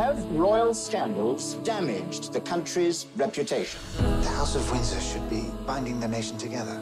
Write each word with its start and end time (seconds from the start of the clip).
Have 0.00 0.24
royal 0.32 0.72
scandals 0.72 1.56
damaged 1.62 2.32
the 2.32 2.40
country's 2.40 3.06
reputation? 3.16 3.80
The 4.22 4.34
House 4.38 4.56
of 4.56 4.72
Windsor 4.72 5.00
should 5.00 5.28
be 5.28 5.42
binding 5.66 6.00
the 6.00 6.08
nation 6.08 6.38
together, 6.38 6.80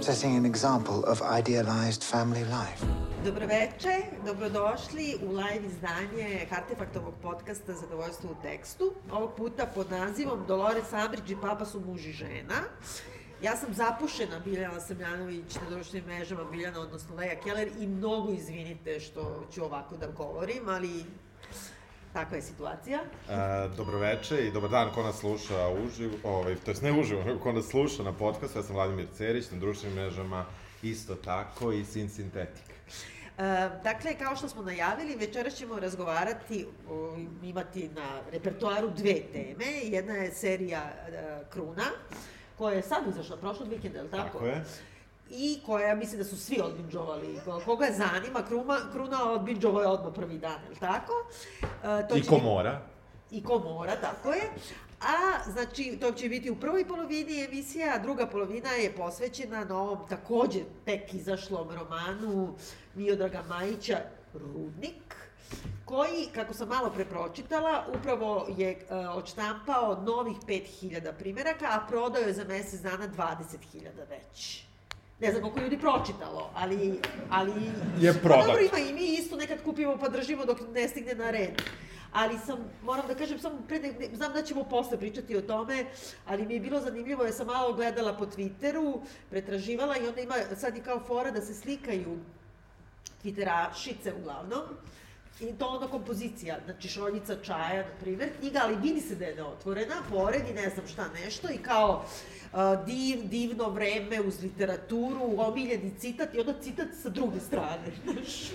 setting 0.00 0.36
an 0.36 0.44
example 0.44 1.02
of 1.04 1.22
idealized 1.22 2.02
family 2.04 2.44
life. 2.44 2.84
Dobroveče, 3.24 3.96
dobrodošli 4.26 5.16
u 5.22 5.32
live 5.32 5.66
izdanje 5.66 6.46
Artefaktovog 6.50 7.14
podcasta 7.22 7.72
Zadovoljstvo 7.72 8.30
u 8.30 8.42
tekstu. 8.42 8.92
Ovog 9.12 9.30
puta 9.36 9.66
pod 9.74 9.90
nazivom 9.90 10.44
Dolores 10.46 10.92
Ambridge 10.92 11.32
i 11.32 11.40
Papa 11.40 11.64
su 11.64 11.80
muž 11.80 12.06
i 12.06 12.12
žena. 12.12 12.60
Ja 13.42 13.56
sam 13.56 13.74
zapušena 13.74 14.38
Biljana 14.44 14.80
Samljanović 14.80 15.54
na 15.54 15.70
društvenim 15.70 16.08
mrežama 16.08 16.44
Biljana, 16.44 16.80
odnosno 16.80 17.16
Leja 17.16 17.40
Keller 17.40 17.68
i 17.80 17.86
mnogo 17.86 18.32
izvinite 18.32 19.00
što 19.00 19.46
ću 19.54 19.64
ovako 19.64 19.96
da 19.96 20.06
govorim, 20.06 20.68
ali 20.68 21.04
takva 22.12 22.36
je 22.36 22.42
situacija. 22.42 22.98
E, 22.98 23.68
dobroveče 23.76 24.46
i 24.46 24.52
dobar 24.52 24.70
dan 24.70 24.90
ko 24.94 25.02
nas 25.02 25.18
sluša 25.18 25.68
uživo, 25.68 26.14
ovaj, 26.24 26.54
to 26.64 26.70
jest 26.70 26.82
ne 26.82 26.92
uživo, 26.92 27.24
nego 27.24 27.40
ko 27.40 27.52
nas 27.52 27.66
sluša 27.66 28.02
na 28.02 28.12
podcastu. 28.12 28.58
Ja 28.58 28.62
sam 28.62 28.74
Vladimir 28.76 29.06
Cerić, 29.16 29.50
na 29.50 29.58
društvenim 29.58 29.98
mrežama 29.98 30.44
isto 30.82 31.14
tako 31.14 31.72
i 31.72 31.84
Sin 31.84 32.08
Sintetik. 32.08 32.64
E, 33.38 33.70
dakle, 33.84 34.14
kao 34.18 34.36
što 34.36 34.48
smo 34.48 34.62
najavili, 34.62 35.16
večeras 35.16 35.54
ćemo 35.54 35.80
razgovarati, 35.80 36.66
o, 36.90 37.16
imati 37.42 37.88
na 37.88 38.20
repertoaru 38.32 38.90
dve 38.90 39.14
teme. 39.32 39.66
Jedna 39.82 40.14
je 40.14 40.32
serija 40.32 40.82
e, 40.82 41.44
Kruna, 41.50 41.84
koja 42.58 42.76
je 42.76 42.82
sad 42.82 43.06
izašla, 43.08 43.36
prošlog 43.36 43.68
vikenda, 43.68 43.98
je 43.98 44.04
li 44.04 44.10
tako? 44.10 44.38
Tako 44.38 44.46
je. 44.46 44.64
I 45.30 45.60
koja, 45.66 45.94
mislim 45.94 46.18
da 46.18 46.24
su 46.24 46.36
svi 46.36 46.60
odbinđovali. 46.60 47.40
Koga 47.64 47.86
zanima, 47.96 48.42
Kruma, 48.48 48.78
Kruna 48.92 49.32
odbinđovao 49.32 49.82
je 49.82 49.88
odmah 49.88 50.12
prvi 50.14 50.38
dan, 50.38 50.62
je 50.64 50.70
li 50.70 50.76
tako? 50.76 51.12
E, 51.84 52.08
to 52.08 52.16
I 52.16 52.22
ko 52.22 52.38
mora. 52.38 52.82
i 53.30 53.42
ko 53.44 53.58
mora, 53.58 53.96
tako 54.00 54.32
je. 54.32 54.42
A, 55.00 55.50
znači, 55.52 55.98
to 56.00 56.12
će 56.12 56.28
biti 56.28 56.50
u 56.50 56.60
prvoj 56.60 56.88
polovini 56.88 57.44
emisija, 57.44 57.94
a 57.94 57.98
druga 57.98 58.26
polovina 58.26 58.70
je 58.70 58.92
posvećena 58.92 59.64
novom, 59.64 59.98
takođe, 60.08 60.60
tek 60.84 61.14
izašlom 61.14 61.68
romanu 61.70 62.54
Miodraga 62.94 63.42
Majića, 63.48 63.98
Rudnik, 64.34 65.16
koji, 65.84 66.28
kako 66.34 66.54
sam 66.54 66.68
malo 66.68 66.90
pre 66.90 67.04
pročitala, 67.04 67.84
upravo 67.98 68.46
je 68.56 68.70
e, 68.70 68.96
odštampao 68.96 70.02
novih 70.02 70.36
5000 70.36 71.12
primeraka, 71.18 71.66
a 71.70 71.86
prodao 71.88 72.22
je 72.22 72.32
za 72.32 72.44
mesec 72.44 72.80
dana 72.80 73.08
20.000 73.08 73.82
već. 74.10 74.67
Ne 75.20 75.30
znam 75.30 75.42
koliko 75.42 75.60
ljudi 75.60 75.78
pročitalo, 75.78 76.50
ali... 76.54 77.00
ali 77.30 77.52
Je 78.00 78.12
Pa 78.12 78.18
prodat. 78.18 78.46
dobro, 78.46 78.62
ima 78.62 78.78
i 78.78 78.92
mi 78.92 79.04
isto 79.04 79.36
nekad 79.36 79.62
kupimo 79.64 79.96
pa 79.98 80.08
držimo 80.08 80.44
dok 80.44 80.58
ne 80.74 80.88
stigne 80.88 81.14
na 81.14 81.30
red. 81.30 81.62
Ali 82.12 82.38
sam, 82.46 82.58
moram 82.82 83.06
da 83.08 83.14
kažem, 83.14 83.38
samo 83.38 83.58
pre, 83.68 83.78
ne, 83.78 83.92
ne, 83.92 84.16
znam 84.16 84.32
da 84.32 84.42
ćemo 84.42 84.64
posle 84.64 84.98
pričati 84.98 85.36
o 85.36 85.42
tome, 85.42 85.84
ali 86.26 86.46
mi 86.46 86.54
je 86.54 86.60
bilo 86.60 86.80
zanimljivo, 86.80 87.24
ja 87.24 87.32
sam 87.32 87.46
malo 87.46 87.72
gledala 87.72 88.16
po 88.16 88.26
Twitteru, 88.26 89.00
pretraživala 89.30 89.96
i 89.96 90.08
onda 90.08 90.20
ima, 90.20 90.34
sad 90.56 90.76
je 90.76 90.82
kao 90.82 91.00
fora 91.00 91.30
da 91.30 91.40
se 91.40 91.54
slikaju 91.54 92.18
Twitterašice 93.24 94.12
uglavnom, 94.20 94.62
I 95.40 95.52
to 95.52 95.66
onda 95.66 95.86
kompozicija, 95.86 96.58
znači 96.64 96.88
šoljica 96.88 97.36
čaja, 97.36 97.76
na 97.78 97.94
primjer, 98.00 98.28
knjiga, 98.38 98.60
ali 98.62 98.76
vidi 98.76 99.00
se 99.00 99.14
da 99.14 99.24
je 99.24 99.34
neotvorena, 99.34 99.94
pored 100.10 100.48
i 100.48 100.54
ne 100.54 100.70
znam 100.70 100.86
šta 100.86 101.04
nešto, 101.14 101.48
i 101.50 101.58
kao 101.58 102.04
uh, 102.44 102.58
div, 102.86 103.18
divno 103.24 103.68
vreme 103.68 104.20
uz 104.20 104.42
literaturu, 104.42 105.34
omiljeni 105.38 105.92
citat 105.98 106.34
i 106.34 106.40
onda 106.40 106.54
citat 106.62 106.86
sa 107.02 107.08
druge 107.08 107.40
strane, 107.40 107.84
znaš. 108.04 108.50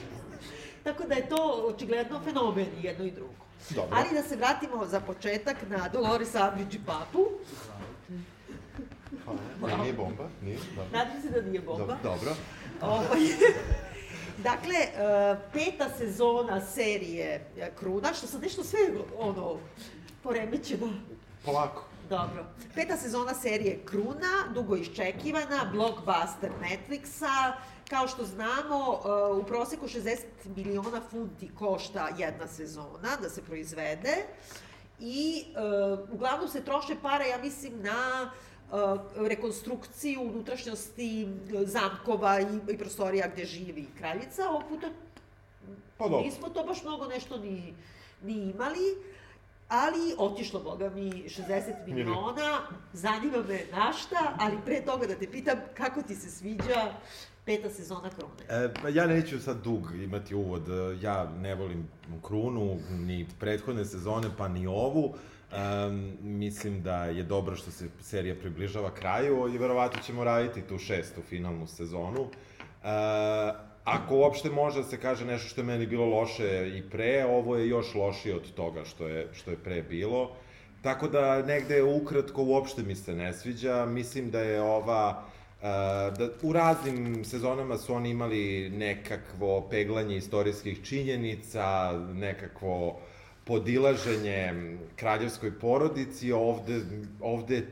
Tako 0.84 1.04
da 1.04 1.16
je 1.16 1.30
to 1.30 1.64
očigledno 1.67 2.22
fenomen 2.22 2.67
jedno 2.81 3.06
i 3.06 3.11
drugo. 3.11 3.34
Dobro. 3.70 3.98
Ali 3.98 4.09
da 4.14 4.23
se 4.23 4.36
vratimo 4.36 4.86
za 4.86 5.00
početak 5.00 5.58
na 5.70 5.89
Dolores 5.89 6.30
Umbridge 6.44 6.78
i 6.78 6.81
Papu. 6.86 7.28
Ne, 9.61 9.78
nije 9.78 9.94
bomba, 9.94 10.30
nije, 10.42 10.58
dobro. 10.76 10.89
Nadam 10.94 11.21
se 11.21 11.30
da 11.30 11.42
nije 11.42 11.61
bomba. 11.61 11.86
Do- 11.86 11.98
Dobro. 12.04 12.36
Ovaj, 12.82 13.20
dakle, 14.38 14.76
uh, 14.76 15.38
peta 15.54 15.89
sezona 15.98 16.61
serije 16.61 17.52
eh, 17.58 17.71
Kruna, 17.80 18.14
što 18.14 18.27
sam 18.27 18.42
nešto 18.42 18.64
sve, 18.64 18.80
ono, 19.17 19.58
poremećeno. 20.23 20.88
Polako. 21.45 21.83
Dobro. 22.10 22.45
Peta 22.76 22.98
sezona 22.98 23.33
serije 23.33 23.80
Kruna, 23.86 24.54
dugo 24.54 24.76
iščekivana, 24.76 25.70
blockbuster 25.71 26.52
Netflixa. 26.61 27.54
Kao 27.89 28.08
što 28.08 28.26
znamo, 28.26 28.92
uh, 28.92 29.38
u 29.38 29.44
proseku 29.44 29.88
60 29.88 30.17
miliona 30.55 31.02
funti 31.11 31.50
košta 31.55 32.10
jedna 32.17 32.48
sezona 32.48 33.15
da 33.21 33.30
se 33.30 33.42
proizvede. 33.42 34.15
I 35.00 35.45
uglavnom 36.11 36.48
se 36.48 36.65
troše 36.65 36.95
pare, 37.02 37.27
ja 37.27 37.38
mislim, 37.38 37.73
na 37.82 38.23
uh, 38.23 38.52
rekonstrukciju 39.16 40.22
unutrašnjosti 40.22 41.26
uh, 41.26 41.61
zamkova 41.67 42.42
i, 42.42 42.73
i 42.73 42.78
prostorija 42.78 43.28
gde 43.34 43.45
živi 43.45 43.88
kraljica. 43.98 44.50
Ovog 44.50 44.64
puta 44.70 44.88
Pa 45.98 46.10
dobro. 46.10 46.26
Nismo 46.26 46.50
to 46.50 46.64
baš 46.64 46.83
mnogo 46.83 47.06
nešto 47.06 47.38
ni, 47.38 47.73
ni 48.23 48.33
imali, 48.33 48.95
ali 49.67 50.16
otišlo, 50.17 50.60
boga 50.60 50.89
mi, 50.89 51.12
60 51.12 51.73
miliona, 51.88 52.60
zanima 52.94 53.38
me 53.48 53.60
na 53.72 53.94
šta, 53.94 54.36
ali 54.39 54.58
pre 54.66 54.82
toga 54.86 55.08
da 55.08 55.16
te 55.16 55.32
pitam 55.32 55.58
kako 55.73 56.02
ti 56.02 56.16
se 56.16 56.32
sviđa 56.32 56.94
peta 57.45 57.70
sezona 57.70 58.10
Krune. 58.10 58.66
E, 58.66 58.73
pa 58.82 58.89
ja 58.89 59.08
neću 59.08 59.39
sad 59.39 59.64
dug 59.64 59.95
imati 59.95 60.36
uvod, 60.36 60.67
ja 61.02 61.30
ne 61.42 61.56
volim 61.56 61.88
Krunu, 62.28 62.78
ni 62.89 63.28
prethodne 63.39 63.86
sezone, 63.86 64.30
pa 64.38 64.48
ni 64.48 64.67
ovu. 64.67 65.16
Um, 65.53 66.17
mislim 66.21 66.81
da 66.81 67.05
je 67.05 67.23
dobro 67.23 67.55
što 67.55 67.71
se 67.71 67.87
serija 68.02 68.36
približava 68.36 68.93
kraju 68.93 69.53
i 69.55 69.58
verovatno 69.58 70.02
ćemo 70.02 70.23
raditi 70.23 70.61
tu 70.61 70.77
šestu 70.77 71.21
finalnu 71.21 71.67
sezonu. 71.67 72.21
Uh, 72.21 72.30
ako 73.83 74.15
uopšte 74.15 74.49
može 74.49 74.81
da 74.81 74.87
se 74.87 74.99
kaže 74.99 75.25
nešto 75.25 75.49
što 75.49 75.61
je 75.61 75.65
meni 75.65 75.87
bilo 75.87 76.05
loše 76.05 76.71
i 76.77 76.89
pre, 76.89 77.25
ovo 77.25 77.58
je 77.58 77.69
još 77.69 77.95
lošije 77.95 78.36
od 78.36 78.53
toga 78.53 78.86
što 78.86 79.08
je, 79.08 79.27
što 79.33 79.52
je 79.52 79.58
pre 79.58 79.81
bilo. 79.81 80.31
Tako 80.81 81.08
da 81.08 81.41
negde 81.41 81.83
ukratko 81.83 82.43
uopšte 82.43 82.83
mi 82.83 82.95
se 82.95 83.15
ne 83.15 83.33
sviđa. 83.33 83.85
Mislim 83.85 84.31
da 84.31 84.39
je 84.39 84.61
ova 84.61 85.23
Uh, 85.64 85.70
da 86.17 86.30
u 86.41 86.53
raznim 86.53 87.25
sezonama 87.25 87.77
su 87.77 87.93
oni 87.93 88.09
imali 88.09 88.70
nekakvo 88.70 89.61
peglanje 89.70 90.17
istorijskih 90.17 90.83
činjenica, 90.83 91.91
nekakvo 92.14 92.99
podilaženje 93.45 94.54
kraljevskoj 94.95 95.59
porodici, 95.59 96.31
ovde, 96.31 96.81
ovde 97.21 97.67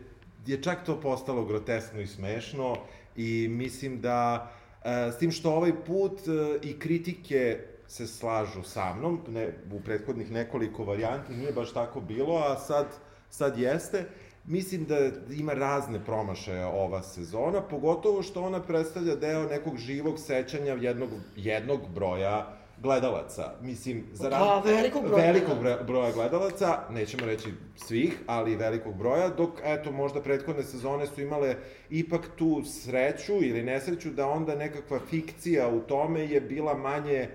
je 0.45 0.63
čak 0.63 0.85
to 0.85 1.01
postalo 1.01 1.45
groteskno 1.45 2.01
i 2.01 2.07
smešno 2.07 2.77
i 3.15 3.47
mislim 3.49 4.01
da 4.01 4.51
uh, 4.79 4.87
s 5.13 5.17
tim 5.17 5.31
što 5.31 5.51
ovaj 5.51 5.71
put 5.85 6.11
uh, 6.11 6.61
i 6.61 6.79
kritike 6.79 7.59
se 7.87 8.07
slažu 8.07 8.63
sa 8.63 8.93
mnom, 8.93 9.19
ne, 9.27 9.53
u 9.71 9.81
prethodnih 9.81 10.31
nekoliko 10.31 10.83
varijanti 10.83 11.33
nije 11.33 11.51
baš 11.51 11.73
tako 11.73 12.01
bilo, 12.01 12.37
a 12.37 12.55
sad, 12.55 12.87
sad 13.29 13.59
jeste. 13.59 14.05
Mislim 14.45 14.85
da 14.85 14.97
ima 15.31 15.53
razne 15.53 16.05
promašaje 16.05 16.65
ova 16.65 17.03
sezona, 17.03 17.61
pogotovo 17.61 18.23
što 18.23 18.43
ona 18.43 18.61
predstavlja 18.61 19.15
deo 19.15 19.43
nekog 19.49 19.77
živog 19.77 20.19
sećanja 20.19 20.73
jednog, 20.73 21.09
jednog 21.35 21.79
broja 21.95 22.60
gledalaca. 22.81 23.53
Mislim, 23.61 24.03
za 24.13 24.29
Da, 24.29 24.61
velikog 24.65 25.03
broja. 25.03 25.25
velikog 25.25 25.57
broja 25.87 26.11
gledalaca, 26.11 26.79
nećemo 26.89 27.25
reći 27.25 27.49
svih, 27.77 28.17
ali 28.27 28.55
velikog 28.55 28.95
broja, 28.95 29.29
dok, 29.29 29.49
eto, 29.63 29.91
možda 29.91 30.21
prethodne 30.21 30.63
sezone 30.63 31.07
su 31.07 31.21
imale 31.21 31.55
ipak 31.89 32.29
tu 32.35 32.63
sreću 32.65 33.33
ili 33.33 33.63
nesreću 33.63 34.09
da 34.09 34.27
onda 34.27 34.55
nekakva 34.55 34.99
fikcija 35.01 35.67
u 35.69 35.79
tome 35.79 36.19
je 36.21 36.41
bila 36.41 36.73
manje 36.73 37.29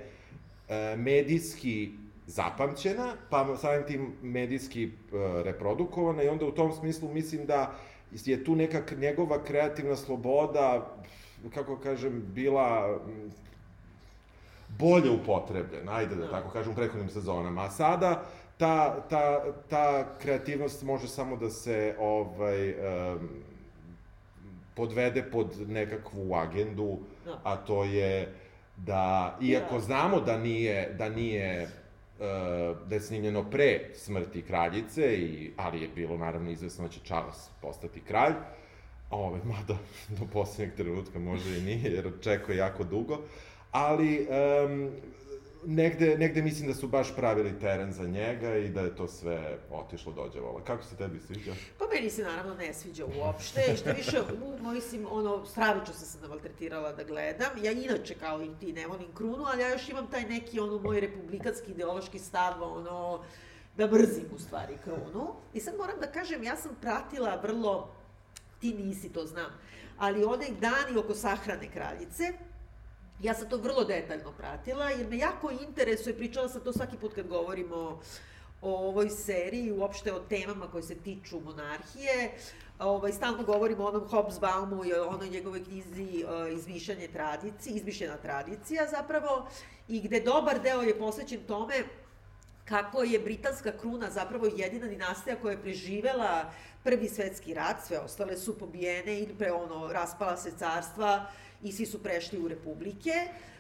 e, 0.69 0.97
medijski 0.97 1.91
zapamćena, 2.27 3.13
pa 3.31 3.57
samim 3.57 3.87
tim 3.87 4.13
medijski 4.23 4.85
e, 4.85 4.89
reprodukovana 5.43 6.23
i 6.23 6.29
onda 6.29 6.47
u 6.47 6.53
tom 6.53 6.73
smislu 6.73 7.09
mislim 7.09 7.47
da 7.47 7.75
je 8.13 8.45
tu 8.45 8.57
neka 8.57 8.83
k- 8.83 8.95
njegova 8.95 9.45
kreativna 9.45 9.97
sloboda, 9.97 10.97
kako 11.55 11.77
kažem, 11.77 12.25
bila 12.27 12.99
bolje 14.79 15.11
upotrebljena, 15.11 15.93
ajde 15.93 16.15
da 16.15 16.31
tako 16.31 16.51
kažem, 16.51 16.73
u 16.73 16.77
prethodnim 16.77 17.09
sezonama. 17.11 17.63
A 17.65 17.71
sada 17.71 18.23
ta, 18.59 19.01
ta, 19.11 19.45
ta 19.69 20.05
kreativnost 20.23 20.83
može 20.83 21.09
samo 21.09 21.37
da 21.37 21.51
se 21.51 21.97
ovaj, 21.99 22.71
um, 22.71 23.29
podvede 24.75 25.23
pod 25.23 25.69
nekakvu 25.69 26.35
agendu, 26.35 26.99
Da. 27.25 27.41
a 27.45 27.57
to 27.57 27.85
je 27.85 28.35
da, 28.77 29.39
iako 29.43 29.75
Da. 29.75 29.81
znamo 29.81 30.21
da 30.21 30.39
nije, 30.39 30.95
da 30.99 31.09
nije 31.09 31.63
uh, 32.19 32.89
da 32.89 32.95
je 32.95 33.01
snimljeno 33.01 33.51
pre 33.51 33.91
smrti 33.95 34.43
kraljice, 34.43 35.17
i, 35.17 35.53
ali 35.57 35.83
je 35.83 35.89
bilo 35.89 36.17
naravno 36.17 36.51
izvesno 36.51 36.85
da 36.85 36.91
će 36.91 37.01
Charles 37.05 37.49
postati 37.63 38.01
kralj, 38.01 38.33
Ove, 39.11 39.41
mada 39.45 39.77
do 40.09 40.27
poslednjeg 40.33 40.77
trenutka 40.77 41.19
može 41.19 41.59
i 41.59 41.63
nije, 41.63 41.93
jer 41.93 42.07
očekuje 42.07 42.57
jako 42.57 42.85
dugo. 42.85 43.19
Ali, 43.77 44.29
um, 44.65 44.91
negde, 45.67 46.19
negde 46.19 46.43
mislim 46.43 46.69
da 46.69 46.75
su 46.75 46.89
baš 46.89 47.17
pravili 47.17 47.59
teren 47.61 47.93
za 47.93 48.07
njega 48.07 48.57
i 48.57 48.69
da 48.69 48.81
je 48.81 48.97
to 48.97 49.09
sve 49.09 49.59
otišlo 49.71 50.13
dođevalo. 50.13 50.61
Kako 50.67 50.85
se 50.85 50.97
tebi 50.97 51.21
sviđa? 51.27 51.55
Pa 51.79 51.85
meni 51.95 52.11
se 52.11 52.23
naravno 52.23 52.55
ne 52.55 52.75
sviđa 52.75 53.05
uopšte, 53.19 53.61
i 53.75 53.77
što 53.77 53.93
više, 53.93 54.21
u, 54.21 54.73
mislim, 54.73 55.07
ono, 55.11 55.47
stravično 55.47 55.95
sam 55.95 56.07
se 56.07 56.19
navaltretirala 56.21 56.93
da 56.93 57.05
gledam. 57.05 57.51
Ja 57.63 57.73
inače, 57.73 58.15
kao 58.15 58.43
i 58.43 58.49
ti, 58.61 58.73
ne 58.73 58.87
volim 58.87 59.13
krunu, 59.15 59.45
ali 59.47 59.63
ja 59.63 59.69
još 59.69 59.89
imam 59.89 60.07
taj 60.11 60.23
neki, 60.23 60.61
ono, 60.61 60.79
moj 60.79 61.01
republikanski 61.01 61.71
ideološki 61.71 62.19
stav, 62.19 62.63
ono, 62.63 63.25
da 63.77 63.87
mrzim 63.87 64.27
u 64.35 64.39
stvari 64.39 64.75
krunu. 64.85 65.35
I 65.55 65.61
sad 65.61 65.77
moram 65.77 66.01
da 66.01 66.07
kažem, 66.07 66.43
ja 66.43 66.57
sam 66.57 66.77
pratila 66.81 67.41
vrlo, 67.43 67.95
ti 68.61 68.75
nisi, 68.75 69.13
to 69.13 69.27
znam, 69.27 69.51
ali 69.99 70.25
onaj 70.25 70.49
dani 70.61 70.99
oko 70.99 71.15
sahrane 71.15 71.69
kraljice, 71.73 72.33
Ja 73.23 73.35
sam 73.35 73.49
to 73.49 73.57
vrlo 73.57 73.85
detaljno 73.85 74.33
pratila, 74.33 74.91
jer 74.91 75.09
me 75.09 75.19
jako 75.19 75.51
interesuje, 75.51 76.17
pričala 76.17 76.49
sam 76.49 76.61
to 76.61 76.73
svaki 76.73 76.97
put 76.97 77.15
kad 77.15 77.29
govorimo 77.29 78.01
o 78.63 78.89
ovoj 78.89 79.11
seriji, 79.11 79.73
uopšte 79.73 80.13
o 80.13 80.21
temama 80.21 80.71
koje 80.71 80.83
se 80.83 80.95
tiču 80.95 81.41
monarhije. 81.41 82.33
Ovaj, 82.79 83.13
stalno 83.13 83.43
govorimo 83.43 83.85
o 83.85 83.89
onom 83.89 84.09
Hobsbaumu 84.09 84.85
i 84.85 84.93
o 84.93 85.07
onoj 85.07 85.29
njegovoj 85.29 85.65
knjizi 85.65 86.25
uh, 86.25 86.59
Izmišljanje 86.59 87.09
tradicije, 87.09 87.77
izmišljena 87.77 88.17
tradicija 88.17 88.87
zapravo, 88.91 89.49
i 89.89 90.01
gde 90.01 90.21
dobar 90.21 90.63
deo 90.63 90.83
je 90.83 90.99
posvećen 90.99 91.41
tome 91.47 91.75
kako 92.65 93.03
je 93.03 93.19
britanska 93.19 93.73
kruna 93.81 94.11
zapravo 94.11 94.47
jedina 94.57 94.87
dinastija 94.87 95.37
koja 95.37 95.53
je 95.53 95.63
preživela 95.63 96.53
prvi 96.85 97.09
svetski 97.09 97.55
rat, 97.55 97.77
sve 97.87 97.99
ostale 97.99 98.37
su 98.37 98.59
pobijene 98.59 99.19
ili 99.19 99.35
pre 99.39 99.53
ono, 99.53 99.93
raspala 99.93 100.37
se 100.37 100.53
carstva, 100.59 101.27
i 101.69 101.73
svi 101.73 101.87
su 101.87 102.03
prešli 102.03 102.39
u 102.39 102.49
republike. 102.49 103.13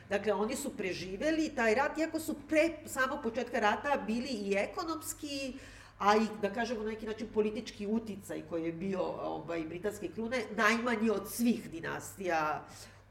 Dakle, 0.09 0.33
oni 0.33 0.57
su 0.57 0.77
preživeli 0.77 1.49
taj 1.49 1.75
rat, 1.75 1.99
iako 1.99 2.21
su 2.21 2.35
pre 2.49 2.71
samog 2.87 3.19
početka 3.23 3.61
rata 3.61 4.03
bili 4.07 4.29
i 4.29 4.55
ekonomski, 4.55 5.55
a 5.99 6.17
i, 6.17 6.27
da 6.43 6.53
kažemo, 6.53 6.83
na 6.83 6.91
neki 6.91 7.07
način 7.07 7.29
politički 7.35 7.87
uticaj 7.87 8.43
koji 8.49 8.65
je 8.65 8.73
bio 8.73 9.03
ovaj, 9.23 9.65
britanske 9.65 10.09
krune, 10.09 10.43
najmanji 10.57 11.11
od 11.11 11.31
svih 11.31 11.71
dinastija 11.71 12.65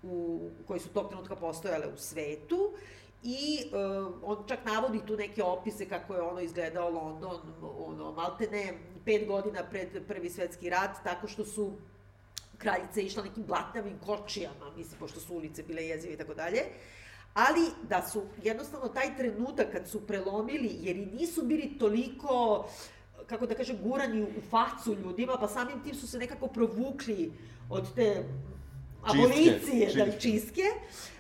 u, 0.04 0.50
koji 0.68 0.80
su 0.80 0.90
tog 0.90 1.10
trenutka 1.10 1.36
postojale 1.36 1.88
u 1.88 1.98
svetu. 1.98 2.72
I 3.24 3.60
uh, 3.66 4.14
on 4.24 4.44
čak 4.48 4.66
navodi 4.66 5.00
tu 5.08 5.18
neke 5.18 5.44
opise 5.44 5.90
kako 5.90 6.14
je 6.14 6.22
ono 6.22 6.40
izgledao 6.40 6.90
London, 6.90 7.40
ono, 7.88 8.12
maltene 8.12 8.74
pet 9.06 9.28
godina 9.28 9.64
pred 9.70 9.88
prvi 10.08 10.30
svetski 10.30 10.70
rat, 10.70 11.04
tako 11.04 11.28
što 11.28 11.46
su 11.46 11.74
kraljica 12.58 13.02
išla 13.02 13.24
nekim 13.24 13.44
blatnavim 13.44 14.00
kočijama, 14.06 14.72
mislim, 14.78 15.00
pošto 15.00 15.20
su 15.20 15.36
ulice 15.36 15.64
bile 15.64 15.84
jezive 15.84 16.14
i 16.14 16.18
tako 16.18 16.34
dalje, 16.34 16.62
ali 17.34 17.62
da 17.90 18.08
su 18.08 18.24
jednostavno 18.44 18.88
taj 18.88 19.18
trenutak 19.18 19.72
kad 19.72 19.90
su 19.90 20.08
prelomili, 20.08 20.78
jer 20.82 20.96
i 20.96 21.06
nisu 21.06 21.44
bili 21.44 21.78
toliko 21.80 22.66
kako 23.28 23.46
da 23.46 23.56
kažem, 23.56 23.78
gurani 23.84 24.24
u 24.24 24.42
facu 24.50 24.96
ljudima, 25.04 25.38
pa 25.40 25.48
samim 25.48 25.84
tim 25.84 25.96
su 25.96 26.08
se 26.08 26.18
nekako 26.18 26.48
provukli 26.48 27.32
od 27.70 27.96
te 27.96 28.24
abolicije, 29.04 29.86
čistke, 29.86 30.06
da, 30.06 30.20
čistke, 30.20 30.64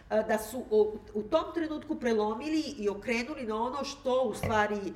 da 0.09 0.37
su 0.37 0.63
u, 0.69 0.97
u 1.13 1.23
tom 1.23 1.53
trenutku 1.53 1.99
prelomili 1.99 2.63
i 2.77 2.89
okrenuli 2.89 3.43
na 3.43 3.63
ono 3.63 3.83
što 3.83 4.21
u 4.21 4.33
stvari 4.33 4.93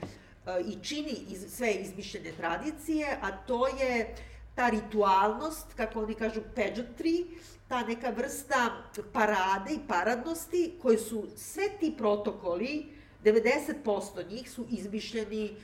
i 0.68 0.84
čini 0.84 1.16
iz, 1.30 1.46
sve 1.50 1.74
izmišljene 1.74 2.32
tradicije, 2.32 3.18
a 3.22 3.32
to 3.32 3.68
je 3.68 4.16
ta 4.60 4.70
ritualnost, 4.70 5.74
kako 5.76 6.02
oni 6.04 6.16
kažu 6.16 6.42
pageantry, 6.56 7.26
ta 7.68 7.84
neka 7.84 8.10
vrsta 8.10 8.72
parade 9.14 9.74
i 9.74 9.80
paradnosti, 9.88 10.74
koje 10.82 10.98
su 10.98 11.28
sve 11.36 11.64
ti 11.80 11.94
protokoli, 11.98 12.86
90% 13.24 14.30
njih 14.30 14.52
su 14.52 14.66
izmišljeni 14.70 15.56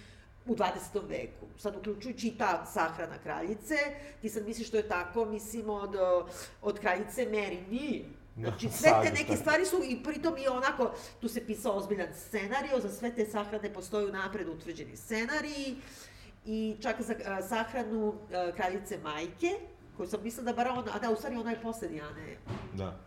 u 0.45 0.55
20. 0.55 1.09
veku. 1.09 1.45
Sad, 1.57 1.75
uključujući 1.75 2.27
i 2.27 2.37
ta 2.37 2.65
sahrana 2.65 3.17
kraljice, 3.23 3.75
ti 4.21 4.29
sad 4.29 4.45
misliš 4.45 4.67
što 4.67 4.77
je 4.77 4.87
tako, 4.87 5.25
mislim, 5.25 5.69
od, 5.69 5.95
od 6.61 6.79
kraljice 6.79 7.25
Mary, 7.25 7.69
nije. 7.69 8.05
Znači, 8.37 8.69
sve 8.79 8.91
te 9.03 9.11
neke 9.11 9.35
stvari 9.35 9.65
su, 9.65 9.81
i 9.83 10.03
pritom 10.03 10.37
i 10.37 10.47
onako, 10.47 10.93
tu 11.21 11.27
se 11.27 11.45
pisao 11.45 11.77
ozbiljan 11.77 12.13
scenario, 12.27 12.79
za 12.79 12.89
sve 12.89 13.15
te 13.15 13.25
sahrane 13.25 13.73
postoju 13.73 14.11
napred 14.11 14.47
utvrđeni 14.47 14.97
scenariji, 14.97 15.75
i 16.45 16.75
čak 16.81 17.01
za 17.01 17.13
uh, 17.13 17.47
sahranu 17.47 18.07
uh, 18.07 18.15
kraljice 18.55 18.97
majke, 19.03 19.51
koju 19.97 20.09
sam 20.09 20.19
mislila 20.23 20.51
da 20.51 20.55
bar 20.55 20.67
ona, 20.67 20.91
a 20.93 20.99
da, 20.99 21.11
u 21.11 21.15
stvari 21.15 21.35
ona 21.35 21.51
je 21.51 21.61
posle 21.61 21.87
Dijane 21.87 22.37
da. 22.73 22.97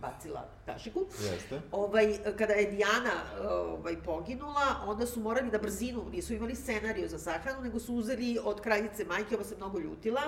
bacila 0.00 0.48
kašiku. 0.66 1.06
Jeste. 1.32 1.60
Ovaj, 1.72 2.18
kada 2.38 2.52
je 2.52 2.70
Dijana 2.70 3.22
ovaj, 3.50 3.96
poginula, 4.02 4.82
onda 4.86 5.06
su 5.06 5.20
morali 5.20 5.50
da 5.50 5.58
brzinu, 5.58 6.04
nisu 6.12 6.34
imali 6.34 6.54
scenariju 6.54 7.08
za 7.08 7.18
sahranu, 7.18 7.62
nego 7.62 7.80
su 7.80 7.94
uzeli 7.94 8.38
od 8.44 8.60
kraljice 8.60 9.04
majke, 9.04 9.34
ova 9.34 9.44
se 9.44 9.56
mnogo 9.56 9.78
ljutila, 9.78 10.22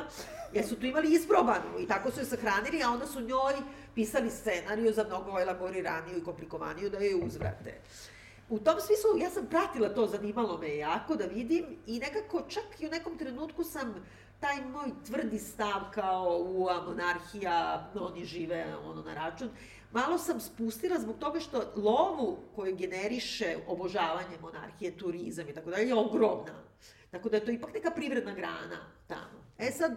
jer 0.53 0.67
su 0.67 0.77
tu 0.77 0.87
imali 0.87 1.15
isprobanu 1.15 1.81
i 1.81 1.87
tako 1.87 2.11
su 2.11 2.21
je 2.21 2.27
sahranili, 2.27 2.83
a 2.83 2.91
onda 2.91 3.07
su 3.07 3.21
njoj 3.21 3.55
pisali 3.95 4.31
scenariju 4.31 4.93
za 4.93 5.05
mnogo 5.05 5.41
elaboriraniju 5.41 6.19
i 6.19 6.25
komplikovaniju 6.25 6.91
da 6.91 6.99
joj 6.99 7.27
uzvrate. 7.27 7.71
Uh, 7.71 8.16
U 8.49 8.59
tom 8.59 8.81
smislu, 8.81 9.19
ja 9.19 9.31
sam 9.31 9.47
pratila 9.47 9.89
to, 9.89 10.07
zanimalo 10.07 10.59
me 10.59 10.77
jako 10.77 11.17
da 11.17 11.25
vidim 11.25 11.65
i 11.87 11.99
nekako 11.99 12.43
čak 12.49 12.65
i 12.81 12.87
u 12.87 12.91
nekom 12.91 13.19
trenutku 13.19 13.65
sam 13.65 13.95
taj 14.41 14.61
moj 14.61 14.91
tvrdi 15.07 15.39
stav 15.39 15.81
kao 15.95 16.39
u 16.47 16.69
monarhija, 16.87 17.91
oni 18.01 18.25
žive 18.25 18.77
ono 18.85 19.03
na 19.03 19.15
račun, 19.15 19.49
malo 19.93 20.19
sam 20.19 20.41
spustila 20.41 20.99
zbog 20.99 21.19
toga 21.19 21.41
što 21.41 21.73
lovu 21.77 22.39
koju 22.57 22.77
generiše 22.77 23.57
obožavanje 23.67 24.39
monarhije, 24.41 24.99
turizam 24.99 25.49
i 25.49 25.55
tako 25.55 25.71
dalje 25.71 25.89
je 25.89 25.95
ogromna. 25.95 26.63
Tako 27.11 27.29
da 27.29 27.37
je 27.37 27.45
to 27.45 27.51
ipak 27.51 27.75
neka 27.75 27.91
privredna 27.91 28.35
grana 28.35 28.93
tamo. 29.07 29.45
E 29.59 29.71
sad, 29.71 29.97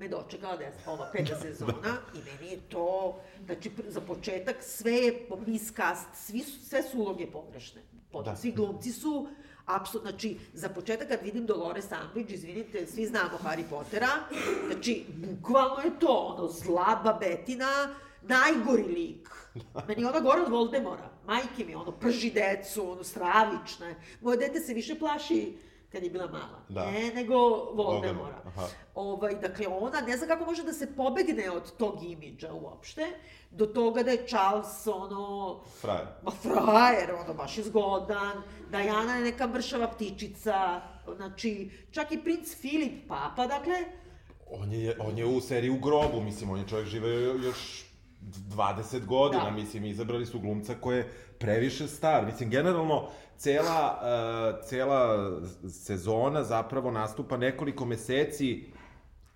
me 0.00 0.08
dočekala 0.08 0.56
da 0.56 0.64
je 0.64 0.72
ova 0.86 1.10
peta 1.12 1.40
sezona 1.42 1.96
i 2.14 2.18
meni 2.18 2.52
je 2.52 2.60
to, 2.68 3.20
znači 3.44 3.70
za 3.88 4.00
početak 4.00 4.56
sve 4.60 4.92
je 4.92 5.26
miskast, 5.46 6.08
svi 6.14 6.38
su, 6.38 6.66
sve 6.66 6.82
su 6.82 6.98
uloge 6.98 7.26
pogrešne. 7.26 7.82
Potom, 8.12 8.34
da. 8.34 8.36
Svi 8.40 8.52
glumci 8.52 8.92
su 8.92 9.28
apsolutno, 9.66 10.10
znači, 10.10 10.38
za 10.52 10.68
početak 10.68 11.08
kad 11.08 11.18
vidim 11.22 11.46
Dolores 11.46 11.86
Umbridge, 12.04 12.34
izvinite, 12.34 12.86
svi 12.86 13.06
znamo 13.06 13.38
Harry 13.44 13.64
Pottera, 13.70 14.08
znači, 14.66 15.04
bukvalno 15.08 15.80
je 15.84 15.98
to, 16.00 16.34
ono, 16.36 16.48
zla 16.48 17.00
babetina, 17.04 17.94
najgori 18.22 18.82
lik. 18.82 19.28
Meni 19.88 20.02
je 20.02 20.08
ona 20.08 20.20
gora 20.20 20.42
od 20.42 20.50
Voldemora. 20.50 21.10
Majke 21.26 21.64
mi, 21.66 21.74
ono, 21.74 21.92
prži 21.92 22.30
decu, 22.30 22.90
ono, 22.90 23.04
stravične. 23.04 23.94
Moje 24.20 24.36
dete 24.36 24.60
se 24.60 24.74
više 24.74 24.98
plaši 24.98 25.56
kad 25.92 26.02
je 26.02 26.10
bila 26.10 26.26
mala. 26.26 26.64
Da. 26.68 26.90
Ne, 26.90 27.12
nego 27.14 27.34
Voldemora. 27.74 28.42
Ovaj, 28.94 29.34
dakle, 29.34 29.66
ona 29.68 30.00
ne 30.00 30.16
zna 30.16 30.26
kako 30.26 30.44
može 30.44 30.62
da 30.62 30.72
se 30.72 30.96
pobegne 30.96 31.50
od 31.50 31.76
tog 31.76 32.02
imidža 32.02 32.52
uopšte, 32.52 33.06
do 33.50 33.66
toga 33.66 34.02
da 34.02 34.10
je 34.10 34.26
Charles, 34.26 34.86
ono... 34.86 35.60
Frajer. 35.80 36.06
Ma 36.22 36.30
frajer, 36.30 37.12
ono, 37.24 37.34
baš 37.34 37.58
je 37.58 37.64
zgodan. 37.64 38.42
Diana 38.70 39.16
je 39.16 39.24
neka 39.24 39.46
mršava 39.46 39.88
ptičica. 39.88 40.80
Znači, 41.16 41.70
čak 41.90 42.12
i 42.12 42.22
princ 42.24 42.56
Filip, 42.56 43.08
papa, 43.08 43.46
dakle... 43.46 43.76
On 44.50 44.72
je, 44.72 44.96
on 45.00 45.18
je 45.18 45.26
u 45.26 45.40
seriji 45.40 45.70
u 45.70 45.78
grobu, 45.78 46.20
mislim, 46.20 46.50
on 46.50 46.58
je 46.58 46.68
čovjek 46.68 46.88
žive 46.88 47.08
još 47.22 47.84
20 48.20 49.06
godina, 49.06 49.44
da. 49.44 49.50
mislim, 49.50 49.84
izabrali 49.84 50.26
su 50.26 50.38
glumca 50.38 50.74
koji 50.74 50.96
je 50.96 51.12
previše 51.38 51.88
star. 51.88 52.26
Mislim, 52.26 52.50
generalno, 52.50 53.08
cela, 53.40 53.98
uh, 54.02 54.68
cela 54.68 55.30
sezona 55.68 56.44
zapravo 56.44 56.90
nastupa 56.90 57.36
nekoliko 57.36 57.84
meseci 57.84 58.64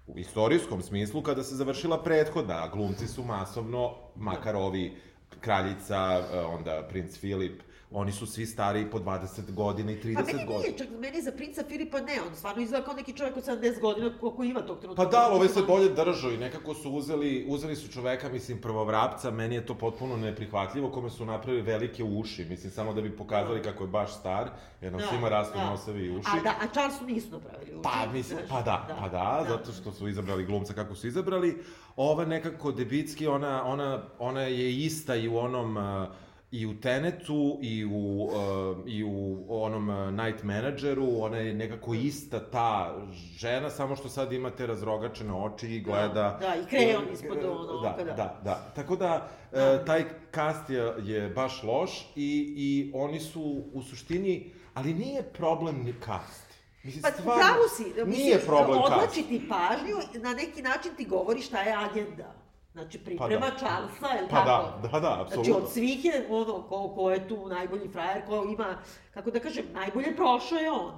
u 0.06 0.18
istorijskom 0.18 0.82
smislu 0.82 1.22
kada 1.22 1.42
se 1.42 1.54
završila 1.54 2.02
prethodna, 2.02 2.68
glumci 2.68 3.06
su 3.06 3.22
masovno, 3.24 3.94
makar 4.16 4.56
ovi 4.56 4.96
kraljica, 5.40 6.18
uh, 6.18 6.54
onda 6.54 6.82
princ 6.88 7.18
Filip, 7.18 7.62
Oni 7.96 8.12
su 8.12 8.26
svi 8.26 8.46
stari 8.46 8.90
po 8.90 8.98
20 8.98 9.52
godina 9.52 9.92
i 9.92 9.96
30 9.96 10.02
godina. 10.02 10.24
Pa 10.24 10.32
meni 10.32 10.46
godina. 10.46 10.62
nije, 10.62 10.78
čak 10.78 10.88
meni 11.00 11.22
za 11.22 11.32
princa 11.32 11.62
Filipa 11.68 12.00
ne, 12.00 12.12
on 12.28 12.36
stvarno 12.36 12.62
izgleda 12.62 12.84
kao 12.84 12.94
neki 12.94 13.12
čovjek 13.12 13.36
od 13.36 13.44
70 13.44 13.80
godina 13.80 14.18
koliko 14.20 14.44
ima 14.44 14.62
tog 14.62 14.78
trenutka. 14.78 15.04
Pa 15.04 15.10
da, 15.10 15.28
ove 15.32 15.48
se 15.48 15.62
bolje 15.62 15.88
držao 15.88 16.30
i 16.30 16.36
nekako 16.36 16.74
su 16.74 16.90
uzeli, 16.90 17.46
uzeli 17.48 17.76
su 17.76 17.92
čoveka, 17.92 18.28
mislim, 18.28 18.60
prvovrapca, 18.60 19.30
meni 19.30 19.54
je 19.54 19.66
to 19.66 19.74
potpuno 19.74 20.16
neprihvatljivo, 20.16 20.90
kome 20.90 21.10
su 21.10 21.24
napravili 21.24 21.62
velike 21.62 22.04
uši, 22.04 22.44
mislim, 22.44 22.72
samo 22.72 22.92
da 22.92 23.00
bi 23.00 23.16
pokazali 23.16 23.60
da. 23.60 23.70
kako 23.70 23.84
je 23.84 23.88
baš 23.88 24.14
star, 24.14 24.48
jer 24.80 24.92
nam 24.92 25.00
da, 25.00 25.06
svima 25.06 25.28
rastu 25.28 25.58
da. 25.58 25.70
nosevi 25.70 26.06
i 26.06 26.16
uši. 26.16 26.28
A, 26.32 26.42
da, 26.42 26.54
a 26.60 26.66
Charlesu 26.66 27.04
nisu 27.04 27.30
napravili 27.30 27.72
uši. 27.72 27.82
Pa, 27.82 28.12
mislim, 28.12 28.38
pa 28.48 28.62
da, 28.62 28.84
da, 28.88 28.96
pa 29.00 29.08
da, 29.08 29.44
da, 29.44 29.46
zato 29.48 29.72
što 29.72 29.92
su 29.92 30.08
izabrali 30.08 30.44
glumca 30.44 30.74
kako 30.74 30.94
su 30.94 31.06
izabrali. 31.06 31.62
Ova 31.96 32.24
nekako 32.24 32.72
debitski, 32.72 33.26
ona, 33.26 33.64
ona, 33.64 34.02
ona 34.18 34.40
je 34.40 34.84
ista 34.84 35.16
i 35.16 35.28
u 35.28 35.38
onom... 35.38 35.76
Uh, 35.76 36.23
i 36.54 36.66
u 36.66 36.80
Tenetu 36.80 37.58
i 37.62 37.84
u, 37.84 38.24
uh, 38.24 38.76
i 38.86 39.04
u 39.04 39.44
onom 39.48 39.88
uh, 39.88 40.10
Night 40.10 40.42
Manageru, 40.42 41.06
ona 41.18 41.36
je 41.36 41.54
nekako 41.54 41.94
ista 41.94 42.50
ta 42.50 42.96
žena, 43.36 43.70
samo 43.70 43.96
što 43.96 44.08
sad 44.08 44.32
ima 44.32 44.50
te 44.50 44.66
razrogačene 44.66 45.32
oči 45.32 45.68
i 45.68 45.80
gleda... 45.80 46.08
Da, 46.12 46.38
da, 46.40 46.54
i 46.56 46.66
krejon 46.66 47.04
ispod 47.12 47.38
ono, 47.44 47.80
da, 47.80 47.96
kada. 47.96 48.12
da, 48.12 48.40
da. 48.44 48.72
Tako 48.74 48.96
da, 48.96 49.28
Da. 49.52 49.78
uh, 49.80 49.86
taj 49.86 50.04
kast 50.30 50.70
je, 50.70 50.94
je 51.02 51.28
baš 51.28 51.62
loš 51.62 52.12
i, 52.16 52.54
i 52.56 52.90
oni 52.94 53.20
su 53.20 53.62
u 53.72 53.82
suštini, 53.82 54.50
ali 54.74 54.94
nije 54.94 55.22
problem 55.22 55.82
ni 55.84 55.92
kast. 56.00 56.54
Mislim, 56.82 57.02
Pa 57.02 57.10
stvarno, 57.10 57.42
pravo 57.42 57.68
si, 57.76 57.84
mislim, 57.84 58.08
nije 58.08 58.38
problem 58.38 58.78
odlači 58.82 59.22
ti 59.22 59.48
pažnju, 59.48 60.22
na 60.22 60.32
neki 60.32 60.62
način 60.62 60.90
ti 60.96 61.04
govori 61.04 61.40
šta 61.40 61.60
je 61.62 61.74
agenda. 61.76 62.43
Znači, 62.74 62.98
priprema 62.98 63.50
da. 63.50 63.56
Charlesa, 63.58 64.06
je 64.14 64.22
li 64.22 64.28
Pa 64.30 64.44
tako? 64.44 64.78
da, 64.82 64.88
da, 64.88 65.00
da, 65.00 65.14
Znači, 65.14 65.22
apsolutno. 65.22 65.56
od 65.56 65.72
svih 65.72 66.04
je 66.04 66.26
ono, 66.30 66.62
ko, 66.62 66.88
ko 66.88 67.10
je 67.10 67.28
tu 67.28 67.48
najbolji 67.48 67.88
frajer, 67.88 68.26
ko 68.26 68.44
ima, 68.44 68.78
kako 69.14 69.30
da 69.30 69.40
kažem, 69.40 69.64
najbolje 69.72 70.16
prošao 70.16 70.58
je 70.58 70.70
on. 70.70 70.92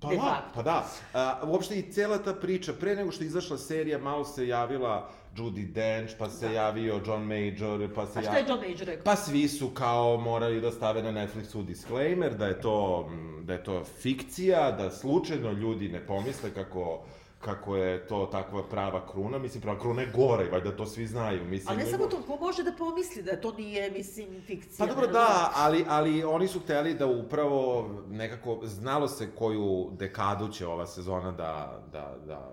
Pa 0.00 0.08
da, 0.08 0.20
facto. 0.20 0.50
pa 0.54 0.62
da. 0.62 0.86
A, 1.14 1.40
uopšte 1.46 1.78
i 1.78 1.92
cela 1.92 2.18
ta 2.18 2.34
priča, 2.34 2.72
pre 2.72 2.96
nego 2.96 3.12
što 3.12 3.24
je 3.24 3.28
izašla 3.28 3.58
serija, 3.58 3.98
malo 3.98 4.24
se 4.24 4.48
javila 4.48 5.10
Judy 5.36 5.72
Dench, 5.72 6.14
pa 6.18 6.28
se 6.30 6.46
Da. 6.48 6.52
javio 6.52 7.00
John 7.06 7.22
Major, 7.22 7.94
pa 7.94 8.06
se 8.06 8.18
A 8.18 8.22
šta 8.22 8.36
je 8.36 8.44
John 8.48 8.60
Major 8.60 8.86
rekao? 8.86 9.04
Pa 9.04 9.16
svi 9.16 9.48
su 9.48 9.68
kao 9.68 10.16
morali 10.16 10.60
da 10.60 10.70
stave 10.70 11.02
na 11.02 11.12
Netflixu 11.12 11.64
disclaimer 11.64 12.34
da 12.34 12.46
je 12.46 12.60
to 12.60 13.08
da 13.42 13.52
je 13.52 13.64
to 13.64 13.84
fikcija, 13.84 14.72
da 14.72 14.90
slučajno 14.90 15.52
ljudi 15.52 15.88
ne 15.88 16.06
pomisle 16.06 16.50
kako 16.54 17.00
kako 17.38 17.76
je 17.76 18.06
to 18.06 18.26
takva 18.26 18.62
prava 18.62 19.06
kruna, 19.06 19.38
mislim 19.38 19.62
prava 19.62 19.80
kruna 19.80 20.02
je 20.02 20.10
gora 20.14 20.44
i 20.44 20.48
valjda 20.48 20.76
to 20.76 20.86
svi 20.86 21.06
znaju, 21.06 21.44
mislim. 21.44 21.78
A 21.78 21.82
ne 21.82 21.86
samo 21.86 22.06
to, 22.06 22.22
ko 22.26 22.36
može 22.36 22.62
da 22.62 22.72
pomisli 22.78 23.22
da 23.22 23.40
to 23.40 23.52
nije, 23.52 23.90
mislim, 23.90 24.42
fikcija? 24.46 24.86
Pa 24.86 24.86
dobro, 24.86 25.06
ne 25.06 25.12
da, 25.12 25.52
ali, 25.54 25.84
ali 25.88 26.24
oni 26.24 26.48
su 26.48 26.60
hteli 26.60 26.94
da 26.94 27.06
upravo 27.06 27.88
nekako, 28.10 28.60
znalo 28.62 29.08
se 29.08 29.28
koju 29.38 29.90
dekadu 29.92 30.48
će 30.48 30.66
ova 30.66 30.86
sezona 30.86 31.32
da, 31.32 31.82
da, 31.92 32.16
da, 32.26 32.50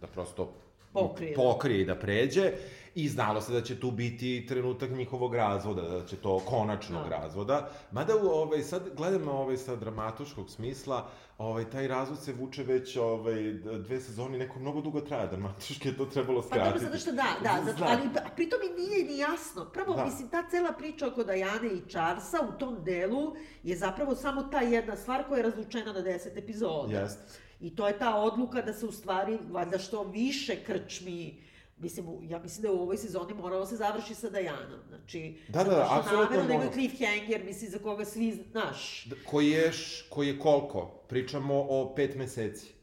da 0.00 0.06
prosto 0.06 0.52
Pokrije. 0.92 1.34
pokrije 1.34 1.80
i 1.80 1.84
da 1.84 1.94
pređe 1.94 2.52
i 2.98 3.08
znalo 3.08 3.40
se 3.40 3.52
da 3.52 3.62
će 3.62 3.80
tu 3.80 3.90
biti 3.90 4.46
trenutak 4.48 4.90
njihovog 4.90 5.34
razvoda, 5.34 5.82
da 5.82 6.06
će 6.06 6.16
to 6.16 6.38
konačnog 6.38 7.02
Da. 7.02 7.16
razvoda. 7.16 7.58
Mada 7.92 8.16
u, 8.16 8.26
ovaj, 8.26 8.62
sad 8.62 8.82
gledamo 8.96 9.32
ovaj, 9.32 9.56
sa 9.56 9.76
dramatuškog 9.76 10.50
smisla, 10.50 11.08
ovaj, 11.38 11.70
taj 11.70 11.88
razvod 11.88 12.18
se 12.18 12.32
vuče 12.32 12.62
već 12.62 12.96
ovaj, 12.96 13.52
dve 13.78 14.00
sezoni, 14.00 14.38
neko 14.38 14.58
mnogo 14.58 14.80
dugo 14.80 15.00
traje 15.00 15.28
dramatuški, 15.28 15.88
je 15.88 15.96
to 15.96 16.06
trebalo 16.06 16.40
Pa 16.40 16.46
skratiti. 16.46 16.74
dobro, 16.74 16.86
zato 16.86 16.98
što 16.98 17.12
da, 17.12 17.26
da, 17.42 17.62
zato, 17.64 17.84
ali 17.84 18.02
a 18.24 18.30
pritom 18.36 18.58
i 18.62 18.80
nije 18.80 19.04
ni 19.04 19.18
jasno. 19.18 19.64
Prvo, 19.64 19.94
Da. 19.94 20.04
mislim, 20.04 20.28
ta 20.28 20.48
cela 20.50 20.72
priča 20.72 21.06
oko 21.08 21.24
Dajane 21.24 21.68
i 21.68 21.88
Charlesa 21.88 22.38
u 22.48 22.58
tom 22.58 22.84
delu 22.84 23.34
je 23.62 23.76
zapravo 23.76 24.14
samo 24.14 24.42
ta 24.42 24.60
jedna 24.60 24.96
stvar 24.96 25.24
koja 25.28 25.36
je 25.36 25.42
razlučena 25.42 25.92
na 25.92 26.00
deset 26.00 26.36
epizoda. 26.36 26.98
Jest. 27.00 27.18
I 27.60 27.76
to 27.76 27.88
je 27.88 27.98
ta 27.98 28.14
odluka 28.16 28.62
da 28.62 28.72
se 28.72 28.86
u 28.86 28.92
stvari, 28.92 29.38
valjda 29.50 29.78
što 29.78 30.02
više 30.04 30.56
krčmi, 30.64 31.47
mislim, 31.80 32.06
ja 32.22 32.38
mislim 32.38 32.62
da 32.62 32.72
u 32.72 32.80
ovoj 32.80 32.96
sezoni 32.96 33.34
moralo 33.34 33.66
se 33.66 33.76
završi 33.76 34.14
sa 34.14 34.30
Dajanom. 34.30 34.80
Znači, 34.88 35.36
Da, 35.48 35.64
da, 35.64 35.84
što 35.84 35.94
apsolutno 35.94 36.36
da 36.36 36.42
imaju 36.44 36.58
mora. 36.58 36.72
cliffhanger, 36.72 37.44
mislim, 37.44 37.70
za 37.70 37.78
koga 37.78 38.04
svi 38.04 38.32
znaš. 38.44 39.04
D- 39.04 39.16
Koji 39.24 39.48
je, 39.48 39.72
koji 40.08 40.28
je 40.28 40.38
koliko? 40.38 41.04
Pričamo 41.08 41.66
o 41.70 41.94
pet 41.94 42.14
meseci. 42.16 42.77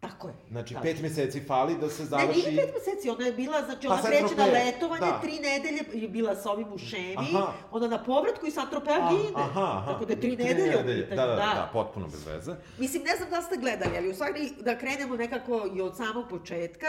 Tako 0.00 0.28
je. 0.28 0.34
Znači, 0.50 0.74
tako. 0.74 0.84
pet 0.84 1.00
meseci 1.00 1.40
fali 1.40 1.76
da 1.76 1.88
se 1.90 2.02
Ne, 2.02 2.08
završi... 2.08 2.40
nije 2.40 2.56
pet 2.56 2.74
meseci, 2.74 3.10
ona 3.10 3.26
je 3.26 3.32
bila, 3.32 3.62
znači 3.62 3.86
Pa 3.86 3.92
ona 3.92 4.02
sad 4.02 4.10
kreće 4.10 4.36
na 4.36 4.44
letovanje, 4.44 5.00
da. 5.02 5.20
tri 5.20 5.32
nedelje 5.32 5.80
je 5.94 6.08
bila 6.08 6.36
sa 6.36 6.50
ovim 6.50 6.72
u 6.72 6.78
Šemi, 6.78 7.14
Aha. 7.16 7.52
onda 7.70 7.88
na 7.88 8.04
povratku 8.04 8.46
i 8.46 8.50
sad 8.50 8.70
Tropea 8.70 8.94
A- 8.96 9.10
gine. 9.10 9.32
Aha, 9.36 9.62
aha. 9.62 9.92
Tako 9.92 10.04
da 10.04 10.12
je 10.12 10.20
tri 10.20 10.30
nedelje 10.30 10.76
u 10.76 10.82
pitanju, 10.82 11.06
Da, 11.10 11.26
da, 11.26 11.36
da, 11.36 11.70
potpuno 11.72 12.06
bez 12.06 12.26
veze. 12.26 12.54
Mislim, 12.78 13.02
ne 13.02 13.16
znam 13.16 13.30
da 13.30 13.42
ste 13.42 13.56
gledali, 13.56 13.96
ali 13.96 14.08
u 14.08 14.14
stvari 14.14 14.52
da 14.60 14.78
krenemo 14.78 15.16
nekako 15.16 15.68
i 15.74 15.80
od 15.80 15.96
samog 15.96 16.28
početka 16.30 16.86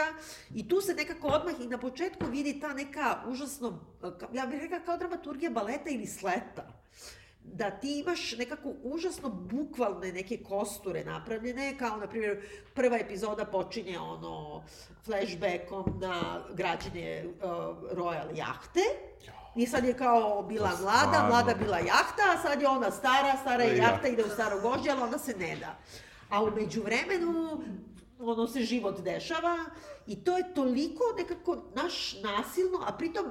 i 0.50 0.68
tu 0.68 0.80
se 0.80 0.94
nekako 0.94 1.28
odmah 1.28 1.54
i 1.60 1.66
na 1.66 1.78
početku 1.78 2.24
vidi 2.26 2.60
ta 2.60 2.68
neka 2.68 3.22
užasno, 3.26 3.78
ja 4.32 4.46
bih 4.46 4.60
rekla 4.60 4.80
kao 4.80 4.96
dramaturgija 4.96 5.50
baleta 5.50 5.90
ili 5.90 6.06
sleta 6.06 6.80
da 7.52 7.70
ti 7.70 7.98
imaš 7.98 8.36
nekako 8.36 8.72
užasno 8.82 9.28
bukvalne 9.28 10.12
neke 10.12 10.36
kosture 10.36 11.04
napravljene, 11.04 11.78
kao 11.78 11.96
na 11.96 12.06
primjer 12.06 12.42
prva 12.74 12.98
epizoda 12.98 13.44
počinje 13.44 13.98
ono 13.98 14.62
flashbackom 15.04 15.98
na 16.00 16.44
građenje 16.54 17.24
uh, 17.24 17.42
Royal 17.98 18.36
jahte, 18.36 18.80
I 19.54 19.66
sad 19.66 19.84
je 19.84 19.96
kao 19.96 20.42
bila 20.42 20.70
mlada, 20.80 21.26
mlada 21.28 21.54
bila 21.54 21.78
jahta, 21.78 22.22
a 22.34 22.42
sad 22.42 22.62
je 22.62 22.68
ona 22.68 22.90
stara, 22.90 23.36
stara 23.40 23.64
je 23.64 23.76
jahta, 23.76 24.08
ide 24.08 24.24
u 24.24 24.28
staro 24.28 24.60
gožđe, 24.60 24.90
ali 24.90 25.02
ona 25.02 25.18
se 25.18 25.34
ne 25.38 25.56
da. 25.56 25.76
A 26.30 26.44
u 26.44 26.50
međuvremenu, 26.50 27.62
ono 28.18 28.46
se 28.46 28.60
život 28.60 29.00
dešava 29.00 29.56
i 30.06 30.24
to 30.24 30.36
je 30.36 30.54
toliko 30.54 31.04
nekako 31.18 31.56
naš 31.74 32.22
nasilno, 32.22 32.78
a 32.86 32.92
pritom 32.92 33.24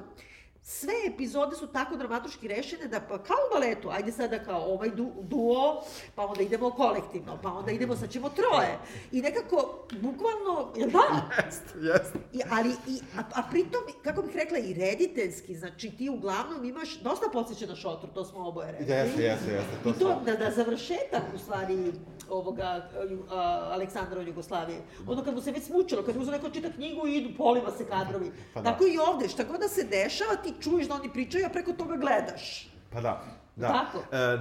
sve 0.70 0.94
epizode 1.14 1.56
su 1.56 1.66
tako 1.66 1.96
dramatuški 1.96 2.48
rešene 2.48 2.88
da 2.88 3.00
pa 3.00 3.18
kao 3.22 3.36
u 3.46 3.54
baletu, 3.54 3.90
ajde 3.90 4.12
sada 4.12 4.38
kao 4.38 4.60
ovaj 4.72 4.90
du, 4.90 5.12
duo, 5.22 5.84
pa 6.14 6.26
onda 6.26 6.42
idemo 6.42 6.70
kolektivno, 6.70 7.38
pa 7.42 7.52
onda 7.52 7.70
idemo, 7.70 7.96
sad 7.96 8.10
ćemo 8.10 8.28
troje. 8.28 8.78
I 9.12 9.22
nekako, 9.22 9.86
bukvalno, 10.00 10.72
jel 10.76 10.90
da? 10.90 11.00
Jeste, 11.46 11.78
jeste. 11.78 12.18
I, 12.32 12.40
ali, 12.50 12.68
i, 12.68 13.00
a, 13.18 13.22
a 13.34 13.42
pritom, 13.50 13.80
kako 14.04 14.22
bih 14.22 14.36
rekla, 14.36 14.58
i 14.58 14.74
rediteljski, 14.74 15.56
znači 15.56 15.90
ti 15.90 16.08
uglavnom 16.10 16.64
imaš, 16.64 17.00
dosta 17.00 17.26
podsjeća 17.32 17.66
na 17.66 17.76
šotru, 17.76 18.08
to 18.14 18.24
smo 18.24 18.48
oboje 18.48 18.72
rekli. 18.72 18.94
Jeste, 18.94 19.22
jeste, 19.22 19.52
jeste. 19.52 19.76
To 19.82 19.90
I 19.90 19.92
to 19.92 20.22
da, 20.24 20.36
da 20.36 20.50
završetak, 20.50 21.22
u 21.34 21.38
stvari, 21.38 21.92
ovoga 22.30 22.88
a, 23.30 23.38
Aleksandra 23.70 24.20
od 24.20 24.26
Jugoslavije. 24.26 24.78
Ono 25.06 25.24
kad 25.24 25.34
mu 25.34 25.40
se 25.40 25.52
već 25.52 25.62
smučilo, 25.62 26.02
kad 26.02 26.16
uzeo 26.16 26.32
neko 26.32 26.50
čita 26.50 26.72
knjigu 26.72 27.06
i 27.06 27.14
idu, 27.14 27.36
poliva 27.36 27.70
se 27.70 27.86
kadrovi. 27.86 28.32
Pa 28.54 28.60
da. 28.62 28.70
Tako 28.70 28.84
i 28.84 28.98
ovde, 29.08 29.28
šta 29.28 29.44
god 29.44 29.60
da 29.60 29.68
se 29.68 29.84
dešava, 29.84 30.36
ti 30.36 30.54
čuješ 30.60 30.88
da 30.88 30.94
oni 30.94 31.12
pričaju, 31.12 31.46
a 31.46 31.50
preko 31.50 31.72
toga 31.72 31.96
gledaš. 31.96 32.70
Pa 32.92 33.00
da. 33.00 33.22
Da. 33.56 33.68
Tako. 33.68 33.98
E, 34.12 34.16
e, 34.16 34.38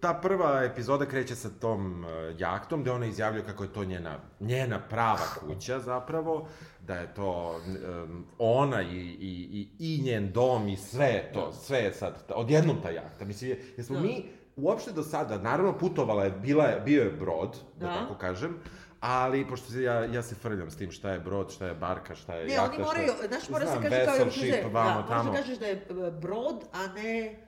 ta 0.00 0.14
prva 0.14 0.62
epizoda 0.64 1.06
kreće 1.06 1.36
sa 1.36 1.48
tom 1.50 2.04
e, 2.04 2.08
jahtom, 2.38 2.82
gde 2.82 2.90
ona 2.90 3.06
izjavljuje 3.06 3.46
kako 3.46 3.62
je 3.62 3.72
to 3.72 3.84
njena, 3.84 4.18
njena 4.40 4.80
prava 4.80 5.18
kuća 5.40 5.80
zapravo, 5.80 6.48
da 6.80 6.94
je 6.94 7.14
to 7.14 7.60
um, 8.04 8.26
ona 8.38 8.82
i, 8.82 8.86
i, 9.20 9.68
i, 9.78 9.96
i 9.96 10.02
njen 10.02 10.32
dom 10.32 10.68
i 10.68 10.76
sve 10.76 11.30
to, 11.34 11.52
sve 11.52 11.78
je 11.78 11.92
sad, 11.94 12.14
odjednom 12.28 12.76
ta 12.82 12.90
jahta. 12.90 13.24
Mislim, 13.24 13.50
je- 13.50 13.64
jesmo 13.76 13.96
Da. 13.96 14.02
mi 14.02 14.24
uopšte 14.56 14.92
do 14.92 15.02
sada, 15.02 15.38
naravno 15.38 15.78
putovala 15.78 16.24
je, 16.24 16.30
bila 16.30 16.64
je, 16.64 16.80
bio 16.80 17.02
je 17.02 17.10
brod, 17.10 17.56
da, 17.76 17.86
Da. 17.86 17.94
tako 17.94 18.14
kažem, 18.14 18.58
ali 19.00 19.48
pošto 19.48 19.72
se 19.72 19.82
ja, 19.82 20.04
ja 20.04 20.22
se 20.22 20.34
frljam 20.34 20.70
s 20.70 20.76
tim 20.76 20.90
šta 20.90 21.10
je 21.10 21.20
brod, 21.20 21.52
šta 21.52 21.66
je 21.66 21.74
barka, 21.74 22.14
šta 22.14 22.34
je 22.34 22.46
Ne, 22.46 22.52
jahta, 22.54 22.66
oni 22.66 22.74
šta 22.74 22.84
moraju, 22.84 23.12
je... 23.22 23.28
znaš, 23.28 23.48
mora 23.48 23.66
se 23.66 23.72
Znam, 23.72 23.82
kaže 23.82 24.04
kao 24.04 24.14
je 24.14 24.30
ship, 24.30 24.64
vamo, 24.72 24.72
da, 24.72 24.94
moraš 24.94 25.08
tamo. 25.08 25.32
da 25.32 25.36
kažeš 25.38 25.58
da 25.58 25.66
je 25.66 25.72
e, 25.72 26.10
brod, 26.10 26.64
a 26.72 26.86
ne... 26.86 27.40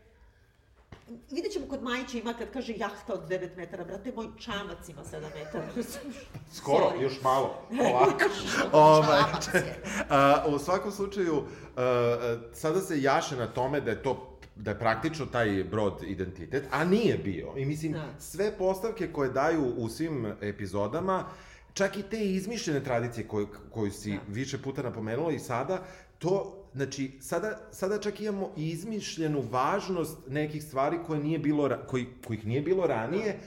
Vidjet 1.30 1.52
ćemo 1.52 1.66
kod 1.68 1.82
Majića 1.82 2.18
ima 2.18 2.34
kad 2.34 2.52
kaže 2.52 2.74
jahta 2.76 3.12
od 3.12 3.28
9 3.28 3.56
metara, 3.56 3.84
brate, 3.84 4.12
moj 4.16 4.26
čamac 4.38 4.88
ima 4.88 5.02
7 5.04 5.20
metara. 5.34 5.64
Skoro, 6.58 6.84
Sorry. 6.84 7.02
još 7.02 7.22
malo. 7.22 7.62
Ovako. 7.90 8.24
ovaj, 8.72 9.20
je. 9.54 9.82
a, 10.10 10.44
u 10.46 10.58
svakom 10.58 10.92
slučaju, 10.92 11.42
a, 11.76 12.36
sada 12.52 12.80
se 12.80 13.02
jaše 13.02 13.36
na 13.36 13.46
tome 13.46 13.80
da 13.80 13.90
je 13.90 14.02
to 14.02 14.35
da 14.56 14.70
je 14.70 14.78
praktično 14.78 15.26
taj 15.26 15.64
brod 15.64 16.02
identitet, 16.06 16.64
a 16.70 16.84
nije 16.84 17.18
bio. 17.18 17.52
I 17.56 17.64
mislim, 17.64 17.92
Da. 17.92 18.14
sve 18.18 18.52
postavke 18.58 19.12
koje 19.12 19.30
daju 19.30 19.64
u 19.76 19.88
svim 19.88 20.32
epizodama, 20.40 21.24
čak 21.72 21.96
i 21.96 22.02
te 22.02 22.24
izmišljene 22.24 22.84
tradicije 22.84 23.28
koje, 23.28 23.46
koju 23.70 23.90
si 23.90 24.10
Da. 24.12 24.18
više 24.28 24.58
puta 24.62 24.82
napomenula 24.82 25.32
i 25.32 25.38
sada, 25.38 25.82
to, 26.18 26.64
znači, 26.74 27.12
sada, 27.20 27.58
sada 27.72 27.98
čak 28.00 28.20
imamo 28.20 28.50
izmišljenu 28.56 29.44
važnost 29.50 30.18
nekih 30.28 30.64
stvari 30.64 30.98
koje 31.06 31.20
nije 31.20 31.38
bilo, 31.38 31.70
koji, 31.88 32.06
kojih 32.26 32.46
nije 32.46 32.62
bilo 32.62 32.86
ranije, 32.86 33.38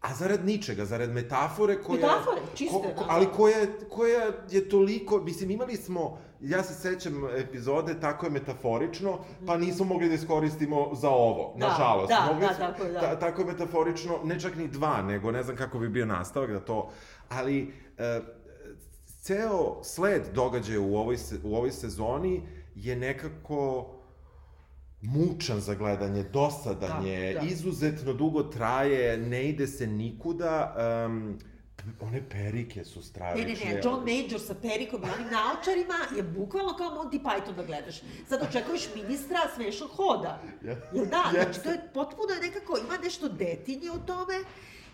a 0.00 0.14
zarad 0.14 0.44
ničega, 0.44 0.84
zarad 0.84 1.10
metafore 1.10 1.82
koja... 1.82 2.00
Metafore, 2.00 2.40
čiste, 2.54 2.72
ko, 2.74 2.82
ko, 2.96 3.04
da. 3.04 3.06
ali 3.08 3.26
koja, 3.36 3.66
koja 3.88 4.32
je 4.50 4.68
toliko, 4.68 5.20
mislim, 5.20 5.50
imali 5.50 5.76
smo, 5.76 6.18
ja 6.42 6.62
se 6.62 6.74
sećam 6.74 7.14
epizode, 7.36 7.94
tako 7.96 8.26
je 8.26 8.32
metaforično, 8.32 9.12
pa 9.46 9.56
nismo 9.56 9.84
mogli 9.84 10.08
da 10.08 10.14
iskoristimo 10.14 10.94
za 10.94 11.10
ovo, 11.10 11.54
Da, 11.56 11.68
nažalost. 11.68 12.08
da, 12.10 12.26
mogli 12.26 12.40
da, 12.40 12.54
smo- 12.54 12.66
tako 12.66 12.82
je, 12.82 12.92
da. 12.92 13.00
ta- 13.00 13.18
tako 13.18 13.40
je 13.40 13.46
metaforično, 13.46 14.18
ne 14.24 14.40
čak 14.40 14.56
ni 14.56 14.68
dva, 14.68 15.02
nego 15.02 15.30
ne 15.30 15.42
znam 15.42 15.56
kako 15.56 15.78
bi 15.78 15.88
bio 15.88 16.06
nastavak 16.06 16.50
da 16.50 16.60
to, 16.60 16.90
ali 17.28 17.72
e, 17.98 18.20
ceo 19.16 19.84
sled 19.84 20.22
događaja 20.34 20.80
u 20.80 20.96
ovoj, 20.96 21.16
se, 21.16 21.38
u 21.44 21.54
ovoj 21.54 21.70
sezoni 21.72 22.42
je 22.74 22.96
nekako 22.96 23.86
mučan 25.02 25.60
za 25.60 25.74
gledanje, 25.74 26.22
dosadan 26.24 27.02
Da, 27.02 27.08
je, 27.08 27.34
da. 27.34 27.40
izuzetno 27.42 28.12
dugo 28.12 28.42
traje, 28.42 29.16
ne 29.18 29.44
ide 29.44 29.66
se 29.66 29.86
nikuda, 29.86 30.76
um, 31.06 31.38
one 32.00 32.22
perike 32.28 32.84
su 32.84 32.98
Ne, 32.98 33.04
stravične. 33.04 33.64
ne, 33.64 33.74
ne, 33.74 33.80
John 33.84 34.04
Major 34.04 34.40
sa 34.40 34.54
perikom 34.54 35.02
i 35.02 35.10
onim 35.14 35.32
naočarima 35.32 35.98
je 36.16 36.22
bukvalno 36.22 36.76
kao 36.76 36.90
Monty 36.90 37.22
Python 37.22 37.54
da 37.56 37.62
gledaš. 37.62 38.00
Sad 38.28 38.42
očekuješ 38.42 38.88
ministra 38.94 39.38
smešnog 39.54 39.90
hoda. 39.90 40.42
Jel 40.92 41.06
da? 41.06 41.24
Znači, 41.30 41.62
to 41.62 41.70
je 41.70 41.90
potpuno 41.94 42.34
nekako, 42.42 42.78
ima 42.78 42.98
nešto 43.04 43.28
detinje 43.28 43.90
u 43.90 43.98
tome, 44.06 44.34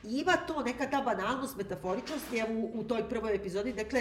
ima 0.04 0.32
to, 0.36 0.62
neka 0.62 0.90
ta 0.90 1.02
banalnost, 1.02 1.56
metaforičnost 1.56 2.32
je 2.32 2.44
u, 2.44 2.80
u 2.80 2.84
toj 2.84 3.08
prvoj 3.08 3.34
epizodi. 3.34 3.72
Dakle, 3.72 4.00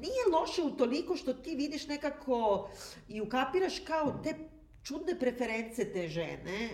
nije 0.00 0.38
loše 0.40 0.62
u 0.62 0.70
toliko 0.70 1.16
što 1.16 1.32
ti 1.34 1.54
vidiš 1.54 1.86
nekako 1.86 2.68
i 3.08 3.20
ukapiraš 3.20 3.78
kao 3.78 4.20
te 4.24 4.34
čudne 4.82 5.18
preference 5.18 5.92
te 5.92 6.08
žene, 6.08 6.68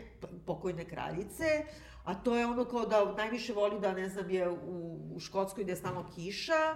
pokojne 0.46 0.84
kraljice, 0.84 1.64
a 2.06 2.14
to 2.14 2.36
je 2.36 2.46
ono 2.46 2.64
kao 2.64 2.86
da 2.86 3.14
najviše 3.14 3.52
voli 3.52 3.80
da, 3.80 3.92
ne 3.92 4.08
znam, 4.08 4.30
je 4.30 4.48
u, 4.50 4.56
u 5.14 5.20
Škotskoj 5.20 5.64
gde 5.64 5.72
je 5.72 5.76
stalno 5.76 6.04
kiša 6.14 6.74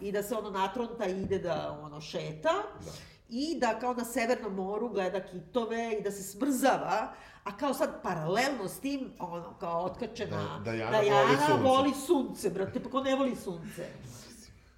i 0.00 0.12
da 0.12 0.22
se 0.22 0.34
ono 0.34 0.50
natronta 0.50 1.06
i 1.06 1.22
ide 1.22 1.38
da 1.38 1.78
ono 1.82 2.00
šeta. 2.00 2.52
Da. 2.84 2.90
I 3.28 3.58
da 3.58 3.78
kao 3.78 3.94
na 3.94 4.04
Severnom 4.04 4.54
moru 4.54 4.88
gleda 4.88 5.20
kitove 5.20 5.92
i 5.92 6.02
da 6.02 6.10
se 6.10 6.22
smrzava, 6.22 7.12
a 7.44 7.56
kao 7.56 7.74
sad 7.74 8.02
paralelno 8.02 8.68
s 8.68 8.80
tim, 8.80 9.12
ono, 9.18 9.54
kao 9.58 9.84
otkačena 9.84 10.60
Da- 10.64 10.72
Dajana 10.72 10.98
voli 10.98 11.36
sunce. 11.38 11.62
voli 11.62 11.92
sunce, 12.06 12.50
brate, 12.50 12.82
pa 12.82 12.90
ko 12.90 13.00
ne 13.00 13.14
voli 13.14 13.36
sunce? 13.36 13.86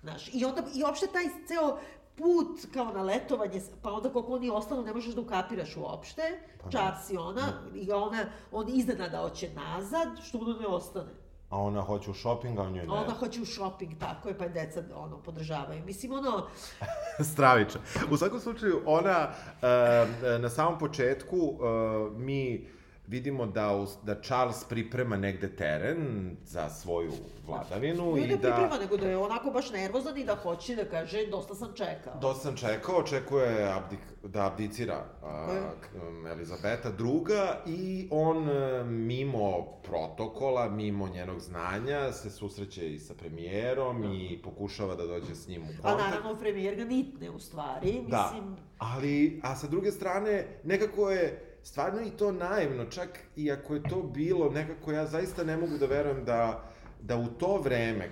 Znaš, 0.02 0.30
i 0.34 0.44
onda, 0.44 0.62
i 0.75 0.82
uopšte 0.84 1.06
taj 1.06 1.25
ceo 1.49 1.78
put 2.16 2.66
kao 2.73 2.92
na 2.92 3.02
letovanje, 3.02 3.61
pa 3.83 3.92
onda 3.92 4.12
koliko 4.12 4.33
oni 4.33 4.50
ostanu 4.50 4.83
ne 4.83 4.94
možeš 4.94 5.14
da 5.14 5.21
ukapiraš 5.21 5.76
uopšte, 5.76 6.23
Pa 6.62 6.71
Charles 6.71 7.11
i 7.11 7.16
ona, 7.16 7.42
i 7.75 7.92
ona, 7.92 8.25
on 8.52 8.68
iznenada 8.68 9.18
hoće 9.18 9.50
nazad, 9.54 10.09
što 10.23 10.38
ono 10.38 10.59
ne 10.61 10.66
ostane. 10.66 11.11
A 11.50 11.59
ona 11.59 11.80
hoće 11.80 12.11
u 12.11 12.14
shopping, 12.14 12.59
a 12.59 12.62
on 12.62 12.73
njoj 12.73 12.87
ne. 12.87 12.92
A 12.92 13.00
onda 13.00 13.12
hoće 13.12 13.42
u 13.42 13.47
shopping, 13.47 13.92
tako 13.99 14.28
je, 14.28 14.38
pa 14.38 14.49
deca 14.49 14.83
ono, 14.94 15.18
podržavaju. 15.18 15.85
Mislim, 15.85 16.12
ono, 16.12 16.47
Stravičan. 17.33 17.80
U 18.11 18.16
svakom 18.16 18.40
slučaju, 18.40 18.83
ona, 18.87 19.28
uh, 19.28 20.40
na 20.40 20.49
samom 20.49 20.78
početku, 20.78 21.37
uh, 21.37 21.61
mi 22.16 22.68
vidimo 23.06 23.46
da, 23.46 23.87
da 24.02 24.20
Charles 24.20 24.64
priprema 24.64 25.16
negde 25.16 25.56
teren 25.56 26.30
za 26.44 26.68
svoju 26.70 27.12
vladavinu 27.46 28.14
ne 28.16 28.25
i 28.25 28.28
da 28.28 28.37
da... 28.37 28.54
priprema, 28.54 28.78
nego 28.78 28.96
da 28.96 29.08
je 29.08 29.16
onako 29.16 29.50
baš 29.50 29.70
nervozan 29.70 30.18
i 30.18 30.25
da 30.25 30.37
hoće 30.37 30.76
da 30.76 30.84
kaže 30.84 31.26
dosta 31.26 31.54
sam 31.54 31.73
čekao. 31.75 32.18
Dosta 32.20 32.42
sam 32.42 32.56
čekao, 32.56 32.96
očekuje 32.96 33.73
abdik, 33.73 33.99
da 34.23 34.46
abdicira 34.46 35.04
a, 35.23 35.61
um, 36.08 36.26
Elizabeta 36.26 36.90
druga 36.90 37.62
i 37.66 38.08
on 38.11 38.49
e, 38.49 38.84
mimo 38.84 39.62
protokola, 39.82 40.68
mimo 40.68 41.08
njenog 41.08 41.40
znanja 41.40 42.12
se 42.12 42.30
susreće 42.30 42.94
i 42.94 42.99
sa 42.99 43.14
premijerom 43.14 44.04
i 44.14 44.40
pokušava 44.42 44.94
da 44.94 45.06
dođe 45.06 45.34
s 45.34 45.49
njim 45.49 45.62
u 45.62 45.66
A 45.66 45.82
kontakt. 45.82 45.99
naravno, 46.11 46.38
premijer 46.40 46.75
ga 46.76 46.84
nitne 46.84 47.30
u 47.30 47.38
stvari, 47.38 48.04
Da, 48.08 48.30
mislim... 48.32 48.56
ali, 48.78 49.40
a 49.42 49.56
sa 49.56 49.66
druge 49.66 49.92
strane, 49.92 50.46
nekako 50.64 51.11
je 51.11 51.50
stvarno 51.64 52.00
i 52.00 52.11
to 52.11 52.33
naivno, 52.33 52.85
čak 52.85 53.09
i 53.37 53.52
ako 53.52 53.75
je 53.75 53.83
to 53.83 54.02
bilo, 54.02 54.50
nekako 54.50 54.92
ja 54.92 55.06
zaista 55.06 55.44
ne 55.44 55.56
mogu 55.56 55.78
da 55.78 55.87
verujem 55.87 56.25
da, 56.25 56.62
da 57.00 57.16
u 57.16 57.26
to 57.26 57.59
vreme, 57.59 58.09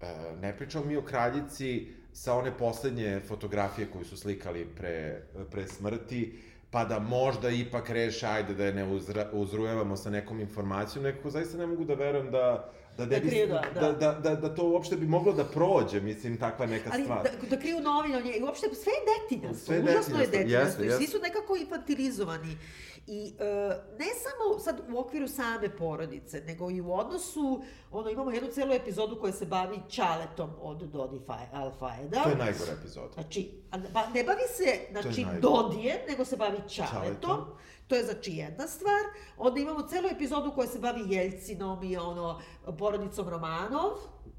e, 0.00 0.36
ne 0.40 0.56
pričamo 0.56 0.84
mi 0.84 0.96
o 0.96 1.02
kraljici 1.02 1.88
sa 2.12 2.34
one 2.34 2.58
poslednje 2.58 3.20
fotografije 3.28 3.86
koju 3.92 4.04
su 4.04 4.16
slikali 4.16 4.64
pre, 4.76 5.22
pre 5.50 5.66
smrti, 5.66 6.38
pa 6.70 6.84
da 6.84 6.98
možda 6.98 7.50
ipak 7.50 7.90
reše, 7.90 8.26
ajde 8.26 8.54
da 8.54 8.64
je 8.64 8.74
ne 8.74 8.84
uzra, 8.84 9.30
uzrujevamo 9.32 9.96
sa 9.96 10.10
nekom 10.10 10.40
informacijom, 10.40 11.04
nekako 11.04 11.30
zaista 11.30 11.58
ne 11.58 11.66
mogu 11.66 11.84
da 11.84 11.94
verujem 11.94 12.30
da 12.30 12.72
da, 13.06 13.14
ne 13.16 13.20
Da 13.20 13.28
kriju, 13.28 13.46
da, 13.46 13.62
da, 13.74 13.80
da. 13.80 13.92
da, 13.92 14.12
da, 14.20 14.34
da 14.34 14.54
to 14.54 14.68
uopšte 14.68 14.96
bi 14.96 15.06
moglo 15.06 15.32
da 15.32 15.44
prođe, 15.44 16.00
mislim, 16.00 16.36
takva 16.36 16.66
neka 16.66 16.90
Ali 16.92 17.02
stvar. 17.02 17.22
da, 17.22 17.48
da 17.50 17.60
kriju 17.60 17.76
njej, 18.24 18.38
i 18.38 18.42
uopšte 18.42 18.74
sve 18.74 18.92
je 18.92 19.00
detinjasto, 19.12 19.66
Sve 19.66 19.76
je 19.76 19.82
užasno 19.82 20.20
je 20.20 20.26
detinjasto, 20.26 20.84
i 20.84 20.90
svi 20.90 21.06
su 21.06 21.18
nekako 21.18 21.56
infantilizovani. 21.56 22.56
I 23.06 23.34
e, 23.38 23.44
ne 23.98 24.06
samo 24.14 24.58
sad 24.58 24.80
u 24.92 24.98
okviru 24.98 25.28
same 25.28 25.76
porodice, 25.76 26.42
nego 26.46 26.70
i 26.70 26.80
u 26.80 26.92
odnosu, 26.92 27.62
ono, 27.90 28.10
imamo 28.10 28.30
jednu 28.30 28.48
celu 28.50 28.72
epizodu 28.72 29.20
koja 29.20 29.32
se 29.32 29.46
bavi 29.46 29.78
čaletom 29.88 30.50
od 30.60 30.78
Dodi 30.78 31.18
Fa- 31.18 31.46
Alfaeda. 31.52 32.22
To 32.22 32.28
je 32.28 32.36
najgora 32.36 32.72
epizoda. 32.80 33.12
Znači, 33.14 33.50
a 33.70 33.78
ba, 33.78 34.06
ne 34.14 34.24
bavi 34.24 34.42
se 34.48 34.78
znači. 34.90 35.26
Dodijem, 35.40 35.96
nego 36.08 36.24
se 36.24 36.36
bavi 36.36 36.58
čaletom. 36.68 37.00
Čaletom. 37.00 37.46
To 37.90 37.96
je 37.96 38.04
znači 38.04 38.32
jedna 38.32 38.66
stvar. 38.66 39.00
Onda 39.36 39.60
imamo 39.60 39.88
celu 39.88 40.08
epizodu 40.08 40.52
koja 40.54 40.68
se 40.68 40.78
bavi 40.78 41.02
Jeljcinom 41.06 41.84
i 41.84 41.96
ono, 41.96 42.40
porodicom 42.78 43.28
Romanov. 43.28 43.90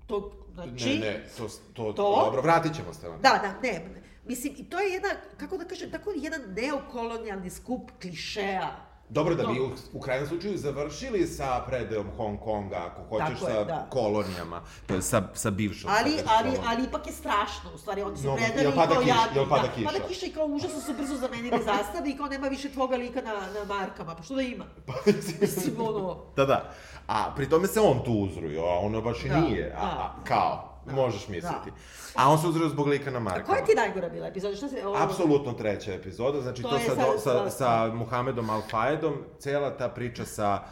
To, 0.08 0.32
znači, 0.54 0.90
Ne, 0.90 1.00
ne, 1.00 1.26
to, 1.38 1.48
to, 1.74 1.94
To? 1.94 2.24
dobro, 2.26 2.42
vratit 2.42 2.76
ćemo 2.76 2.94
se. 2.94 3.08
Da, 3.08 3.18
da, 3.22 3.54
ne. 3.64 3.72
ne. 3.72 4.02
Mislim, 4.26 4.54
i 4.58 4.70
to 4.70 4.80
je 4.80 4.94
jedna, 4.94 5.10
kako 5.38 5.58
da 5.58 5.66
kažem, 5.66 5.92
tako 5.92 6.12
jedan 6.16 6.42
neokolonijalni 6.56 7.50
skup 7.50 7.92
klišeja. 8.02 8.91
Dobro, 9.12 9.36
da 9.36 9.44
bi 9.44 9.60
u, 9.60 9.70
u 9.94 10.00
krajnjem 10.00 10.28
slučaju 10.28 10.58
završili 10.58 11.28
sa 11.28 11.64
predajom 11.68 12.08
Hong 12.18 12.40
Konga, 12.40 12.78
ako 12.78 13.02
hoćeš 13.10 13.40
Tako 13.40 13.48
je, 13.50 13.56
sa 13.56 13.64
da. 13.64 13.88
kolonijama, 13.90 14.62
to 14.88 14.96
je 14.96 15.02
sa, 15.02 15.22
sa 15.34 15.50
bivšom. 15.52 15.92
Ali, 15.92 16.12
ali, 16.12 16.24
kolonijom. 16.24 16.64
ali 16.68 16.84
ipak 16.84 17.08
je 17.08 17.14
strašno, 17.14 17.70
u 17.76 17.78
stvari, 17.78 18.02
oni 18.02 18.18
su 18.18 18.28
No, 18.28 18.36
predali 18.36 18.62
jel 18.62 18.72
pada 18.72 18.94
kao 18.94 19.02
kiša? 19.04 19.16
jadni. 19.16 19.38
Jel 19.38 19.50
pada 19.50 19.62
da, 19.62 19.74
kiša? 19.74 19.88
Pada 19.88 20.08
kiša 20.08 20.26
i 20.26 20.30
kao 20.30 20.46
užasno 20.46 20.82
su 20.82 20.94
brzo 20.94 21.16
zamenili 21.16 21.64
zastave 21.66 22.10
i 22.10 22.18
kao 22.18 22.28
nema 22.28 22.48
više 22.48 22.70
tvoga 22.70 22.96
lika 22.96 23.22
na, 23.22 23.34
na 23.34 23.66
markama, 23.70 24.16
pa 24.16 24.24
što 24.24 24.36
da 24.36 24.42
ima? 24.42 24.66
Mislim, 25.42 25.76
ono, 25.80 26.18
Da, 26.36 26.46
da. 26.46 26.72
A 27.08 27.34
pri 27.36 27.50
tome 27.50 27.68
se 27.68 27.80
on 27.82 28.04
tu 28.06 28.14
uzruju, 28.14 28.62
a 28.62 28.80
ono 28.80 29.02
baš 29.02 29.26
i 29.26 29.30
Da, 29.30 29.40
nije. 29.40 29.76
A, 29.78 29.82
da. 29.82 29.88
a, 29.92 30.24
kao, 30.24 30.71
možeš 30.86 31.28
misliti. 31.28 31.46
Da. 31.66 31.72
A 32.16 32.30
on 32.30 32.40
se 32.40 32.48
uzruju 32.48 32.70
zbog 32.70 32.88
lika 32.88 33.12
na 33.12 33.18
a 33.18 33.22
markama. 33.22 33.46
koja 33.46 33.66
ti 33.66 33.74
najgora 33.76 34.10
bila 34.10 34.28
epizoda? 34.28 34.56
Šta 34.56 34.68
se... 34.68 34.88
Ovo, 34.88 34.98
Apsolutno 34.98 35.54
treća 35.54 35.94
epizoda, 35.94 36.42
znači 36.42 36.62
To 36.62 36.70
to, 36.70 36.80
sa, 36.80 36.96
sa- 36.96 37.20
sa, 37.20 37.50
sa- 37.50 37.94
Muhamedom 37.94 38.48
Al-Faedom, 38.48 39.14
cela 39.40 39.78
ta 39.78 39.90
priča 39.90 40.26
sa 40.26 40.64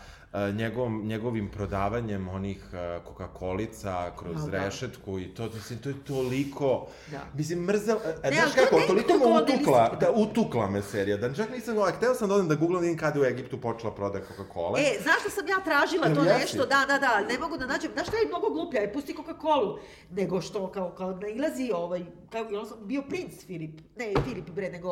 njegovom, 0.54 1.08
njegovim 1.08 1.50
prodavanjem 1.52 2.30
onih 2.30 2.58
uh, 2.68 2.80
Coca-Colica 3.08 4.12
kroz 4.18 4.44
A, 4.44 4.48
da. 4.48 4.66
rešetku 4.66 5.20
i 5.20 5.28
to, 5.28 5.50
mislim, 5.54 5.80
to 5.80 5.90
je 5.90 5.96
toliko... 6.04 6.88
Da. 7.12 7.22
Mislim, 7.34 7.60
mrzel... 7.60 7.98
Ne, 8.24 8.30
Ne, 8.30 8.36
znaš 8.36 8.54
kako, 8.56 8.76
nek- 8.76 8.88
toliko 8.88 9.08
to 9.08 9.20
me 9.20 9.42
utukla, 9.44 9.98
da, 10.00 10.12
utukla 10.12 10.70
me 10.70 10.82
serija, 10.82 11.18
da 11.18 11.34
čak 11.34 11.50
nisam, 11.52 11.78
ovaj, 11.78 11.92
hteo 11.92 12.14
sam 12.14 12.30
da 12.30 12.36
odem 12.36 12.48
da 12.48 12.56
googlam, 12.56 12.82
da 12.82 12.86
vidim 12.86 12.98
kada 12.98 13.20
je 13.20 13.26
u 13.26 13.26
Egiptu 13.26 13.62
počela 13.62 13.96
prodaja 13.96 14.24
Coca-Cola. 14.26 14.80
E, 14.80 15.02
znaš 15.04 15.20
što 15.20 15.30
sam 15.30 15.48
ja 15.48 15.64
tražila 15.66 16.06
Jel 16.08 16.16
to 16.16 16.24
jesi? 16.24 16.40
nešto? 16.40 16.66
Da, 16.66 16.86
da, 16.88 16.98
da, 16.98 17.20
ne 17.30 17.40
mogu 17.40 17.58
da 17.58 17.66
nađem. 17.66 17.92
Znaš 17.94 18.08
što 18.08 18.18
je 18.18 18.28
mnogo 18.28 18.50
gluplja? 18.50 18.82
Je 18.82 18.94
pusti 18.94 19.14
Coca-Colu. 19.14 19.78
Nego 20.10 20.42
što, 20.42 20.72
kao, 20.72 20.92
kao 20.92 21.12
nailazi 21.12 21.72
ovaj, 21.74 22.06
kao, 22.32 22.42
on 22.42 22.88
bio 22.88 23.02
princ 23.10 23.46
Filip. 23.46 23.82
Ne, 23.98 24.14
Filip 24.26 24.50
bre, 24.50 24.70
nego 24.70 24.90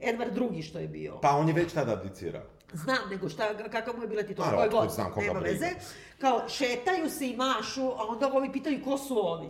Edvard 0.00 0.34
drugi 0.34 0.62
što 0.62 0.78
je 0.78 0.88
bio. 0.88 1.18
Pa 1.22 1.30
on 1.30 1.48
je 1.48 1.54
već 1.54 1.72
tada 1.72 1.92
abdicirao. 1.92 2.42
Znam, 2.74 2.98
nego 3.10 3.28
šta, 3.28 3.42
kakav 3.64 3.96
mu 3.96 4.02
je 4.02 4.08
bila 4.08 4.22
titula, 4.22 4.46
A, 4.46 4.50
koje 4.50 4.64
otkud 4.64 4.80
god, 4.80 4.90
znam 4.90 5.12
koga 5.12 5.26
nema 5.26 5.40
briga. 5.40 5.52
veze. 5.54 5.70
Kao, 6.18 6.48
šetaju 6.48 7.10
se 7.10 7.28
i 7.28 7.36
mašu, 7.36 7.86
a 7.88 8.06
onda 8.06 8.30
ovi 8.32 8.52
pitaju 8.52 8.84
ko 8.84 8.98
su 8.98 9.18
ovi. 9.20 9.48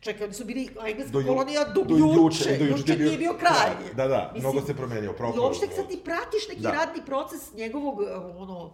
Čekaj, 0.00 0.24
oni 0.24 0.34
su 0.34 0.44
bili 0.44 0.68
engleska 0.80 1.12
Do 1.12 1.20
ju- 1.20 1.26
kolonija 1.26 1.64
do, 1.64 1.82
do 1.82 1.96
juče, 1.96 2.14
juče, 2.16 2.58
do 2.58 2.64
juče 2.64 2.70
juče 2.72 2.94
bio 2.94 3.06
nije 3.06 3.18
bio 3.18 3.34
kraj. 3.34 3.52
kraj. 3.52 3.94
Da, 3.94 4.08
da, 4.08 4.32
mnogo 4.36 4.60
se 4.60 4.74
promenio, 4.74 5.10
I 5.10 5.14
propao 5.14 5.42
uopšte 5.42 5.66
sad 5.68 5.88
ti 5.88 6.00
pratiš 6.04 6.48
neki 6.48 6.60
Da. 6.60 6.70
radni 6.70 7.02
proces 7.06 7.54
njegovog, 7.54 8.02
eh, 8.02 8.06
ono, 8.16 8.72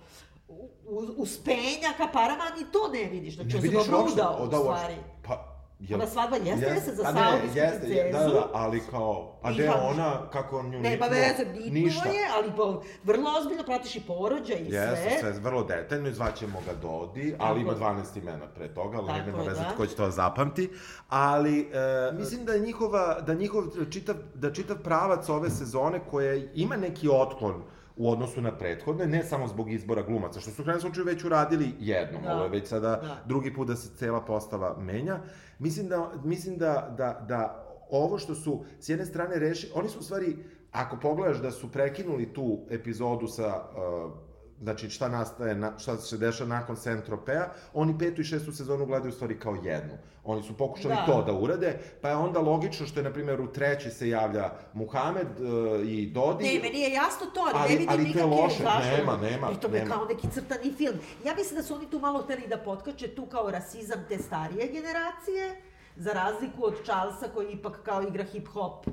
uspenja 1.16 1.92
ka 1.96 2.06
paravan 2.08 2.52
i 2.60 2.72
to 2.72 2.88
ne 2.88 3.04
vidiš. 3.04 3.34
Znači, 3.34 3.56
on 3.56 3.62
se 3.62 3.68
dobro 3.68 4.04
udao, 4.04 4.38
u 4.40 4.46
da, 4.46 4.56
stvari. 4.58 4.94
Pa, 5.22 5.59
jel... 5.80 5.94
Ona 5.94 6.08
svadba 6.08 6.36
jeste 6.36 6.66
Jes- 6.66 6.80
se 6.80 6.94
za 6.94 7.02
ne, 7.04 7.12
saudijsku 7.12 7.58
jeste, 7.58 7.86
je- 7.86 8.04
Da, 8.04 8.18
da, 8.18 8.18
princezu. 8.18 8.34
da, 8.34 8.50
ali 8.54 8.82
kao, 8.90 9.38
a 9.42 9.52
gde 9.52 9.70
ona, 9.70 10.30
kako 10.30 10.58
on 10.58 10.66
nju 10.66 10.70
Nema 10.72 10.88
niknuo, 10.90 11.08
veze, 11.10 11.44
bitno 11.46 11.72
ništa. 11.72 12.08
je, 12.08 12.24
ali 12.34 12.52
pa, 12.56 12.62
vrlo 13.04 13.30
ozbiljno 13.32 13.62
pratiš 13.64 13.96
i 13.96 14.00
porođaj 14.00 14.56
i 14.58 14.64
Jeste, 14.64 14.96
sve. 15.02 15.18
sve, 15.22 15.40
vrlo 15.40 15.64
detaljno, 15.64 16.08
i 16.08 16.12
zvaćemo 16.12 16.58
ga 16.60 16.74
Dodi, 16.74 17.34
ali 17.38 17.60
ima 17.60 17.72
Tako. 17.72 17.84
12 17.84 18.16
imena 18.16 18.46
pre 18.48 18.68
toga, 18.68 18.98
ali 18.98 19.06
Tako 19.08 19.26
nema 19.26 19.38
veze 19.40 19.60
da. 19.60 19.72
ko 19.76 19.86
će 19.86 19.94
to 19.94 20.10
zapamti. 20.10 20.70
Ali, 21.08 21.60
e, 21.62 21.66
mislim 22.12 22.44
da 22.44 22.52
je 22.52 22.60
njihova, 22.60 23.20
da 23.20 23.34
njihov 23.34 23.62
čitav, 23.90 24.14
da 24.34 24.52
čitav 24.52 24.76
pravac 24.76 25.28
ove 25.28 25.50
sezone 25.50 26.00
koja 26.00 26.34
ima 26.54 26.76
neki 26.76 27.08
otklon 27.10 27.62
u 27.96 28.10
odnosu 28.10 28.40
na 28.40 28.52
prethodne, 28.52 29.06
ne 29.06 29.24
samo 29.24 29.48
zbog 29.48 29.72
izbora 29.72 30.02
glumaca, 30.02 30.40
što 30.40 30.50
su 30.50 30.62
u 30.62 30.64
krajnjem 30.64 30.80
slučaju 30.80 31.06
već 31.06 31.24
uradili 31.24 31.74
jednom, 31.80 32.22
Da. 32.22 32.34
ovo 32.34 32.44
je 32.44 32.50
već 32.50 32.68
sada 32.68 32.88
Da. 32.88 33.16
drugi 33.26 33.54
put 33.54 33.68
da 33.68 33.76
se 33.76 33.96
cela 33.96 34.20
postava 34.20 34.76
menja. 34.78 35.18
Mislim 35.60 35.88
da, 35.88 36.12
mislim 36.24 36.58
da, 36.58 36.94
da, 36.96 37.24
da 37.28 37.66
ovo 37.90 38.18
što 38.18 38.34
su 38.34 38.64
s 38.80 38.88
jedne 38.88 39.06
strane 39.06 39.38
reši, 39.38 39.70
oni 39.74 39.88
su 39.88 39.98
u 39.98 40.02
stvari, 40.02 40.36
ako 40.72 40.96
pogledaš 40.96 41.42
da 41.42 41.50
su 41.50 41.72
prekinuli 41.72 42.32
tu 42.32 42.58
epizodu 42.70 43.26
sa 43.26 43.46
uh, 43.46 44.12
znači 44.60 44.90
šta 44.90 45.08
nastaje, 45.08 45.54
na, 45.54 45.78
šta 45.78 45.96
se 45.96 46.18
dešava 46.18 46.48
nakon 46.48 46.76
Saint-Tropea, 46.76 47.44
oni 47.74 47.98
petu 47.98 48.20
i 48.20 48.24
šestu 48.24 48.52
sezonu 48.52 48.86
gledaju 48.86 49.08
u 49.10 49.14
stvari 49.14 49.38
kao 49.38 49.54
jednu. 49.54 49.92
Oni 50.24 50.42
su 50.42 50.56
pokušali 50.56 50.94
Da. 50.94 51.06
to 51.06 51.22
da 51.22 51.32
urade, 51.32 51.78
pa 52.02 52.08
je 52.08 52.16
onda 52.16 52.40
logično 52.40 52.86
što 52.86 53.00
je, 53.00 53.04
na 53.04 53.12
primjer, 53.12 53.40
u 53.40 53.52
treći 53.52 53.90
se 53.90 54.08
javlja 54.08 54.50
Muhamed 54.74 55.26
uh, 55.30 55.46
i 55.86 56.06
Dodi. 56.06 56.44
Ne, 56.44 56.60
meni 56.62 56.80
je 56.80 56.92
jasno 56.92 57.26
to, 57.26 57.40
ali, 57.54 57.62
ne 57.62 57.68
vidim 57.68 57.88
ali 57.88 57.96
to 57.98 58.02
je 58.02 58.08
nikakve 58.08 58.42
loše. 58.42 58.62
zašto. 58.62 58.96
Nema, 58.96 59.16
nema, 59.16 59.46
Pri 59.46 59.56
tome 59.56 59.78
nema. 59.78 59.94
kao 59.94 60.04
neki 60.04 60.28
crtani 60.30 60.72
film. 60.72 60.94
Ja 61.24 61.34
mislim 61.34 61.56
da 61.56 61.62
su 61.62 61.74
oni 61.74 61.90
tu 61.90 61.98
malo 61.98 62.22
hteli 62.22 62.48
da 62.48 62.58
potkače 62.58 63.08
tu 63.08 63.26
kao 63.26 63.50
rasizam 63.50 64.04
te 64.08 64.18
starije 64.18 64.66
generacije, 64.66 65.60
za 65.96 66.12
razliku 66.12 66.64
od 66.64 66.74
Charlesa 66.84 67.28
koji 67.34 67.52
ipak 67.52 67.80
kao 67.84 68.02
igra 68.02 68.24
hip-hop. 68.24 68.88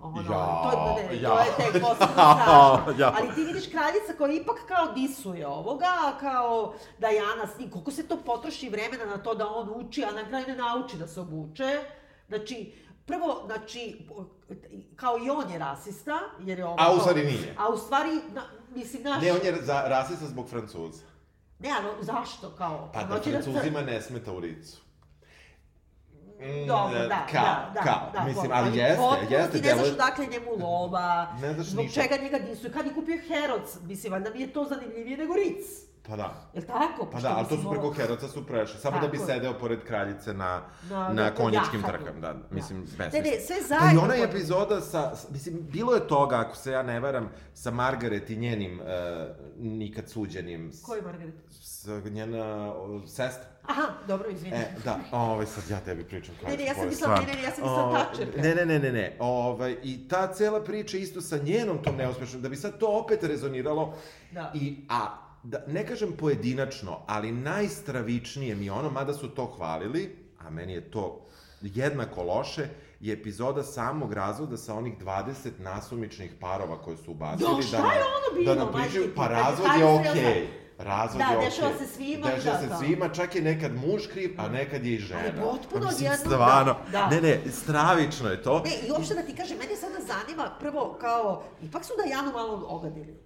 Ono, 0.00 0.32
Jao, 0.32 0.70
to, 0.70 0.98
je, 1.00 1.08
ne, 1.08 1.22
jao. 1.22 1.36
to 1.36 1.42
je 1.42 1.56
tek 1.56 1.82
posebno 1.82 2.06
strašno. 2.12 2.94
Jao. 2.98 3.12
Ali 3.18 3.34
ti 3.34 3.44
vidiš 3.44 3.70
kraljica 3.70 4.12
koja 4.18 4.32
ipak 4.32 4.56
kao 4.68 4.92
disuje 4.92 5.46
ovoga, 5.46 6.12
kao 6.20 6.74
Dajana 6.98 7.46
s 7.54 7.58
njim, 7.58 7.70
koliko 7.70 7.90
se 7.90 8.08
to 8.08 8.16
potroši 8.16 8.68
vremena 8.68 9.04
na 9.04 9.18
to 9.18 9.34
da 9.34 9.48
on 9.48 9.70
uči, 9.74 10.04
a 10.04 10.10
na 10.10 10.28
kraju 10.28 10.46
ne 10.48 10.56
nauči 10.56 10.96
da 10.96 11.06
se 11.06 11.20
obuče. 11.20 11.80
Znači, 12.28 12.72
prvo, 13.06 13.42
znači, 13.46 14.06
kao 14.96 15.18
i 15.18 15.30
on 15.30 15.50
je 15.50 15.58
rasista, 15.58 16.18
jer 16.40 16.58
je 16.58 16.64
ovo... 16.66 16.76
A 16.78 16.92
u 16.92 16.98
stvari 17.00 17.24
nije. 17.24 17.54
A 17.58 17.68
u 17.68 17.76
stvari, 17.76 18.10
na, 18.34 18.42
mislim, 18.74 19.02
naš... 19.02 19.22
Ne, 19.22 19.32
on 19.32 19.38
je 19.44 19.62
za, 19.62 19.82
rasista 19.86 20.26
zbog 20.26 20.48
Francuza. 20.48 21.04
Ne, 21.58 21.70
ali 21.70 22.04
zašto, 22.04 22.50
kao? 22.50 22.90
Pa 22.94 23.02
da 23.02 23.14
da 23.14 23.22
Francuzima 23.22 23.80
ne 23.80 24.02
smeta 24.02 24.32
u 24.32 24.38
licu. 24.38 24.85
Mm, 26.40 26.66
Dobro, 26.66 26.98
e, 26.98 27.08
da, 27.08 27.26
da, 27.32 27.70
da, 27.74 27.80
kao, 27.80 28.10
da, 28.12 28.24
mislim, 28.24 28.50
ali 28.54 28.78
jeste, 28.78 28.96
potpuno 28.96 29.38
jeste, 29.38 29.60
Ti 29.60 29.68
ne 29.68 29.74
znaš 29.74 29.88
odakle 29.88 30.26
njemu 30.26 30.50
lova, 30.60 31.26
Ne 31.40 31.52
znaš 31.54 31.66
zbog 31.66 31.84
ništa. 31.84 32.02
čega 32.02 32.22
njega 32.22 32.38
nisu, 32.38 32.68
kad 32.74 32.86
je 32.86 32.94
kupio 32.94 33.18
Herods, 33.28 33.76
mislim, 33.82 34.12
valjda 34.12 34.30
mi 34.34 34.40
je 34.40 34.52
to 34.52 34.64
zanimljivije 34.64 35.16
nego 35.16 35.34
Ritz. 35.34 35.66
Pa 36.08 36.16
da. 36.16 36.34
Jel 36.54 36.64
tako? 36.64 37.06
Pa 37.06 37.20
da, 37.20 37.34
ali 37.36 37.48
to 37.48 37.56
su 37.56 37.70
preko 37.70 37.90
Heroca 37.92 38.28
su 38.28 38.46
prešli, 38.46 38.80
samo 38.80 39.00
da 39.00 39.08
bi 39.08 39.16
je. 39.16 39.26
sedeo 39.26 39.54
pored 39.54 39.80
kraljice 39.82 40.34
na, 40.34 40.62
Na- 40.90 40.98
na, 40.98 41.12
na 41.14 41.30
konjičkim 41.32 41.80
jahatu. 41.80 41.98
trkama, 41.98 42.20
da, 42.22 42.34
mislim, 42.50 42.78
Ne, 42.78 42.84
besmisno. 42.98 43.20
ne, 43.22 43.40
sve 43.40 43.56
Pa 43.56 43.60
i 43.60 43.68
zajedno. 43.70 44.02
ona 44.02 44.14
pod- 44.14 44.24
epizoda 44.24 44.80
sa, 44.82 45.12
mislim, 45.30 45.58
bilo 45.62 45.94
je 45.94 46.08
toga, 46.08 46.36
ako 46.38 46.56
se 46.56 46.72
ja 46.72 46.82
ne 46.82 47.00
varam, 47.00 47.30
sa 47.54 47.70
Margaret 47.72 48.30
i 48.30 48.36
njenim 48.36 48.80
uh, 48.80 48.86
nikad 49.58 50.08
suđenim, 50.08 50.72
s, 50.72 50.82
Ko 50.82 50.94
je 50.94 51.02
Margaret? 51.02 51.34
s, 51.52 51.86
njena 52.04 52.44
o, 52.66 53.00
sestra. 53.00 53.44
Aha, 53.64 53.82
dobro, 54.08 54.28
izvini. 54.30 54.56
E, 54.56 54.70
da, 54.84 54.98
ovaj 55.12 55.46
sad 55.46 55.64
ja 55.70 55.80
tebi 55.80 56.04
pričam 56.04 56.34
kao 56.40 56.50
Ne, 56.50 56.56
ne, 56.56 56.64
ja 56.64 56.74
sam 56.74 56.88
mislila- 56.88 57.20
ne, 57.20 57.26
ne, 57.26 57.42
ja 57.42 57.50
sam 57.50 57.64
mislila 57.64 57.90
Thatcherka. 57.94 58.40
Ne, 58.40 58.54
ne, 58.54 58.66
ne, 58.66 58.78
ne, 58.78 58.92
ne, 58.92 59.16
ovaj, 59.20 59.76
i 59.82 60.08
ta 60.08 60.26
cela 60.28 60.60
priča 60.62 60.96
isto 60.96 61.20
sa 61.20 61.36
njenom 61.38 61.78
tom 61.78 61.96
neuspešnom, 61.96 62.42
da 62.42 62.48
bi 62.48 62.56
sad 62.56 62.78
to 62.78 62.86
opet 62.88 63.22
rezoniralo, 63.22 63.94
Da. 64.32 64.50
i, 64.54 64.76
a, 64.88 65.25
da, 65.46 65.64
ne 65.68 65.86
kažem 65.86 66.12
pojedinačno, 66.12 67.00
ali 67.06 67.32
najstravičnije 67.32 68.54
mi 68.54 68.70
ono, 68.70 68.90
mada 68.90 69.14
su 69.14 69.28
to 69.28 69.46
hvalili, 69.46 70.02
a 70.38 70.50
meni 70.50 70.72
je 70.72 70.80
to 70.82 71.20
jednako 71.62 72.22
loše, 72.24 72.68
je 73.00 73.12
epizoda 73.12 73.62
samog 73.62 74.12
razvoda 74.12 74.56
sa 74.56 74.74
onih 74.74 74.98
20 74.98 75.24
nasumičnih 75.58 76.32
parova 76.40 76.78
koje 76.78 76.96
su 76.96 77.10
ubacili. 77.10 77.50
Jo, 77.50 77.62
šta 77.62 77.76
da 77.78 77.88
je 77.88 78.00
ono 78.00 78.34
bilo, 78.34 78.54
Da 78.54 78.60
nam 78.60 78.72
pričaju, 78.72 79.00
majke 79.00 79.10
ti? 79.10 79.16
pa 79.16 79.28
razvod 79.28 79.68
je 79.78 79.84
okej. 79.86 80.22
rekao- 80.24 80.66
Razvod 80.80 81.18
Da, 81.18 81.24
je 81.24 81.36
okej. 81.38 81.48
dešava 81.50 81.78
se 81.78 81.86
svima, 81.86 82.26
Dešava 82.26 82.52
da, 82.52 82.60
se 82.60 82.66
da. 82.66 82.76
svima, 82.76 83.08
čak 83.10 83.34
je 83.34 83.42
nekad 83.42 83.72
muž 83.76 84.06
kriv, 84.06 84.34
a 84.38 84.48
nekad 84.50 84.84
je 84.84 84.92
i 84.92 84.98
žena. 84.98 85.20
Ali 85.22 85.32
potpuno 85.42 85.82
Pa 85.82 85.86
mislim, 85.86 86.10
odjednom, 86.10 86.32
stvarno, 86.32 86.76
da, 86.84 86.98
da. 87.00 87.08
ne, 87.08 87.20
ne, 87.22 87.40
stravično 87.52 88.28
je 88.28 88.42
to. 88.42 88.60
Ne, 88.60 88.88
i 88.88 88.90
uopšte 88.90 89.14
da 89.14 89.22
ti 89.22 89.34
kažem, 89.34 89.58
mene 89.58 89.76
sada 89.76 89.94
zanima, 90.02 90.50
prvo, 90.60 90.96
kao, 91.00 91.42
ipak 91.62 91.84
su 91.84 91.92
Dajanu 91.96 92.32
malo 92.32 92.66
ogadili. 92.68 93.25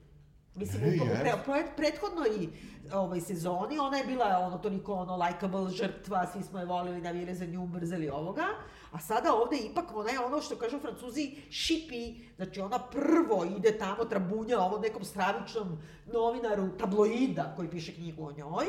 Mislim, 0.61 0.83
Ne, 0.83 1.03
u, 1.03 1.07
pre, 1.21 1.33
pre, 1.45 1.65
prethodnoj 1.77 2.49
ovaj, 2.93 3.21
sezoni, 3.21 3.79
ona 3.79 3.97
je 3.97 4.05
bila 4.05 4.39
ono 4.39 4.59
toliko 4.59 4.95
ono 4.95 5.17
likable 5.17 5.71
žrtva, 5.71 6.27
svi 6.33 6.43
smo 6.43 6.59
je 6.59 6.67
volili, 6.67 7.01
navijeli 7.01 7.35
za 7.35 7.47
nju, 7.47 7.67
mrzeli 7.67 8.09
ovoga, 8.09 8.45
a 8.93 9.01
sada 9.01 9.35
ovde 9.35 9.57
ipak 9.57 9.85
ona 9.95 10.11
je 10.11 10.21
ono 10.21 10.41
što 10.41 10.57
kažu 10.57 10.79
francuzi 10.79 11.37
šipi, 11.51 12.15
znači 12.37 12.61
ona 12.61 12.79
prvo 12.79 13.45
ide 13.57 13.79
tamo, 13.79 14.05
trabunja 14.05 14.61
ovom 14.61 14.81
nekom 14.81 15.05
stravičnom 15.05 15.79
novinaru 16.13 16.69
tabloida 16.79 17.53
koji 17.57 17.71
piše 17.71 17.95
knjigu 17.95 18.27
o 18.27 18.33
njoj, 18.33 18.67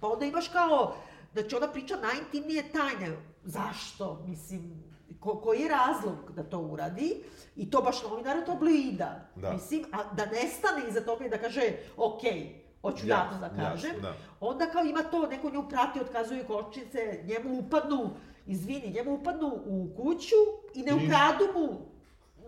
pa 0.00 0.08
onda 0.08 0.24
imaš 0.24 0.48
kao, 0.48 0.94
znači 1.32 1.56
ona 1.56 1.72
priča 1.72 1.96
najintimnije 1.96 2.72
tajne, 2.72 3.16
zašto, 3.44 4.22
mislim, 4.26 4.89
ko, 5.20 5.40
koji 5.40 5.60
je 5.60 5.68
razlog 5.68 6.32
da 6.36 6.42
to 6.42 6.58
uradi, 6.58 7.22
i 7.56 7.70
to 7.70 7.82
baš 7.82 8.02
novinaru 8.02 8.40
tabloida, 8.46 9.28
Da. 9.36 9.52
mislim, 9.52 9.84
a 9.92 10.14
da 10.14 10.26
nestane 10.26 10.88
iza 10.88 11.00
toga 11.00 11.26
i 11.26 11.30
da 11.30 11.38
kaže, 11.38 11.62
ok, 11.96 12.20
hoću 12.82 13.06
Jasno, 13.06 13.24
javno 13.24 13.38
da 13.40 13.48
kažem, 13.62 13.90
jasno, 13.94 14.02
da. 14.02 14.14
onda 14.40 14.66
kao 14.66 14.84
ima 14.84 15.02
to, 15.02 15.26
neko 15.26 15.50
nju 15.50 15.68
prati, 15.68 16.00
otkazuje 16.00 16.44
kočnice, 16.44 17.20
njemu 17.24 17.58
upadnu, 17.58 18.10
izvini, 18.46 18.92
njemu 18.94 19.14
upadnu 19.14 19.48
u 19.66 19.94
kuću 19.96 20.36
i 20.74 20.82
ne 20.82 20.94
ukradu 20.94 21.44
mu, 21.54 21.78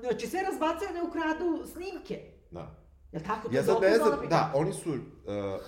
znači 0.00 0.26
sve 0.26 0.42
razbacaju, 0.42 0.94
ne 0.94 1.02
ukradu 1.02 1.66
snimke. 1.72 2.20
Da. 2.50 2.74
Jel 3.12 3.22
tako? 3.22 3.48
To 3.48 3.54
Ja 3.54 3.60
je 3.60 3.64
sad 3.66 3.82
ne 3.82 3.96
znam, 3.96 4.28
da, 4.30 4.52
oni 4.54 4.72
su, 4.72 4.90
uh, 4.90 4.98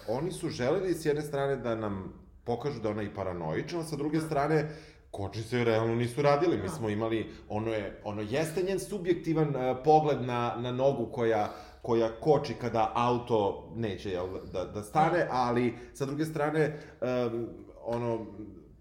oni 0.09 0.33
su 0.33 0.49
želeli 0.49 0.95
s 0.95 1.07
jedne 1.07 1.23
strane 1.23 1.57
da 1.57 1.75
nam 1.75 2.25
pokažu 2.45 2.81
da 2.81 2.91
ona 2.91 3.03
je 3.03 3.09
i 3.09 3.15
paranoična, 3.15 3.83
sa 3.83 3.97
druge 3.97 4.21
strane 4.21 4.71
kočice 5.15 5.65
realno 5.65 5.95
nisu 5.95 6.23
radili. 6.23 6.57
Mi 6.57 6.63
Da. 6.63 6.69
smo 6.69 6.89
imali, 6.89 7.31
ono 7.49 7.73
je, 7.73 8.01
ono 8.05 8.23
jeste 8.23 8.63
njen 8.63 8.81
subjektivan 8.81 9.49
uh, 9.49 9.77
pogled 9.85 10.23
na, 10.23 10.55
na 10.59 10.73
nogu 10.73 11.07
koja 11.07 11.53
koja 11.83 12.09
koči 12.21 12.55
kada 12.55 12.93
auto 12.95 13.73
neće 13.77 14.11
jel, 14.11 14.27
da, 14.53 14.65
da 14.65 14.83
stane, 14.83 15.27
ali 15.31 15.75
sa 15.95 16.07
druge 16.07 16.25
strane, 16.25 16.79
um, 17.01 17.47
ono, 17.85 18.27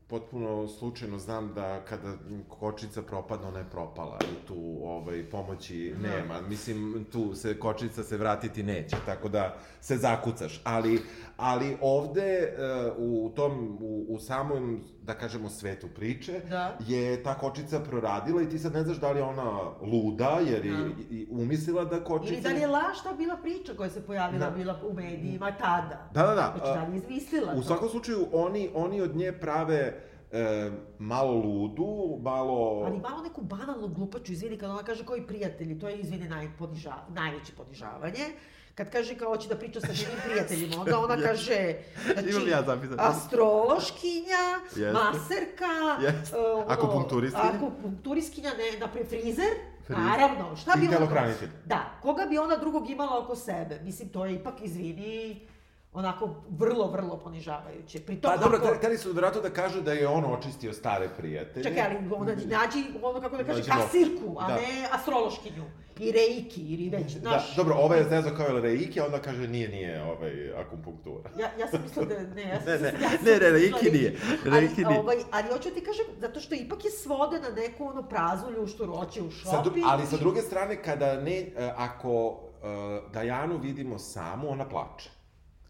potpuno 0.08 0.68
slučajno 0.68 1.20
znam 1.20 1.54
da 1.54 1.86
kada 1.86 2.14
kočica 2.48 3.02
propadne, 3.02 3.48
ona 3.48 3.60
je 3.60 3.70
propala 3.72 4.20
i 4.22 4.48
tu 4.48 4.80
ovaj, 4.84 5.30
pomoći 5.30 5.94
nema. 6.02 6.42
Mislim, 6.50 7.06
tu 7.12 7.36
se 7.36 7.60
kočica 7.60 8.04
se 8.04 8.18
vratiti 8.18 8.64
neće, 8.64 8.96
tako 9.06 9.30
da 9.30 9.58
se 9.82 9.98
zakucaš. 9.98 10.62
Ali, 10.64 11.00
ali 11.38 11.78
ovde 11.82 12.54
uh, 12.88 12.94
u 12.98 13.32
tom, 13.36 13.78
u, 13.82 14.06
u 14.10 14.20
samom, 14.20 14.84
da 15.04 15.14
kažemo, 15.14 15.50
svetu 15.50 15.88
priče, 15.88 16.42
Da. 16.50 16.78
je 16.88 17.24
ta 17.24 17.34
kočica 17.34 17.80
proradila 17.80 18.42
i 18.42 18.50
ti 18.50 18.60
sad 18.60 18.74
ne 18.74 18.84
znaš 18.84 18.98
da 18.98 19.12
li 19.12 19.20
je 19.20 19.24
ona 19.24 19.52
luda, 19.82 20.40
jer 20.42 20.66
je 20.66 20.72
Da. 20.72 20.78
i, 20.78 20.92
i 21.12 21.28
umislila 21.32 21.86
da 21.86 22.04
kočica... 22.04 22.34
Ili 22.34 22.42
da 22.42 22.50
li 22.50 22.60
je 22.60 22.68
laž 22.68 22.98
ta 23.04 23.14
bila 23.14 23.38
priča 23.38 23.74
koja 23.74 23.90
se 23.90 24.06
pojavila, 24.06 24.46
Da. 24.46 24.52
bila 24.52 24.80
u 24.84 24.94
medijima 24.94 25.52
tada? 25.52 26.10
Da, 26.14 26.22
da, 26.22 26.36
da. 26.36 26.54
Znači, 26.58 26.80
da 26.80 26.84
li 26.84 26.94
je 26.94 26.98
izmislila 26.98 27.54
U 27.54 27.56
to? 27.56 27.64
svakom 27.64 27.90
slučaju, 27.90 28.28
oni, 28.34 28.70
oni 28.76 29.02
od 29.02 29.16
nje 29.16 29.32
prave 29.32 30.02
e, 30.32 30.72
malo 31.00 31.34
ludu, 31.34 32.18
malo... 32.22 32.84
Ali 32.86 33.00
malo 33.00 33.24
neku 33.24 33.42
banalnu 33.42 33.88
glupaču, 33.88 34.32
izvini, 34.34 34.58
kad 34.58 34.70
ona 34.70 34.84
kaže 34.84 35.06
koji 35.06 35.28
prijatelji, 35.28 35.80
to 35.80 35.90
je, 35.90 35.98
izvini, 35.98 36.28
najponiža, 36.30 36.94
najveće 37.10 37.54
ponižavanje. 37.58 38.26
Kad 38.76 38.92
kaže 38.92 39.16
kao 39.16 39.30
hoće 39.30 39.48
da 39.48 39.56
priča 39.56 39.80
sa 39.80 39.88
njenim 39.88 40.18
prijateljima, 40.26 40.82
onda 40.82 41.00
ona 41.00 41.18
kaže, 41.18 41.76
znači, 42.14 42.30
Imam 42.30 42.48
ja 42.48 42.64
zapisano. 42.64 42.98
astrološkinja, 43.00 44.44
Jeste. 44.66 44.92
maserka, 44.94 45.74
e, 46.08 46.38
ono, 46.38 46.66
Akupunkturistkinja. 46.68 47.52
akupunkturistkinja, 47.56 48.50
ne, 48.50 48.80
naprijed 48.80 49.08
frizer, 49.10 49.54
Frizer. 49.86 50.04
naravno, 50.04 50.56
šta 50.56 50.74
bi 50.80 50.88
ona... 50.88 51.28
Da, 51.66 52.00
koga 52.02 52.26
bi 52.26 52.38
ona 52.38 52.58
drugog 52.58 52.90
imala 52.90 53.20
oko 53.20 53.36
sebe? 53.36 53.80
Mislim, 53.84 54.10
to 54.10 54.26
je 54.26 54.34
ipak, 54.36 54.54
izvini, 54.62 55.48
onako 55.94 56.30
vrlo, 56.50 56.88
vrlo 56.88 57.18
ponižavajuće. 57.18 58.00
Pri 58.00 58.16
tom, 58.16 58.32
Pa 58.32 58.38
dobro, 58.38 58.58
ako- 58.60 58.76
hteli 58.76 58.98
su 58.98 59.12
vjerojatno 59.12 59.42
da 59.42 59.50
kažu 59.52 59.82
da 59.82 59.94
je 59.94 60.08
on 60.08 60.26
očistio 60.28 60.74
stare 60.74 61.10
prijatelje. 61.18 61.64
Čekaj, 61.64 61.82
ali 61.82 61.96
onda 62.12 62.32
nađi 62.38 62.84
ono 63.04 63.22
kako 63.22 63.38
da 63.38 63.44
kaže, 63.44 63.60
Nađemo. 63.60 63.78
kasirku, 63.78 64.36
a 64.40 64.48
Da. 64.48 64.56
ne 64.56 64.62
astrološkinju. 64.92 65.64
I 66.00 66.12
reiki, 66.12 66.62
ili 66.64 66.90
već, 66.90 67.14
Da, 67.14 67.20
znaš. 67.20 67.56
dobro, 67.56 67.76
ovaj 67.76 68.00
je 68.00 68.06
zezao 68.06 68.32
kao 68.38 68.60
reiki, 68.60 69.02
a 69.02 69.06
onda 69.06 69.20
kaže 69.20 69.48
nije, 69.48 69.70
nije 69.70 70.04
ovaj, 70.04 70.54
akupunktura. 70.56 71.30
Ja, 71.40 71.50
ja 71.60 71.68
sam 71.68 71.82
mislila 71.84 72.06
da, 72.06 72.20
ne, 72.26 72.42
ja 72.44 72.62
sam, 72.62 72.68
Ne, 72.74 72.80
ne, 72.82 72.94
ja 73.02 73.10
sam 73.10 73.26
ne, 73.26 73.32
ne, 73.32 73.50
reiki 73.52 73.92
nije, 73.92 74.20
reiki 74.46 74.74
ali, 74.78 74.88
nije. 74.88 75.00
Ovaj, 75.00 75.16
ali 75.32 75.48
hoću 75.50 75.70
ti 75.70 75.82
kažem, 75.82 76.06
zato 76.18 76.40
što 76.40 76.56
ipak 76.56 76.86
je 76.86 76.92
svode 76.92 77.40
na 77.40 77.50
neku 77.52 77.86
ono 77.86 78.04
praznu 78.04 78.52
ljušturu, 78.52 78.96
hoće 78.96 79.22
u 79.22 79.32
Sa 79.32 79.52
dru, 79.52 79.62
shopping. 79.62 79.86
ali 79.88 80.06
sa 80.06 80.18
druge 80.18 80.42
strane, 80.42 80.84
kada 80.84 81.16
ne, 81.16 81.38
e, 81.38 81.52
ako 81.78 82.40
e, 82.64 82.68
Dajanu 83.14 83.58
vidimo 83.58 84.00
samu, 84.00 84.50
ona 84.50 84.66
plače. 84.66 85.10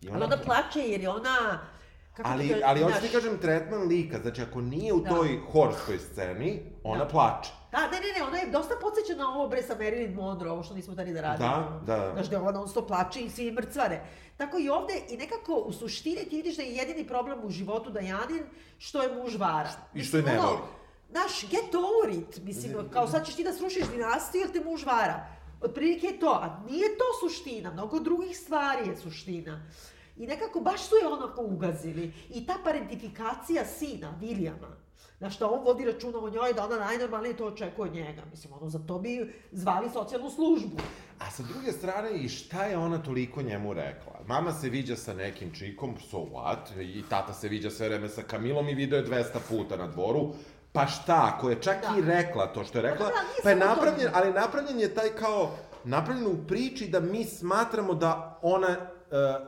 I 0.03 0.09
Ali 0.13 0.23
ona 0.23 0.37
plače 0.37 0.79
jer 0.79 1.01
je 1.01 1.09
ona... 1.09 1.59
Kako 2.13 2.29
Ali, 2.29 2.47
kažem, 2.49 2.63
ali 2.65 2.81
hoću 2.81 3.01
ti 3.01 3.09
kažem 3.09 3.37
tretman 3.37 3.81
lika, 3.81 4.19
znači 4.21 4.41
ako 4.41 4.61
nije 4.61 4.93
u 4.93 4.99
Da. 4.99 5.09
toj 5.09 5.39
horskoj 5.51 5.99
sceni, 5.99 6.61
ona 6.83 7.03
Da. 7.03 7.09
plače. 7.09 7.51
Da, 7.71 7.79
ne, 7.79 7.99
ne, 7.99 8.19
ne, 8.19 8.23
ona 8.27 8.37
je 8.37 8.51
dosta 8.51 8.73
podsjeća 8.81 9.15
na 9.15 9.29
ovo 9.29 9.47
bre 9.47 9.63
sa 9.63 9.75
Marilyn 9.75 10.15
Monroe, 10.15 10.51
ovo 10.51 10.63
što 10.63 10.73
nismo 10.73 10.95
tali 10.95 11.13
da 11.13 11.21
radimo. 11.21 11.49
Da, 11.85 11.95
da. 11.95 12.11
Znaš, 12.13 12.27
da 12.29 12.41
ona 12.41 12.51
non 12.51 12.67
stop 12.69 12.87
plače 12.87 13.19
i 13.21 13.29
svi 13.29 13.51
mrcvare. 13.51 14.01
Tako 14.37 14.57
i 14.57 14.69
ovde, 14.69 14.93
i 15.09 15.17
nekako 15.17 15.53
u 15.53 15.73
suštini 15.73 16.25
ti 16.25 16.35
vidiš 16.35 16.57
da 16.57 16.63
je 16.63 16.75
jedini 16.75 17.07
problem 17.07 17.39
u 17.43 17.49
životu 17.49 17.89
Dajanin 17.89 18.43
što 18.77 19.03
je 19.03 19.15
muž 19.15 19.35
vara. 19.35 19.69
I 19.93 20.03
što 20.03 20.17
je 20.17 20.23
ne 20.23 20.37
voli. 20.37 20.57
Znaš, 21.11 21.49
get 21.49 21.75
over 21.75 22.17
it. 22.19 22.43
Mislim, 22.43 22.89
kao 22.89 23.07
sad 23.07 23.25
ćeš 23.25 23.35
ti 23.35 23.43
da 23.43 23.53
srušiš 23.53 23.87
dinastiju 23.87 24.41
jer 24.41 24.51
te 24.51 24.69
muž 24.69 24.85
vara. 24.85 25.25
Otprilike 25.61 26.07
je 26.07 26.19
to, 26.19 26.29
a 26.31 26.59
nije 26.69 26.97
to 26.97 27.03
suština, 27.21 27.71
mnogo 27.71 27.99
drugih 27.99 28.37
stvari 28.37 28.89
je 28.89 28.97
suština. 28.97 29.65
I 30.17 30.27
nekako 30.27 30.59
baš 30.59 30.81
su 30.81 30.95
je 30.95 31.07
onako 31.07 31.41
ugazili. 31.41 32.13
I 32.29 32.45
ta 32.45 32.53
parentifikacija 32.63 33.65
sina, 33.65 34.13
Vilijama, 34.19 34.77
na 35.19 35.29
što 35.29 35.47
on 35.47 35.63
vodi 35.65 35.85
računa 35.85 36.19
o 36.19 36.29
njoj, 36.29 36.53
da 36.53 36.65
ona 36.65 36.79
najnormalnije 36.79 37.37
to 37.37 37.45
očekuje 37.45 37.89
od 37.89 37.95
njega. 37.95 38.21
Mislim, 38.31 38.53
ono, 38.53 38.69
za 38.69 38.79
to 38.79 38.99
bi 38.99 39.33
zvali 39.51 39.89
socijalnu 39.93 40.29
službu. 40.29 40.77
A 41.19 41.31
sa 41.31 41.43
druge 41.43 41.71
strane, 41.71 42.17
i 42.17 42.29
šta 42.29 42.65
je 42.65 42.77
ona 42.77 43.03
toliko 43.03 43.41
njemu 43.41 43.73
rekla? 43.73 44.13
Mama 44.27 44.51
se 44.53 44.69
viđa 44.69 44.95
sa 44.95 45.13
nekim 45.13 45.53
čikom, 45.53 45.95
so 46.09 46.17
what? 46.17 46.81
I 46.81 47.03
tata 47.09 47.33
se 47.33 47.47
viđa 47.47 47.69
sve 47.69 47.89
vreme 47.89 48.09
sa 48.09 48.21
Kamilom 48.21 48.69
i 48.69 48.73
video 48.75 48.97
je 48.99 49.05
200 49.05 49.23
puta 49.49 49.77
na 49.77 49.87
dvoru. 49.87 50.33
Pa 50.71 50.87
šta, 50.87 51.31
ako 51.33 51.49
je 51.49 51.61
čak 51.61 51.77
Da. 51.81 51.97
i 51.97 52.01
rekla 52.01 52.47
to 52.53 52.63
što 52.63 52.77
je 52.77 52.81
rekla, 52.81 53.05
Pa 53.05 53.11
da, 53.11 53.21
pa 53.43 53.49
je 53.49 53.55
napravljen, 53.55 54.09
ali 54.13 54.33
napravljen 54.33 54.79
je 54.79 54.95
taj 54.95 55.09
kao, 55.09 55.51
napravljen 55.83 56.27
u 56.27 56.47
priči 56.47 56.87
da 56.87 56.99
mi 56.99 57.23
smatramo 57.23 57.93
da 57.93 58.39
ona, 58.41 58.77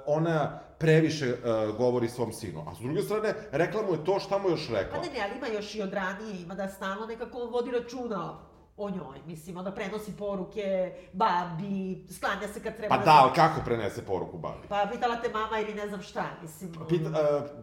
ona 0.06 0.60
previše 0.78 1.34
uh, 1.34 1.78
govori 1.78 2.10
svom 2.10 2.34
sinu. 2.34 2.64
A 2.68 2.76
s 2.76 2.80
druge 2.80 3.02
strane, 3.02 3.34
rekla 3.52 3.82
mu 3.82 3.94
je 3.94 4.06
to 4.06 4.20
šta 4.20 4.38
mu 4.38 4.50
još 4.50 4.70
rekla. 4.70 5.00
Pa 5.00 5.06
ne, 5.06 5.14
ne, 5.14 5.20
ali 5.24 5.38
ima 5.38 5.48
još 5.48 5.76
i 5.76 5.82
od 5.82 5.94
ranije, 5.94 6.42
ima 6.42 6.56
da 6.56 6.68
stalno 6.68 7.06
nekako 7.06 7.40
vodi 7.40 7.72
računa 7.72 8.40
o 8.78 8.90
njoj. 8.90 9.18
Mislim, 9.26 9.58
onda 9.58 9.72
prenosi 9.72 10.12
poruke 10.12 10.92
babi, 11.14 12.06
sklanja 12.12 12.48
se 12.54 12.60
kad 12.60 12.78
treba... 12.78 12.98
Pa 12.98 13.04
da, 13.04 13.12
ali 13.14 13.32
kako 13.36 13.62
prenese 13.66 14.02
poruku 14.02 14.38
babi? 14.38 14.68
Pa 14.70 14.88
pitala 14.92 15.16
te 15.16 15.30
mama 15.30 15.60
ili 15.60 15.74
ne 15.74 15.88
znam 15.88 16.02
šta, 16.02 16.24
mislim... 16.42 16.72
Pita, 16.90 17.10
uh, 17.10 17.16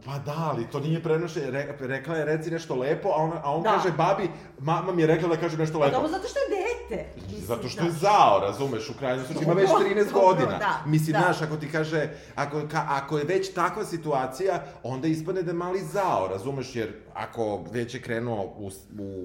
pa 0.05 0.19
da, 0.19 0.51
ali 0.53 0.67
to 0.67 0.81
nije 0.81 1.03
prenoše, 1.03 1.51
re, 1.51 1.77
rekla 1.81 2.17
je 2.17 2.25
reci 2.25 2.51
nešto 2.51 2.75
lepo, 2.75 3.09
a, 3.09 3.17
ona, 3.17 3.41
a 3.45 3.53
on 3.53 3.63
Da. 3.63 3.71
kaže 3.71 3.93
babi, 3.93 4.31
mama 4.59 4.93
mi 4.93 5.03
je 5.03 5.07
rekla 5.07 5.29
da 5.29 5.37
kaže 5.37 5.57
nešto 5.59 5.79
Pa 5.79 5.85
lepo. 5.85 5.97
dobro, 5.97 6.09
zato 6.09 6.29
što 6.29 6.39
je 6.39 6.47
dete. 6.49 6.73
Mislim, 7.17 7.41
Zato 7.41 7.69
što 7.69 7.85
je 7.85 7.91
znaš. 7.91 8.01
zao, 8.03 8.41
razumeš, 8.41 8.91
u 8.91 8.95
krajnjem 8.95 9.27
slučaju 9.27 9.45
ima 9.45 9.55
već 9.55 9.71
Dobro, 9.71 9.87
13 9.87 10.05
dobro, 10.05 10.21
godina. 10.23 10.59
da, 10.59 10.83
Mislim, 10.87 11.13
da. 11.13 11.19
znaš, 11.19 11.43
ako 11.43 11.57
ti 11.57 11.73
kaže, 11.73 12.09
ako, 12.35 12.61
ka, 12.71 12.87
ako 12.89 13.19
je 13.19 13.25
već 13.25 13.53
takva 13.53 13.85
situacija, 13.85 14.63
onda 14.83 15.09
ispadne 15.09 15.43
da 15.43 15.51
je 15.51 15.55
mali 15.55 15.81
zao, 15.81 16.29
razumeš, 16.29 16.77
jer 16.77 16.93
ako 17.15 17.65
već 17.71 17.95
je 17.95 18.03
krenuo 18.03 18.45
u, 18.45 18.71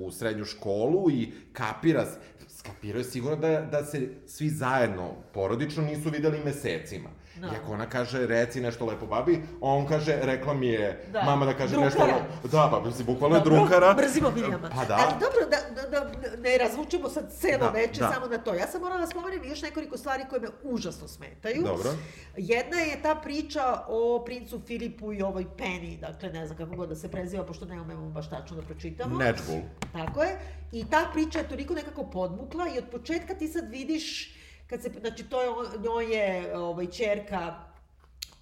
u 0.06 0.12
srednju 0.12 0.45
školu 0.45 1.12
i 1.12 1.32
kapira, 1.78 2.06
s- 2.06 2.18
skapirao 2.50 3.00
je 3.00 3.04
sigurno 3.04 3.38
da, 3.38 3.62
da 3.62 3.86
se 3.86 4.10
svi 4.28 4.50
zajedno, 4.50 5.13
porodično, 5.34 5.84
nisu 5.84 6.10
videli 6.10 6.42
mesecima. 6.46 7.10
Da. 7.38 7.47
I 7.47 7.56
ako 7.56 7.71
ona 7.73 7.86
kaže, 7.86 8.28
reci 8.28 8.62
nešto 8.62 8.86
lepo 8.86 9.06
babi, 9.06 9.41
on 9.62 9.88
kaže, 9.88 10.19
rekla 10.21 10.54
mi 10.54 10.67
je 10.67 11.06
Da. 11.12 11.23
mama 11.23 11.45
da 11.45 11.54
kaže 11.54 11.78
nešto 11.78 12.00
Drukara. 12.00 12.17
lepo. 12.17 12.47
Da, 12.47 12.67
pa 12.71 12.82
mislim, 12.82 13.06
bukvalno 13.06 13.36
je 13.36 13.41
drukara. 13.41 13.93
Mrzimo 13.95 14.30
Viljama. 14.30 14.69
Pa 14.69 14.86
da. 14.86 14.95
Ali 14.95 15.13
dobro, 15.19 15.41
da, 15.50 15.82
da, 15.82 15.89
da 15.89 16.12
ne 16.38 16.58
razvučemo 16.58 17.10
sad 17.10 17.34
celo 17.34 17.58
Da, 17.60 17.69
veče 17.69 18.00
da. 18.00 18.12
samo 18.13 18.28
na 18.28 18.38
to. 18.38 18.54
Ja 18.54 18.67
sam 18.67 18.82
morala 18.82 19.02
da 19.02 19.08
spomenem 19.08 19.43
još 19.43 19.62
nekoliko 19.62 19.97
stvari 19.97 20.23
koje 20.30 20.41
me 20.41 20.47
užasno 20.63 21.08
smetaju. 21.08 21.63
Dobro. 21.63 21.89
Jedna 22.38 22.78
je 22.78 23.02
ta 23.02 23.15
priča 23.15 23.62
o 23.88 24.23
princu 24.26 24.62
Filipu 24.62 25.13
i 25.13 25.21
ovoj 25.21 25.45
Penny, 25.58 26.00
dakle 26.00 26.30
ne 26.30 26.45
znam 26.45 26.58
kako 26.58 26.76
god 26.76 26.89
da 26.89 26.95
se 26.95 27.12
preziva, 27.12 27.43
pošto 27.43 27.65
ne 27.65 27.82
umemo 27.82 28.10
baš 28.10 28.30
tačno 28.30 28.56
da 28.56 28.62
pročitamo. 28.62 29.17
Nečbul. 29.17 29.60
Tako 29.93 30.23
je. 30.23 30.39
I 30.71 30.86
ta 30.86 31.10
priča 31.13 31.39
je 31.39 31.50
toliko 31.50 31.73
nekako 31.73 32.04
podmukla 32.04 32.65
i 32.67 32.78
od 32.78 32.86
početka 32.91 33.34
ti 33.34 33.47
sad 33.47 33.69
vidiš, 33.69 34.37
kad 34.67 34.82
se, 34.82 34.91
znači 34.99 35.23
to 35.23 35.41
je, 35.41 35.49
njoj 35.84 36.15
je 36.15 36.58
ovaj, 36.58 36.88
čerka 36.88 37.67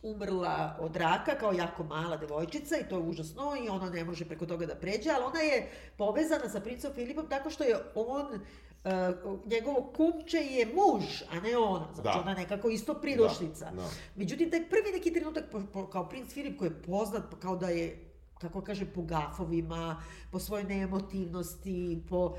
umrla 0.03 0.77
od 0.79 0.95
raka 0.95 1.38
kao 1.39 1.53
jako 1.53 1.83
mala 1.83 2.17
devojčica 2.17 2.77
i 2.77 2.89
to 2.89 2.95
je 2.95 3.01
užasno 3.01 3.55
i 3.65 3.69
ona 3.69 3.89
ne 3.89 4.03
može 4.03 4.25
preko 4.25 4.45
toga 4.45 4.65
da 4.65 4.75
pređe, 4.75 5.09
ali 5.09 5.23
ona 5.23 5.39
je 5.39 5.69
povezana 5.97 6.49
sa 6.49 6.59
princom 6.59 6.93
Filipom 6.93 7.25
tako 7.29 7.49
što 7.49 7.63
je 7.63 7.75
on, 7.95 8.25
uh, 8.25 9.39
njegovo 9.45 9.93
kumče 9.95 10.38
je 10.38 10.65
muž, 10.65 11.03
a 11.31 11.39
ne 11.39 11.57
ona. 11.57 11.88
Znači 11.93 12.09
Da. 12.17 12.21
ona 12.21 12.33
nekako 12.33 12.69
isto 12.69 12.93
pridošlica. 12.93 13.65
Da, 13.65 13.75
da. 13.75 13.89
Međutim, 14.15 14.51
taj 14.51 14.69
prvi 14.69 14.91
neki 14.93 15.13
trenutak, 15.13 15.43
po, 15.51 15.61
po, 15.73 15.88
kao 15.89 16.09
princ 16.09 16.33
Filip 16.33 16.59
koji 16.59 16.69
je 16.69 16.81
poznat 16.81 17.23
kao 17.41 17.55
da 17.55 17.69
je 17.69 18.05
kako 18.41 18.61
kaže, 18.61 18.85
po 18.85 19.01
gafovima, 19.01 20.03
po 20.31 20.39
svojoj 20.39 20.63
neemotivnosti, 20.63 22.03
po... 22.09 22.35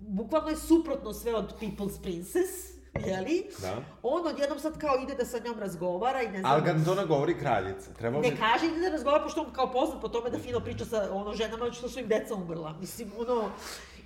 Bukvalno 0.00 0.48
je 0.48 0.56
suprotno 0.56 1.12
sve 1.12 1.34
od 1.34 1.54
People's 1.60 2.02
Princess, 2.02 2.75
jeli? 3.06 3.46
Da. 3.60 3.76
On 4.02 4.26
odjednom 4.26 4.58
sad 4.58 4.78
kao 4.78 4.96
ide 5.02 5.14
da 5.14 5.24
sa 5.24 5.38
njom 5.38 5.58
razgovara 5.58 6.22
i 6.22 6.28
ne 6.28 6.40
znam... 6.40 6.52
Ali 6.52 6.62
ga 6.62 6.84
to 6.84 6.94
ne 6.94 7.06
govori 7.06 7.38
kraljica. 7.38 7.92
Trebalo 7.98 8.22
bi... 8.22 8.30
Ne 8.30 8.36
kaže 8.36 8.66
ide 8.66 8.80
da 8.80 8.88
razgovara, 8.88 9.22
pošto 9.22 9.40
on 9.40 9.52
kao 9.52 9.72
poznat 9.72 10.00
po 10.00 10.08
tome 10.08 10.30
da 10.30 10.38
fino 10.38 10.60
priča 10.60 10.84
sa 10.84 11.08
ono 11.12 11.34
ženama 11.34 11.72
što 11.72 11.88
su 11.88 12.00
im 12.00 12.08
deca 12.08 12.34
umrla. 12.34 12.74
Mislim, 12.80 13.12
ono... 13.18 13.50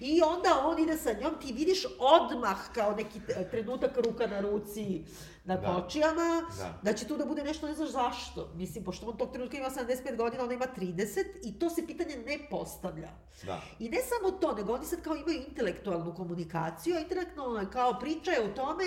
I 0.00 0.22
onda 0.22 0.62
on 0.64 0.79
ide 0.79 0.96
sa 0.96 1.12
njom, 1.12 1.35
ti 1.40 1.53
vidiš 1.53 1.85
odmah 1.98 2.57
kao 2.74 2.94
neki 2.94 3.20
trenutak 3.50 3.90
ruka 3.96 4.26
na 4.26 4.40
ruci, 4.40 5.03
na 5.50 5.56
Da. 5.56 5.74
kočijama, 5.74 6.42
Da. 6.58 6.78
da 6.82 6.92
će 6.92 7.06
tu 7.08 7.16
da 7.16 7.24
bude 7.24 7.42
nešto, 7.44 7.66
ne 7.66 7.74
znaš 7.74 7.88
zašto. 7.88 8.48
Mislim, 8.54 8.84
pošto 8.84 9.06
on 9.06 9.16
tog 9.16 9.32
trenutka 9.32 9.56
ima 9.58 9.70
75 9.70 10.16
godina, 10.16 10.42
ona 10.44 10.52
ima 10.52 10.66
30 10.76 11.24
i 11.42 11.58
to 11.58 11.70
se 11.70 11.86
pitanje 11.86 12.16
ne 12.26 12.38
postavlja. 12.50 13.08
Da. 13.42 13.60
I 13.78 13.88
ne 13.88 13.98
samo 14.02 14.30
to, 14.30 14.52
nego 14.52 14.72
oni 14.74 14.86
sad 14.86 15.02
kao 15.02 15.16
imaju 15.16 15.38
intelektualnu 15.48 16.14
komunikaciju, 16.14 16.96
a 16.96 17.00
intelektualna 17.00 17.70
kao 17.70 17.98
priča 18.00 18.30
je 18.30 18.42
o 18.42 18.48
tome 18.48 18.84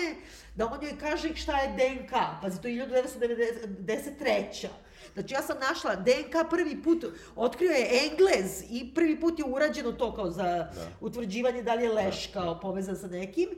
da 0.54 0.66
on 0.66 0.82
joj 0.82 0.98
kaže 1.00 1.36
šta 1.36 1.60
je 1.60 1.68
DNK. 1.76 2.12
Pazi, 2.42 2.60
to 2.62 2.68
je 2.68 2.88
1993. 2.88 4.68
Znači 5.14 5.34
ja 5.34 5.42
sam 5.42 5.56
našla 5.60 5.94
DNK 5.94 6.50
prvi 6.50 6.82
put, 6.82 7.04
otkrio 7.36 7.70
je 7.70 7.88
Englez 8.06 8.62
i 8.70 8.94
prvi 8.94 9.20
put 9.20 9.38
je 9.38 9.44
urađeno 9.44 9.92
to 9.92 10.14
kao 10.14 10.30
za 10.30 10.68
utvrđivanje 11.00 11.62
da 11.62 11.74
li 11.74 11.84
je 11.84 11.92
leš 11.92 12.26
kao 12.32 12.60
povezan 12.60 12.96
sa 12.96 13.06
nekim. 13.06 13.48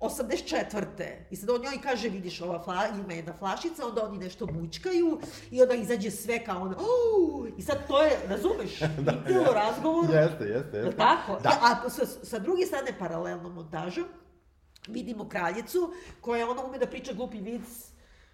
84. 0.00 0.84
I 1.30 1.36
sad 1.36 1.50
on 1.50 1.60
njoj 1.60 1.80
kaže, 1.82 2.08
vidiš, 2.08 2.40
ova 2.40 2.62
fla, 2.62 2.88
ima 2.88 3.12
jedna 3.12 3.32
flašica, 3.38 3.86
onda 3.86 4.04
oni 4.04 4.18
nešto 4.18 4.46
mučkaju 4.46 5.20
i 5.50 5.62
onda 5.62 5.74
izađe 5.74 6.10
sve 6.10 6.44
kao 6.44 6.62
ono, 6.62 6.76
"Uuu", 6.78 7.46
i 7.58 7.62
sad 7.62 7.86
to 7.88 8.02
je, 8.02 8.18
razumeš, 8.28 8.78
da, 9.06 9.12
intimno 9.12 9.52
razgovor, 9.54 10.04
Jeste, 10.04 10.44
jeste, 10.44 10.76
jeste. 10.76 10.96
tako? 10.96 11.40
Da. 11.42 11.50
A 11.84 11.90
sa, 11.90 12.06
sa 12.06 12.38
druge 12.38 12.66
strane, 12.66 12.98
paralelnom 12.98 13.54
montažom, 13.54 14.04
vidimo 14.88 15.28
kraljicu, 15.28 15.92
koja 16.20 16.50
ono 16.50 16.66
ume 16.66 16.78
da 16.78 16.86
priča 16.86 17.12
glupi 17.12 17.38
vic, 17.40 17.89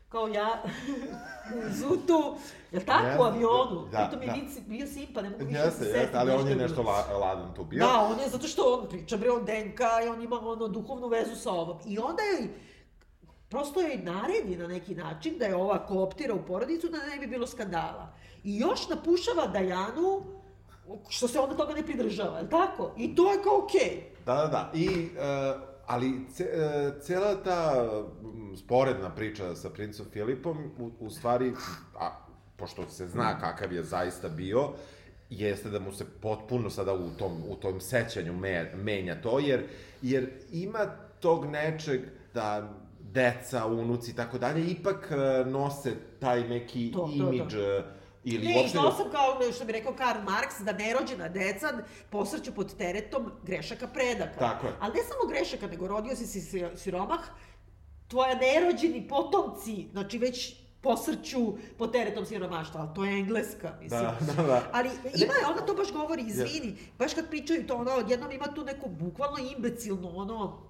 kao 0.08 0.28
ja, 0.28 0.62
u 1.54 1.72
zutu, 1.72 2.36
jel 2.72 2.82
tako, 2.86 3.22
u 3.22 3.26
avionu? 3.26 3.88
da, 3.92 3.98
Pritom 3.98 4.22
je 4.22 4.26
da. 4.26 4.32
vic 4.32 4.66
bio 4.66 4.86
simpa, 4.86 5.22
ne 5.22 5.30
mogu 5.30 5.44
više 5.44 5.58
Jeste, 5.58 5.84
se 5.84 5.90
jeste, 5.90 6.18
ali 6.18 6.32
on 6.32 6.46
je 6.46 6.50
je 6.50 6.56
nešto 6.56 6.82
la, 6.82 7.18
ladan 7.18 7.54
tu 7.54 7.64
bio. 7.64 7.86
Da, 7.86 8.08
on 8.12 8.20
je, 8.20 8.28
zato 8.28 8.46
što 8.46 8.62
on 8.62 8.88
priča, 8.88 9.16
bre, 9.16 9.30
on 9.30 9.44
DNK 9.44 9.80
i 10.04 10.08
on 10.08 10.22
ima 10.22 10.40
ono 10.40 10.68
duhovnu 10.68 11.08
vezu 11.08 11.36
sa 11.36 11.50
ovom. 11.50 11.78
I 11.86 11.98
onda 11.98 12.22
joj, 12.22 12.48
prosto 13.48 13.80
joj 13.80 13.96
naredi 13.96 14.56
na 14.56 14.66
neki 14.66 14.94
način 14.94 15.38
da 15.38 15.44
je 15.44 15.56
ova 15.56 15.86
kooptira 15.86 16.34
u 16.34 16.46
porodicu 16.46 16.88
da 16.88 16.98
ne 16.98 17.18
bi 17.18 17.26
bilo 17.26 17.46
skandala. 17.46 18.12
I 18.44 18.58
još 18.58 18.88
napušava 18.88 19.46
Dajanu, 19.46 20.22
što 21.08 21.28
se 21.28 21.40
onda 21.40 21.56
toga 21.56 21.74
ne 21.74 21.82
pridržava, 21.82 22.38
je 22.38 22.50
tako? 22.50 22.92
I 22.96 23.14
to 23.14 23.32
je 23.32 23.42
kao 23.42 23.58
okej. 23.64 24.02
Da, 24.26 24.34
da, 24.34 24.46
da. 24.46 24.70
I, 24.74 24.88
uh, 24.88 25.75
ali 25.86 26.26
ce, 26.34 26.44
uh, 26.44 27.02
cela 27.02 27.34
ta 27.42 27.84
mm, 28.22 28.56
sporedna 28.56 29.10
priča 29.10 29.54
sa 29.54 29.70
princom 29.70 30.06
Filipom, 30.12 30.70
u, 30.78 30.90
u 31.00 31.10
stvari, 31.10 31.52
a, 31.98 32.10
pošto 32.56 32.88
se 32.88 33.06
zna 33.06 33.38
kakav 33.40 33.72
je 33.72 33.82
zaista 33.82 34.28
bio, 34.28 34.72
jeste 35.30 35.70
da 35.70 35.80
mu 35.80 35.92
se 35.92 36.04
potpuno 36.22 36.70
sada 36.70 36.94
u 36.94 37.10
tom, 37.18 37.42
u 37.48 37.56
tom 37.56 37.80
sećanju 37.80 38.32
me, 38.32 38.72
menja 38.74 39.20
to, 39.22 39.38
jer, 39.38 39.64
jer 40.02 40.30
ima 40.52 40.86
tog 41.20 41.46
nečeg 41.46 42.00
da 42.34 42.74
deca, 43.00 43.66
unuci 43.66 44.10
i 44.10 44.14
tako 44.14 44.38
dalje, 44.38 44.70
ipak 44.70 45.10
uh, 45.10 45.52
nose 45.52 45.92
taj 46.20 46.48
neki 46.48 46.92
To, 46.92 47.08
to, 47.18 47.32
to. 47.50 47.95
Ili 48.26 48.46
Ne, 48.46 48.56
uopšte... 48.56 48.78
to 48.78 48.92
sam 48.92 49.10
kao 49.10 49.52
što 49.52 49.64
bi 49.64 49.72
rekao 49.72 49.92
Karl 49.94 50.18
Marx, 50.20 50.62
da 50.62 50.72
nerođena 50.72 51.28
deca 51.28 51.72
posrću 52.10 52.54
pod 52.54 52.76
teretom 52.76 53.30
grešaka 53.42 53.86
predaka. 53.88 54.38
Tako 54.38 54.66
je. 54.66 54.72
Ali 54.80 54.94
ne 54.94 55.00
samo 55.00 55.28
grešaka, 55.28 55.66
nego 55.66 55.88
rodio 55.88 56.16
si 56.16 56.26
si 56.26 56.40
si- 56.40 56.76
siromah, 56.76 57.20
tvoja 58.08 58.34
nerođeni 58.34 59.08
potomci, 59.08 59.86
znači 59.92 60.18
već 60.18 60.54
posrću 60.80 61.38
pod 61.78 61.92
teretom 61.92 62.26
siromaštva, 62.26 62.80
ali 62.80 62.90
to 62.94 63.04
je 63.04 63.18
engleska, 63.18 63.74
mislim. 63.80 64.00
Da, 64.02 64.32
da, 64.32 64.42
da. 64.42 64.62
Ali 64.72 64.88
ima 65.16 65.34
je, 65.34 65.46
ona 65.48 65.66
to 65.66 65.74
baš 65.74 65.92
govori, 65.92 66.22
izvini, 66.22 66.76
baš 66.98 67.14
kad 67.14 67.28
pričaju 67.28 67.66
to, 67.66 67.74
ono, 67.76 67.90
odjednom 67.90 68.32
ima 68.32 68.46
tu 68.46 68.64
neku 68.64 68.88
bukvalno 68.88 69.36
imbecilnu, 69.56 70.18
ono, 70.18 70.62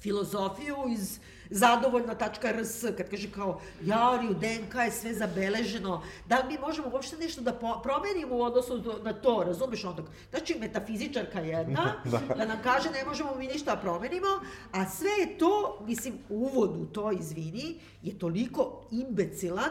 filozofiju 0.00 0.76
iz 0.88 1.18
zadovoljna.rs, 1.50 2.80
kad 2.96 3.10
kaže 3.10 3.30
kao, 3.30 3.60
jari, 3.82 4.28
u 4.28 4.34
DNK 4.34 4.74
je 4.84 4.90
sve 4.90 5.14
zabeleženo, 5.14 6.02
da 6.26 6.38
li 6.38 6.44
mi 6.48 6.58
možemo 6.58 6.88
uopšte 6.92 7.16
nešto 7.16 7.40
da 7.40 7.52
promenimo 7.82 8.36
u 8.36 8.42
odnosu 8.42 8.82
na 9.02 9.12
to, 9.12 9.42
razumeš 9.46 9.84
onda? 9.84 10.02
Znači, 10.30 10.56
metafizičarka 10.60 11.40
jedna, 11.40 12.02
da. 12.36 12.44
nam 12.44 12.58
kaže 12.62 12.90
ne 12.90 13.04
možemo 13.04 13.34
mi 13.34 13.46
ništa 13.46 13.74
da 13.74 13.80
promenimo, 13.80 14.26
a 14.72 14.88
sve 14.88 15.10
je 15.10 15.38
to, 15.38 15.78
mislim, 15.86 16.18
uvod 16.28 16.76
u 16.76 16.86
to, 16.86 17.12
izvini, 17.12 17.80
je 18.02 18.18
toliko 18.18 18.86
imbecilan, 18.90 19.70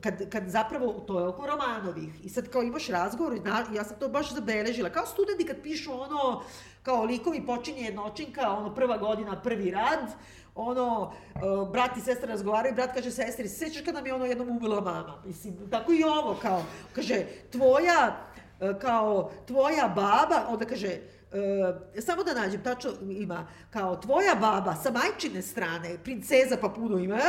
kad, 0.00 0.30
kad 0.30 0.48
zapravo, 0.48 0.92
to 0.92 1.20
je 1.20 1.26
oko 1.26 1.46
Romanovih, 1.46 2.24
i 2.24 2.28
sad 2.28 2.48
kao 2.48 2.62
imaš 2.62 2.86
razgovor, 2.86 3.40
na, 3.44 3.66
ja 3.74 3.84
sam 3.84 3.96
to 3.98 4.08
baš 4.08 4.34
zabeležila, 4.34 4.90
kao 4.90 5.06
studenti 5.06 5.44
kad 5.44 5.62
pišu 5.62 6.00
ono, 6.00 6.42
kao 6.82 7.04
likovi 7.04 7.46
počinje 7.46 7.82
jednočinka, 7.82 8.50
ono 8.50 8.74
prva 8.74 8.96
godina, 8.96 9.40
prvi 9.42 9.70
rad, 9.70 10.14
ono, 10.54 11.12
uh, 11.34 11.70
brat 11.72 11.96
i 11.96 12.00
sestra 12.00 12.28
razgovaraju, 12.28 12.74
brat 12.74 12.94
kaže 12.94 13.10
sestri, 13.10 13.48
sećaš 13.48 13.82
kad 13.84 13.94
nam 13.94 14.06
je 14.06 14.14
ono 14.14 14.24
jednom 14.24 14.48
umila 14.48 14.80
mama? 14.80 15.22
Mislim, 15.24 15.70
tako 15.70 15.92
i 15.92 16.04
ovo, 16.04 16.36
kao, 16.42 16.62
kaže, 16.92 17.26
tvoja, 17.52 18.16
uh, 18.60 18.78
kao, 18.80 19.30
tvoja 19.46 19.88
baba, 19.88 20.46
onda 20.48 20.64
kaže, 20.64 20.98
E, 21.32 22.00
samo 22.00 22.24
da 22.24 22.34
nađem, 22.34 22.62
tačno 22.62 22.90
ima, 23.10 23.46
kao 23.70 23.96
tvoja 23.96 24.34
baba 24.34 24.74
sa 24.74 24.90
majčine 24.90 25.42
strane, 25.42 25.98
princeza 26.04 26.56
Papuno 26.60 26.98
ime, 26.98 27.20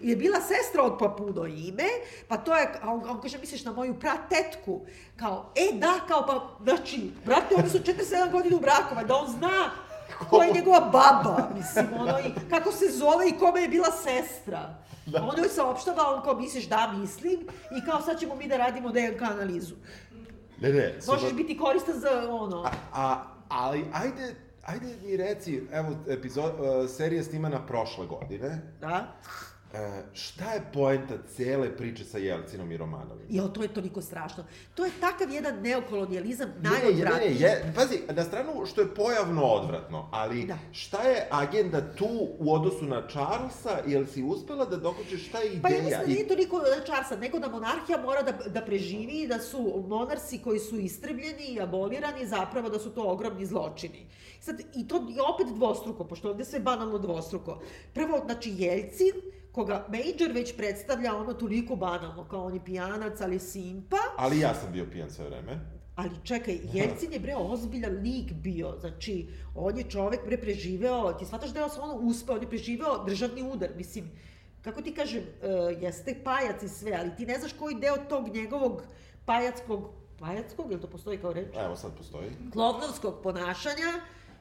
je 0.00 0.16
bila 0.16 0.40
sestra 0.40 0.82
od 0.82 0.98
Papuno 0.98 1.46
ime, 1.46 1.88
pa 2.28 2.36
to 2.36 2.56
je, 2.56 2.68
a 2.82 2.92
on, 2.92 3.10
on 3.10 3.20
kaže, 3.20 3.38
misliš 3.38 3.64
na 3.64 3.72
moju 3.72 4.00
pratetku, 4.00 4.80
kao, 5.16 5.52
e 5.54 5.78
da, 5.78 5.94
kao, 6.08 6.26
pa, 6.26 6.64
znači, 6.64 7.10
brate, 7.24 7.54
oni 7.58 7.70
su 7.70 7.78
47 7.78 8.32
godina 8.32 8.56
u 8.56 8.60
braku, 8.60 9.06
da 9.08 9.16
on 9.16 9.28
zna 9.30 9.70
ko 10.30 10.42
je 10.42 10.52
njegova 10.52 10.80
baba, 10.80 11.48
mislim, 11.56 11.86
ono, 12.00 12.18
i 12.18 12.50
kako 12.50 12.72
se 12.72 12.84
zove 12.90 13.28
i 13.28 13.38
kome 13.38 13.60
je 13.60 13.68
bila 13.68 13.88
sestra. 13.90 14.74
Da. 15.06 15.22
On 15.22 15.38
joj 15.38 15.48
saopštava, 15.48 16.14
on 16.14 16.22
kao 16.22 16.34
misliš 16.34 16.68
da 16.68 16.92
mislim 16.92 17.40
i 17.78 17.90
kao 17.90 18.02
sad 18.02 18.20
ćemo 18.20 18.34
mi 18.34 18.48
da 18.48 18.56
radimo 18.56 18.88
DNK 18.88 19.22
analizu. 19.22 19.74
Ne, 20.60 20.72
ne. 20.72 20.98
Možeš 21.06 21.32
biti 21.32 21.58
koristan 21.58 22.00
za 22.00 22.28
ono. 22.30 22.62
A, 22.62 22.70
a 22.92 23.37
ali 23.48 23.84
ajde, 23.92 24.34
ajde 24.62 24.86
mi 25.02 25.16
reci, 25.16 25.62
evo, 25.72 25.96
epizod, 26.08 26.52
uh, 26.52 26.90
serija 26.90 27.24
snimana 27.24 27.66
prošle 27.66 28.06
godine. 28.06 28.62
Da. 28.80 29.16
E, 29.74 30.02
šta 30.12 30.52
je 30.52 30.62
poenta 30.72 31.14
cele 31.36 31.76
priče 31.76 32.04
sa 32.04 32.18
Jelcinom 32.18 32.72
i 32.72 32.76
Romanovim? 32.76 33.26
Jo, 33.28 33.48
to 33.48 33.62
je 33.62 33.68
toliko 33.68 34.02
strašno. 34.02 34.44
To 34.74 34.84
je 34.84 34.90
takav 35.00 35.30
jedan 35.30 35.62
neokolonijalizam 35.62 36.48
najodvratniji. 36.60 37.34
Ne, 37.34 37.48
ne, 37.48 37.64
ne, 37.64 37.72
pazi, 37.74 37.98
na 38.08 38.24
stranu 38.24 38.66
što 38.66 38.80
je 38.80 38.94
pojavno 38.94 39.42
odvratno, 39.42 40.08
ali 40.12 40.44
da. 40.44 40.58
šta 40.72 41.02
je 41.02 41.28
agenda 41.30 41.94
tu 41.94 42.08
u 42.38 42.54
odnosu 42.54 42.84
na 42.84 43.08
Charlesa, 43.08 43.78
jel 43.86 44.06
si 44.06 44.22
uspela 44.22 44.64
da 44.64 44.76
dokućeš 44.76 45.28
šta 45.28 45.38
je 45.38 45.46
ideja? 45.46 45.62
Pa 45.62 45.68
ja 45.68 45.82
mislim 45.82 46.00
da 46.00 46.06
nije 46.06 46.28
toliko 46.28 46.58
na 46.58 46.84
Charlesa, 46.84 47.16
nego 47.16 47.38
da 47.38 47.48
monarhija 47.48 48.02
mora 48.02 48.22
da, 48.22 48.32
da 48.32 48.60
preživi, 48.60 49.26
da 49.26 49.38
su 49.38 49.84
monarsi 49.88 50.38
koji 50.38 50.58
su 50.58 50.78
istrebljeni 50.78 51.44
i 51.48 51.60
abolirani, 51.60 52.26
zapravo 52.26 52.68
da 52.68 52.78
su 52.78 52.90
to 52.90 53.02
ogromni 53.02 53.46
zločini. 53.46 54.06
Sad, 54.40 54.60
i 54.74 54.88
to 54.88 54.96
je 54.96 55.22
opet 55.34 55.46
dvostruko, 55.54 56.04
pošto 56.04 56.30
ovde 56.30 56.44
sve 56.44 56.60
banalno 56.60 56.98
dvostruko. 56.98 57.60
Prvo, 57.94 58.22
znači, 58.26 58.54
Jelcin, 58.56 59.12
koga 59.58 59.86
Major 59.88 60.32
već 60.34 60.56
predstavlja 60.56 61.16
ono 61.16 61.34
toliko 61.34 61.76
banalno, 61.76 62.24
kao 62.24 62.44
on 62.44 62.54
je 62.54 62.64
pijanac, 62.64 63.20
ali 63.20 63.38
simpa. 63.38 63.96
Ali 64.16 64.40
ja 64.40 64.54
sam 64.54 64.72
bio 64.72 64.86
pijan 64.92 65.10
sve 65.10 65.24
vreme. 65.24 65.60
Ali 65.96 66.10
čekaj, 66.24 66.58
Jelcin 66.72 67.12
je 67.12 67.18
bre 67.18 67.34
ozbiljan 67.36 67.94
lik 67.94 68.32
bio, 68.32 68.74
znači, 68.80 69.28
on 69.54 69.78
je 69.78 69.84
čovek 69.90 70.20
bre 70.26 70.38
preživeo, 70.38 71.12
ti 71.12 71.26
shvataš 71.26 71.50
da 71.50 71.60
je 71.60 71.66
ono 71.80 71.94
uspeo, 71.94 72.34
on 72.34 72.42
je 72.42 72.48
preživeo 72.48 73.04
državni 73.04 73.42
udar, 73.42 73.70
mislim, 73.76 74.10
kako 74.62 74.82
ti 74.82 74.94
kažem, 74.94 75.22
uh, 75.22 75.82
jeste 75.82 76.14
pajac 76.24 76.62
i 76.62 76.68
sve, 76.68 76.96
ali 77.00 77.16
ti 77.16 77.26
ne 77.26 77.38
znaš 77.38 77.52
koji 77.52 77.74
deo 77.74 77.96
tog 78.08 78.28
njegovog 78.28 78.82
pajackog, 79.24 79.90
pajackog, 80.18 80.72
ili 80.72 80.80
to 80.80 80.86
postoji 80.86 81.18
kao 81.18 81.32
reč? 81.32 81.56
Evo 81.56 81.76
sad 81.76 81.96
postoji. 81.96 82.30
Klovnovskog 82.52 83.22
ponašanja 83.22 83.92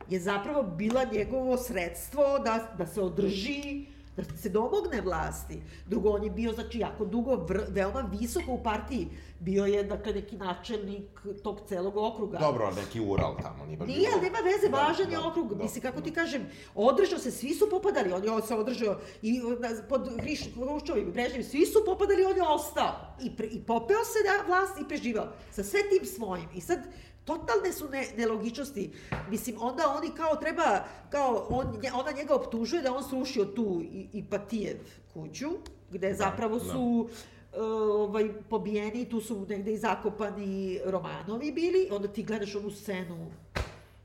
je 0.10 0.20
zapravo 0.20 0.64
bila 0.64 1.04
njegovo 1.12 1.58
sredstvo 1.58 2.40
da, 2.40 2.76
da 2.78 2.86
se 2.86 3.02
održi 3.02 3.97
da 4.24 4.38
se 4.38 4.50
domogne 4.50 5.02
vlasti. 5.02 5.62
Drugo, 5.86 6.10
on 6.10 6.24
je 6.24 6.30
bio, 6.30 6.54
znači, 6.54 6.80
jako 6.80 7.06
dugo, 7.06 7.36
vr, 7.36 7.62
veoma 7.70 8.10
visoko 8.20 8.52
u 8.52 8.64
partiji. 8.64 9.08
Bio 9.40 9.66
je, 9.66 9.84
dakle, 9.84 10.14
neki 10.14 10.38
načelnik 10.38 11.22
tog 11.44 11.62
celog 11.68 11.98
okruga. 11.98 12.38
Dobro, 12.38 12.72
neki 12.72 13.00
Ural 13.00 13.36
tamo, 13.42 13.66
nije 13.66 13.78
baš 13.78 13.88
Nije, 13.88 14.10
ali 14.14 14.22
nema 14.22 14.38
veze, 14.38 14.70
da, 14.70 14.78
važan 14.78 15.12
je 15.12 15.18
da, 15.18 15.28
okrug. 15.28 15.54
Da, 15.56 15.64
Mislim, 15.64 15.82
kako 15.82 16.02
ti 16.02 16.12
kažem, 16.12 16.50
održao 16.76 17.20
se, 17.20 17.32
svi 17.32 17.54
su 17.54 17.70
popadali, 17.70 18.12
on 18.12 18.24
je 18.24 18.42
se 18.48 18.56
održao 18.56 19.00
i 19.22 19.42
pod 19.90 20.10
Hruščovim, 20.56 21.12
Brežnjim, 21.12 21.44
svi 21.44 21.66
su 21.66 21.80
popadali, 21.86 22.26
on 22.26 22.36
je 22.36 22.44
ostao. 22.44 23.16
I, 23.24 23.36
pre, 23.36 23.48
I 23.48 23.60
popeo 23.60 24.04
se 24.04 24.20
na 24.28 24.48
vlast 24.48 24.82
i 24.82 24.88
preživao. 24.88 25.28
Sa 25.52 25.64
sve 25.64 25.80
tim 25.90 26.06
svojim. 26.06 26.50
I 26.56 26.62
sad, 26.62 26.80
totalne 27.28 27.74
su 27.74 27.90
ne, 27.90 28.08
nelogičnosti. 28.18 28.92
Mislim, 29.30 29.56
onda 29.60 29.84
oni 29.98 30.12
kao 30.16 30.36
treba, 30.36 30.84
kao 31.10 31.48
on, 31.50 31.82
ona 31.94 32.12
njega 32.12 32.36
optužuje 32.36 32.82
da 32.82 32.94
on 32.94 33.04
srušio 33.04 33.46
tu 33.46 33.82
i, 33.82 34.08
i 34.14 34.24
Patijev 34.30 34.78
kuću, 35.14 35.50
gde 35.92 36.10
da, 36.10 36.16
zapravo 36.16 36.60
da. 36.60 36.66
su 36.66 37.10
da. 37.52 37.64
ovaj, 37.64 38.34
pobijeni, 38.50 39.10
tu 39.10 39.22
su 39.22 39.46
negde 39.50 39.74
i 39.74 39.78
zakopani 39.78 40.80
Romanovi 40.86 41.52
bili, 41.52 41.90
onda 41.92 42.08
ti 42.08 42.24
gledaš 42.24 42.56
onu 42.56 42.72
scenu 42.72 43.32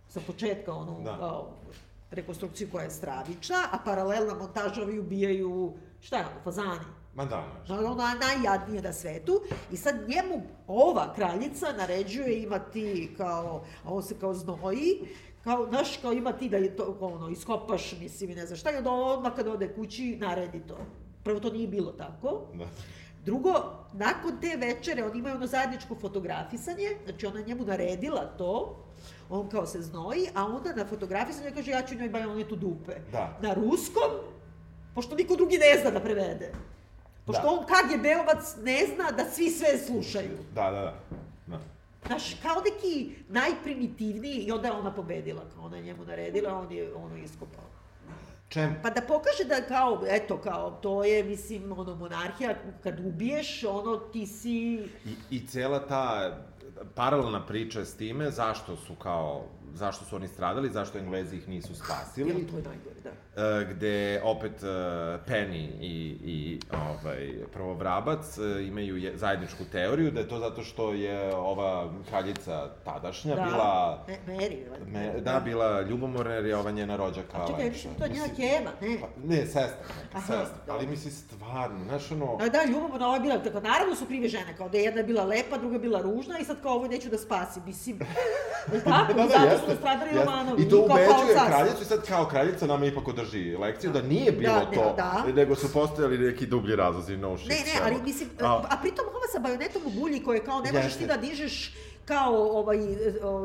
sa 0.08 0.20
početka, 0.26 0.72
onu 0.72 1.00
da. 1.04 1.16
kao, 1.18 1.54
rekonstrukciju 2.10 2.68
koja 2.72 2.84
je 2.84 2.90
stravična, 2.90 3.56
a 3.72 3.78
paralelna 3.84 4.34
montaža 4.34 4.82
ovi 4.82 4.98
ubijaju, 4.98 5.72
šta 6.00 6.16
je 6.18 6.26
ono, 6.26 6.40
fazani 6.44 7.01
Ma 7.14 7.24
da, 7.24 7.44
da. 7.68 7.90
Ona 7.90 8.14
najjadnije 8.14 8.82
na 8.82 8.92
svetu. 8.92 9.40
I 9.72 9.76
sad 9.76 9.94
njemu 10.08 10.42
ova 10.66 11.14
kraljica 11.14 11.66
naređuje 11.78 12.42
ima 12.42 12.58
ti 12.58 13.14
kao, 13.16 13.64
a 13.84 13.94
on 13.94 14.02
se 14.02 14.14
kao 14.20 14.34
znoji, 14.34 14.98
kao, 15.44 15.66
znaš, 15.68 15.96
kao 15.96 16.12
ima 16.12 16.32
ti 16.32 16.48
da 16.48 16.56
je 16.56 16.76
to, 16.76 16.96
ono, 17.00 17.28
iskopaš, 17.28 17.94
mislim, 18.00 18.30
i 18.30 18.34
ne 18.34 18.46
znam 18.46 18.56
šta, 18.56 18.72
i 18.72 18.76
onda 18.76 18.90
odmah 18.90 19.32
kada 19.36 19.52
ode 19.52 19.74
kući, 19.74 20.16
naredi 20.20 20.60
to. 20.68 20.78
Prvo, 21.24 21.40
to 21.40 21.50
nije 21.50 21.68
bilo 21.68 21.92
tako. 21.92 22.40
Da. 22.54 22.64
Drugo, 23.24 23.52
nakon 23.92 24.40
te 24.40 24.56
večere, 24.56 25.04
oni 25.04 25.18
imaju 25.18 25.36
ono 25.36 25.46
zajedničko 25.46 25.94
fotografisanje, 25.94 26.88
znači 27.04 27.26
ona 27.26 27.40
njemu 27.40 27.64
naredila 27.64 28.24
to, 28.38 28.76
on 29.30 29.48
kao 29.48 29.66
se 29.66 29.82
znoji, 29.82 30.28
a 30.34 30.46
onda 30.46 30.74
na 30.74 30.84
fotografisanju 30.84 31.50
kaže 31.54 31.70
ja 31.70 31.82
ću 31.82 31.94
njoj 31.94 32.08
bajonetu 32.08 32.56
dupe. 32.56 32.92
Da. 33.12 33.38
Na 33.42 33.54
ruskom, 33.54 34.10
pošto 34.94 35.14
niko 35.14 35.36
drugi 35.36 35.58
ne 35.58 35.80
zna 35.80 35.90
da 35.90 36.00
prevede. 36.00 36.52
Pošto 37.26 37.42
da. 37.42 37.50
on 37.50 37.58
KGB-ovac 37.66 38.56
ne 38.62 38.86
zna 38.94 39.10
da 39.10 39.30
svi 39.30 39.50
sve 39.50 39.78
slušaju. 39.78 40.38
Da, 40.54 40.70
da, 40.70 40.80
da. 40.80 40.94
da. 41.46 41.58
Znaš, 42.06 42.34
kao 42.42 42.62
neki 42.64 43.14
najprimitivniji, 43.28 44.36
i 44.36 44.52
onda 44.52 44.68
je 44.68 44.72
ona 44.72 44.94
pobedila, 44.94 45.42
kao 45.54 45.64
ona 45.64 45.76
je 45.76 45.82
njemu 45.82 46.04
naredila, 46.04 46.58
on 46.58 46.72
je 46.72 46.94
ono 46.94 47.16
iskopao. 47.16 47.64
Čem? 48.48 48.74
Pa 48.82 48.90
da 48.90 49.00
pokaže 49.00 49.44
da 49.48 49.66
kao, 49.68 50.02
eto, 50.08 50.38
kao, 50.38 50.70
to 50.70 51.04
je, 51.04 51.24
mislim, 51.24 51.72
ono, 51.72 51.94
monarhija, 51.94 52.54
kad 52.82 53.00
ubiješ, 53.00 53.64
ono, 53.64 53.96
ti 53.96 54.26
si... 54.26 54.88
I, 55.04 55.14
i 55.30 55.46
cela 55.46 55.86
ta 55.86 56.36
paralelna 56.94 57.46
priča 57.46 57.84
s 57.84 57.96
time, 57.96 58.30
zašto 58.30 58.76
su 58.76 58.94
kao 58.94 59.44
zašto 59.74 60.04
su 60.04 60.16
oni 60.16 60.28
stradali, 60.28 60.70
zašto 60.70 60.98
Englezi 60.98 61.36
ih 61.36 61.48
nisu 61.48 61.74
spasili. 61.74 62.30
Ja, 62.30 62.50
to 62.50 62.56
je 62.56 62.62
najgore, 62.62 63.00
da. 63.04 63.10
E, 63.36 63.66
gde 63.70 64.20
opet 64.24 64.62
e, 64.62 64.66
Penny 65.26 65.68
i, 65.80 66.16
i 66.24 66.60
ovaj, 66.72 67.32
prvo 67.52 67.74
Vrabac 67.74 68.38
e, 68.38 68.66
imaju 68.66 68.96
je, 68.96 69.18
zajedničku 69.18 69.64
teoriju 69.72 70.10
da 70.10 70.20
je 70.20 70.28
to 70.28 70.38
zato 70.38 70.62
što 70.62 70.92
je 70.92 71.34
ova 71.34 71.90
kraljica 72.08 72.68
tadašnja 72.84 73.34
da. 73.34 73.42
bila... 73.42 74.04
Me, 74.08 74.34
Mary. 74.34 74.56
Me, 74.86 75.12
da, 75.20 75.32
da, 75.32 75.40
bila 75.40 75.80
ljubomorna 75.80 76.34
jer 76.34 76.46
je 76.46 76.56
ova 76.56 76.70
njena 76.70 76.96
rođaka. 76.96 77.42
A 77.42 77.46
čekaj, 77.46 77.70
mislim, 77.70 77.94
to 77.94 78.04
je 78.04 78.10
njena 78.10 78.28
kema, 78.36 78.70
ne? 78.80 79.00
Pa, 79.00 79.06
ne, 79.24 79.46
sestra, 79.46 79.94
neka, 80.02 80.18
Aha, 80.18 80.26
sestra. 80.26 80.64
Da. 80.66 80.72
Ali 80.72 80.86
misli, 80.86 81.10
stvarno, 81.10 81.84
znaš 81.84 82.10
ono... 82.10 82.36
Da, 82.36 82.48
da, 82.48 82.64
ljubomorna, 82.64 83.06
ova 83.06 83.16
je 83.16 83.20
bila, 83.20 83.38
tako, 83.38 83.60
naravno 83.60 83.94
su 83.94 84.06
krive 84.06 84.28
žene, 84.28 84.56
kao 84.56 84.68
da 84.68 84.78
je 84.78 84.84
jedna 84.84 85.00
je 85.00 85.04
bila 85.04 85.24
lepa, 85.24 85.58
druga 85.58 85.78
bila 85.78 86.00
ružna 86.02 86.38
i 86.38 86.44
sad 86.44 86.62
kao 86.62 86.74
ovo 86.74 86.88
neću 86.88 87.08
da 87.08 87.18
spasim, 87.18 87.62
mislim. 87.66 87.98
tako, 88.84 89.12
da, 89.12 89.22
da, 89.22 89.28
zato 89.28 89.61
što 89.62 89.76
stradali 89.76 90.10
Romanovi. 90.18 90.62
I 90.62 90.68
to 90.68 90.78
ubeđuje 90.78 91.46
kraljicu 91.46 91.82
i 91.82 91.84
sad 91.84 92.06
kao 92.06 92.26
kraljica 92.26 92.66
nama 92.66 92.86
ipak 92.86 93.08
održi 93.08 93.56
lekciju 93.56 93.92
da 93.92 94.02
nije 94.02 94.32
bilo 94.32 94.54
da, 94.54 94.70
to, 94.70 94.94
da. 94.96 95.24
nego 95.34 95.54
su 95.54 95.72
postojali 95.72 96.18
neki 96.18 96.46
dublji 96.46 96.76
razlozi, 96.76 97.16
no 97.16 97.38
shit. 97.38 97.48
Ne, 97.48 97.56
ne, 97.56 97.80
ali 97.84 98.02
mislim, 98.02 98.28
a, 98.40 98.62
a 98.70 98.76
pritom 98.82 99.04
ova 99.08 99.26
sa 99.32 99.38
bajonetom 99.38 99.82
u 99.86 99.90
bulji 99.90 100.22
koje 100.22 100.44
kao 100.44 100.60
ne 100.60 100.72
možeš 100.72 100.94
ti 100.94 101.06
da 101.06 101.16
dižeš 101.16 101.72
kao 102.04 102.58
ovaj, 102.58 102.78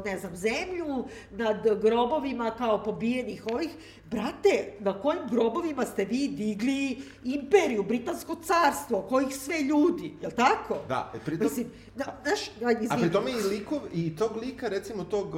ne 0.06 0.18
znam, 0.18 0.36
zemlju 0.36 1.06
nad 1.32 1.82
grobovima 1.82 2.52
kao 2.58 2.84
pobijenih 2.84 3.44
ovih. 3.54 3.70
Brate, 4.06 4.74
na 4.80 5.02
kojim 5.02 5.22
grobovima 5.32 5.86
ste 5.86 6.06
vi 6.06 6.28
digli 6.28 6.98
imperiju, 7.24 7.84
britansko 7.84 8.36
carstvo, 8.36 9.02
kojih 9.02 9.36
sve 9.36 9.62
ljudi, 9.62 10.14
je 10.22 10.28
li 10.28 10.34
tako? 10.36 10.78
Da, 10.88 11.12
e, 11.16 11.20
pritom... 11.26 11.48
Mislim, 11.48 11.68
da, 11.96 12.22
znaš, 12.24 12.40
aj, 12.66 12.76
A 12.90 12.98
pritom 12.98 13.28
i 13.28 13.48
likov, 13.50 13.80
i 13.94 14.16
tog 14.16 14.36
lika, 14.36 14.68
recimo, 14.68 15.04
tog, 15.04 15.34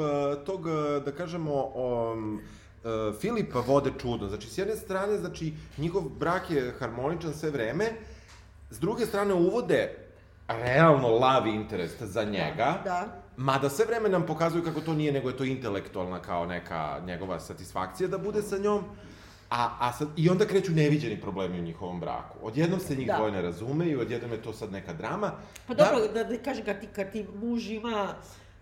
tog 0.45 0.65
da 1.05 1.11
kažemo, 1.11 1.71
um, 1.75 2.41
uh, 2.83 3.19
Filipa 3.19 3.59
vode 3.59 3.91
čudno. 4.01 4.27
Znači, 4.27 4.49
s 4.49 4.57
jedne 4.57 4.75
strane, 4.75 5.17
znači, 5.17 5.53
njihov 5.77 6.01
brak 6.01 6.51
je 6.51 6.73
harmoničan 6.79 7.33
sve 7.33 7.49
vreme, 7.49 7.85
s 8.69 8.79
druge 8.79 9.05
strane 9.05 9.33
uvode 9.33 10.08
realno 10.49 11.07
lavi 11.07 11.49
interes 11.55 12.01
za 12.01 12.23
njega. 12.23 12.81
Da, 12.83 12.89
da. 12.89 13.21
Mada 13.37 13.69
sve 13.69 13.85
vreme 13.85 14.09
nam 14.09 14.25
pokazuju 14.25 14.63
kako 14.63 14.81
to 14.81 14.93
nije, 14.93 15.11
nego 15.11 15.29
je 15.29 15.37
to 15.37 15.43
intelektualna 15.43 16.21
kao 16.21 16.45
neka 16.45 16.99
njegova 17.05 17.39
satisfakcija 17.39 18.07
da 18.07 18.17
bude 18.17 18.41
sa 18.41 18.57
njom. 18.57 18.83
A, 19.49 19.69
a 19.79 19.93
sad, 19.93 20.07
I 20.17 20.29
onda 20.29 20.45
kreću 20.45 20.71
neviđeni 20.71 21.21
problemi 21.21 21.59
u 21.59 21.63
njihovom 21.63 21.99
braku. 21.99 22.37
Odjednom 22.41 22.79
se 22.79 22.95
njih 22.95 23.07
Da. 23.07 23.15
dvoje 23.15 23.31
ne 23.31 23.41
razumeju, 23.41 24.01
odjednom 24.01 24.31
je 24.31 24.41
to 24.41 24.53
sad 24.53 24.71
neka 24.71 24.93
drama. 24.93 25.31
Pa 25.67 25.73
dobro, 25.73 26.07
da, 26.13 26.23
da 26.23 26.37
kažem, 26.37 26.65
kad 26.65 26.79
ti, 26.81 26.87
kad 26.95 27.11
ti 27.11 27.25
muž 27.41 27.69
ima 27.69 28.13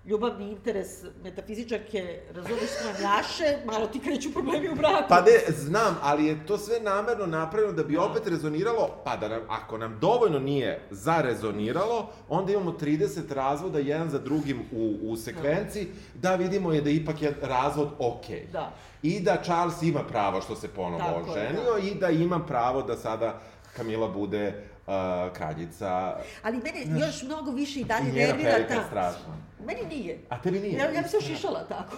ljubavni 0.08 0.52
interes 0.52 0.88
metafizičarke, 1.24 2.20
razumeš 2.34 2.70
smanjaše, 2.82 3.58
malo 3.66 3.88
ti 3.88 4.00
kreću 4.00 4.34
problemi 4.34 4.70
u 4.70 4.76
braku. 4.76 5.04
Pa 5.10 5.22
ne, 5.22 5.54
znam, 5.58 5.98
ali 6.02 6.26
je 6.26 6.46
to 6.46 6.58
sve 6.58 6.80
namerno 6.80 7.26
napravljeno 7.26 7.74
da 7.74 7.84
bi 7.84 7.98
opet 7.98 8.28
rezoniralo, 8.28 8.90
pa 9.04 9.18
da 9.18 9.28
nam, 9.28 9.42
ako 9.50 9.78
nam 9.78 9.98
dovoljno 10.02 10.40
nije 10.40 10.82
zarezoniralo, 10.92 12.10
onda 12.30 12.52
imamo 12.52 12.72
30 12.72 13.34
razvoda 13.34 13.80
jedan 13.80 14.10
za 14.10 14.20
drugim 14.20 14.62
u, 14.72 14.98
u 15.02 15.18
sekvenciji, 15.18 15.88
da 16.14 16.36
vidimo 16.36 16.74
je 16.74 16.82
da 16.82 16.90
ipak 16.90 17.22
je 17.22 17.34
razvod 17.42 17.90
okej. 18.00 18.48
Da. 18.52 18.74
I 19.04 19.20
da 19.20 19.42
Charles 19.44 19.82
ima 19.82 20.04
pravo 20.04 20.42
što 20.42 20.56
se 20.56 20.68
ponovo 20.68 21.00
Tako 21.00 21.20
je, 21.20 21.48
oženio 21.48 21.92
i 21.92 21.96
da 21.96 22.10
ima 22.10 22.40
pravo 22.40 22.82
da 22.82 22.98
sada 22.98 23.42
Kamila 23.76 24.08
bude 24.08 24.64
uh, 24.88 24.94
kraljica 25.34 26.18
Ali 26.44 26.58
mene 26.58 27.00
još 27.06 27.24
mnogo 27.24 27.52
više 27.52 27.80
i 27.80 27.84
dalje 27.84 28.14
nervira 28.14 28.68
ta... 28.68 28.84
strašna. 28.88 29.47
Meni 29.68 29.86
nije. 29.96 30.20
A 30.30 30.42
tebi 30.42 30.60
nije? 30.60 30.78
Ja, 30.78 30.92
ja 30.92 31.02
bi 31.02 31.10
se 31.10 31.18
ušišala 31.18 31.64
tako. 31.64 31.96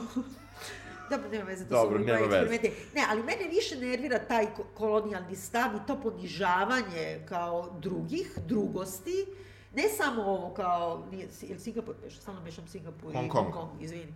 Dobro, 1.09 1.29
nema 1.29 1.43
veze, 1.43 1.63
to 1.63 1.69
Dobro, 1.69 1.99
su 1.99 2.05
nema 2.05 2.25
veze. 2.25 2.71
Ne, 2.95 3.05
ali 3.09 3.23
mene 3.23 3.47
više 3.49 3.75
nervira 3.75 4.19
taj 4.19 4.45
ko- 4.45 4.65
kolonijalni 4.73 5.35
stav 5.35 5.75
i 5.75 5.87
to 5.87 6.01
ponižavanje 6.01 7.19
kao 7.29 7.75
drugih, 7.79 8.37
drugosti, 8.45 9.25
ne 9.75 9.83
samo 9.89 10.21
ovo 10.21 10.53
kao, 10.53 11.05
nije, 11.11 11.27
je 11.41 11.53
li 11.53 11.59
Singapur, 11.59 11.95
još 12.03 12.17
stalno 12.17 12.41
mešam 12.41 12.67
Singapur 12.67 13.13
Hong 13.13 13.25
i 13.25 13.29
Kong. 13.29 13.43
Hong 13.45 13.53
Kong, 13.53 13.83
izvini. 13.83 14.13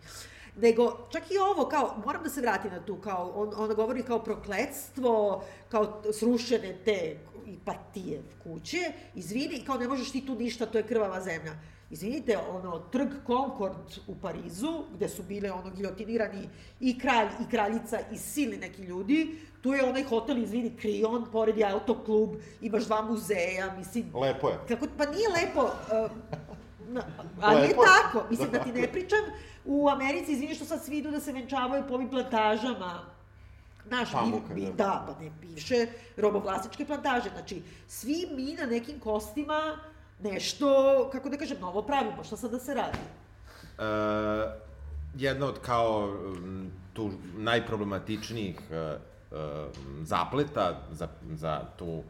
Nego, 0.57 1.07
čak 1.11 1.31
i 1.31 1.37
ovo, 1.37 1.69
kao, 1.69 1.97
moram 2.05 2.23
da 2.23 2.29
se 2.29 2.41
vratim 2.41 2.71
na 2.71 2.85
tu, 2.85 2.95
kao, 2.95 3.31
on, 3.35 3.51
ona 3.57 3.73
govori 3.73 4.03
kao 4.03 4.23
prokletstvo, 4.23 5.43
kao 5.69 6.01
srušene 6.13 6.75
te 6.85 7.17
i 7.45 7.57
partije 7.65 8.21
kuće, 8.43 8.91
izvini, 9.15 9.63
kao 9.65 9.77
ne 9.77 9.87
možeš 9.87 10.11
ti 10.11 10.25
tu 10.25 10.35
ništa, 10.35 10.65
to 10.65 10.77
je 10.77 10.87
krvava 10.87 11.21
zemlja. 11.21 11.53
Izvinite, 11.93 12.37
ono, 12.37 12.79
trg 12.79 13.09
Concord 13.27 13.99
u 14.07 14.15
Parizu, 14.15 14.83
gde 14.95 15.09
su 15.09 15.23
bile 15.23 15.51
ono 15.51 15.69
giljotinirani 15.69 16.49
i 16.79 16.99
kralj 16.99 17.27
i 17.41 17.49
kraljica 17.49 17.99
i 18.11 18.17
silni 18.17 18.57
neki 18.57 18.81
ljudi, 18.81 19.39
tu 19.61 19.73
je 19.73 19.83
onaj 19.83 20.03
hotel, 20.03 20.37
izvini, 20.37 20.71
Krion, 20.77 21.25
pored 21.31 21.57
je 21.57 21.69
autoklub, 21.69 22.29
imaš 22.61 22.85
dva 22.85 23.01
muzeja, 23.01 23.75
mislim, 23.77 24.05
Lepo 24.13 24.49
je. 24.49 24.57
kako, 24.67 24.87
pa 24.97 25.05
nije 25.05 25.29
lepo, 25.29 25.63
uh, 25.63 26.11
na, 26.95 27.03
ali 27.41 27.61
Lepo 27.61 27.83
je. 27.83 27.87
tako, 27.87 28.25
mislim 28.29 28.51
da 28.51 28.63
ti 28.63 28.71
ne 28.71 28.91
pričam, 28.91 29.19
u 29.65 29.89
Americi, 29.89 30.31
izvini 30.31 30.55
što 30.55 30.65
sad 30.65 30.83
svi 30.83 30.97
idu 30.97 31.11
da 31.11 31.19
se 31.19 31.31
venčavaju 31.31 31.83
po 31.87 31.93
ovim 31.93 32.09
plantažama, 32.09 33.13
Naš, 33.89 34.11
Pamuka, 34.11 34.53
bi, 34.53 34.61
da. 34.61 34.71
da, 34.71 35.05
pa 35.07 35.23
ne, 35.23 35.31
bivše 35.41 35.87
robovlasničke 36.17 36.85
plantaže. 36.85 37.29
Znači, 37.29 37.61
svi 37.87 38.27
mi 38.31 38.53
na 38.53 38.65
nekim 38.65 38.99
kostima 38.99 39.77
nešto, 40.19 41.09
kako 41.11 41.29
da 41.29 41.37
kažem, 41.37 41.57
novo 41.61 41.81
pravimo. 41.81 42.23
Šta 42.23 42.37
sad 42.37 42.51
da 42.51 42.59
se 42.59 42.73
radi? 42.73 42.97
Uh, 43.77 43.83
jedna 45.15 45.45
od 45.45 45.59
kao 45.59 46.13
tu 46.93 47.11
najproblematičnijih 47.37 48.59
uh, 48.69 49.37
zapleta 50.03 50.81
za, 50.91 51.07
za 51.33 51.61
tu 51.77 52.03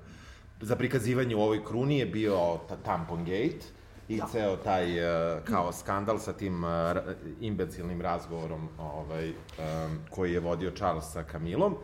za 0.62 0.76
prikazivanje 0.76 1.36
u 1.36 1.42
ovoj 1.42 1.66
kruni 1.66 2.00
je 2.00 2.06
bio 2.06 2.60
ta 2.70 2.76
tampon 2.76 3.20
gate 3.26 3.66
i 4.08 4.18
Da. 4.18 4.28
ceo 4.32 4.56
taj 4.56 5.00
uh, 5.00 5.44
kao 5.44 5.72
skandal 5.72 6.20
sa 6.20 6.34
tim 6.34 6.64
uh, 6.64 6.70
imbecilnim 7.42 8.02
razgovorom 8.02 8.70
ovaj, 8.80 9.30
um, 9.30 9.36
koji 10.10 10.34
je 10.34 10.40
vodio 10.40 10.72
Charles 10.72 11.12
sa 11.12 11.24
Kamilom 11.24 11.76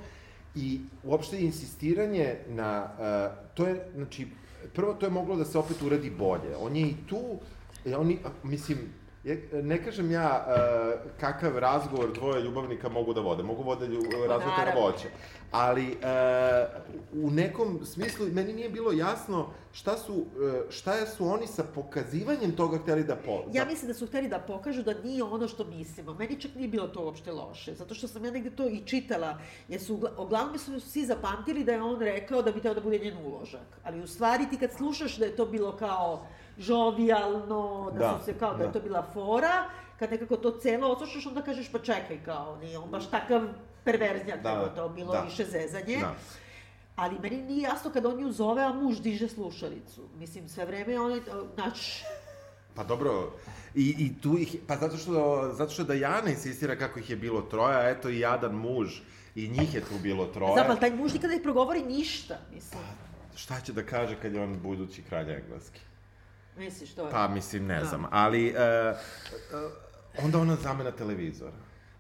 i 0.56 0.82
uopšte 1.04 1.40
insistiranje 1.40 2.36
na, 2.48 2.84
uh, 2.84 3.54
to 3.54 3.68
je, 3.68 3.92
znači, 3.96 4.28
prvo 4.74 4.94
to 4.94 5.06
je 5.06 5.10
moglo 5.10 5.36
da 5.36 5.46
se 5.46 5.58
opet 5.60 5.82
uradi 5.82 6.10
bolje. 6.10 6.58
On 6.58 6.76
je 6.76 6.88
i 6.88 6.96
tu, 7.10 7.22
e, 7.86 7.96
oni, 7.96 8.20
a, 8.26 8.30
mislim, 8.44 8.78
Ja, 9.24 9.36
ne 9.64 9.84
kažem 9.84 10.12
ja 10.12 10.46
uh, 10.48 11.12
kakav 11.20 11.58
razgovor 11.58 12.14
dvoje 12.14 12.42
ljubavnika 12.42 12.90
mogu 12.90 13.14
da 13.14 13.22
vode. 13.22 13.44
Mogu 13.44 13.64
vode 13.64 13.88
lju, 13.88 14.02
razgovor 14.04 14.40
na 14.40 14.58
naravno. 14.58 14.82
voće. 14.82 15.08
Ali 15.52 15.88
uh, 15.88 17.24
u 17.24 17.32
nekom 17.32 17.80
smislu 17.86 18.26
meni 18.32 18.54
nije 18.54 18.70
bilo 18.70 18.92
jasno 18.92 19.48
šta 19.72 19.98
su, 19.98 20.14
uh, 20.14 20.26
šta 20.70 21.06
su 21.06 21.28
oni 21.28 21.48
sa 21.48 21.64
pokazivanjem 21.64 22.52
toga 22.56 22.78
hteli 22.78 23.04
da 23.04 23.16
po... 23.16 23.44
Ja 23.54 23.66
mislim 23.66 23.88
da 23.88 23.94
su 23.94 24.08
hteli 24.08 24.28
da 24.28 24.40
pokažu 24.40 24.84
da 24.84 24.94
nije 25.04 25.24
ono 25.24 25.48
što 25.48 25.66
mislimo. 25.66 26.14
Meni 26.14 26.42
čak 26.42 26.56
nije 26.56 26.68
bilo 26.68 26.88
to 26.88 27.04
uopšte 27.06 27.32
loše, 27.32 27.76
zato 27.76 27.94
što 27.96 28.08
sam 28.08 28.26
ja 28.26 28.32
negde 28.32 28.50
to 28.50 28.68
i 28.68 28.82
čitala, 28.86 29.38
jer 29.68 29.82
su, 29.82 29.96
ugla- 29.98 30.24
uglavnom 30.24 30.58
su 30.60 30.80
svi 30.80 31.06
zapamtili 31.06 31.64
da 31.64 31.72
je 31.72 31.82
on 31.82 32.00
rekao 32.00 32.42
da 32.42 32.52
bi 32.52 32.62
teo 32.62 32.74
da 32.74 32.82
bude 32.82 33.00
njen 33.00 33.18
uložak. 33.26 33.80
Ali 33.84 34.02
u 34.02 34.08
stvari 34.08 34.50
ti 34.50 34.58
kad 34.58 34.72
slušaš 34.74 35.18
da 35.18 35.26
je 35.26 35.36
to 35.36 35.46
bilo 35.46 35.78
kao 35.78 36.26
žovijalno, 36.60 37.92
da, 37.94 38.00
Da, 38.00 38.18
su 38.20 38.26
se 38.26 38.34
kao 38.34 38.52
da, 38.52 38.58
da. 38.58 38.64
je 38.64 38.72
to 38.72 38.80
bila 38.80 39.06
fora, 39.14 39.70
kad 40.00 40.12
nekako 40.12 40.38
to 40.38 40.52
celo 40.52 40.88
oslušaš, 40.88 41.26
onda 41.26 41.42
kažeš 41.42 41.72
pa 41.72 41.80
čekaj 41.80 42.20
kao, 42.26 42.58
nije 42.62 42.78
on 42.78 42.90
baš 42.90 43.10
takav 43.10 43.42
perverznjak, 43.84 44.42
Da, 44.44 44.52
nego 44.54 44.66
je 44.66 44.76
to 44.76 44.90
bilo 44.90 45.12
da. 45.14 45.22
više 45.22 45.46
zezanje. 45.46 45.98
Da. 45.98 46.16
Ali 46.96 47.16
meni 47.22 47.42
nije 47.42 47.62
jasno 47.62 47.92
kada 47.92 48.10
on 48.10 48.18
nju 48.18 48.32
zove, 48.32 48.64
a 48.64 48.74
muž 48.74 49.00
diže 49.00 49.28
slušalicu. 49.28 50.02
Mislim, 50.18 50.50
sve 50.50 50.66
vreme 50.66 50.94
je 50.94 51.00
onaj, 51.00 51.20
naš, 51.58 52.04
Pa 52.76 52.84
dobro, 52.84 53.32
i, 53.76 53.96
i 54.00 54.22
tu 54.22 54.38
ih, 54.38 54.56
pa 54.68 54.76
zato 54.78 54.98
što, 54.98 55.50
zato 55.54 55.72
što 55.72 55.84
Dajana 55.84 56.30
insistira 56.30 56.76
kako 56.76 57.00
ih 57.00 57.10
je 57.10 57.16
bilo 57.16 57.42
troje, 57.42 57.76
a 57.78 57.90
eto 57.90 58.10
i 58.10 58.20
jadan 58.20 58.56
muž, 58.56 59.00
i 59.36 59.48
njih 59.50 59.74
je 59.76 59.82
tu 59.82 59.94
bilo 60.04 60.26
troje. 60.26 60.54
Znam, 60.54 60.66
ali 60.70 60.80
taj 60.80 60.92
muž 60.92 61.14
nikada 61.14 61.34
ne 61.34 61.44
progovori 61.44 61.84
ništa, 61.84 62.38
mislim. 62.54 62.82
Šta 63.36 63.62
će 63.62 63.74
da 63.74 63.84
kaže 63.86 64.16
kad 64.22 64.34
je 64.34 64.42
on 64.44 64.60
budući 64.64 65.02
kralj 65.02 65.32
engleski? 65.32 65.80
Misliš, 66.58 66.94
to 66.94 67.06
je... 67.06 67.12
Pa, 67.12 67.28
mislim, 67.28 67.66
ne 67.66 67.80
Da. 67.80 67.86
znam, 67.86 68.06
ali 68.12 68.48
e, 68.48 68.54
onda 70.18 70.40
ona 70.40 70.56
zamena 70.56 70.92
televizor. 70.92 71.52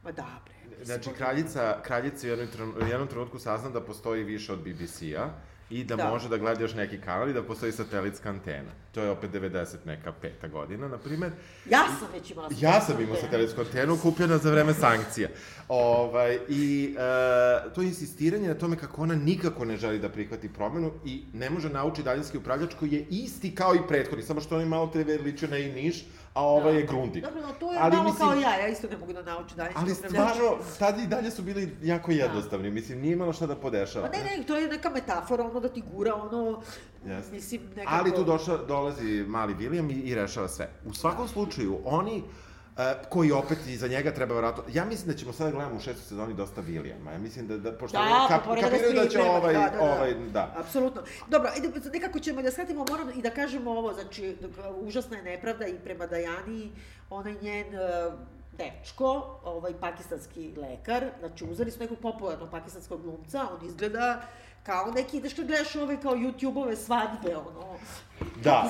Ma 0.04 0.12
da, 0.12 0.26
bre. 0.46 0.54
mislim, 0.70 0.86
Znači, 0.86 1.10
kraljica, 1.12 1.80
kraljica 1.84 2.28
u 2.28 2.30
jednom, 2.30 2.48
tren- 2.50 2.84
u 2.84 2.88
jednom 2.88 3.08
trenutku 3.08 3.40
sazna 3.40 3.70
da 3.70 3.82
postoji 3.82 4.24
više 4.24 4.54
od 4.54 4.60
BBC-a 4.60 5.30
i 5.70 5.84
da, 5.84 5.96
Da. 5.96 6.10
može 6.10 6.30
da 6.30 6.38
gleda 6.38 6.62
još 6.62 6.74
neki 6.74 6.98
kanal 7.02 7.30
i 7.30 7.34
da 7.34 7.44
postoji 7.44 7.72
satelitska 7.72 8.30
antena. 8.30 8.72
To 8.92 9.02
je 9.02 9.10
opet 9.10 9.32
90 9.32 9.76
neka 9.86 10.12
peta 10.22 10.48
godina, 10.48 10.88
na 10.88 10.98
primer. 10.98 11.32
Ja 11.70 11.84
sam 12.00 12.08
već 12.14 12.32
imala... 12.32 12.50
Ja 12.60 12.82
sam 12.82 13.02
imao 13.02 13.16
satelitsku 13.16 13.62
antenu 13.62 13.98
kupljena 14.02 14.38
za 14.38 14.52
vreme 14.52 14.74
sankcija. 14.74 15.30
Ovaj, 15.68 16.40
I 16.50 16.96
e, 16.98 17.74
to 17.76 17.82
insistiranje 17.82 18.48
na 18.48 18.54
tome 18.54 18.76
kako 18.78 19.02
ona 19.02 19.16
nikako 19.16 19.66
ne 19.66 19.78
želi 19.78 20.00
da 20.00 20.10
prihvati 20.10 20.54
promenu 20.54 20.92
i 21.06 21.24
ne 21.34 21.50
može 21.50 21.70
nauči 21.70 22.04
daljinski 22.04 22.38
upravljač 22.38 22.74
koji 22.80 22.92
je 22.92 23.06
isti 23.10 23.56
kao 23.56 23.76
i 23.76 23.88
prethodni, 23.88 24.24
samo 24.24 24.42
što 24.42 24.56
on 24.56 24.62
je 24.62 24.68
malo 24.68 24.88
TV 24.88 25.24
ličio 25.24 25.48
na 25.48 25.58
i 25.58 25.72
niš, 25.72 26.06
a 26.40 26.44
ovaj 26.44 26.76
je 26.76 26.86
grundig. 26.86 27.24
Dobro, 27.24 27.42
no, 27.42 27.54
to 27.60 27.74
je 27.74 27.80
Ali 27.82 27.96
malo 27.96 28.10
mislim- 28.10 28.30
kao 28.30 28.40
ja, 28.40 28.56
ja 28.56 28.68
isto 28.68 28.88
ne 28.88 28.98
mogu 28.98 29.14
da 29.14 29.22
naučim 29.22 29.58
dalje. 29.58 29.72
Ali 29.76 29.96
stvarno, 29.96 30.58
tad 30.80 31.00
i 31.00 31.08
dalje 31.08 31.32
su 31.32 31.42
bili 31.44 31.78
jako 31.82 32.12
jednostavni, 32.12 32.70
mislim, 32.70 33.02
nije 33.02 33.14
imalo 33.14 33.34
šta 33.34 33.48
da 33.48 33.56
podešava. 33.56 34.08
Pa 34.10 34.18
ne, 34.18 34.24
ne, 34.24 34.44
to 34.44 34.58
je 34.58 34.68
neka 34.68 34.90
metafora, 34.90 35.44
ono 35.44 35.60
da 35.60 35.70
ti 35.70 35.84
gura, 35.94 36.16
ono... 36.16 36.62
Jeste. 37.06 37.32
Mislim, 37.36 37.62
nekako... 37.76 37.96
Ali 37.96 38.16
tu 38.16 38.24
došla, 38.24 38.58
dolazi 38.58 39.24
mali 39.28 39.54
William 39.56 39.92
i, 39.92 40.00
i 40.00 40.16
rešava 40.16 40.48
sve. 40.48 40.70
U 40.86 40.94
svakom 40.94 41.28
slučaju, 41.28 41.80
oni, 41.86 42.24
e, 42.80 42.96
koji 43.10 43.32
opet 43.32 43.58
iza 43.68 43.88
njega 43.88 44.14
treba 44.14 44.36
vratno... 44.36 44.64
Ja 44.74 44.86
mislim 44.86 45.08
da 45.08 45.18
ćemo 45.18 45.34
sada 45.34 45.52
gledamo 45.52 45.76
u 45.76 45.80
šestoj 45.80 46.04
sezoni 46.04 46.34
dosta 46.34 46.62
Williama. 46.62 47.12
Ja 47.12 47.18
mislim 47.18 47.48
da, 47.48 47.58
da 47.58 47.72
pošto 47.72 47.98
Da, 47.98 48.28
pa 48.30 48.36
kap, 48.36 48.56
da 48.56 48.62
kapiraju 48.62 48.94
da 48.94 49.08
će 49.08 49.10
treba, 49.10 49.30
ovaj, 49.30 49.54
da, 49.54 49.60
da, 49.60 49.78
da. 49.78 49.84
ovaj, 49.84 50.14
da. 50.14 50.54
Apsolutno. 50.58 51.02
Dobro, 51.28 51.50
ajde, 51.56 51.90
nekako 51.94 52.20
ćemo 52.20 52.42
da 52.42 52.52
shvatimo, 52.52 52.86
moram 52.90 53.10
i 53.16 53.22
da 53.22 53.30
kažemo 53.30 53.72
ovo, 53.72 53.94
znači, 53.94 54.38
užasna 54.82 55.18
je 55.18 55.24
nepravda 55.24 55.68
i 55.68 55.76
prema 55.84 56.06
Dajani, 56.06 56.72
onaj 57.10 57.36
njen 57.42 57.68
uh, 57.68 58.14
dečko, 58.60 59.40
ovaj 59.44 59.74
pakistanski 59.80 60.54
lekar, 60.58 61.06
znači 61.20 61.46
uzeli 61.46 61.72
su 61.72 61.80
nekog 61.80 61.98
popularnog 62.00 62.50
pakistanskog 62.50 63.02
glumca, 63.02 63.48
on 63.54 63.68
izgleda 63.68 64.22
kao 64.70 64.92
neki, 64.92 65.18
ideš 65.18 65.34
kad 65.34 65.48
gledaš 65.48 65.76
ove 65.76 66.02
kao 66.02 66.16
YouTube-ove 66.16 66.76
svadbe, 66.76 67.38
ono, 67.38 67.80
Da. 68.44 68.70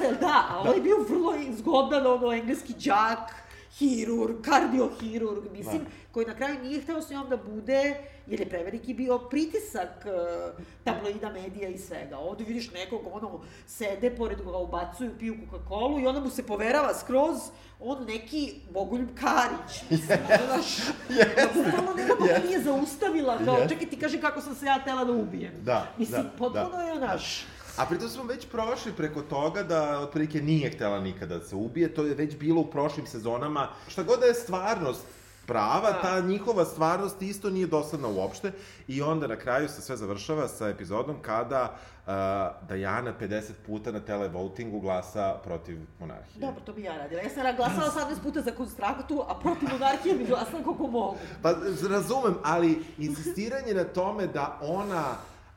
Jel 0.00 0.14
da, 0.20 0.44
a 0.50 0.58
ovo 0.58 0.72
je 0.72 0.80
bio 0.80 0.96
vrlo 1.08 1.34
zgodan, 1.56 2.06
ono, 2.06 2.32
engleski 2.32 2.74
đak, 2.84 3.34
hirurg, 3.74 4.36
kardiohirurg, 4.42 5.52
mislim, 5.52 5.78
Da. 5.78 5.90
koji 6.12 6.26
na 6.26 6.34
kraju 6.34 6.62
nije 6.62 6.80
hteo 6.80 7.02
s 7.02 7.10
njom 7.10 7.28
da 7.28 7.36
bude, 7.36 7.94
jer 8.26 8.40
je 8.40 8.48
preveliki 8.48 8.94
bio 8.94 9.18
pritisak 9.20 10.06
e, 10.06 10.10
tabloida, 10.84 11.32
medija 11.32 11.68
i 11.68 11.78
svega. 11.78 12.18
Ovde 12.18 12.44
vidiš 12.44 12.70
nekog, 12.70 13.00
ono, 13.12 13.40
sede, 13.66 14.10
pored 14.10 14.42
ga 14.42 14.58
ubacuju, 14.58 15.10
piju 15.18 15.34
Coca-Cola 15.50 16.02
i 16.02 16.06
onda 16.06 16.20
mu 16.20 16.30
se 16.30 16.42
poverava 16.42 16.94
skroz, 16.94 17.36
on 17.80 18.04
neki 18.04 18.54
Bogoljub 18.70 19.08
Karić, 19.14 19.82
mislim, 19.90 20.18
znaš, 20.46 20.76
da 21.36 21.48
bukvalno 21.54 21.94
nekako 21.96 22.24
ga 22.24 22.38
nije 22.46 22.60
zaustavila, 22.60 23.38
kao, 23.44 23.54
Jeste. 23.54 23.68
čekaj 23.68 23.90
ti 23.90 23.98
kaže 23.98 24.20
kako 24.20 24.40
sam 24.40 24.54
se 24.54 24.66
ja 24.66 24.84
tela 24.84 25.04
da 25.04 25.12
ubijem. 25.12 25.52
Da, 25.62 25.86
Mislim, 25.98 26.22
da, 26.22 26.28
potpuno 26.28 26.68
da. 26.76 26.82
je 26.82 26.94
naš. 27.00 27.44
A 27.76 27.86
pritom 27.86 28.08
smo 28.08 28.22
već 28.24 28.46
prošli 28.48 28.92
preko 28.92 29.22
toga 29.22 29.62
da 29.62 29.98
otprilike 30.00 30.40
nije 30.40 30.70
htela 30.70 31.00
nikada 31.00 31.38
da 31.38 31.44
se 31.44 31.56
ubije, 31.56 31.94
to 31.94 32.02
je 32.04 32.14
već 32.14 32.36
bilo 32.36 32.60
u 32.60 32.70
prošlim 32.70 33.06
sezonama. 33.06 33.68
Šta 33.88 34.02
god 34.02 34.20
da 34.20 34.26
je 34.26 34.34
stvarnost, 34.34 35.02
prava, 35.46 35.90
Da. 35.92 36.00
ta 36.00 36.20
njihova 36.20 36.64
stvarnost 36.64 37.22
isto 37.22 37.50
nije 37.50 37.66
dosadna 37.66 38.08
uopšte 38.08 38.52
i 38.88 39.02
onda 39.02 39.26
na 39.26 39.36
kraju 39.36 39.68
se 39.68 39.82
sve 39.82 39.96
završava 39.96 40.48
sa 40.48 40.68
epizodom 40.68 41.16
kada 41.22 41.62
uh, 42.06 42.12
Diana 42.68 43.12
50 43.20 43.42
puta 43.66 43.92
na 43.92 44.00
televotingu 44.00 44.80
glasa 44.80 45.34
protiv 45.44 45.78
monarhije. 46.00 46.40
Dobro, 46.40 46.60
to 46.60 46.72
bi 46.72 46.82
ja 46.82 46.96
radila. 46.96 47.22
Ja 47.22 47.30
sam 47.30 47.56
glasala 47.56 47.90
18 48.10 48.22
puta 48.22 48.40
za 48.42 48.50
konstraktu, 48.50 49.24
a 49.28 49.34
protiv 49.34 49.68
monarhije 49.72 50.14
bi 50.14 50.24
glasala 50.24 50.64
koliko 50.64 50.86
mogu. 50.86 51.16
Pa, 51.42 51.54
razumem, 51.90 52.34
ali 52.44 52.82
insistiranje 52.98 53.74
na 53.74 53.84
tome 53.84 54.26
da 54.26 54.58
ona 54.62 55.04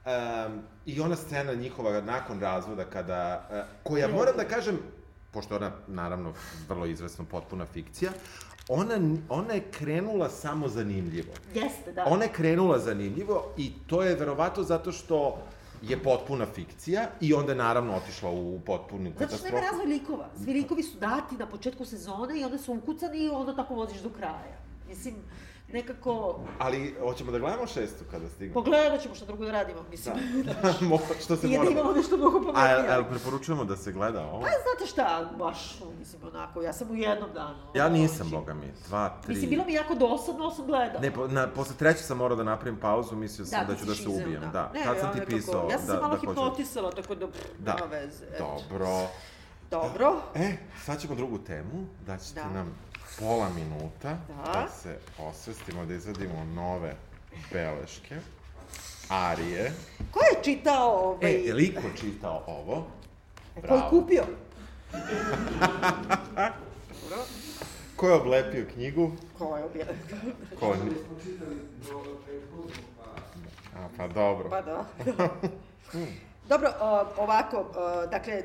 um, 0.05 0.61
i 0.87 1.01
ona 1.01 1.15
scena 1.15 1.53
njihova 1.53 2.01
nakon 2.01 2.39
razvoda 2.39 2.85
kada, 2.85 3.47
uh, 3.51 3.57
koja 3.83 4.07
moram 4.07 4.37
da 4.37 4.43
kažem, 4.43 4.79
pošto 5.31 5.55
ona 5.55 5.71
naravno 5.87 6.33
vrlo 6.69 6.85
izvesno 6.85 7.25
potpuna 7.25 7.65
fikcija, 7.65 8.11
ona, 8.69 8.99
ona 9.29 9.53
je 9.53 9.71
krenula 9.71 10.29
samo 10.29 10.67
zanimljivo. 10.67 11.33
Jeste, 11.53 11.91
da. 11.91 12.05
Ona 12.05 12.23
je 12.23 12.31
krenula 12.33 12.79
zanimljivo 12.79 13.53
i 13.57 13.71
to 13.87 14.03
je 14.03 14.15
verovato 14.15 14.63
zato 14.63 14.91
što 14.91 15.37
je 15.81 16.03
potpuna 16.03 16.45
fikcija 16.45 17.07
i 17.21 17.33
onda 17.33 17.51
je 17.51 17.57
naravno 17.57 17.95
otišla 17.95 18.29
u 18.31 18.59
potpunu 18.65 19.11
Zato 19.19 19.37
što 19.37 19.45
nema 19.45 19.57
katastrofu. 19.57 19.63
razvoj 19.65 19.93
likova. 19.93 20.29
Svi 20.43 20.53
likovi 20.53 20.83
su 20.83 20.97
dati 20.99 21.35
na 21.35 21.45
početku 21.45 21.85
sezone 21.85 22.39
i 22.39 22.43
onda 22.43 22.57
su 22.57 22.73
ukucani 22.73 23.17
i 23.17 23.29
onda 23.29 23.55
tako 23.55 23.73
voziš 23.75 23.99
do 24.01 24.09
kraja. 24.09 24.57
Mislim, 24.87 25.15
nekako... 25.69 26.39
Ali, 26.59 26.95
hoćemo 27.01 27.31
da 27.31 27.39
gledamo 27.39 27.67
šestu 27.67 28.03
kada 28.11 28.29
stigne? 28.29 28.53
Pogledat 28.53 29.01
ćemo 29.01 29.15
što 29.15 29.25
drugo 29.25 29.45
da 29.45 29.51
radimo, 29.51 29.79
mislim. 29.91 30.15
Da. 30.43 30.53
Mo- 30.81 30.99
što 31.21 31.35
se 31.35 31.47
Nije 31.47 31.57
da 31.57 31.63
mora... 31.63 31.73
imamo 31.73 31.91
nešto 31.93 32.17
mnogo 32.17 32.37
A, 32.39 32.53
pametnije. 32.53 32.91
jel 32.91 33.03
preporučujemo 33.05 33.65
da 33.65 33.75
se 33.77 33.91
gleda 33.91 34.21
ovo? 34.23 34.41
Pa, 34.41 34.47
znate 34.47 34.85
šta, 34.87 35.05
baš, 35.37 35.59
mislim, 35.99 36.21
onako, 36.25 36.61
ja 36.61 36.73
sam 36.73 36.91
u 36.91 36.95
jednom 36.95 37.29
danu. 37.33 37.57
Ja 37.75 37.89
nisam, 37.89 38.15
znači, 38.17 38.31
boga 38.31 38.53
mi. 38.53 38.71
Dva, 38.87 39.09
tri... 39.17 39.33
Mislim, 39.33 39.49
bilo 39.49 39.65
mi 39.65 39.73
jako 39.73 39.95
dosadno, 39.95 40.43
ali 40.43 40.55
sam 40.55 40.65
gledala. 40.65 40.99
Ne, 41.01 41.11
po, 41.11 41.27
na, 41.27 41.47
posle 41.47 41.75
treće 41.75 41.99
sam 41.99 42.17
morao 42.17 42.37
da 42.37 42.43
napravim 42.45 42.79
pauzu, 42.79 43.15
mislio 43.15 43.45
sam 43.45 43.65
da, 43.67 43.73
ti 43.73 43.79
ću 43.79 43.85
da 43.85 43.95
se 43.95 44.09
ubijem. 44.09 44.41
Da, 44.53 44.71
Ne, 44.73 44.83
Tad 44.83 44.97
sam 44.99 45.13
ti 45.13 45.19
nekako- 45.19 45.35
pisao 45.37 45.67
Ja 45.71 45.77
sam 45.77 45.87
da, 45.87 45.93
se 45.93 46.01
malo 46.01 46.13
da 46.13 46.19
hipnotisala, 46.19 46.91
tako 46.91 47.15
da, 47.15 47.27
pff, 47.27 47.39
Da, 47.59 47.73
nema 47.73 47.85
veze. 47.87 48.25
eto. 48.25 48.57
dobro. 48.69 48.87
Dobro. 49.71 50.15
E, 50.35 50.51
sad 50.77 51.01
ćemo 51.01 51.15
drugu 51.15 51.37
temu, 51.37 51.85
da 52.05 52.17
ćete 52.17 52.41
Da. 52.41 52.49
nam 52.49 52.75
pola 53.19 53.49
minuta 53.49 54.17
Da. 54.27 54.51
da 54.53 54.67
se 54.69 54.97
osvestimo, 55.19 55.85
da 55.85 55.93
izvadimo 55.93 56.45
nove 56.45 56.95
beleške. 57.53 58.15
Arije. 59.09 59.73
Ko 60.11 60.19
je 60.19 60.43
čitao 60.43 60.91
ovaj... 60.91 61.31
E, 61.31 61.41
je 61.43 61.53
li 61.53 61.63
iko 61.63 61.81
čitao 62.01 62.43
ovo? 62.47 62.87
ko 63.67 63.75
je 63.75 63.81
kupio? 63.89 64.23
Ko 67.95 68.07
je 68.07 68.13
oblepio 68.13 68.65
knjigu? 68.73 69.11
Ko 69.37 69.57
je 69.57 69.63
objavio? 69.63 69.93
Ko? 70.59 70.75
A, 73.75 73.87
pa 73.97 74.07
dobro. 74.07 74.49
Pa 74.49 74.61
da. 74.61 74.85
Dobro, 76.49 76.73
ovako, 77.17 77.65
dakle, 78.11 78.43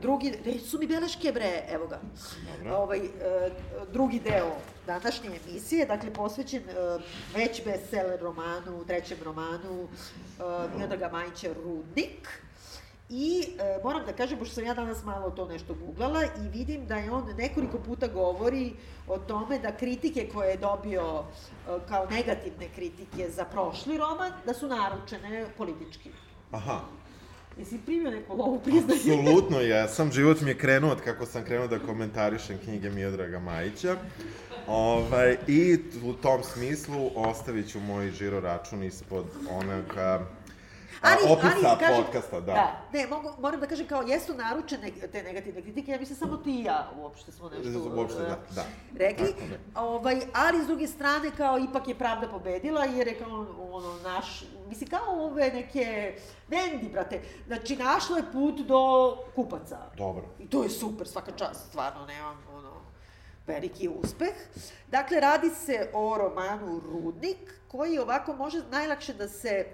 drugi, 0.00 0.30
gde 0.40 0.58
su 0.58 0.78
mi 0.78 0.86
beleške 0.86 1.32
bre, 1.32 1.64
evo 1.68 1.86
ga. 1.86 2.00
Ovaj, 2.76 2.98
e, 2.98 3.10
drugi 3.92 4.20
deo 4.20 4.56
današnje 4.86 5.30
emisije, 5.44 5.86
dakle, 5.86 6.12
posvećen 6.12 6.62
e, 6.62 6.72
već 7.34 7.64
bestseller 7.64 8.20
romanu, 8.20 8.84
trećem 8.86 9.18
romanu 9.24 9.88
e, 9.88 10.78
Miodraga 10.78 11.08
Majića 11.08 11.48
Rudnik. 11.64 12.28
I 13.10 13.44
e, 13.58 13.80
moram 13.84 14.06
da 14.06 14.12
kažem, 14.12 14.38
pošto 14.38 14.54
sam 14.54 14.64
ja 14.64 14.74
danas 14.74 15.04
malo 15.04 15.30
to 15.30 15.48
nešto 15.48 15.74
googlala 15.74 16.24
i 16.24 16.48
vidim 16.52 16.86
da 16.86 16.96
je 16.96 17.12
on 17.12 17.34
nekoliko 17.38 17.78
puta 17.78 18.06
govori 18.06 18.72
o 19.08 19.18
tome 19.18 19.58
da 19.58 19.76
kritike 19.76 20.28
koje 20.34 20.50
je 20.50 20.56
dobio 20.56 21.24
e, 21.24 21.78
kao 21.88 22.06
negativne 22.06 22.68
kritike 22.74 23.30
za 23.30 23.44
prošli 23.44 23.98
roman, 23.98 24.32
da 24.46 24.54
su 24.54 24.68
naručene 24.68 25.46
politički. 25.56 26.10
Aha. 26.52 26.80
Jesi 27.58 27.78
primio 27.78 28.10
neku 28.10 28.36
lovu 28.36 28.60
priznanje? 28.60 29.00
Apsolutno 29.00 29.60
jesam. 29.60 30.12
Život 30.12 30.40
mi 30.40 30.50
je 30.50 30.58
krenuo 30.58 30.90
od 30.92 31.00
kako 31.00 31.26
sam 31.26 31.44
krenuo 31.44 31.66
da 31.66 31.78
komentarišem 31.78 32.58
knjige 32.58 32.90
Miodraga 32.90 33.38
Majića. 33.38 33.96
Ovaj, 34.66 35.36
I 35.46 35.78
u 36.04 36.12
tom 36.12 36.42
smislu 36.44 37.10
ostavit 37.16 37.68
ću 37.68 37.80
moj 37.80 38.10
žiro 38.10 38.40
račun 38.40 38.82
ispod 38.82 39.24
onog 39.50 39.84
a, 39.96 40.18
a, 41.02 41.16
opisa 41.28 41.76
kažem- 41.80 41.96
podcasta. 41.96 42.40
Da. 42.40 42.52
Da, 42.52 42.80
ne, 42.92 43.06
mogu, 43.06 43.30
moram 43.38 43.60
da 43.60 43.66
kažem 43.66 43.86
kao, 43.86 44.02
jesu 44.02 44.34
naručene 44.34 44.90
te 45.12 45.22
negativne 45.22 45.62
kritike, 45.62 45.92
ja 45.92 45.98
mislim 45.98 46.18
samo 46.18 46.36
ti 46.36 46.50
i 46.52 46.64
ja 46.64 46.90
uopšte 46.96 47.32
smo 47.32 47.48
nešto 47.50 47.90
Uopšte, 47.94 48.18
da, 48.20 48.38
da. 48.54 48.64
rekli, 48.96 49.26
Tako 49.26 49.40
da. 49.74 49.80
ovaj, 49.82 50.20
ali 50.34 50.64
s 50.64 50.66
druge 50.66 50.86
strane 50.86 51.30
kao 51.36 51.58
ipak 51.60 51.88
je 51.88 51.94
pravda 51.94 52.28
pobedila 52.28 52.84
jer 52.84 53.06
je 53.06 53.14
kao 53.14 53.46
ono 53.62 53.98
naš, 54.02 54.44
mislim 54.68 54.90
kao 54.90 55.24
ove 55.24 55.50
neke 55.50 56.14
Vendi, 56.48 56.88
brate, 56.88 57.20
znači 57.46 57.76
našlo 57.76 58.16
je 58.16 58.32
put 58.32 58.60
do 58.60 59.16
kupaca. 59.34 59.78
Dobro. 59.96 60.24
I 60.38 60.46
to 60.46 60.62
je 60.62 60.70
super, 60.70 61.08
svaka 61.08 61.32
čast, 61.32 61.68
stvarno, 61.68 62.06
nemam 62.06 62.44
ono, 62.54 62.72
veliki 63.46 63.88
uspeh. 63.88 64.34
Dakle, 64.90 65.20
radi 65.20 65.50
se 65.50 65.90
o 65.92 66.18
romanu 66.18 66.80
Rudnik, 66.80 67.54
koji 67.68 67.98
ovako 67.98 68.32
može 68.32 68.62
najlakše 68.70 69.14
da 69.14 69.28
se 69.28 69.66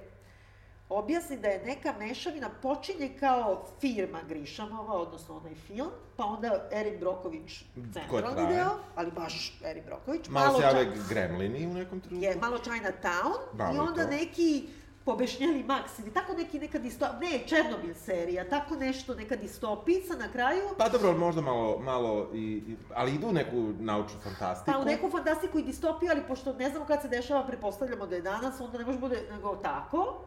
objasni 0.91 1.37
da 1.37 1.49
je 1.49 1.65
neka 1.67 1.95
mešavina 1.99 2.49
počinje 2.63 3.11
kao 3.21 3.65
firma 3.81 4.19
Grišanova, 4.29 4.95
odnosno 4.95 5.37
onaj 5.37 5.55
film, 5.57 5.89
pa 6.17 6.25
onda 6.25 6.69
Erin 6.73 7.01
Broković 7.01 7.65
centralni 7.93 8.55
deo, 8.55 8.71
ali 8.95 9.11
baš 9.11 9.59
Erin 9.65 9.85
Broković. 9.87 10.29
Malo 10.29 10.57
se 10.57 10.63
čak- 10.63 10.73
jave 10.73 10.87
gremlini 11.09 11.67
u 11.67 11.75
nekom 11.75 12.01
trenutku. 12.01 12.25
je 12.25 12.37
malo 12.37 12.59
Chinatown 12.59 13.33
Malo 13.53 13.75
i 13.75 13.79
onda 13.79 14.03
to. 14.05 14.11
neki 14.11 14.69
pobešnjeli 15.05 15.65
Max 15.65 16.01
ili 16.03 16.11
tako 16.11 16.33
neki 16.33 16.59
neka 16.59 16.79
distopija, 16.79 17.21
ne, 17.21 17.39
Černobil 17.47 17.95
serija, 17.95 18.49
tako 18.49 18.77
nešto, 18.77 19.15
neka 19.15 19.37
distopica 19.37 20.17
na 20.17 20.29
kraju, 20.29 20.63
Pa 20.79 20.89
dobro, 20.89 21.13
možda 21.15 21.41
malo, 21.41 21.79
malo 21.79 22.29
i, 22.35 22.39
i, 22.39 22.77
ali 22.95 23.15
idu 23.15 23.27
u 23.27 23.33
neku 23.33 23.57
naučnu 23.79 24.21
fantastiku. 24.21 24.73
pa 24.73 24.79
u 24.79 24.85
neku 24.85 25.11
fantastiku 25.11 25.59
i 25.59 25.63
distopiju, 25.63 26.11
ali 26.11 26.23
pošto 26.29 26.53
ne 26.53 26.71
znamo 26.71 26.85
kad 26.85 27.03
se 27.03 27.09
dešava, 27.09 27.47
prepostavljamo 27.47 28.07
da 28.07 28.17
je 28.17 28.23
danas, 28.23 28.61
onda 28.61 28.79
ne 28.79 28.85
može 28.85 28.99
bude 28.99 29.23
nego 29.31 29.57
tako, 29.57 30.19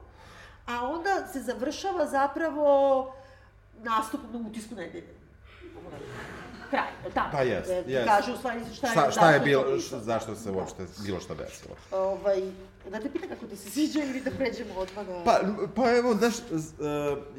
a 0.66 0.89
onda 0.89 1.28
se 1.34 1.41
završava 1.41 2.07
zapravo 2.07 3.14
nastupom 3.84 4.41
na 4.41 4.49
utisku 4.49 4.76
nedelje. 4.76 5.14
Kraj, 6.70 6.88
tako? 7.14 7.30
Pa 7.32 7.41
jest, 7.41 7.72
jest. 7.88 8.07
Kaže 8.07 8.34
u 8.34 8.38
stvari 8.38 8.59
šta 8.76 8.88
je, 8.88 8.91
Šta, 8.91 9.11
šta 9.11 9.32
je 9.32 9.39
bilo, 9.39 9.64
zašto 9.80 10.36
se 10.36 10.51
uopšte 10.51 10.86
bilo 11.03 11.20
šta 11.20 11.36
desilo? 11.36 11.76
Ovaj, 11.91 12.41
da 12.91 12.99
te 12.99 13.09
pitam 13.09 13.29
kako 13.29 13.45
ti 13.45 13.55
se 13.55 13.69
sviđa 13.69 14.03
ili 14.03 14.21
da 14.21 14.31
pređemo 14.31 14.73
odmah 14.73 15.07
na... 15.07 15.23
Pa, 15.23 15.39
pa 15.75 15.95
evo, 15.95 16.15
znaš, 16.15 16.38
e, 16.38 16.41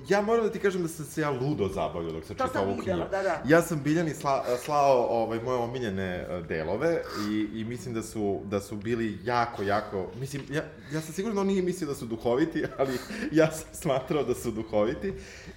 ja 0.08 0.20
moram 0.20 0.44
da 0.44 0.52
ti 0.52 0.58
kažem 0.58 0.82
da 0.82 0.88
sam 0.88 1.04
se 1.04 1.20
ja 1.20 1.30
ludo 1.30 1.68
zabavio 1.68 2.12
dok 2.12 2.24
sam 2.24 2.36
čitao 2.36 2.64
ovu 2.64 2.76
knjigu. 2.82 2.98
da, 3.10 3.22
da. 3.22 3.42
Ja 3.46 3.62
sam 3.62 3.82
Biljani 3.82 4.14
sla, 4.14 4.44
slao 4.64 5.06
ovaj, 5.10 5.40
moje 5.40 5.58
omiljene 5.58 6.26
e, 6.30 6.42
delove 6.48 7.02
i, 7.30 7.60
i 7.60 7.64
mislim 7.64 7.94
da 7.94 8.02
su, 8.02 8.40
da 8.44 8.60
su 8.60 8.76
bili 8.76 9.18
jako, 9.24 9.62
jako, 9.62 10.10
mislim, 10.20 10.42
ja, 10.50 10.62
ja 10.92 11.00
sam 11.00 11.14
siguran 11.14 11.34
da 11.34 11.40
on 11.40 11.46
nije 11.46 11.62
mislio 11.62 11.88
da 11.88 11.94
su 11.94 12.06
duhoviti, 12.06 12.64
ali 12.78 12.98
ja 13.32 13.50
sam 13.50 13.68
smatrao 13.72 14.24
da 14.24 14.34
su 14.34 14.50
duhoviti. 14.50 15.12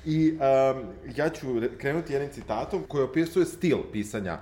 I 0.06 0.32
um, 0.32 0.84
ja 1.16 1.30
ću 1.30 1.60
re- 1.60 1.78
krenuti 1.78 2.14
jednim 2.14 2.32
citatom 2.32 2.84
koji 2.88 3.04
opisuje 3.04 3.46
stil 3.46 3.78
pisanja 3.92 4.40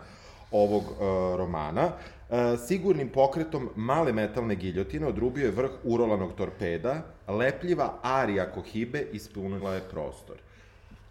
ovog 0.51 0.83
uh, 0.83 0.97
romana. 1.37 1.91
Uh, 2.30 2.59
sigurnim 2.67 3.09
pokretom 3.09 3.69
male 3.76 4.13
metalne 4.13 4.55
giljotine 4.55 5.07
odrubio 5.07 5.45
je 5.45 5.51
vrh 5.51 5.71
urolanog 5.84 6.34
torpeda, 6.34 7.01
lepljiva 7.28 7.99
arija 8.01 8.51
kohibe 8.51 9.07
ispunila 9.13 9.73
je 9.73 9.82
prostor. 9.91 10.36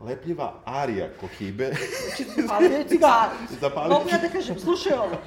Lepljiva 0.00 0.52
arija 0.64 1.08
kohibe 1.20 1.70
Zapalio 2.36 2.78
je 2.78 2.88
cigaru. 2.92 3.36
Zapalio 3.60 3.98
Mogu 3.98 4.08
ja 4.10 4.18
da 4.18 4.28
kažem, 4.28 4.58
slušaj 4.58 4.92
ovo. 4.92 5.18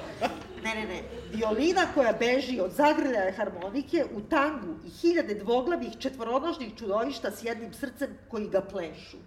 Ne, 0.63 0.75
ne, 0.75 0.85
ne. 0.85 1.01
Violina 1.33 1.81
koja 1.93 2.13
beži 2.13 2.59
od 2.59 2.71
zagrljaja 2.71 3.31
harmonike 3.38 4.05
u 4.15 4.21
tangu 4.21 4.75
i 4.85 4.89
hiljade 4.89 5.35
dvoglavih 5.35 5.97
četvoronožnih 5.99 6.75
čudovišta 6.77 7.31
s 7.31 7.43
jednim 7.43 7.73
srcem 7.73 8.09
koji 8.27 8.49
ga 8.49 8.61
plešu. 8.61 9.17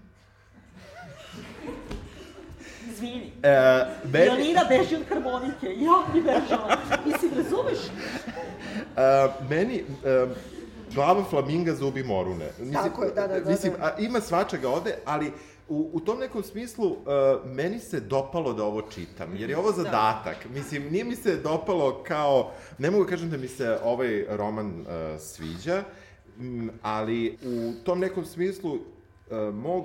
Izvini. 3.00 3.32
E, 3.42 3.86
meni, 4.04 4.24
Violina 4.24 4.64
beži 4.68 4.96
od 4.96 5.02
harmonike. 5.08 5.66
Ja 5.66 6.14
mi 6.14 6.22
bežala. 6.22 6.76
Mislim, 7.06 7.30
razumeš? 7.36 7.78
e, 8.96 9.28
meni 9.50 9.84
e, 10.04 10.26
glava 10.94 11.24
flaminga, 11.24 11.74
zubi 11.74 12.02
morune. 12.02 12.46
Mislim, 12.58 12.72
Tako 12.72 13.04
je, 13.04 13.10
da, 13.14 13.26
da, 13.26 13.40
da, 13.40 13.50
Mislim, 13.50 13.72
da. 13.72 13.84
a, 13.84 13.98
ima 13.98 14.20
svačega 14.20 14.68
ovde, 14.68 14.94
ali 15.04 15.32
u, 15.68 15.90
u 15.92 16.00
tom 16.00 16.18
nekom 16.18 16.42
smislu 16.42 16.92
e, 16.92 17.48
meni 17.48 17.78
se 17.78 18.00
dopalo 18.00 18.52
da 18.52 18.64
ovo 18.64 18.82
čitam, 18.82 19.36
jer 19.36 19.50
je 19.50 19.58
ovo 19.58 19.72
zadatak. 19.72 20.36
Mislim, 20.54 20.88
nije 20.90 21.04
mi 21.04 21.16
se 21.16 21.36
dopalo 21.36 22.02
kao, 22.06 22.50
ne 22.78 22.90
mogu 22.90 23.04
da 23.04 23.10
kažem 23.10 23.30
da 23.30 23.36
mi 23.36 23.48
se 23.48 23.78
ovaj 23.84 24.24
roman 24.28 24.86
e, 24.88 25.18
sviđa, 25.18 25.82
m, 26.38 26.70
ali 26.82 27.38
u 27.42 27.72
tom 27.84 27.98
nekom 27.98 28.24
smislu 28.24 28.74
e, 29.30 29.34
mog 29.36 29.84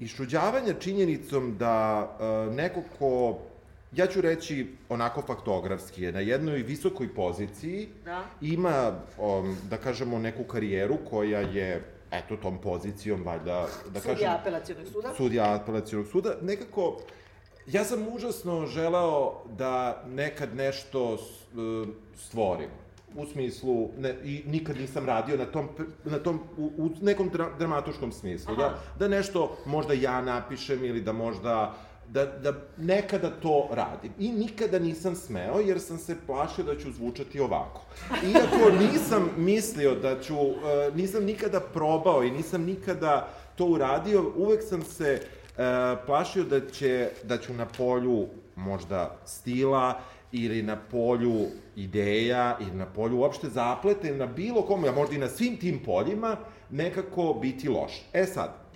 išuđavanja 0.00 0.74
činjenicom 0.80 1.56
da 1.58 2.08
e, 2.20 2.54
neko 2.54 2.82
ko 2.98 3.38
ja 3.92 4.06
ću 4.06 4.20
reći 4.20 4.66
onako 4.88 5.22
faktografski, 5.22 6.02
je 6.02 6.12
na 6.12 6.20
jednoj 6.20 6.62
visokoj 6.62 7.14
poziciji, 7.14 7.88
Da. 8.04 8.24
ima, 8.40 8.92
um, 9.18 9.56
da 9.70 9.76
kažemo, 9.76 10.18
neku 10.18 10.44
karijeru 10.44 10.96
koja 11.10 11.40
je, 11.40 11.84
eto, 12.10 12.36
tom 12.36 12.58
pozicijom, 12.58 13.22
valjda, 13.24 13.66
da 13.92 14.00
kažem... 14.00 14.16
Sudija 14.16 14.38
apelacijonog 14.40 14.86
suda. 14.92 15.14
Sudija 15.16 15.54
apelacijonog 15.54 16.06
suda. 16.06 16.34
Nekako, 16.42 16.98
ja 17.66 17.84
sam 17.84 18.08
užasno 18.14 18.66
želeo 18.66 19.42
da 19.58 20.04
nekad 20.06 20.56
nešto 20.56 21.14
e, 21.14 21.18
stvorim. 22.16 22.70
U 23.16 23.26
smislu, 23.26 23.90
ne, 23.98 24.16
i 24.24 24.42
nikad 24.46 24.76
nisam 24.76 25.06
radio 25.06 25.36
na 25.36 25.46
tom, 25.46 25.68
na 26.04 26.18
tom 26.18 26.40
u, 26.56 26.70
u 26.76 26.90
nekom 27.02 27.28
dra, 27.28 27.48
dramatuškom 27.58 28.12
smislu. 28.12 28.56
Da, 28.56 28.66
Aha. 28.66 28.76
da 28.98 29.08
nešto 29.08 29.56
možda 29.66 29.92
ja 29.92 30.22
napišem 30.22 30.84
ili 30.84 31.00
da 31.00 31.12
možda 31.12 31.74
da, 32.08 32.26
da 32.26 32.52
nekada 32.76 33.30
to 33.30 33.68
radim. 33.72 34.12
I 34.18 34.32
nikada 34.32 34.78
nisam 34.78 35.14
smeo, 35.14 35.60
jer 35.60 35.80
sam 35.80 35.98
se 35.98 36.16
plašio 36.26 36.64
da 36.64 36.78
ću 36.78 36.92
zvučati 36.92 37.40
ovako. 37.40 37.80
Iako 38.32 38.70
nisam 38.80 39.30
mislio 39.36 39.94
da 39.94 40.20
ću, 40.20 40.34
e, 40.34 40.90
nisam 40.94 41.24
nikada 41.24 41.60
probao 41.60 42.24
i 42.24 42.30
nisam 42.30 42.62
nikada 42.62 43.28
to 43.56 43.66
uradio, 43.66 44.32
uvek 44.36 44.62
sam 44.62 44.82
se 44.82 45.12
e, 45.12 45.20
plašio 46.06 46.44
da, 46.44 46.60
će, 46.70 47.10
da 47.24 47.38
ću 47.38 47.54
na 47.54 47.66
polju 47.66 48.26
možda 48.56 49.16
stila 49.24 50.00
ili 50.32 50.62
na 50.62 50.76
polju 50.76 51.46
ideja 51.76 52.58
ili 52.60 52.76
na 52.76 52.86
polju 52.86 53.16
uopšte 53.18 53.48
zaplete 53.48 54.12
na 54.16 54.26
bilo 54.26 54.62
kome, 54.62 54.88
a 54.88 54.92
možda 54.92 55.16
i 55.16 55.18
na 55.18 55.28
svim 55.28 55.56
tim 55.56 55.78
poljima, 55.84 56.36
nekako 56.70 57.38
biti 57.42 57.68
loš. 57.68 57.92
E 58.12 58.24
sad, 58.24 58.68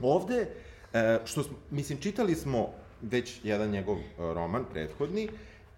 Ovde, 0.00 0.46
e, 0.92 1.18
što 1.24 1.42
smo, 1.42 1.56
mislim, 1.70 1.98
čitali 2.00 2.34
smo 2.34 2.68
već 3.02 3.40
jedan 3.44 3.70
njegov 3.70 3.96
e, 3.96 4.02
roman, 4.18 4.64
prethodni, 4.72 5.28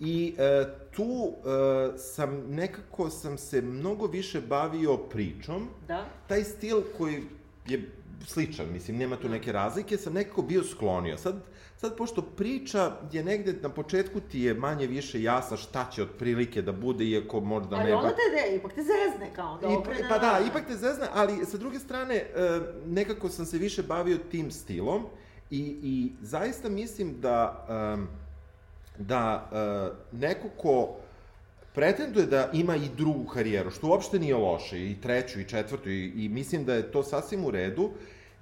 i 0.00 0.34
e, 0.38 0.64
tu 0.96 1.32
e, 1.32 1.98
sam, 1.98 2.42
nekako 2.48 3.10
sam 3.10 3.38
se 3.38 3.62
mnogo 3.62 4.06
više 4.06 4.40
bavio 4.40 4.96
pričom, 4.96 5.68
Da. 5.88 6.04
taj 6.26 6.44
stil 6.44 6.82
koji 6.98 7.22
je 7.66 7.90
sličan, 8.26 8.72
mislim, 8.72 8.96
nema 8.96 9.16
tu 9.16 9.28
neke 9.28 9.52
razlike, 9.52 9.96
sam 9.96 10.12
nekako 10.12 10.42
bio 10.42 10.64
sklonio. 10.64 11.16
Sad, 11.16 11.42
sad 11.80 11.96
pošto 11.96 12.22
priča 12.22 12.92
je 13.12 13.24
negde 13.24 13.52
na 13.62 13.68
početku 13.68 14.20
ti 14.20 14.40
je 14.40 14.54
manje 14.54 14.86
više 14.86 15.22
jasna 15.22 15.56
šta 15.56 15.90
će 15.94 16.02
otprilike 16.02 16.62
da 16.62 16.72
bude, 16.72 17.04
iako 17.04 17.40
možda 17.40 17.76
Ali 17.76 17.84
ne... 17.84 17.94
onda 17.94 18.08
ba- 18.08 18.14
te, 18.14 18.50
de, 18.50 18.56
ipak 18.56 18.72
te 18.72 18.82
zezne 18.82 19.34
kao 19.34 19.58
da 19.58 19.68
I, 19.68 19.74
okrene 19.74 20.08
pa 20.08 20.18
da, 20.18 20.40
ipak 20.48 20.66
te 20.66 20.76
zezna, 20.76 21.06
ali 21.12 21.46
sa 21.46 21.56
druge 21.56 21.78
strane, 21.78 22.14
e, 22.14 22.60
nekako 22.86 23.28
sam 23.28 23.46
se 23.46 23.58
više 23.58 23.82
bavio 23.82 24.18
tim 24.30 24.50
stilom 24.50 25.06
i, 25.50 25.60
i 25.82 26.12
zaista 26.22 26.68
mislim 26.68 27.20
da, 27.20 27.66
da 28.98 29.50
e, 29.52 30.16
neko 30.16 30.48
ko 30.56 30.96
pretenduje 31.74 32.26
da 32.26 32.50
ima 32.52 32.76
i 32.76 32.88
drugu 32.96 33.24
karijeru, 33.24 33.70
što 33.70 33.88
uopšte 33.88 34.18
nije 34.18 34.36
loše, 34.36 34.90
i 34.90 35.00
treću, 35.00 35.40
i 35.40 35.48
četvrtu, 35.48 35.90
i, 35.90 36.12
i 36.16 36.28
mislim 36.28 36.64
da 36.64 36.74
je 36.74 36.92
to 36.92 37.02
sasvim 37.02 37.44
u 37.44 37.50
redu, 37.50 37.90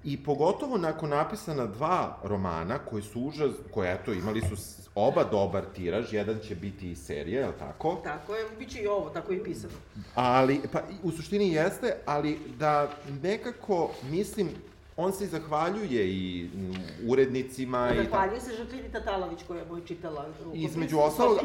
i 0.05 0.23
pogotovo 0.25 0.79
nakon 0.79 1.11
napisana 1.11 1.67
dva 1.67 2.19
romana, 2.25 2.79
koji 2.79 3.03
su 3.03 3.21
užas, 3.21 3.51
koje, 3.71 3.95
eto, 3.95 4.13
imali 4.13 4.41
su 4.41 4.57
oba 4.95 5.25
dobar 5.25 5.65
tiraž, 5.75 6.13
jedan 6.13 6.39
će 6.39 6.55
biti 6.55 6.91
i 6.91 6.97
serija, 6.97 7.41
je 7.41 7.47
li 7.47 7.53
tako? 7.59 8.01
Tako 8.05 8.35
je, 8.35 8.45
bit 8.59 8.71
će 8.71 8.83
i 8.83 8.87
ovo, 8.87 9.11
tako 9.11 9.33
je 9.33 9.39
i 9.39 9.45
pisano. 9.45 9.73
Ali, 10.15 10.61
pa 10.73 10.81
u 11.03 11.11
suštini 11.11 11.53
jeste, 11.53 11.97
ali 12.07 12.39
da 12.59 12.91
nekako, 13.23 13.91
mislim, 14.03 14.49
on 14.97 15.13
se 15.13 15.25
i 15.25 15.29
zahvaljuje 15.29 16.09
i 16.11 16.51
mm, 16.55 16.75
urednicima 17.09 17.87
i 17.87 17.97
tako. 17.97 18.03
Zahvaljujem 18.05 18.41
se 18.41 18.57
Žaklini 18.57 18.93
Tatalović 18.93 19.39
koja 19.47 19.61
je 19.61 19.67
moj 19.67 19.85
čitala 19.87 20.27
rukopis. 20.39 20.63
Između 20.63 20.97
ostalog- 20.97 21.39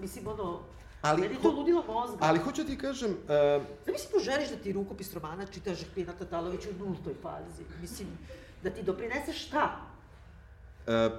mislim, 0.00 0.26
ono, 0.26 0.60
Ali 1.02 1.20
meni 1.20 1.34
to 1.42 1.50
ho- 1.50 1.56
ludilo 1.56 1.84
mozga. 1.88 2.16
Ali 2.20 2.38
hoću 2.38 2.64
ti 2.64 2.78
kažem, 2.78 3.10
uh, 3.10 3.62
Zamisli 3.86 4.08
poželiš 4.12 4.48
da 4.48 4.56
ti 4.56 4.72
rukopis 4.72 5.14
romana 5.14 5.46
čita 5.46 5.74
Žaklina 5.74 6.12
Tatalović 6.12 6.66
u 6.66 6.84
nultoj 6.84 7.14
fazi. 7.22 7.62
Mislim, 7.80 8.08
da 8.62 8.70
ti 8.70 8.82
doprinese 8.82 9.32
šta? 9.32 9.70
uh, 10.86 11.12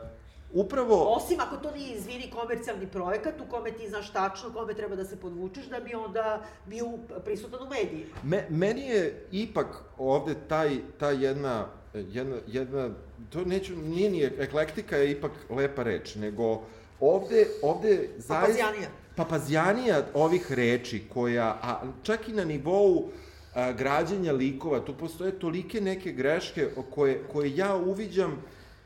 upravo, 0.53 1.13
Osim 1.15 1.39
ako 1.39 1.57
to 1.57 1.71
nije, 1.71 1.95
izvini, 1.97 2.31
komercijalni 2.31 2.87
projekat 2.87 3.33
u 3.41 3.49
kome 3.51 3.71
ti 3.71 3.89
znaš 3.89 4.13
tačno 4.13 4.49
kome 4.53 4.73
treba 4.73 4.95
da 4.95 5.05
se 5.05 5.15
podvučeš 5.15 5.65
da 5.65 5.79
bi 5.79 5.93
onda 5.95 6.41
bio 6.65 6.85
prisutan 7.25 7.59
u 7.63 7.69
medijima. 7.69 8.09
me, 8.23 8.45
meni 8.49 8.81
je 8.81 9.27
ipak 9.31 9.67
ovde 9.97 10.35
taj, 10.47 10.77
ta 10.99 11.09
jedna, 11.09 11.67
jedna, 11.93 12.35
jedna, 12.47 12.89
to 13.29 13.45
neću, 13.45 13.75
nije 13.75 14.09
ni 14.09 14.23
eklektika 14.23 14.97
je 14.97 15.11
ipak 15.11 15.31
lepa 15.49 15.83
reč, 15.83 16.15
nego 16.15 16.61
ovde, 16.99 17.47
ovde 17.61 18.09
zaista... 18.17 18.41
Papazijanija. 18.41 18.89
Papazijanija 19.19 20.05
ovih 20.13 20.51
reči 20.51 21.01
koja, 21.13 21.59
a 21.61 21.81
čak 22.03 22.29
i 22.29 22.33
na 22.33 22.43
nivou 22.43 23.09
a, 23.55 23.71
građenja 23.71 24.31
likova, 24.31 24.79
tu 24.79 24.93
postoje 24.93 25.31
tolike 25.31 25.81
neke 25.81 26.11
greške 26.11 26.67
koje, 26.89 27.23
koje 27.31 27.55
ja 27.55 27.75
uviđam 27.75 28.37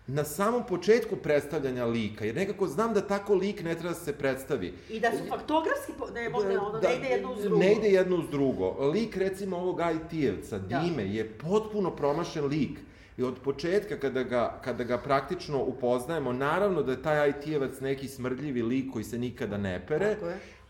na 0.07 0.23
samom 0.23 0.63
početku 0.67 1.15
predstavljanja 1.15 1.85
lika, 1.85 2.25
jer 2.25 2.35
nekako 2.35 2.67
znam 2.67 2.93
da 2.93 3.01
tako 3.01 3.35
lik 3.35 3.63
ne 3.63 3.75
treba 3.75 3.89
da 3.89 3.99
se 3.99 4.13
predstavi. 4.13 4.73
I 4.89 4.99
da 4.99 5.11
su 5.11 5.23
faktografski, 5.29 5.91
po- 5.99 6.09
ne, 6.09 6.21
ne, 6.21 6.59
ono, 6.59 6.79
ne 6.79 6.95
ide 6.97 7.07
jedno 7.07 7.33
uz 7.33 7.41
drugo. 7.43 7.57
Ne 7.59 7.71
ide 7.71 7.89
jedno 7.89 8.15
uz 8.15 8.25
drugo. 8.31 8.87
Lik, 8.87 9.17
recimo, 9.17 9.57
ovog 9.57 9.79
IT-evca, 9.79 10.59
Da. 10.59 10.79
Dime, 10.79 11.03
je 11.05 11.29
potpuno 11.29 11.91
promašen 11.95 12.45
lik. 12.45 12.79
I 13.17 13.23
od 13.23 13.39
početka, 13.43 13.99
kada 13.99 14.23
ga, 14.23 14.59
kada 14.63 14.83
ga 14.83 14.97
praktično 14.97 15.63
upoznajemo, 15.63 16.33
naravno 16.33 16.83
da 16.83 16.91
je 16.91 17.01
taj 17.01 17.29
IT-evac 17.29 17.81
neki 17.81 18.07
smrdljivi 18.07 18.61
lik 18.61 18.93
koji 18.93 19.03
se 19.03 19.17
nikada 19.17 19.57
ne 19.57 19.85
pere, 19.87 20.15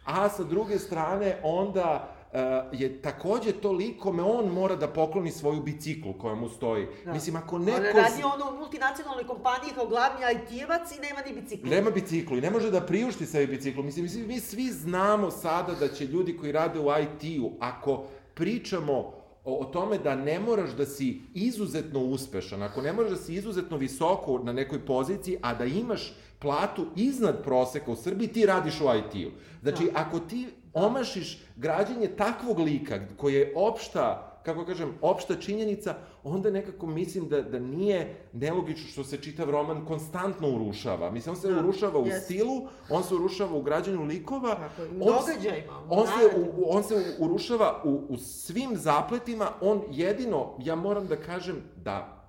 a 0.06 0.30
sa 0.30 0.44
druge 0.44 0.80
strane, 0.80 1.38
onda 1.44 2.16
uh, 2.34 2.40
je 2.80 3.02
takođe 3.02 3.52
to 3.52 3.72
lik 3.72 4.00
kome 4.00 4.24
on 4.24 4.52
mora 4.52 4.76
da 4.76 4.88
pokloni 4.88 5.32
svoju 5.32 5.62
biciklu 5.62 6.14
koja 6.14 6.36
mu 6.36 6.50
stoji. 6.50 6.88
Da. 7.06 7.14
Mislim, 7.14 7.36
ako 7.36 7.56
On 7.56 7.64
neko... 7.64 7.98
radi 7.98 8.24
ono 8.24 8.52
u 8.52 8.58
multinacionalnoj 8.58 9.28
kompaniji 9.28 9.72
kao 9.76 9.88
glavni 9.88 10.20
IT-evac 10.34 10.92
i 10.98 11.02
nema 11.02 11.22
ni 11.26 11.42
bicikla. 11.42 11.70
Nema 11.70 11.92
biciklu 11.92 12.38
i 12.38 12.42
ne 12.42 12.50
može 12.50 12.72
da 12.72 12.82
priušti 12.82 13.26
sebi 13.26 13.56
biciklu. 13.56 13.84
Mislim, 13.84 14.04
mislim, 14.04 14.28
mi 14.28 14.40
svi 14.40 14.72
znamo 14.72 15.32
sada 15.32 15.74
da 15.74 15.88
će 15.88 16.06
ljudi 16.06 16.38
koji 16.38 16.52
rade 16.52 16.80
u 16.80 16.88
IT-u, 17.04 17.52
ako 17.60 18.04
pričamo 18.34 19.23
o, 19.46 19.60
o 19.62 19.66
tome 19.66 19.98
da 19.98 20.16
ne 20.16 20.40
moraš 20.40 20.72
da 20.72 20.86
si 20.86 21.22
izuzetno 21.34 22.00
uspešan, 22.00 22.64
ako 22.64 22.82
ne 22.82 22.94
moraš 22.94 23.12
da 23.12 23.18
si 23.18 23.34
izuzetno 23.34 23.78
visoko 23.78 24.40
na 24.44 24.54
nekoj 24.54 24.86
poziciji, 24.86 25.38
a 25.42 25.54
da 25.54 25.66
imaš 25.66 26.14
platu 26.40 26.86
iznad 26.96 27.44
proseka 27.44 27.92
u 27.92 27.96
Srbiji, 27.96 28.28
ti 28.28 28.46
radiš 28.46 28.82
u 28.82 28.86
IT-u. 28.98 29.32
Znači, 29.62 29.90
ako 29.94 30.20
ti 30.20 30.48
omašiš 30.74 31.38
građenje 31.56 32.08
takvog 32.08 32.60
lika, 32.60 33.00
koji 33.18 33.34
je 33.34 33.54
opšta 33.56 34.33
kako 34.46 34.66
kažem, 34.66 34.94
opšta 35.02 35.36
činjenica, 35.36 35.96
onda 36.24 36.52
nekako 36.52 36.88
mislim 36.88 37.30
da, 37.30 37.42
da 37.42 37.60
nije 37.60 38.00
nelogično 38.34 38.88
što 38.88 39.04
se 39.04 39.18
čitav 39.18 39.50
roman 39.50 39.86
konstantno 39.86 40.50
urušava. 40.50 41.12
Mislim, 41.12 41.36
on 41.36 41.42
se 41.42 41.52
Da, 41.52 41.60
urušava 41.60 42.00
u 42.00 42.08
jest. 42.08 42.26
stilu, 42.26 42.62
on 42.90 43.04
se 43.04 43.16
urušava 43.16 43.56
u 43.56 43.62
građanju 43.62 44.04
likova, 44.04 44.56
Tako 44.56 44.82
u 44.94 45.10
on 45.10 45.24
se- 45.24 45.32
događajima, 45.32 45.74
u 45.82 45.94
on 45.94 46.08
se, 46.08 46.14
u, 46.38 46.64
on 46.68 46.84
se 46.84 47.16
urušava 47.20 47.82
u, 47.84 48.06
u 48.10 48.18
svim 48.18 48.72
zapletima, 48.74 49.50
on 49.62 49.82
jedino, 49.92 50.54
ja 50.60 50.76
moram 50.78 51.08
da 51.08 51.16
kažem 51.18 51.56
da 51.78 52.20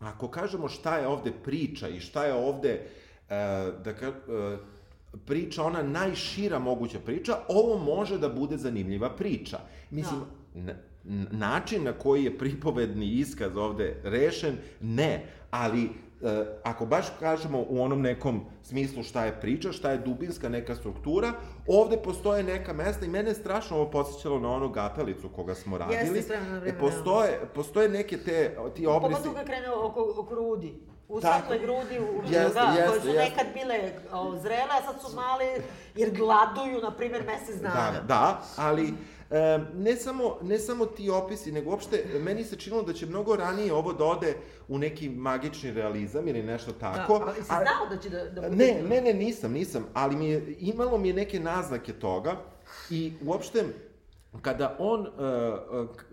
ako 0.00 0.28
kažemo 0.28 0.68
šta 0.68 0.96
je 0.96 1.06
ovde 1.08 1.32
priča 1.34 1.88
i 1.88 2.00
šta 2.00 2.24
je 2.24 2.34
ovde, 2.34 2.70
e, 2.70 2.82
da 3.74 3.94
ka, 3.94 4.06
e, 4.06 4.12
priča, 5.18 5.64
ona 5.64 5.82
najšira 5.82 6.58
moguća 6.58 6.98
priča, 6.98 7.36
ovo 7.48 7.78
može 7.78 8.18
da 8.18 8.28
bude 8.30 8.56
zanimljiva 8.56 9.10
priča. 9.10 9.58
Mislim, 9.90 10.20
n- 10.56 10.76
način 11.30 11.84
na 11.84 11.92
koji 11.92 12.24
je 12.24 12.38
pripovedni 12.38 13.06
iskaz 13.06 13.56
ovde 13.56 14.00
rešen, 14.04 14.56
ne, 14.80 15.26
ali 15.50 15.84
e, 15.84 15.90
ako 16.64 16.86
baš 16.86 17.06
kažemo 17.20 17.64
u 17.68 17.82
onom 17.82 18.02
nekom 18.02 18.40
smislu 18.62 19.02
šta 19.02 19.24
je 19.24 19.40
priča, 19.40 19.72
šta 19.72 19.90
je 19.90 19.98
dubinska 19.98 20.48
neka 20.48 20.74
struktura, 20.74 21.32
ovde 21.66 21.96
postoje 21.96 22.42
neka 22.42 22.72
mesta 22.72 23.06
i 23.06 23.08
mene 23.08 23.30
je 23.30 23.34
strašno 23.34 23.76
ovo 23.76 23.90
podsjećalo 23.90 24.40
na 24.40 24.50
onu 24.50 24.68
gapelicu 24.68 25.28
koga 25.28 25.54
smo 25.54 25.78
radili. 25.78 26.22
s 26.22 26.28
vremena 26.28 26.52
na 26.52 26.58
vreme, 26.58 26.78
e, 26.78 26.80
postoje, 26.80 27.40
postoje 27.54 27.88
neke 27.88 28.18
te, 28.18 28.56
ti 28.76 28.86
obrisi... 28.86 29.14
Pogotovo 29.14 29.34
kad 29.34 29.46
krene 29.46 29.70
oko, 29.70 30.12
oko 30.16 30.22
grudi. 30.22 30.74
U 31.08 31.20
Tako. 31.20 31.38
svetle 31.38 31.66
grudi, 31.66 31.98
u, 32.00 32.22
Jeste, 32.22 32.54
da, 32.54 32.66
koje 32.66 32.82
jeste, 32.82 33.00
su 33.00 33.08
jeste. 33.08 33.22
nekad 33.24 33.46
bile 33.54 33.92
o, 34.12 34.36
zrele, 34.36 34.72
a 34.78 34.82
sad 34.82 35.00
su 35.00 35.16
male, 35.16 35.44
jer 35.94 36.10
gladuju, 36.10 36.80
na 36.82 36.90
primjer, 36.90 37.24
mesec 37.26 37.62
dana. 37.62 37.90
Da, 37.92 38.00
da, 38.06 38.42
ali 38.56 38.94
e, 39.30 39.58
ne, 39.74 39.96
samo, 39.96 40.36
ne 40.42 40.58
samo 40.58 40.86
ti 40.86 41.10
opisi, 41.10 41.52
nego 41.52 41.70
uopšte 41.70 42.04
meni 42.20 42.44
se 42.44 42.56
činilo 42.56 42.82
da 42.82 42.92
će 42.92 43.06
mnogo 43.06 43.36
ranije 43.36 43.72
ovo 43.72 43.92
da 43.92 44.04
ode 44.04 44.34
u 44.68 44.78
neki 44.78 45.08
magični 45.08 45.70
realizam 45.70 46.28
ili 46.28 46.42
nešto 46.42 46.72
tako. 46.72 47.18
Da, 47.18 47.24
ali 47.24 47.34
si 47.36 47.42
znao 47.44 47.88
da 47.90 47.98
će 47.98 48.08
da, 48.08 48.24
da 48.24 48.48
bude... 48.48 48.56
Ne, 48.56 48.82
ne, 48.82 49.00
ne, 49.00 49.14
nisam, 49.14 49.52
nisam, 49.52 49.86
ali 49.94 50.16
mi 50.16 50.28
je, 50.28 50.56
imalo 50.60 50.98
mi 50.98 51.08
je 51.08 51.14
neke 51.14 51.40
naznake 51.40 51.92
toga 51.92 52.36
i 52.90 53.12
uopšte 53.24 53.64
kada 54.42 54.76
on, 54.78 55.06
e, 55.06 55.08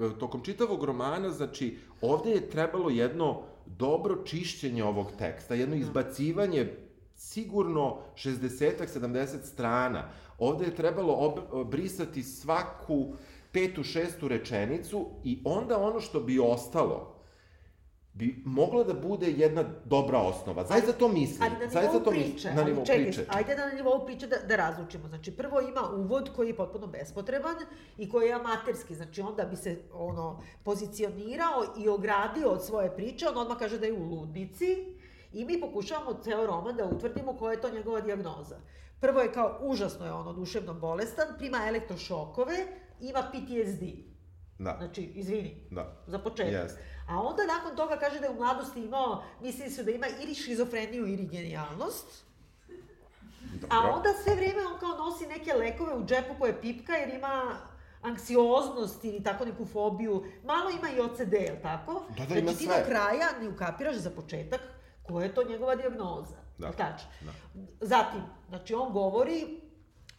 e, 0.05 0.19
tokom 0.19 0.43
čitavog 0.43 0.83
romana, 0.83 1.29
znači, 1.29 1.77
ovde 2.01 2.31
je 2.31 2.49
trebalo 2.49 2.89
jedno 2.89 3.41
dobro 3.65 4.23
čišćenje 4.23 4.83
ovog 4.83 5.11
teksta, 5.17 5.55
jedno 5.55 5.75
izbacivanje 5.75 6.73
sigurno 7.15 7.97
60-ak, 8.15 8.99
70 8.99 9.43
strana. 9.43 10.09
Ovde 10.37 10.65
je 10.65 10.75
trebalo 10.75 11.13
ob, 11.13 11.67
brisati 11.69 12.23
svaku 12.23 13.13
petu, 13.51 13.83
šestu 13.83 14.27
rečenicu 14.27 15.05
i 15.23 15.41
onda 15.45 15.77
ono 15.77 15.99
što 15.99 16.19
bi 16.19 16.39
ostalo, 16.39 17.15
bi 18.13 18.41
mogla 18.45 18.83
da 18.83 18.93
bude 18.93 19.27
jedna 19.27 19.63
dobra 19.85 20.19
osnova. 20.19 20.65
Zaista 20.65 20.93
to 20.93 21.07
mislim. 21.07 21.43
Ali 21.43 21.73
na 21.73 21.81
nivou 21.81 21.99
to 21.99 22.09
priče, 22.09 22.33
mislim. 22.33 22.55
Na 22.55 22.63
nivou 22.63 22.85
čekaj, 22.85 23.03
priče. 23.03 23.25
ajde 23.29 23.55
da 23.55 23.67
na 23.67 23.73
nivou 23.73 24.05
priče 24.05 24.27
da, 24.27 24.37
da 24.47 24.55
razlučimo. 24.55 25.07
Znači, 25.07 25.31
prvo 25.31 25.61
ima 25.61 25.89
uvod 25.95 26.29
koji 26.35 26.47
je 26.47 26.55
potpuno 26.55 26.87
bespotreban 26.87 27.55
i 27.97 28.09
koji 28.09 28.27
je 28.27 28.33
amaterski. 28.33 28.95
Znači, 28.95 29.21
onda 29.21 29.45
bi 29.45 29.55
se 29.55 29.81
ono 29.93 30.41
pozicionirao 30.63 31.63
i 31.77 31.89
ogradio 31.89 32.49
od 32.49 32.65
svoje 32.65 32.95
priče, 32.95 33.27
on 33.27 33.37
odmah 33.37 33.57
kaže 33.57 33.79
da 33.79 33.85
je 33.85 33.93
u 33.93 34.03
ludnici 34.03 34.85
i 35.33 35.45
mi 35.45 35.59
pokušavamo 35.59 36.19
ceo 36.23 36.45
roman 36.45 36.75
da 36.75 36.85
utvrdimo 36.85 37.33
koja 37.33 37.51
je 37.51 37.61
to 37.61 37.69
njegova 37.69 38.01
dijagnoza. 38.01 38.57
Prvo 39.05 39.21
je 39.21 39.31
kao, 39.33 39.57
užasno 39.61 40.05
je 40.05 40.11
ono 40.11 40.33
duševno 40.33 40.73
bolestan, 40.73 41.27
prima 41.37 41.67
elektrošokove, 41.67 42.55
ima 43.01 43.21
PTSD. 43.21 43.83
Da. 44.59 44.75
Znači, 44.77 45.01
izvini, 45.03 45.67
Da. 45.71 46.03
za 46.07 46.19
početak. 46.19 46.53
Jeste. 46.53 46.81
A 47.09 47.21
onda 47.21 47.43
nakon 47.45 47.75
toga 47.77 47.97
kaže 47.97 48.19
da 48.19 48.25
je 48.25 48.31
u 48.31 48.35
mladosti 48.35 48.81
imao, 48.81 49.23
misli 49.41 49.69
su 49.69 49.83
da 49.83 49.91
ima 49.91 50.07
ili 50.23 50.33
šizofreniju 50.33 51.07
ili 51.07 51.25
genijalnost. 51.27 52.05
A 53.69 53.75
Dobro. 53.75 53.91
onda 53.95 54.09
sve 54.23 54.35
vreme 54.35 54.67
on 54.73 54.79
kao 54.79 54.97
nosi 54.97 55.27
neke 55.27 55.53
lekove 55.53 55.95
u 55.95 56.05
džepu 56.05 56.33
koje 56.39 56.61
pipka 56.61 56.93
jer 56.93 57.13
ima 57.13 57.57
anksioznost 58.01 59.03
ili 59.05 59.23
tako 59.23 59.45
neku 59.45 59.65
fobiju. 59.65 60.23
Malo 60.43 60.69
ima 60.69 60.89
i 60.89 60.99
OCD, 60.99 61.33
je 61.33 61.51
li 61.51 61.61
tako? 61.61 61.93
Da, 62.09 62.15
da, 62.15 62.25
znači, 62.25 62.39
ima 62.39 62.51
ti 62.51 62.65
sve. 62.65 62.79
do 62.79 62.85
kraja 62.85 63.27
ne 63.41 63.49
ukapiraš 63.49 63.95
za 63.95 64.09
početak 64.09 64.61
koja 65.03 65.25
je 65.25 65.35
to 65.35 65.43
njegova 65.43 65.75
dijagnoza. 65.75 66.44
Da, 66.57 66.67
Da. 66.67 66.73
Tačno. 66.73 67.09
da. 67.21 67.31
Zatim, 67.81 68.21
znači 68.49 68.73
on 68.73 68.93
govori 68.93 69.61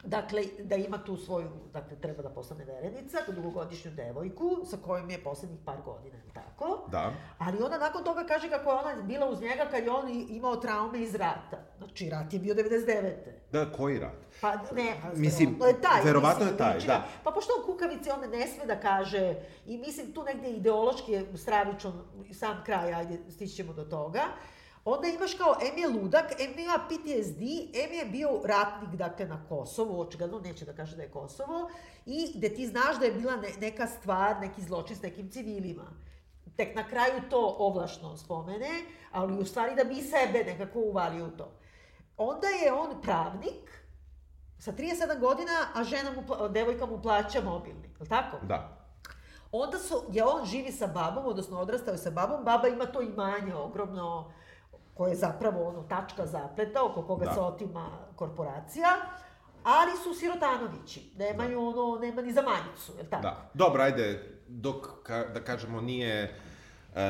Dakle, 0.03 0.43
da 0.59 0.75
ima 0.75 0.97
tu 0.97 1.17
svoju, 1.17 1.49
dakle, 1.73 1.97
treba 1.97 2.23
da 2.23 2.29
postane 2.29 2.65
verenica, 2.65 3.17
dugogodišnju 3.27 3.91
devojku, 3.91 4.65
sa 4.65 4.77
kojom 4.77 5.09
je 5.09 5.23
poslednjih 5.23 5.59
par 5.65 5.77
godina, 5.81 6.15
tako? 6.33 6.87
Da. 6.87 7.11
Ali 7.37 7.63
onda 7.63 7.77
nakon 7.77 8.03
toga 8.03 8.23
kaže 8.23 8.49
kako 8.49 8.69
je 8.71 8.75
ona 8.75 9.01
bila 9.03 9.29
uz 9.29 9.41
njega 9.41 9.65
kad 9.71 9.83
je 9.83 9.91
on 9.91 10.05
imao 10.29 10.55
traume 10.55 11.01
iz 11.01 11.15
rata. 11.15 11.57
Znači, 11.77 12.09
rat 12.09 12.33
je 12.33 12.39
bio 12.39 12.55
99. 12.55 13.13
Da, 13.51 13.71
koji 13.71 13.99
rat? 13.99 14.13
Pa 14.41 14.55
ne, 14.55 14.95
pa, 15.01 15.09
Mislim, 15.09 15.49
verovatno 15.49 15.65
je 15.67 15.81
taj. 15.81 16.03
verovatno 16.03 16.29
mislim, 16.39 16.53
je 16.53 16.57
taj, 16.57 16.75
liči 16.75 16.87
na- 16.87 16.93
da. 16.93 17.07
Pa 17.23 17.31
pošto 17.31 17.53
on 17.53 17.65
kukavice, 17.65 18.13
on 18.13 18.29
ne 18.29 18.47
sme 18.47 18.65
da 18.65 18.79
kaže, 18.79 19.35
i 19.65 19.77
mislim 19.77 20.13
tu 20.13 20.23
negde 20.23 20.49
ideološki 20.49 21.11
je 21.11 21.37
stravičan 21.37 21.93
sam 22.33 22.63
kraj, 22.65 22.93
ajde, 22.93 23.19
stići 23.29 23.55
ćemo 23.55 23.73
do 23.73 23.83
toga. 23.83 24.21
Onda 24.89 25.07
imaš 25.07 25.33
kao, 25.33 25.55
M 25.73 25.77
je 25.77 25.87
ludak, 25.87 26.31
M 26.39 26.59
ima 26.59 26.79
PTSD, 26.87 27.41
M 27.73 27.93
je 27.93 28.05
bio 28.05 28.41
ratnik, 28.45 28.89
dakle, 28.89 29.25
na 29.25 29.45
Kosovu, 29.49 30.01
očigledno 30.01 30.39
neće 30.39 30.65
da 30.65 30.73
kaže 30.73 30.95
da 30.95 31.03
je 31.03 31.11
Kosovo, 31.11 31.69
i 32.05 32.31
gde 32.35 32.53
ti 32.53 32.67
znaš 32.67 32.99
da 32.99 33.05
je 33.05 33.11
bila 33.11 33.35
ne, 33.35 33.49
neka 33.59 33.87
stvar, 33.87 34.39
neki 34.39 34.61
zločin 34.61 34.95
s 34.95 35.01
nekim 35.01 35.31
civilima. 35.31 35.83
Tek 36.57 36.75
na 36.75 36.87
kraju 36.87 37.21
to 37.29 37.55
ovlašno 37.59 38.17
spomene, 38.17 38.69
ali 39.11 39.39
u 39.39 39.45
stvari 39.45 39.75
da 39.75 39.83
bi 39.83 39.95
sebe 39.95 40.43
nekako 40.43 40.79
uvalio 40.79 41.25
u 41.25 41.31
to. 41.31 41.51
Onda 42.17 42.47
je 42.47 42.73
on 42.73 43.01
pravnik, 43.01 43.83
sa 44.59 44.71
37 44.71 45.19
godina, 45.19 45.51
a 45.75 45.83
žena 45.83 46.11
mu, 46.11 46.49
devojka 46.49 46.85
mu 46.85 47.01
plaća 47.01 47.41
mobilni, 47.41 47.87
je 47.87 47.97
li 47.99 48.09
tako? 48.09 48.37
Da. 48.45 48.87
Onda 49.51 49.77
su, 49.77 50.03
je 50.11 50.23
on 50.23 50.45
živi 50.45 50.71
sa 50.71 50.87
babom, 50.87 51.25
odnosno 51.25 51.59
odrastao 51.59 51.91
je 51.91 51.97
sa 51.97 52.09
babom, 52.09 52.43
baba 52.43 52.67
ima 52.67 52.85
to 52.85 53.01
imanje 53.01 53.55
ogromno, 53.55 54.31
koje 54.97 55.11
je 55.11 55.15
zapravo 55.15 55.67
ono 55.67 55.83
tačka 55.83 56.25
zapleta 56.25 56.83
oko 56.85 57.01
koga 57.01 57.25
Da. 57.25 57.33
se 57.33 57.39
otima 57.39 57.89
korporacija, 58.15 58.87
ali 59.63 59.91
su 60.03 60.13
sirotanovići, 60.13 61.11
nemaju 61.17 61.67
ono, 61.67 61.99
nema 61.99 62.21
ni 62.21 62.33
za 62.33 62.41
majicu, 62.41 62.91
je 62.97 63.03
li 63.03 63.09
tako? 63.09 63.21
Da. 63.21 63.49
Dobro, 63.53 63.83
ajde, 63.83 64.37
dok, 64.47 65.03
ka, 65.03 65.23
da 65.33 65.43
kažemo, 65.43 65.81
nije 65.81 66.39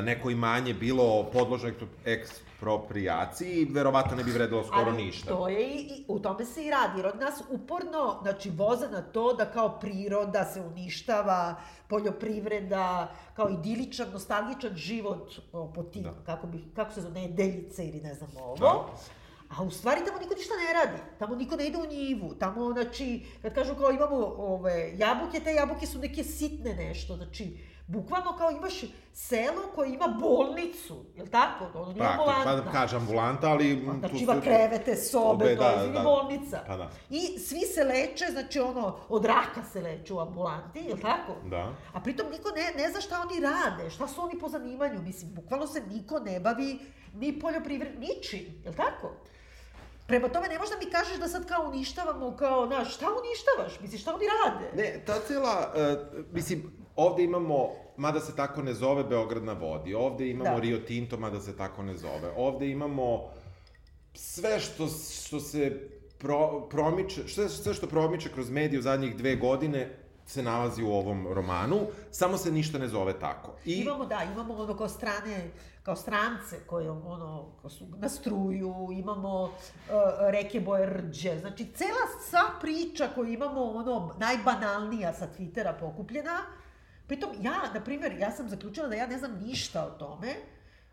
neko 0.03 0.29
imanje 0.29 0.73
bilo 0.73 1.23
podložno 1.23 1.69
ekspro- 1.69 1.88
ekspropriaciji, 2.05 3.65
verovatno 3.65 4.17
ne 4.17 4.23
bi 4.23 4.31
vredilo 4.31 4.63
skoro 4.63 4.81
Ali 4.83 4.97
ništa. 4.97 5.27
to 5.27 5.47
je 5.47 5.67
i, 5.67 5.79
i, 5.79 6.05
u 6.07 6.19
tome 6.19 6.45
se 6.45 6.65
i 6.65 6.71
radi, 6.71 6.99
jer 6.99 7.07
od 7.07 7.19
nas 7.19 7.41
uporno, 7.49 8.19
znači, 8.21 8.49
voze 8.49 8.89
na 8.89 9.01
to 9.03 9.33
da 9.33 9.45
kao 9.45 9.79
priroda 9.79 10.45
se 10.45 10.61
uništava, 10.61 11.55
poljoprivreda, 11.88 13.07
kao 13.33 13.49
idiličan, 13.51 14.07
nostalgičan 14.11 14.75
život 14.75 15.33
o, 15.53 15.67
po 15.67 15.83
tim, 15.83 16.03
Da. 16.03 16.13
kako, 16.25 16.47
bi, 16.47 16.63
kako 16.75 16.93
se 16.93 17.01
zove, 17.01 17.13
nedeljice 17.13 17.88
ili 17.88 18.01
ne 18.01 18.13
znam 18.13 18.29
ovo. 18.38 18.55
Da. 18.55 18.85
A 19.49 19.63
u 19.63 19.71
stvari 19.71 20.01
tamo 20.05 20.19
niko 20.19 20.33
ništa 20.35 20.53
ne 20.57 20.73
radi, 20.75 21.01
tamo 21.19 21.35
niko 21.35 21.55
ne 21.55 21.67
ide 21.67 21.77
u 21.77 21.85
njivu, 21.88 22.33
tamo, 22.33 22.73
znači, 22.73 23.25
kad 23.41 23.53
kažu 23.53 23.75
kao 23.75 23.91
imamo 23.91 24.15
ove, 24.38 24.91
jabuke, 24.97 25.39
te 25.39 25.53
jabuke 25.53 25.88
su 25.88 25.99
neke 25.99 26.23
sitne 26.23 26.73
nešto, 26.75 27.15
znači, 27.15 27.57
bukvalno 27.88 28.38
kao 28.38 28.51
imaš 28.51 28.81
selo 29.13 29.61
koje 29.75 29.93
ima 29.93 30.07
bolnicu, 30.07 31.05
je 31.15 31.23
li 31.23 31.29
tako? 31.29 31.65
Ono 31.73 31.85
nije 31.85 31.97
Praktik, 31.97 32.17
pa 32.25 32.31
ambulantna. 32.31 32.55
da 32.55 32.71
kažem 32.71 32.99
ambulanta, 32.99 33.49
ali... 33.49 33.85
tu 33.85 33.91
Znači 33.99 34.17
su- 34.17 34.23
ima 34.23 34.41
krevete, 34.41 34.95
sobe, 34.95 35.55
to 35.55 35.63
da, 35.63 35.69
je 35.69 35.75
izvini 35.77 35.93
da. 35.93 35.99
bolnica. 36.03 36.63
Pa 36.67 36.77
da. 36.77 36.89
I 37.09 37.39
svi 37.39 37.59
se 37.59 37.83
leče, 37.83 38.25
znači 38.31 38.59
ono, 38.59 38.99
od 39.09 39.25
raka 39.25 39.63
se 39.73 39.81
leče 39.81 40.13
u 40.13 40.19
ambulanti, 40.19 40.79
je 40.79 40.93
li 40.93 41.01
tako? 41.01 41.33
Da. 41.45 41.73
A 41.93 41.99
pritom 41.99 42.25
niko 42.31 42.49
ne, 42.49 42.83
ne 42.83 42.91
zna 42.91 43.01
šta 43.01 43.21
oni 43.21 43.39
rade, 43.39 43.89
šta 43.89 44.07
su 44.07 44.21
oni 44.21 44.39
po 44.39 44.49
zanimanju, 44.49 45.01
mislim, 45.01 45.33
bukvalno 45.33 45.67
se 45.67 45.81
niko 45.81 46.19
ne 46.19 46.39
bavi 46.39 46.79
ni 47.13 47.39
poljoprivred, 47.39 47.99
ničim, 47.99 48.61
je 48.63 48.69
li 48.69 48.75
tako? 48.75 49.11
Prema 50.07 50.29
tome, 50.29 50.47
ne 50.47 50.59
možda 50.59 50.75
mi 50.77 50.91
kažeš 50.91 51.17
da 51.17 51.27
sad 51.27 51.45
kao 51.45 51.63
uništavamo, 51.63 52.35
kao, 52.35 52.67
znaš, 52.67 52.95
šta 52.95 53.05
uništavaš? 53.05 53.79
Misliš, 53.81 54.01
šta 54.01 54.13
oni 54.15 54.25
rade? 54.45 54.71
Ne, 54.75 55.03
ta 55.05 55.19
cela, 55.27 55.73
uh, 55.73 56.33
mislim, 56.33 56.86
ovde 56.98 57.24
imamo, 57.24 57.70
mada 57.98 58.20
se 58.20 58.36
tako 58.36 58.62
ne 58.62 58.74
zove 58.74 59.04
Beograd 59.04 59.43
na 59.43 59.54
vodi, 59.54 59.93
ovde 59.93 60.30
imamo 60.30 60.56
Da. 60.56 60.60
Rio 60.60 60.78
Tinto, 60.78 61.18
mada 61.18 61.39
se 61.39 61.58
tako 61.58 61.84
ne 61.84 61.98
zove, 61.98 62.34
ovde 62.38 62.70
imamo 62.70 63.30
sve 64.14 64.60
što, 64.60 64.88
što 65.28 65.39
se 65.39 65.89
pro, 66.18 66.68
promiče, 66.70 67.28
sve, 67.28 67.50
sve 67.50 67.74
što 67.74 67.88
promiče 67.88 68.30
kroz 68.34 68.50
mediju 68.50 68.82
zadnjih 68.82 69.18
dve 69.18 69.36
godine 69.36 69.98
se 70.26 70.43
nalazi 70.43 70.84
u 70.84 70.91
ovom 70.91 71.28
romanu, 71.34 71.78
samo 72.12 72.38
se 72.38 72.52
ništa 72.52 72.78
ne 72.78 72.88
zove 72.88 73.20
tako. 73.20 73.56
I, 73.66 73.74
Imamo, 73.74 74.06
da, 74.06 74.24
imamo 74.34 74.54
ono 74.54 74.78
kao 74.78 74.89
strane, 74.89 75.52
kao 75.84 75.95
strance 75.95 76.60
koje 76.68 76.91
ono, 76.91 77.45
ko 77.62 77.70
su 77.70 77.86
na 77.98 78.10
struju, 78.10 78.89
imamo 78.91 79.43
uh, 79.43 79.52
reke 80.30 80.60
boje 80.60 80.86
rđe, 80.86 81.39
znači 81.39 81.66
cela 81.76 82.06
sva 82.30 82.60
priča 82.62 83.10
koju 83.16 83.34
imamo 83.34 83.64
ono 83.64 84.16
najbanalnija 84.20 85.14
sa 85.14 85.28
Twittera 85.38 85.80
pokupljena, 85.80 86.39
pritom 87.08 87.30
ja, 87.41 87.74
na 87.74 87.84
primjer, 87.84 88.18
ja 88.20 88.32
sam 88.32 88.49
zaključila 88.49 88.88
da 88.88 88.95
ja 88.95 89.08
ne 89.08 89.18
znam 89.18 89.32
ništa 89.45 89.86
o 89.86 89.89
tome, 89.89 90.36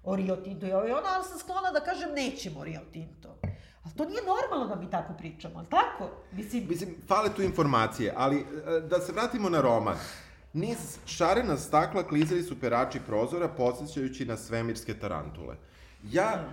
o 0.05 0.17
Rio 0.17 0.37
Tinto 0.37 0.67
i 0.67 0.73
ovo 0.73 0.89
i 0.89 0.91
ono, 0.91 1.07
ali 1.07 1.25
sam 1.25 1.39
sklona 1.39 1.71
da 1.73 1.81
kažem 1.81 2.13
nećemo 2.15 2.65
Rio 2.65 2.81
Tinto. 2.93 3.37
Ali 3.85 3.95
to 3.97 4.05
nije 4.05 4.21
normalno 4.23 4.75
da 4.75 4.81
mi 4.81 4.91
tako 4.91 5.15
pričamo, 5.19 5.59
ali 5.59 5.67
tako? 5.71 6.11
Mislim, 6.33 6.67
Mislim, 6.69 6.95
fale 7.09 7.35
tu 7.37 7.43
informacije, 7.43 8.15
ali 8.17 8.37
e, 8.39 8.81
da 8.81 9.01
se 9.01 9.13
vratimo 9.13 9.49
na 9.49 9.61
roman. 9.61 9.97
Niz 10.53 10.99
šarena 11.07 11.57
stakla 11.57 12.09
klizali 12.09 12.43
su 12.43 12.61
perači 12.61 13.01
prozora, 13.07 13.49
podsjećajući 13.49 14.25
na 14.25 14.37
svemirske 14.37 14.95
tarantule. 14.95 15.57
Ja, 16.13 16.45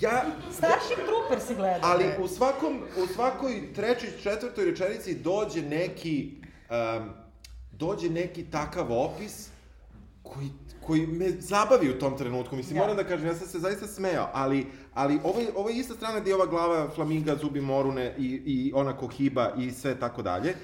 ja, 0.00 0.24
Starship 0.52 1.06
Trooper 1.06 1.40
se 1.46 1.54
gleda. 1.54 1.80
ali 1.82 2.04
u 2.18 2.28
svakom, 2.28 2.80
u 3.02 3.06
svakoj 3.06 3.72
trećoj, 3.74 4.08
četvrtoj 4.22 4.64
rečenici 4.64 5.14
dođe 5.14 5.62
neki, 5.62 6.36
um, 6.70 7.10
dođe 7.78 8.10
neki 8.10 8.44
takav 8.44 8.92
opis 8.92 9.48
koji, 10.22 10.48
koji 10.86 11.06
me 11.06 11.30
zabavi 11.30 11.90
u 11.90 11.98
tom 11.98 12.18
trenutku. 12.18 12.56
Mislim, 12.56 12.74
Da. 12.74 12.80
moram 12.80 12.96
da 12.96 13.04
kažem, 13.04 13.26
ja 13.26 13.34
sam 13.34 13.48
se 13.48 13.58
zaista 13.58 13.86
smejao, 13.86 14.30
ali, 14.32 14.66
ali 14.94 15.20
ovo, 15.24 15.40
je, 15.40 15.48
ovo 15.56 15.68
je 15.68 15.76
ista 15.76 15.94
strana 15.94 16.20
gde 16.20 16.30
je 16.30 16.34
ova 16.34 16.46
glava 16.46 16.90
flaminga, 16.94 17.36
zubi 17.36 17.60
morune 17.60 18.14
i, 18.18 18.42
i 18.46 18.72
ona 18.74 18.96
kohiba 18.96 19.52
i 19.58 19.70
sve 19.70 20.00
tako 20.00 20.22
dalje. 20.22 20.54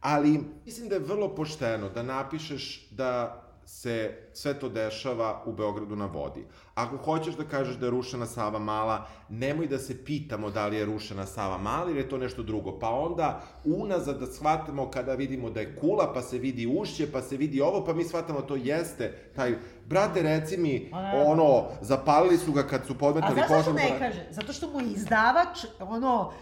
Ali 0.00 0.40
mislim 0.64 0.88
da 0.88 0.94
je 0.94 1.00
vrlo 1.00 1.34
pošteno 1.34 1.88
da 1.88 2.02
napišeš 2.02 2.88
da 2.90 3.42
se 3.70 4.12
sve 4.32 4.54
to 4.58 4.68
dešava 4.68 5.42
u 5.46 5.52
Beogradu 5.52 5.96
na 5.96 6.06
vodi. 6.06 6.44
Ako 6.74 6.96
hoćeš 6.96 7.34
da 7.34 7.44
kažeš 7.44 7.76
da 7.76 7.86
je 7.86 7.90
rušena 7.90 8.26
Sava 8.26 8.58
Mala, 8.58 9.06
nemoj 9.28 9.66
da 9.66 9.78
se 9.78 10.04
pitamo 10.04 10.50
da 10.50 10.66
li 10.66 10.76
je 10.76 10.84
rušena 10.84 11.26
Sava 11.26 11.58
Mala 11.58 11.90
ili 11.90 12.00
je 12.00 12.08
to 12.08 12.18
nešto 12.18 12.42
drugo. 12.42 12.78
Pa 12.78 12.90
onda 12.90 13.40
unazad 13.64 14.18
da 14.20 14.26
shvatamo 14.26 14.90
kada 14.90 15.14
vidimo 15.14 15.50
da 15.50 15.60
je 15.60 15.76
kula, 15.76 16.12
pa 16.14 16.22
se 16.22 16.38
vidi 16.38 16.66
ušće, 16.66 17.12
pa 17.12 17.22
se 17.22 17.36
vidi 17.36 17.60
ovo, 17.60 17.84
pa 17.84 17.92
mi 17.92 18.04
shvatamo 18.04 18.40
to 18.40 18.56
jeste 18.56 19.30
taj... 19.36 19.54
Brate, 19.86 20.22
reci 20.22 20.56
mi, 20.56 20.90
A 20.92 21.02
ne. 21.02 21.24
ono, 21.26 21.64
zapalili 21.80 22.38
su 22.38 22.52
ga 22.52 22.62
kad 22.62 22.86
su 22.86 22.92
A 22.92 22.98
podmetali 22.98 23.34
znaš 23.34 23.48
zašto 23.48 23.72
požar. 23.72 23.90
ne 23.90 23.98
kaže? 23.98 24.26
Zato 24.30 24.52
što 24.52 24.70
mu 24.70 24.80
je 24.80 24.86
izdavač, 24.86 25.64
ono, 25.80 26.32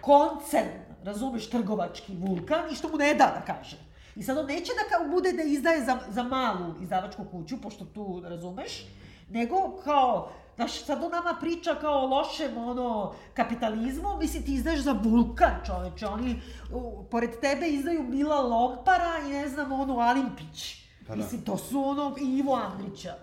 koncern, 0.00 0.68
razumeš, 1.04 1.50
trgovački 1.50 2.16
vulkan 2.18 2.72
i 2.72 2.74
što 2.74 2.88
mu 2.88 2.96
ne 2.96 3.14
da 3.14 3.26
da 3.38 3.54
kaže. 3.54 3.91
I 4.16 4.22
sad 4.22 4.38
on 4.38 4.46
neće 4.46 4.72
da 4.72 4.96
kao 4.96 5.08
bude 5.08 5.32
da 5.32 5.42
izdaje 5.42 5.84
za, 5.84 5.98
za 6.08 6.22
malu 6.22 6.74
izdavačku 6.82 7.24
kuću, 7.30 7.60
pošto 7.60 7.84
tu, 7.84 8.22
razumeš, 8.24 8.86
nego 9.30 9.80
kao 9.84 10.32
Znaš, 10.56 10.84
sad 10.84 11.04
on 11.04 11.10
nama 11.10 11.36
priča 11.40 11.74
kao 11.80 12.00
o 12.00 12.06
lošem, 12.06 12.58
ono, 12.58 13.14
kapitalizmu, 13.34 14.16
mislim, 14.20 14.42
ti 14.42 14.54
izdaješ 14.54 14.80
za 14.80 14.92
vulkan, 15.04 15.54
čoveče, 15.66 16.06
oni, 16.06 16.40
u, 16.72 17.04
pored 17.10 17.30
tebe 17.40 17.68
izdaju 17.68 18.02
Mila 18.02 18.40
Lompara 18.40 19.12
i 19.26 19.28
ne 19.28 19.48
znam, 19.48 19.72
ono, 19.72 19.98
Alimpić. 19.98 20.82
Pa 21.06 21.14
da. 21.14 21.22
mislim, 21.22 21.42
to 21.42 21.56
su 21.56 21.84
ono, 21.84 22.16
i 22.20 22.38
Ivo 22.38 22.54
Andrića. 22.54 23.14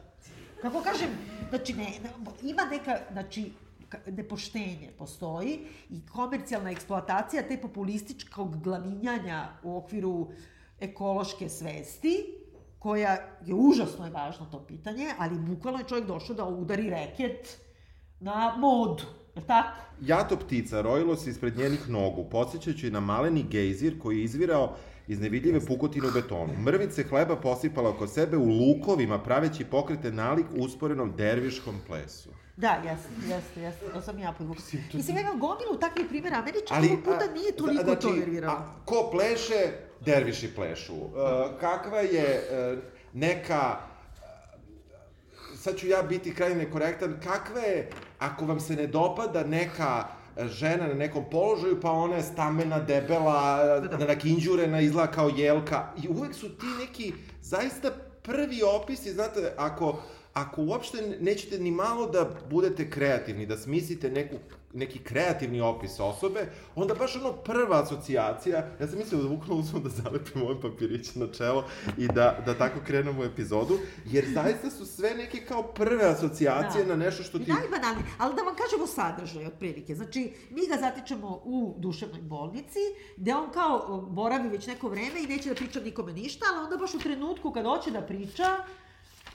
Kako 0.62 0.82
kažem, 0.82 1.10
znači, 1.50 1.74
ne, 1.74 1.84
ne, 1.84 2.10
ima 2.44 2.66
neka, 2.66 2.98
znači, 3.12 3.52
nepoštenje 4.08 4.92
postoji 4.98 5.60
i 5.90 6.02
komercijalna 6.06 6.72
eksploatacija 6.72 7.44
te 7.48 7.58
populističkog 7.62 8.64
glavinjanja 8.64 9.48
u 9.64 9.78
okviru 9.78 10.28
ekološke 10.80 11.50
svesti, 11.50 12.40
koja 12.80 13.18
je 13.46 13.56
užasno 13.56 14.06
je 14.06 14.12
važno 14.12 14.46
to 14.52 14.60
pitanje, 14.68 15.14
ali 15.18 15.40
bukvalno 15.40 15.80
je 15.80 15.88
čovjek 15.88 16.08
došao 16.08 16.36
da 16.36 16.46
udari 16.46 16.90
reket 16.90 17.58
na 18.20 18.56
modu, 18.58 19.04
tako? 19.48 19.70
Jato 20.02 20.36
ptica 20.36 20.82
rojilo 20.82 21.16
se 21.16 21.30
ispred 21.30 21.58
njenih 21.58 21.90
nogu, 21.90 22.24
podsjećajući 22.32 22.92
na 22.92 23.00
maleni 23.00 23.44
gejzir 23.44 24.00
koji 24.00 24.18
je 24.18 24.24
izvirao 24.24 24.76
iz 25.08 25.20
nevidljive 25.20 25.60
pukotine 25.66 26.08
u 26.08 26.12
betonu. 26.12 26.54
Mrvice 26.66 27.04
hleba 27.04 27.36
posipala 27.36 27.90
oko 27.90 28.08
sebe 28.08 28.38
u 28.38 28.46
lukovima, 28.46 29.20
praveći 29.20 29.66
pokrete 29.66 30.12
nalik 30.12 30.46
usporenom 30.58 31.14
derviškom 31.18 31.76
plesu. 31.88 32.30
Da, 32.58 32.82
jeste, 32.86 33.10
jeste, 33.36 33.62
jeste, 33.62 33.86
to 33.94 34.02
sam 34.02 34.20
ja 34.20 34.34
podvukla. 34.38 34.64
Mislim, 34.94 35.18
ja 35.18 35.22
imam 35.22 35.40
gomilu 35.40 35.78
takvih 35.80 36.06
primjera, 36.10 36.38
a 36.38 36.42
meni 36.42 36.58
čak 36.68 36.78
Ali, 36.78 36.88
puta 37.06 37.26
a, 37.30 37.34
nije 37.34 37.56
toliko 37.56 37.84
znači, 37.84 38.02
to 38.02 38.14
nerviralo. 38.14 38.54
a, 38.54 38.74
ko 38.86 39.10
pleše, 39.12 39.72
derviši 40.06 40.56
plešu. 40.56 40.96
Uh, 40.96 41.12
kakva 41.60 42.00
je 42.00 42.42
uh, 42.74 42.80
neka 43.14 43.78
sad 45.60 45.78
ću 45.78 45.88
ja 45.88 46.02
biti 46.02 46.36
krajnje 46.36 46.56
nekorektan, 46.56 47.20
kakva 47.24 47.62
je, 47.62 47.90
ako 48.20 48.46
vam 48.46 48.60
se 48.60 48.76
ne 48.76 48.88
dopada 48.88 49.44
neka 49.44 50.08
e, 50.38 50.48
žena 50.48 50.88
na 50.88 50.94
nekom 50.94 51.26
položaju, 51.32 51.80
pa 51.82 51.92
ona 51.92 52.16
je 52.16 52.24
stamena, 52.24 52.80
debela, 52.80 53.80
da. 53.80 53.98
nakinđurena, 53.98 54.82
izgleda 54.82 55.12
kao 55.12 55.30
jelka. 55.30 55.92
I 56.04 56.08
uvek 56.08 56.36
su 56.36 56.50
ti 56.50 56.66
neki 56.80 57.14
zaista 57.42 57.92
prvi 58.24 58.62
opisi, 58.64 59.14
znate, 59.14 59.54
ako, 59.58 60.02
ako 60.42 60.62
uopšte 60.62 61.18
nećete 61.20 61.60
ni 61.60 61.72
malo 61.72 62.08
da 62.08 62.30
budete 62.50 62.90
kreativni, 62.90 63.46
da 63.46 63.58
smislite 63.58 64.10
neku, 64.10 64.36
neki 64.74 65.00
kreativni 65.00 65.62
opis 65.62 66.00
osobe, 66.00 66.46
onda 66.76 66.94
baš 66.94 67.16
ono 67.16 67.34
prva 67.34 67.82
asocijacija, 67.84 68.68
ja 68.80 68.88
sam 68.88 68.98
mislio 69.00 69.22
da 69.22 69.30
bukvalno 69.30 69.56
uzmem 69.62 69.84
da 69.84 69.90
zalepim 69.90 70.42
ovaj 70.42 70.62
papirić 70.62 71.16
na 71.16 71.28
čelo 71.28 71.66
i 71.98 72.08
da, 72.08 72.44
da 72.46 72.58
tako 72.58 72.80
krenemo 72.86 73.22
u 73.22 73.24
epizodu, 73.24 73.78
jer 74.06 74.26
zaista 74.34 74.70
su 74.70 74.86
sve 74.86 75.16
neke 75.16 75.46
kao 75.46 75.64
prve 75.64 76.06
asocijacije 76.06 76.84
Da. 76.84 76.90
na 76.90 77.06
nešto 77.06 77.24
što 77.24 77.40
ti... 77.40 77.52
Najbanalnije, 77.52 78.06
ali 78.18 78.36
da 78.36 78.42
vam 78.42 78.56
kažemo 78.56 78.88
sadržaj 78.88 79.46
otprilike. 79.46 79.96
Znači, 79.96 80.34
mi 80.50 80.68
ga 80.68 80.78
zatičemo 80.80 81.42
u 81.44 81.76
duševnoj 81.78 82.22
bolnici, 82.22 82.80
gde 83.18 83.36
on 83.36 83.52
kao 83.52 84.02
boravi 84.02 84.50
već 84.50 84.68
neko 84.68 84.90
vreme 84.90 85.24
i 85.24 85.28
neće 85.28 85.50
da 85.50 85.56
priča 85.56 85.80
nikome 85.80 86.14
ništa, 86.14 86.46
ali 86.52 86.64
onda 86.64 86.78
baš 86.78 86.94
u 86.94 87.00
trenutku 87.00 87.52
kad 87.52 87.66
hoće 87.66 87.92
da 87.92 88.02
priča, 88.02 88.46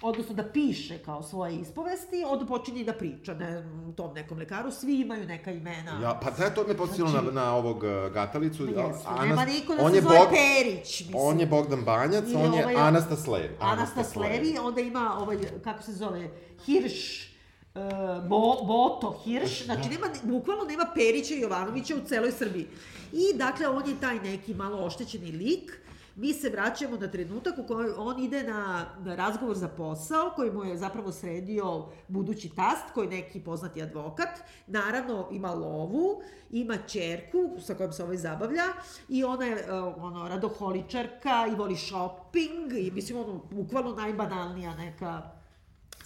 odnosno 0.02 0.34
da 0.34 0.44
piše 0.44 0.98
kao 0.98 1.22
svoje 1.22 1.56
ispovesti, 1.56 2.24
onda 2.26 2.46
počinje 2.46 2.80
i 2.80 2.84
da 2.84 2.92
priča 2.92 3.34
ne, 3.34 3.64
tom 3.96 4.14
nekom 4.14 4.38
lekaru, 4.38 4.70
svi 4.70 4.94
imaju 4.94 5.26
neka 5.26 5.50
imena. 5.52 6.00
Ja, 6.02 6.20
pa 6.22 6.30
znaš, 6.30 6.54
to 6.54 6.64
me 6.64 6.76
podsjetilo 6.76 7.08
Znači- 7.08 7.26
na, 7.26 7.32
na 7.32 7.54
ovog 7.54 7.76
uh, 7.76 7.82
Gatalicu. 8.12 8.62
Ma 8.64 8.68
a- 8.72 8.86
jesu, 8.86 9.00
Anas- 9.06 9.28
nema 9.28 9.44
niko 9.44 9.74
da 9.74 9.82
on 9.82 9.92
se 9.92 10.00
zove 10.00 10.18
Bog- 10.18 10.28
Perić, 10.30 11.00
mislim. 11.00 11.16
On 11.16 11.40
je 11.40 11.46
Bogdan 11.46 11.80
Banjac, 11.82 12.24
Ili 12.24 12.36
on 12.36 12.54
je 12.54 12.62
ovaj- 12.62 12.76
Anastas 12.76 13.26
Levi. 13.26 13.56
Anastas 13.60 14.16
Levi, 14.16 14.58
onda 14.58 14.80
ima 14.80 15.16
ovaj, 15.18 15.36
kako 15.64 15.82
se 15.82 15.92
zove, 15.92 16.30
Hirš, 16.64 17.28
uh, 17.74 17.80
Bo, 18.28 18.38
Boto 18.62 19.20
Hirš, 19.24 19.64
znači 19.64 19.88
nema, 19.88 20.06
bukvalno 20.24 20.64
nema 20.64 20.86
Perića 20.94 21.34
i 21.34 21.40
Jovanovića 21.40 21.94
u 21.96 22.08
celoj 22.08 22.32
Srbiji. 22.32 22.66
I 23.12 23.36
dakle, 23.36 23.68
on 23.68 23.88
je 23.88 24.00
taj 24.00 24.18
neki 24.20 24.54
malo 24.54 24.78
oštećeni 24.78 25.32
lik, 25.32 25.80
mi 26.16 26.32
se 26.32 26.50
vraćamo 26.50 26.96
na 26.96 27.10
trenutak 27.10 27.58
u 27.58 27.66
kojoj 27.66 27.94
on 27.96 28.20
ide 28.20 28.42
na, 28.42 28.86
na 28.98 29.14
razgovor 29.14 29.56
za 29.56 29.68
posao, 29.68 30.32
koji 30.36 30.50
mu 30.50 30.64
je 30.64 30.76
zapravo 30.76 31.12
sredio 31.12 31.86
budući 32.08 32.48
tast, 32.48 32.94
koji 32.94 33.06
je 33.06 33.10
neki 33.10 33.40
poznati 33.40 33.82
advokat. 33.82 34.28
Naravno, 34.66 35.28
ima 35.32 35.54
lovu, 35.54 36.22
ima 36.50 36.76
čerku 36.76 37.50
sa 37.60 37.74
kojom 37.74 37.92
se 37.92 38.04
ovaj 38.04 38.16
zabavlja 38.16 38.64
i 39.08 39.24
ona 39.24 39.44
je 39.44 39.54
uh, 39.54 40.04
ono, 40.04 40.28
radoholičarka 40.28 41.46
i 41.52 41.54
voli 41.54 41.76
shopping 41.76 42.72
i 42.78 42.90
mislim, 42.90 43.18
ono, 43.18 43.40
bukvalno 43.50 43.92
najbanalnija 43.92 44.74
neka 44.74 45.22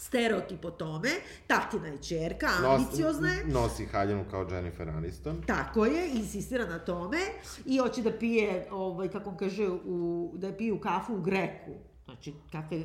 stereotip 0.09 0.65
o 0.65 0.71
tome. 0.71 1.09
Tatina 1.47 1.87
je 1.87 2.03
čerka, 2.03 2.47
ambiciozna 2.65 3.29
je. 3.29 3.45
Nosi 3.47 3.87
haljinu 3.87 4.25
kao 4.31 4.47
Jennifer 4.51 4.89
Aniston. 4.89 5.43
Tako 5.47 5.87
je, 5.87 6.11
insistira 6.15 6.67
na 6.67 6.79
tome 6.79 7.19
i 7.67 7.79
hoće 7.79 8.03
da 8.03 8.13
pije, 8.13 8.67
ovaj, 8.71 9.09
kako 9.09 9.31
on 9.31 9.37
kaže, 9.37 9.69
u, 9.69 10.33
da 10.35 10.53
piju 10.53 10.81
kafu 10.81 11.15
u 11.15 11.21
Greku. 11.21 11.73
Znači, 12.05 12.35
kafe, 12.53 12.83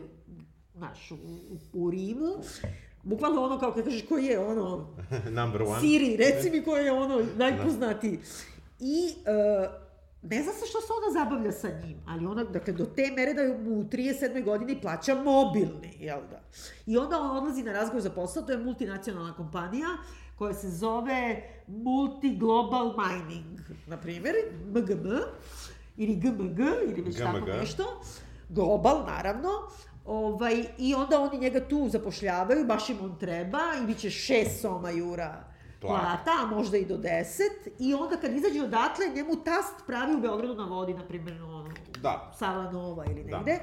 znaš, 0.75 1.11
u, 1.11 1.15
u, 1.15 1.57
u 1.73 1.89
Rimu. 1.89 2.33
Bukvalno 3.03 3.43
ono, 3.43 3.59
kao 3.59 3.73
kad 3.73 3.83
kažeš, 3.83 4.05
koji 4.09 4.25
je 4.25 4.39
ono, 4.39 4.95
Number 5.41 5.61
one. 5.61 5.79
Siri, 5.81 6.17
reci 6.17 6.51
mi 6.51 6.63
koji 6.63 6.85
je 6.85 6.91
ono 6.91 7.25
najpoznatiji. 7.37 8.19
I 8.79 9.13
uh, 9.15 9.82
ne 10.23 10.43
zna 10.43 10.51
se 10.53 10.65
što 10.65 10.81
se 10.81 10.87
ona 10.93 11.23
zabavlja 11.23 11.51
sa 11.51 11.69
njim, 11.85 11.97
ali 12.07 12.25
ona, 12.25 12.43
dakle, 12.43 12.73
do 12.73 12.85
te 12.85 13.11
mere 13.15 13.33
da 13.33 13.41
mu 13.63 13.79
u 13.79 13.83
37. 13.83 14.43
godini 14.43 14.81
plaća 14.81 15.15
mobilni, 15.15 15.97
jel 15.99 16.19
da? 16.29 16.41
I 16.85 16.97
onda 16.97 17.19
on 17.19 17.37
odlazi 17.37 17.63
na 17.63 17.73
razgovor 17.73 18.01
za 18.01 18.09
posao, 18.09 18.43
to 18.43 18.51
je 18.51 18.57
multinacionalna 18.57 19.33
kompanija 19.33 19.87
koja 20.37 20.53
se 20.53 20.69
zove 20.69 21.43
Multi 21.67 22.37
Global 22.37 22.93
Mining, 22.97 23.59
na 23.87 23.97
primjer, 23.97 24.35
MGM, 24.67 25.07
ili 25.97 26.15
GMG, 26.15 26.59
ili 26.59 27.01
već 27.01 27.17
tako 27.17 27.39
GMG. 27.39 27.47
nešto. 27.47 28.01
Global, 28.49 29.05
naravno. 29.05 29.49
Ovaj, 30.05 30.65
I 30.77 30.95
onda 30.95 31.21
oni 31.21 31.37
njega 31.37 31.67
tu 31.67 31.89
zapošljavaju, 31.89 32.65
baš 32.65 32.89
im 32.89 32.97
on 33.01 33.19
treba, 33.19 33.59
i 33.83 33.85
bit 33.85 33.97
će 33.97 34.09
šest 34.09 34.61
soma 34.61 34.89
jura 34.89 35.52
Plata. 35.87 36.31
a 36.43 36.55
možda 36.55 36.77
i 36.77 36.85
do 36.85 36.97
deset. 36.97 37.67
I 37.79 37.93
onda 37.93 38.17
kad 38.17 38.33
izađe 38.33 38.63
odatle, 38.63 39.05
njemu 39.15 39.35
tast 39.35 39.85
pravi 39.87 40.15
u 40.15 40.21
Beogradu 40.21 40.55
na 40.55 40.65
vodi, 40.65 40.93
na 40.93 41.07
primjer, 41.07 41.41
ono, 41.41 41.69
Da, 42.01 42.31
Sava 42.37 42.71
Nova 42.71 43.05
ili 43.05 43.23
Da. 43.23 43.37
negde. 43.37 43.59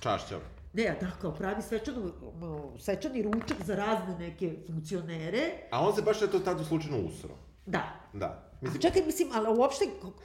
čašćav. 0.00 0.38
Ne, 0.72 0.86
a 0.88 0.98
tako, 1.00 1.30
pravi 1.30 1.62
svečanu, 1.62 2.10
ono, 2.34 2.78
svečani 2.78 3.22
ručak 3.22 3.56
za 3.64 3.74
razne 3.76 4.18
neke 4.18 4.56
funkcionere. 4.66 5.50
A 5.70 5.86
on 5.86 5.94
se 5.94 6.02
baš 6.02 6.22
eto 6.22 6.38
tada 6.38 6.64
slučajno 6.64 6.98
usro. 6.98 7.34
Da. 7.66 7.82
Da. 8.12 8.43
Mislim, 8.60 8.74
Mislim, 8.74 8.82
Čekaj, 8.82 9.06
mislim, 9.06 9.28
ali 9.34 9.58
uopšte, 9.58 9.84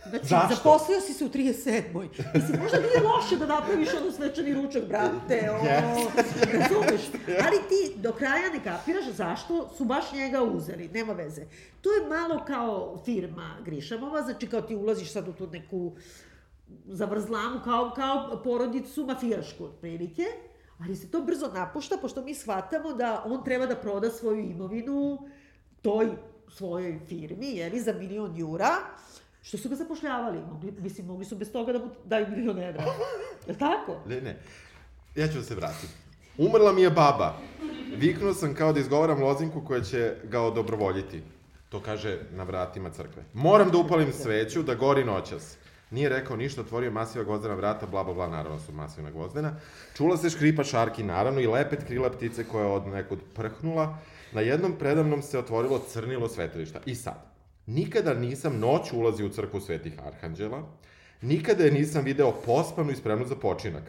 znači, 0.09 0.27
Zašto? 0.27 0.55
zaposlio 0.55 1.01
si 1.01 1.13
se 1.13 1.25
u 1.25 1.29
37. 1.29 2.09
Mislim, 2.33 2.61
možda 2.61 2.77
nije 2.79 3.01
loše 3.03 3.37
da 3.37 3.45
napraviš 3.45 3.89
ono 4.01 4.11
svečani 4.11 4.53
ručak, 4.53 4.83
brate, 4.87 5.49
ono, 5.51 5.69
razumeš? 6.59 7.01
Ali 7.45 7.57
ti 7.69 7.93
do 7.95 8.11
kraja 8.11 8.49
ne 8.53 8.63
kapiraš 8.63 9.05
zašto 9.11 9.69
su 9.77 9.85
baš 9.85 10.11
njega 10.13 10.43
uzeli, 10.43 10.89
nema 10.93 11.13
veze. 11.13 11.45
To 11.81 11.89
je 11.89 12.09
malo 12.09 12.43
kao 12.47 13.01
firma 13.05 13.57
Grišamova, 13.65 14.21
znači 14.21 14.47
kao 14.47 14.61
ti 14.61 14.75
ulaziš 14.75 15.11
sad 15.11 15.27
u 15.27 15.33
tu 15.33 15.47
neku 15.47 15.91
zavrzlamu, 16.85 17.59
kao, 17.63 17.91
kao 17.95 18.41
porodicu 18.43 19.05
mafijašku, 19.05 19.65
otprilike, 19.65 20.23
ali 20.79 20.95
se 20.95 21.11
to 21.11 21.21
brzo 21.21 21.51
napušta, 21.53 21.97
pošto 22.01 22.21
mi 22.21 22.35
shvatamo 22.35 22.93
da 22.93 23.23
on 23.25 23.43
treba 23.43 23.65
da 23.65 23.75
proda 23.75 24.09
svoju 24.09 24.39
imovinu 24.39 25.29
toj 25.81 26.09
svojoj 26.49 26.99
firmi, 27.07 27.47
jeli, 27.47 27.81
za 27.81 27.93
milion 27.93 28.37
jura, 28.37 28.69
što 29.41 29.57
su 29.57 29.69
ga 29.69 29.75
zapošljavali. 29.75 30.39
Mogli, 30.51 30.71
mislim, 30.71 31.07
mogli 31.07 31.25
su 31.25 31.35
bez 31.35 31.51
toga 31.51 31.73
da 31.73 31.79
mu 31.79 31.91
daju 32.05 32.27
milion 32.29 32.59
evra. 32.59 32.83
Je 33.47 33.53
li 33.53 33.59
tako? 33.59 33.97
ne, 34.07 34.21
ne. 34.21 34.39
Ja 35.15 35.27
ću 35.27 35.37
da 35.37 35.43
se 35.43 35.55
vratim. 35.55 35.89
Umrla 36.37 36.73
mi 36.73 36.81
je 36.81 36.89
baba. 36.89 37.37
Viknuo 37.97 38.33
sam 38.33 38.53
kao 38.55 38.73
da 38.73 38.79
izgovaram 38.79 39.23
lozinku 39.23 39.61
koja 39.65 39.81
će 39.81 40.15
ga 40.23 40.41
odobrovoljiti. 40.41 41.21
To 41.69 41.79
kaže 41.79 42.19
na 42.31 42.43
vratima 42.43 42.89
crkve. 42.89 43.23
Moram 43.33 43.71
da 43.71 43.77
upalim 43.77 44.13
sveću, 44.13 44.63
da 44.63 44.75
gori 44.75 45.03
noćas. 45.05 45.57
Nije 45.91 46.09
rekao 46.09 46.37
ništa, 46.37 46.61
otvorio 46.61 46.91
masiva 46.91 47.23
gvozdena 47.23 47.55
vrata, 47.55 47.85
bla, 47.85 48.03
bla, 48.03 48.13
bla, 48.13 48.27
naravno 48.27 48.59
su 48.59 48.71
masivna 48.71 49.11
gvozdena. 49.11 49.55
Čula 49.97 50.17
se 50.17 50.29
škripa 50.29 50.63
šarki, 50.63 51.03
naravno, 51.03 51.41
i 51.41 51.47
lepet 51.47 51.83
krila 51.83 52.09
ptice 52.09 52.43
koja 52.43 52.65
je 52.65 52.71
od 52.71 52.87
nekud 52.87 53.19
prhnula. 53.35 53.97
Na 54.31 54.41
jednom 54.41 54.73
predavnom 54.79 55.21
se 55.21 55.39
otvorilo 55.39 55.79
crnilo 55.79 56.29
svetilišta. 56.29 56.79
I 56.85 56.95
sad, 56.95 57.25
nikada 57.65 58.13
nisam 58.13 58.59
noć 58.59 58.93
ulazio 58.93 59.25
u 59.25 59.29
crkvu 59.29 59.59
svetih 59.59 59.93
arhanđela, 60.05 60.63
nikada 61.21 61.63
je 61.63 61.71
nisam 61.71 62.03
video 62.05 62.31
pospanu 62.45 62.91
i 62.91 62.95
spremnu 62.95 63.25
za 63.25 63.35
počinak. 63.35 63.83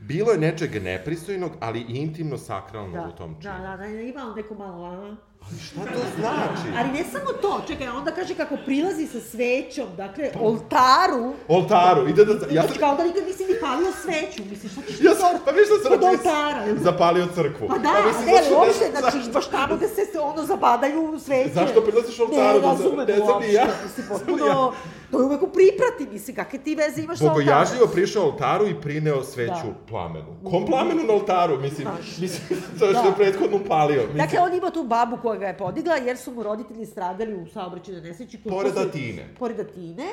Bilo 0.00 0.32
je 0.32 0.38
nečeg 0.38 0.82
nepristojnog, 0.82 1.52
ali 1.60 1.80
intimno 1.88 2.38
sakralno 2.38 3.08
u 3.14 3.16
tom 3.16 3.40
činu. 3.40 3.52
da, 3.52 3.58
da, 3.58 3.76
da, 3.76 3.86
ima 3.86 4.20
on 4.20 4.36
neko 4.36 4.54
malo, 4.54 4.84
a? 4.84 5.16
Šta 5.62 5.80
to 5.82 6.00
znači? 6.18 6.68
Ali 6.78 6.88
ne 6.88 7.04
samo 7.04 7.32
to, 7.34 7.60
čekaj, 7.66 7.88
onda 7.88 8.10
kaže 8.10 8.34
kako 8.34 8.56
prilazi 8.58 9.06
sa 9.06 9.20
svećom, 9.22 9.86
dakle, 9.96 10.30
oltaru, 10.40 11.32
Oltaru, 11.48 12.08
ide 12.08 12.24
da... 12.24 12.32
Ja 12.32 12.38
znači 12.52 12.68
sam, 12.68 12.78
kao 12.80 12.96
da 12.96 13.04
nikad 13.04 13.22
nisi 13.26 13.44
ni 13.44 13.54
palio 13.60 13.92
sveću, 13.94 14.42
misliš, 14.50 14.72
šta 14.72 14.80
ćeš 14.82 15.00
ja 15.00 15.14
sam, 15.14 15.28
pa 15.44 15.50
viš 15.50 15.66
šta 15.66 15.76
sam 15.78 15.90
kod 15.90 16.02
oltara, 16.04 16.66
da? 16.66 16.80
zapalio 16.80 17.26
crkvu. 17.26 17.68
Pa 17.68 17.78
da, 17.78 17.92
mislim, 18.06 18.26
ne, 18.26 18.32
zašto- 18.34 18.56
uopšte, 18.56 18.84
ne- 18.84 18.90
znači, 18.92 19.16
zašto- 19.18 19.32
baš 19.32 19.46
tamo 19.48 19.76
gde 19.76 19.88
se, 19.88 20.04
se 20.04 20.18
ono 20.20 20.42
zabadaju 20.44 21.18
sveće. 21.18 21.50
Zašto 21.54 21.80
prilaziš 21.80 22.20
oltaru 22.20 22.42
Ne, 22.48 22.60
da 22.60 22.66
razumem 22.66 23.06
ne 23.06 23.14
ni 23.14 23.20
uopšte, 23.22 23.52
ja. 23.52 23.66
mislim, 23.84 24.06
ni 24.06 24.08
potpuno, 24.10 24.72
to 25.10 25.18
je 25.18 25.24
uvek 25.24 25.42
u 25.42 25.48
priprati, 25.48 26.06
mislim, 26.10 26.36
kakve 26.36 26.58
ti 26.58 26.74
veze 26.74 27.02
imaš 27.02 27.18
sa 27.18 27.24
oltarom? 27.24 27.44
Bogojažljivo 27.44 27.86
prišao 27.88 28.24
oltaru 28.24 28.66
i 28.66 28.74
prineo 28.76 29.22
sveću 29.24 29.52
Da. 29.68 29.74
plamenu. 29.88 30.36
Kom 30.44 30.66
plamenu 30.66 31.02
na 31.04 31.12
oltaru, 31.14 31.58
mislim, 31.58 31.88
Znaš. 31.88 32.18
mislim, 32.18 32.42
to 32.78 32.84
je 32.84 32.92
što 32.92 33.02
Da. 33.02 33.08
je 33.08 33.14
prethodno 33.14 33.58
palio. 33.68 34.00
Mislim, 34.02 34.16
Dakle, 34.18 34.38
on 34.40 34.54
ima 34.54 34.70
tu 34.70 34.82
babu 34.84 35.16
koja 35.28 35.38
ga 35.38 35.46
je 35.46 35.58
podigla, 35.58 35.94
jer 35.94 36.16
su 36.16 36.32
mu 36.32 36.42
roditelji 36.42 36.86
stradali 36.86 37.34
u 37.34 37.46
saobraćajnoj 37.46 38.02
nesreći. 38.02 38.38
Pored 38.38 38.78
Atine. 38.78 39.28
Pored 39.38 39.60
Atine, 39.60 40.06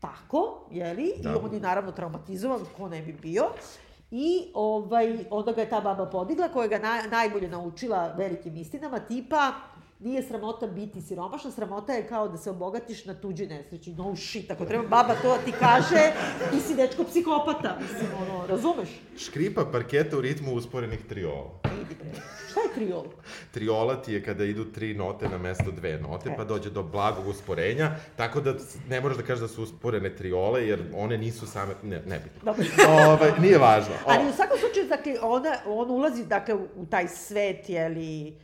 tako, 0.00 0.66
jeli? 0.70 1.12
Da. 1.22 1.30
I 1.30 1.34
on 1.34 1.54
je 1.54 1.60
naravno 1.60 1.92
traumatizovan, 1.92 2.60
ko 2.76 2.88
ne 2.88 3.02
bi 3.02 3.12
bio. 3.12 3.44
I 4.10 4.50
ovaj, 4.54 5.18
onda 5.30 5.52
ga 5.52 5.60
je 5.60 5.68
ta 5.68 5.80
baba 5.80 6.06
podigla, 6.06 6.48
koja 6.48 6.68
ga 6.68 6.78
naj, 6.78 7.08
najbolje 7.10 7.48
naučila 7.48 8.14
velikim 8.18 8.56
istinama, 8.56 8.98
tipa, 8.98 9.52
nije 10.00 10.22
sramota 10.22 10.66
biti 10.66 11.00
siromašna, 11.00 11.50
sramota 11.50 11.92
je 11.92 12.06
kao 12.06 12.28
da 12.28 12.36
se 12.36 12.50
obogatiš 12.50 13.04
na 13.04 13.14
tuđoj 13.14 13.46
nesreći. 13.46 13.92
No 13.92 14.16
shit, 14.16 14.50
ako 14.50 14.64
treba 14.64 14.84
baba 14.88 15.14
to 15.22 15.36
ti 15.44 15.52
kaže, 15.52 16.12
ti 16.50 16.60
si 16.60 16.74
dečko 16.74 17.04
psihopata, 17.04 17.78
mislim, 17.80 18.10
ono, 18.20 18.46
razumeš? 18.46 18.88
Škripa 19.18 19.64
parketa 19.72 20.18
u 20.18 20.20
ritmu 20.20 20.54
usporenih 20.54 21.00
triola. 21.08 21.50
Idi 21.82 21.94
bre. 21.94 22.20
Šta 22.50 22.60
je 22.60 22.68
kriol? 22.74 23.04
Triola 23.50 24.02
ti 24.02 24.12
je 24.12 24.24
kada 24.24 24.44
idu 24.44 24.64
tri 24.64 24.94
note 24.94 25.28
na 25.28 25.38
mesto 25.38 25.70
dve 25.70 25.98
note, 25.98 26.34
pa 26.36 26.44
dođe 26.44 26.70
do 26.70 26.82
blagog 26.82 27.26
usporenja, 27.28 27.90
tako 28.16 28.40
da 28.40 28.54
ne 28.88 29.00
moraš 29.00 29.16
da 29.16 29.22
kažeš 29.22 29.40
da 29.40 29.48
su 29.48 29.62
usporene 29.62 30.16
triole, 30.16 30.66
jer 30.66 30.82
one 30.94 31.18
nisu 31.18 31.46
same, 31.46 31.74
ne, 31.82 32.02
ne 32.06 32.18
bitno. 32.18 32.40
Dobro. 32.44 32.64
Ovaj, 32.88 33.32
nije 33.40 33.58
važno. 33.58 33.94
O, 33.94 34.10
Ali 34.10 34.28
u 34.28 34.32
svakom 34.32 34.58
slučaju, 34.58 34.88
dakle, 34.88 35.14
ona, 35.22 35.56
on 35.66 35.90
ulazi 35.90 36.24
dakle, 36.26 36.54
u, 36.54 36.68
u 36.76 36.86
taj 36.86 37.08
svet, 37.08 37.68
jeli, 37.68 38.36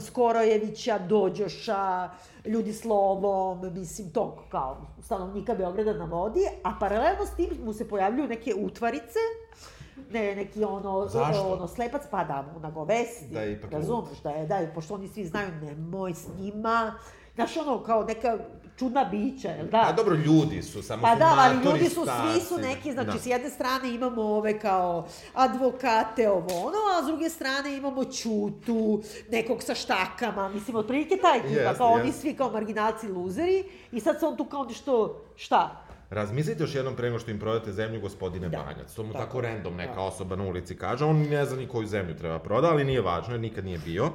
Skorojevića, 0.00 0.98
Dođoša, 0.98 2.10
ljudi 2.44 2.72
slovom, 2.72 3.74
mislim, 3.74 4.10
tog 4.10 4.32
kao 4.50 4.76
stanovnika 5.02 5.54
Beograda 5.54 5.92
na 5.92 6.04
vodi, 6.04 6.40
a 6.64 6.76
paralelno 6.80 7.26
s 7.26 7.36
tim 7.36 7.50
mu 7.64 7.72
se 7.72 7.88
pojavljuju 7.88 8.28
neke 8.28 8.54
utvarice, 8.54 9.18
ne, 10.10 10.36
neki 10.36 10.64
ono, 10.64 11.08
Zašto? 11.08 11.52
ono 11.52 11.68
slepac, 11.68 12.02
pa 12.10 12.24
da 12.24 12.44
mu 12.54 12.60
nagovesti, 12.60 13.26
Da 13.32 13.44
ipak 13.44 13.72
razumeš, 13.72 14.22
da 14.22 14.30
je, 14.30 14.46
da 14.46 14.66
pošto 14.74 14.94
oni 14.94 15.08
svi 15.08 15.26
znaju, 15.26 15.48
nemoj 15.62 16.14
s 16.14 16.28
njima, 16.38 16.94
znaš 17.34 17.56
ono, 17.56 17.82
kao 17.82 18.04
neka 18.04 18.38
čudna 18.78 19.04
bića, 19.04 19.48
jel 19.48 19.66
da? 19.66 19.80
A 19.80 19.92
dobro, 19.92 20.14
ljudi 20.16 20.62
su, 20.62 20.82
samo 20.82 21.02
Pa 21.02 21.12
su 21.12 21.18
da, 21.18 21.34
ali 21.38 21.64
ljudi 21.64 21.84
su, 21.84 22.04
svi 22.04 22.40
su 22.40 22.58
neki, 22.58 22.92
znači 22.92 23.10
Da. 23.10 23.18
s 23.18 23.26
jedne 23.26 23.50
strane 23.50 23.90
imamo 23.90 24.22
ove 24.22 24.58
kao 24.60 25.06
advokate, 25.34 26.30
ovo 26.30 26.58
ono, 26.58 26.78
a 26.92 27.04
s 27.04 27.06
druge 27.06 27.28
strane 27.28 27.76
imamo 27.76 28.04
Ćutu, 28.04 29.02
nekog 29.30 29.62
sa 29.62 29.74
štakama, 29.74 30.48
mislim, 30.48 30.76
otprilike 30.76 31.16
taj 31.16 31.42
tipa, 31.42 31.60
Jeste, 31.60 31.74
kao 31.76 31.88
oni 31.88 32.06
jeste. 32.06 32.20
svi 32.20 32.34
kao 32.34 32.50
marginalci, 32.50 33.08
luzeri, 33.08 33.64
i 33.92 34.00
sad 34.00 34.20
se 34.20 34.26
on 34.26 34.36
tu 34.36 34.44
kao 34.44 34.64
nešto, 34.64 35.22
šta? 35.36 35.84
Razmislite 36.10 36.62
još 36.62 36.74
jednom 36.74 36.96
pre 36.96 37.06
nego 37.06 37.18
što 37.18 37.30
im 37.30 37.40
prodate 37.40 37.72
zemlju, 37.72 38.00
gospodine 38.00 38.48
Da. 38.48 38.58
Banjac. 38.58 38.94
To 38.94 39.02
mu 39.02 39.12
Tako 39.12 39.24
tako 39.24 39.40
random 39.40 39.76
neka 39.76 39.94
da. 39.94 40.00
osoba 40.00 40.36
na 40.36 40.44
ulici 40.44 40.76
kaže. 40.76 41.04
On 41.04 41.16
ne 41.18 41.44
zna 41.44 41.56
ni 41.56 41.68
koju 41.68 41.86
zemlju 41.86 42.16
treba 42.16 42.38
proda, 42.38 42.68
ali 42.68 42.84
nije 42.84 43.00
važno, 43.00 43.34
jer 43.34 43.40
nikad 43.40 43.64
nije 43.64 43.78
bio. 43.78 44.10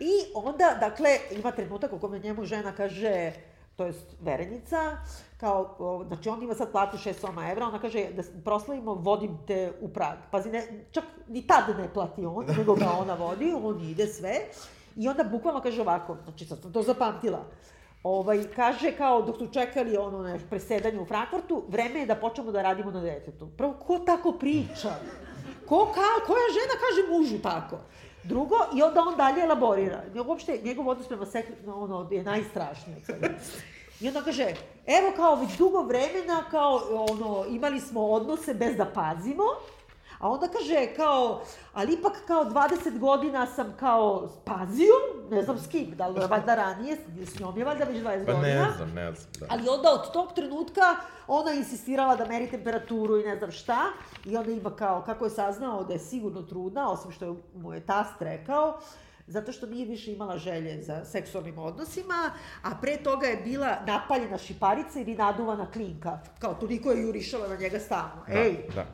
I 0.00 0.10
onda, 0.34 0.76
dakle, 0.80 1.08
ima 1.30 1.50
trenutak 1.50 1.92
u 1.92 1.98
kome 1.98 2.18
njemu 2.18 2.44
žena 2.44 2.72
kaže, 2.72 3.32
to 3.76 3.86
jest 3.86 4.16
verenica, 4.20 4.96
kao, 5.36 5.76
o, 5.78 6.04
znači 6.06 6.28
on 6.28 6.42
ima 6.42 6.54
sad 6.54 6.72
platu 6.72 6.96
600 6.96 7.50
evra, 7.52 7.66
ona 7.66 7.78
kaže 7.78 8.06
da 8.12 8.22
proslavimo, 8.44 8.94
vodim 8.94 9.38
te 9.46 9.72
u 9.80 9.88
Prag. 9.88 10.18
Pazi, 10.30 10.50
ne, 10.50 10.84
čak 10.90 11.04
ni 11.28 11.46
tad 11.46 11.78
ne 11.78 11.92
plati 11.94 12.24
on, 12.24 12.46
nego 12.58 12.74
ga 12.74 12.90
ona 13.00 13.14
vodi, 13.14 13.54
on 13.62 13.80
ide 13.80 14.06
sve. 14.06 14.34
I 14.96 15.08
onda 15.08 15.24
bukvalno 15.24 15.60
kaže 15.60 15.80
ovako, 15.80 16.16
znači 16.24 16.44
sad 16.44 16.62
sam 16.62 16.72
to 16.72 16.82
zapamtila, 16.82 17.44
Ovaj, 18.06 18.44
kaže 18.56 18.92
kao 18.92 19.22
dok 19.22 19.36
su 19.36 19.46
čekali 19.52 19.96
ono 19.96 20.22
ne, 20.22 20.38
presedanje 20.50 21.00
u 21.00 21.06
Frankfurtu, 21.06 21.64
vreme 21.68 22.00
je 22.00 22.06
da 22.06 22.14
počnemo 22.14 22.52
da 22.52 22.62
radimo 22.62 22.90
na 22.90 23.00
detetu. 23.00 23.48
Prvo, 23.56 23.72
ko 23.86 23.98
tako 23.98 24.32
priča? 24.32 24.92
Ko, 25.68 25.88
ka, 25.94 26.26
koja 26.26 26.46
žena 26.54 26.76
kaže 26.84 27.08
mužu 27.10 27.42
tako? 27.42 27.78
Drugo, 28.28 28.56
i 28.74 28.82
onda 28.82 29.00
on 29.00 29.16
dalje 29.16 29.42
elaborira. 29.42 30.02
Uopšte, 30.26 30.60
njegov 30.64 30.88
odnos 30.88 31.08
prema 31.08 31.26
seksu, 31.26 31.52
ono, 31.66 32.08
je 32.10 32.22
najstrašniji. 32.22 33.02
I 34.00 34.08
onda 34.08 34.22
kaže, 34.22 34.54
evo 34.86 35.12
kao 35.16 35.34
već 35.34 35.56
dugo 35.56 35.82
vremena, 35.82 36.44
kao, 36.50 36.80
ono, 36.90 37.44
imali 37.48 37.80
smo 37.80 38.06
odnose 38.06 38.54
bez 38.54 38.76
da 38.76 38.84
pazimo, 38.84 39.44
a 40.18 40.30
onda 40.30 40.48
kaže 40.48 40.94
kao, 40.96 41.42
ali 41.74 41.92
ipak 41.92 42.12
kao 42.26 42.44
20 42.44 42.98
godina 42.98 43.46
sam 43.46 43.74
kao 43.80 44.28
pazio, 44.44 44.92
ne 45.30 45.42
znam 45.42 45.58
s 45.58 45.66
kim, 45.68 45.90
da 45.96 46.06
li 46.08 46.20
valjda 46.30 46.54
ranije, 46.54 46.98
s 47.26 47.40
njom 47.40 47.58
je 47.58 47.64
valjda 47.64 47.84
već 47.84 47.96
20 47.98 48.26
Pa 48.26 48.32
godina. 48.32 48.66
ne 48.66 48.72
znam, 48.76 48.90
ne 48.94 49.12
znam. 49.12 49.30
Da. 49.40 49.46
Ali 49.50 49.68
onda 49.68 49.92
od 49.92 50.12
tog 50.12 50.32
trenutka 50.32 50.96
ona 51.28 51.52
insistirala 51.52 52.16
da 52.16 52.24
meri 52.26 52.50
temperaturu 52.50 53.20
i 53.20 53.24
ne 53.24 53.36
znam 53.36 53.50
šta. 53.52 53.78
I 54.24 54.36
onda 54.36 54.50
ima 54.50 54.70
kao, 54.70 55.02
kako 55.06 55.24
je 55.24 55.30
saznao 55.30 55.84
da 55.84 55.92
je 55.92 55.98
sigurno 55.98 56.42
trudna, 56.42 56.90
osim 56.90 57.10
što 57.10 57.24
je, 57.24 57.34
mu 57.54 57.72
je 57.74 57.86
tast 57.86 58.22
rekao, 58.22 58.78
zato 59.26 59.52
što 59.52 59.66
nije 59.66 59.86
više 59.86 60.12
imala 60.12 60.38
želje 60.38 60.82
za 60.82 61.04
seksualnim 61.04 61.58
odnosima, 61.58 62.30
a 62.62 62.70
pre 62.80 62.96
toga 62.96 63.26
je 63.26 63.36
bila 63.36 63.76
napaljena 63.86 64.38
šiparica 64.38 65.00
ili 65.00 65.14
naduvana 65.14 65.70
klinka. 65.70 66.18
Kao 66.38 66.54
toliko 66.54 66.90
je 66.90 67.02
jurišala 67.02 67.48
na 67.48 67.56
njega 67.56 67.78
stalno. 67.80 68.22
Da, 68.28 68.32
Ej, 68.34 68.56
da. 68.74 68.84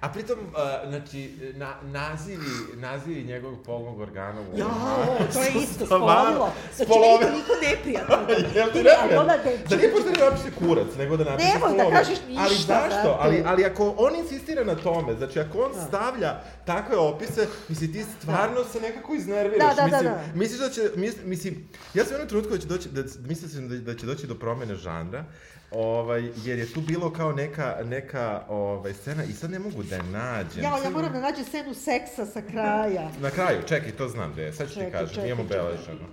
A 0.00 0.08
pritom, 0.08 0.38
uh, 0.38 0.88
znači, 0.88 1.34
na, 1.54 1.74
nazivi, 1.82 2.50
nazivi 2.74 3.24
njegovog 3.24 3.58
polnog 3.64 4.00
organa 4.00 4.40
u 4.40 4.58
Ja, 4.58 4.64
romanu 4.64 5.32
to 5.32 5.42
je 5.42 5.50
isto 5.62 5.86
spolovilo. 5.86 6.52
Znači, 6.76 6.90
spolovilo. 6.90 7.18
meni 7.20 7.30
toliko 7.30 7.52
neprijatno. 7.68 8.16
Jel 8.58 8.68
ti 8.72 8.82
neprijatno? 8.82 9.24
Da 9.68 9.76
nije 9.76 9.92
pošto 9.92 10.10
ne 10.10 10.18
napiše 10.18 10.50
kurac, 10.58 10.86
nego 10.98 11.16
da 11.16 11.24
napiše 11.24 11.48
Nemoj 11.54 11.76
da 11.76 11.90
kažeš 11.90 12.18
ništa, 12.28 12.42
Ali 12.44 12.54
zašto? 12.54 13.16
Ali, 13.20 13.42
ali 13.46 13.64
ako 13.64 13.94
on 13.98 14.16
insistira 14.16 14.64
na 14.64 14.74
tome, 14.74 15.14
znači 15.14 15.40
ako 15.40 15.58
on 15.58 15.72
stavlja 15.88 16.40
takve 16.64 16.96
opise, 16.96 17.46
misli 17.68 17.92
ti 17.92 18.04
stvarno 18.20 18.64
se 18.72 18.80
nekako 18.80 19.14
iznerviraš. 19.14 19.76
Da, 19.76 19.82
da, 19.82 19.88
da, 19.88 19.96
mislim, 19.96 20.12
da. 20.12 20.20
Misliš 20.34 20.60
da 20.60 20.70
će, 20.70 20.90
mis, 20.96 21.14
mislim, 21.24 21.68
ja 21.94 22.04
sam 22.04 22.12
u 22.12 22.14
jednom 22.14 22.28
trenutku 22.28 22.52
da 22.52 22.58
će 22.58 22.66
doći, 22.66 22.88
da, 22.88 23.02
mislio 23.28 23.48
sam 23.48 23.68
da, 23.68 23.76
da 23.76 23.94
će 23.94 24.06
doći 24.06 24.26
do 24.26 24.34
promene 24.34 24.74
žanra, 24.74 25.24
ovaj, 25.70 26.30
jer 26.44 26.58
je 26.58 26.72
tu 26.72 26.80
bilo 26.80 27.12
kao 27.12 27.32
neka, 27.32 27.76
neka 27.84 28.42
ovaj, 28.48 28.94
scena 28.94 29.24
i 29.24 29.32
sad 29.32 29.50
ne 29.50 29.58
mogu 29.58 29.82
da 29.82 29.96
je 29.96 30.02
nađem. 30.02 30.62
Ja, 30.64 30.78
ja 30.84 30.90
moram 30.90 31.12
da 31.12 31.20
nađem 31.20 31.44
scenu 31.44 31.74
seksa 31.74 32.26
sa 32.26 32.42
kraja. 32.42 33.10
Na 33.20 33.30
kraju, 33.30 33.58
čekaj, 33.68 33.92
to 33.92 34.08
znam 34.08 34.32
gde 34.32 34.42
je, 34.42 34.52
sad 34.52 34.68
ću 34.68 34.74
ti 34.74 34.80
Čekaj, 34.80 34.92
kažem, 34.92 35.08
čekaj, 35.08 35.24
nije 35.24 35.36
čekaj. 35.36 35.60
obeleženo. 35.60 36.08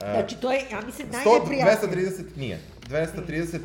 Znači, 0.00 0.36
to 0.40 0.52
je, 0.52 0.62
ja 0.70 0.80
mislim, 0.80 1.08
100, 1.08 1.12
najneprijatnije. 1.12 2.10
230, 2.10 2.22
nije, 2.36 2.58
237 2.88 3.60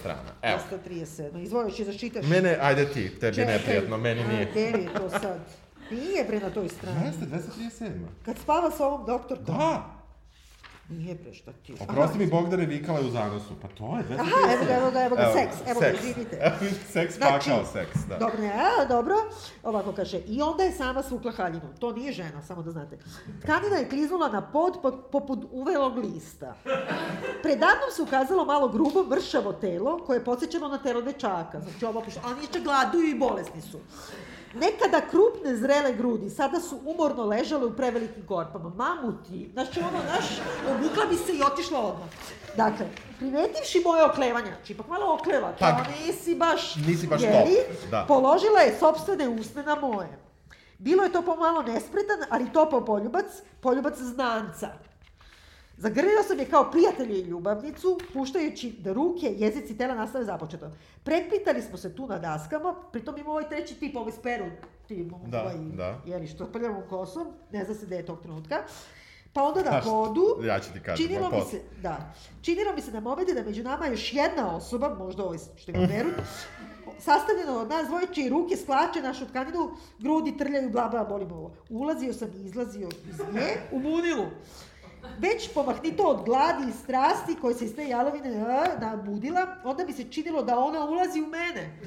strana, 0.00 0.30
evo. 0.42 0.58
237. 0.88 1.42
Izvoliš 1.42 1.78
i 1.78 1.84
zašitaš. 1.84 2.26
Mene, 2.26 2.58
ajde 2.60 2.86
ti, 2.86 3.10
tebi 3.20 3.40
je 3.40 3.46
neprijatno, 3.46 3.96
meni 3.96 4.28
nije. 4.28 4.48
Gde 4.50 4.60
je 4.60 4.88
to 4.96 5.10
sad? 5.10 5.38
Nije 5.90 6.24
bre 6.24 6.40
na 6.40 6.50
toj 6.50 6.68
strani. 6.68 7.06
Jeste, 7.06 7.24
237. 7.80 7.90
Kad 8.24 8.38
spava 8.38 8.70
sa 8.70 8.86
ovom 8.86 9.06
doktorkom. 9.06 9.56
Da, 9.58 10.01
Nije 10.92 11.14
bre, 11.14 11.34
šta 11.34 11.52
ti? 11.52 11.74
oprosti 11.80 12.18
mi 12.18 12.26
Bogdane 12.26 12.66
vikala 12.66 12.98
je 12.98 13.06
u 13.06 13.10
zanosu, 13.10 13.54
pa 13.62 13.68
to 13.68 13.96
je 13.96 14.04
237. 14.04 14.20
Aha, 14.20 14.52
evo 14.54 14.64
ga, 14.66 14.74
evo 14.74 14.90
ga, 14.90 15.04
evo 15.04 15.16
ga, 15.16 15.32
seks, 15.32 15.56
evo 15.70 15.80
ga. 15.80 15.86
Evo, 16.46 16.56
seks 16.92 17.16
Znači, 17.16 17.48
pakao 17.48 17.64
seks, 17.64 17.98
da. 18.08 18.18
Dobro, 18.18 18.38
ne, 18.40 18.52
a, 18.52 18.84
dobro. 18.84 19.14
Ovako 19.62 19.92
kaže, 19.92 20.18
i 20.18 20.42
onda 20.42 20.62
je 20.62 20.72
sama 20.72 21.02
svukla 21.02 21.32
haljinu. 21.32 21.74
To 21.78 21.92
nije 21.92 22.12
žena, 22.12 22.42
samo 22.42 22.62
da 22.62 22.70
znate. 22.70 22.98
Tkanina 23.42 23.76
je 23.76 23.88
kliznula 23.88 24.28
na 24.28 24.42
pod, 24.42 24.78
pod 24.82 24.94
poput 25.12 25.38
uvelog 25.52 25.98
lista. 25.98 26.54
Predavnom 27.42 27.90
se 27.96 28.02
ukazalo 28.02 28.44
malo 28.44 28.68
grubo, 28.68 29.04
mršavo 29.04 29.52
telo, 29.52 29.98
koje 30.06 30.16
je 30.16 30.24
podsjećano 30.24 30.68
na 30.68 30.78
telo 30.78 31.02
dečaka. 31.02 31.60
Znači, 31.60 31.84
ovo, 31.84 32.04
oni 32.24 32.40
jeszcze 32.40 32.60
gladuju 32.60 33.08
i 33.08 33.18
bolesni 33.18 33.60
su. 33.62 33.78
Nekada 34.54 35.00
krupne 35.10 35.56
zrele 35.56 35.92
grudi, 35.92 36.30
sada 36.30 36.60
su 36.60 36.80
umorno 36.86 37.24
ležale 37.24 37.66
u 37.66 37.76
prevelikim 37.76 38.26
korpama. 38.26 38.72
Mamuti, 38.76 39.50
znači 39.52 39.80
ono, 39.80 39.98
znaš, 40.02 40.24
obukla 40.70 41.06
bi 41.06 41.16
se 41.16 41.32
i 41.32 41.42
otišla 41.52 41.80
odmah. 41.80 42.08
Dakle, 42.56 42.86
primetivši 43.18 43.82
moje 43.84 44.04
oklevanja, 44.04 44.54
znači 44.56 44.72
ipak 44.72 44.88
malo 44.88 45.14
okleva, 45.14 45.52
kao 45.58 45.76
nisi 46.00 46.34
baš, 46.34 46.76
nisi 46.76 47.06
baš 47.06 47.22
jeli, 47.22 47.54
top, 47.54 47.90
da. 47.90 48.04
položila 48.08 48.60
je 48.60 48.76
sobstvene 48.78 49.28
usne 49.28 49.62
na 49.62 49.74
moje. 49.74 50.18
Bilo 50.78 51.04
je 51.04 51.12
to 51.12 51.22
pomalo 51.22 51.62
nespretan, 51.62 52.18
ali 52.30 52.52
topao 52.52 52.84
poljubac, 52.84 53.26
poljubac 53.60 53.98
znanca. 53.98 54.68
Zagrlio 55.82 56.22
sam 56.28 56.38
je 56.38 56.44
kao 56.44 56.70
prijatelju 56.70 57.14
i 57.14 57.20
ljubavnicu, 57.20 57.98
puštajući 58.12 58.70
da 58.78 58.92
ruke, 58.92 59.26
jezic 59.38 59.70
i 59.70 59.76
tela 59.78 59.94
nastave 59.94 60.24
započeto. 60.24 60.70
Pretpitali 61.04 61.62
smo 61.62 61.76
se 61.76 61.94
tu 61.96 62.06
na 62.06 62.18
daskama, 62.18 62.74
pritom 62.92 63.18
ima 63.18 63.30
ovaj 63.30 63.48
treći 63.48 63.74
tip, 63.74 63.96
ovaj 63.96 64.12
speru, 64.12 64.44
tim, 64.88 65.12
Da, 65.26 65.40
ovaj, 65.42 65.54
da. 65.58 65.98
jeli, 66.06 66.26
što 66.26 66.46
prljavom 66.46 66.82
kosom, 66.88 67.26
ne 67.52 67.64
zna 67.64 67.74
se 67.74 67.86
gde 67.86 67.96
je 67.96 68.06
tog 68.06 68.20
trenutka. 68.22 68.62
Pa 69.32 69.42
onda 69.42 69.62
na 69.70 69.80
podu, 69.84 70.22
Ja 70.44 70.60
ću 70.60 70.72
ti 70.72 70.80
kažem, 70.80 71.06
činilo 71.06 71.30
mi 71.30 71.40
se, 71.50 71.60
da, 71.82 72.12
činilo 72.42 72.72
mi 72.74 72.80
se 72.80 72.92
na 72.92 73.00
momente 73.00 73.34
da 73.34 73.42
među 73.42 73.62
nama 73.62 73.86
još 73.86 74.12
jedna 74.14 74.56
osoba, 74.56 74.94
možda 74.98 75.24
ovaj 75.24 75.38
što 75.56 75.72
ga 75.72 75.78
beru, 75.78 76.10
sastavljeno 77.06 77.58
od 77.58 77.68
nas 77.68 77.86
dvoje 77.86 78.06
čije 78.12 78.30
ruke 78.30 78.56
sklače 78.56 79.02
našu 79.02 79.26
tkaninu, 79.28 79.70
grudi 79.98 80.36
trljaju, 80.36 80.70
bla, 80.70 80.88
bla, 80.88 81.04
boli 81.04 81.26
me 81.26 81.34
ovo. 81.34 81.54
Ulazio 81.70 82.12
sam 82.12 82.28
i 82.36 82.46
izlazio 82.46 82.88
iz 83.08 83.18
nje 83.32 83.48
u 83.72 83.78
munilu. 83.78 84.26
Već 85.18 85.52
pomahnito 85.54 86.02
od 86.02 86.24
gladi 86.24 86.68
i 86.68 86.72
strasti 86.72 87.36
koje 87.40 87.54
se 87.54 87.64
iz 87.64 87.76
te 87.76 87.88
jalovine 87.88 88.30
nabudila, 88.80 89.46
onda 89.64 89.84
mi 89.84 89.92
se 89.92 90.04
činilo 90.04 90.42
da 90.42 90.58
ona 90.58 90.84
ulazi 90.84 91.20
u 91.20 91.26
mene. 91.26 91.78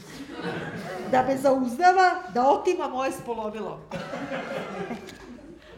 Da 1.12 1.24
me 1.24 1.38
zauzdava, 1.38 2.12
da 2.34 2.50
otima 2.50 2.88
moje 2.88 3.12
spolovilo. 3.12 3.80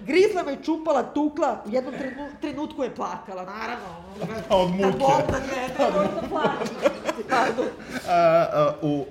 Grizla 0.06 0.44
me, 0.44 0.64
čupala, 0.64 1.04
tukla, 1.04 1.64
u 1.66 1.70
jednom 1.70 1.94
trenu, 1.98 2.28
trenutku 2.42 2.84
je 2.84 2.96
plakala, 2.96 3.46
naravno. 3.46 3.88
Od 4.50 4.70
muke. 4.70 4.84
Kad 4.84 5.00
Bog 5.00 5.22
da 5.78 5.90
može 5.98 6.10
da 6.22 6.28
plače. 6.30 6.96
Pardon. 7.30 7.66
A, 8.10 8.46
a, 8.54 8.74
u... 8.82 9.06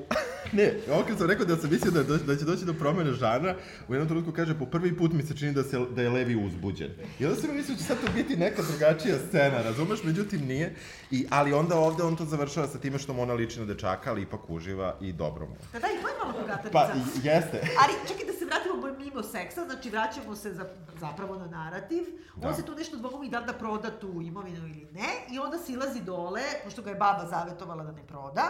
Ne, 0.53 0.74
ovo 0.90 1.05
kad 1.09 1.18
sam 1.18 1.26
rekao 1.26 1.47
da 1.47 1.57
sam 1.57 1.70
mislio 1.70 1.90
da, 1.90 1.99
je 1.99 2.05
doći, 2.05 2.24
da 2.24 2.36
će 2.36 2.44
doći 2.44 2.64
do 2.64 2.74
promene 2.74 3.12
žanra, 3.12 3.57
u 3.88 3.94
jednom 3.94 4.09
trenutku 4.09 4.32
kaže, 4.32 4.59
po 4.59 4.66
prvi 4.66 4.97
put 4.97 5.12
mi 5.12 5.22
se 5.22 5.36
čini 5.36 5.53
da, 5.53 5.62
se, 5.62 5.78
da 5.94 6.03
je 6.03 6.11
Levi 6.11 6.47
uzbuđen. 6.47 6.90
I 7.18 7.26
onda 7.26 7.40
sam 7.40 7.57
mislio 7.57 7.74
da 7.74 7.82
će 7.82 7.86
sad 7.86 7.97
to 8.01 8.12
biti 8.14 8.36
neka 8.36 8.62
drugačija 8.62 9.16
scena, 9.28 9.62
razumeš? 9.62 10.03
Međutim, 10.03 10.47
nije. 10.47 10.74
I, 11.11 11.26
ali 11.30 11.53
onda 11.53 11.78
ovde 11.78 12.03
on 12.03 12.16
to 12.16 12.24
završava 12.24 12.66
sa 12.66 12.78
time 12.78 12.99
što 12.99 13.12
mu 13.12 13.22
ona 13.22 13.34
liči 13.34 13.61
na 13.61 13.66
dečaka, 13.66 14.11
ali 14.11 14.22
ipak 14.22 14.51
uživa 14.51 14.97
i 15.01 15.12
dobro 15.12 15.47
mu. 15.47 15.55
Da, 15.72 15.78
da, 15.78 15.86
i 15.86 16.03
to 16.03 16.09
je 16.09 16.14
malo 16.24 16.32
bogatarnica. 16.40 16.70
Pa, 16.72 16.88
jeste. 17.22 17.61
Ali 17.82 18.09
čekaj 18.09 18.26
da 18.26 18.32
se 18.32 18.44
vratimo 18.44 18.76
mimo 18.99 19.22
seksa, 19.22 19.64
znači 19.64 19.90
vraćamo 19.90 20.36
se 20.36 20.53
za, 20.55 20.66
zapravo 21.01 21.38
na 21.38 21.47
narativ. 21.47 22.03
Da. 22.36 22.49
On 22.49 22.55
se 22.55 22.62
tu 22.62 22.74
nešto 22.74 22.97
dvoumi 22.97 23.28
da 23.28 23.40
da 23.40 23.53
proda 23.53 23.90
tu 23.90 24.22
imovinu 24.22 24.66
ili 24.66 24.88
ne 24.92 25.09
i 25.30 25.38
onda 25.38 25.59
silazi 25.59 26.01
dole, 26.01 26.42
pošto 26.64 26.82
ga 26.82 26.90
je 26.90 26.97
baba 26.97 27.26
zavetovala 27.26 27.84
da 27.84 27.92
ne 27.92 28.03
proda. 28.07 28.42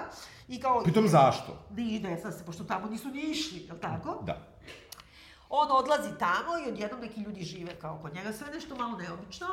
I 0.49 0.61
kao... 0.61 0.83
Pritom 0.83 1.09
zašto? 1.09 1.59
Ni 1.71 1.96
ide, 1.97 2.19
sad 2.23 2.39
se, 2.39 2.45
pošto 2.45 2.65
tamo 2.65 2.89
nisu 2.89 3.09
ni 3.09 3.21
išli, 3.21 3.59
jel 3.59 3.77
tako? 3.79 4.23
Da. 4.27 4.39
On 5.49 5.69
odlazi 5.71 6.09
tamo 6.19 6.59
i 6.67 6.69
odjednom 6.69 7.01
neki 7.01 7.21
ljudi 7.21 7.43
žive 7.43 7.75
kao 7.81 7.99
kod 8.03 8.15
njega, 8.15 8.33
sve 8.33 8.47
nešto 8.55 8.77
malo 8.77 8.99
neobično, 8.99 9.47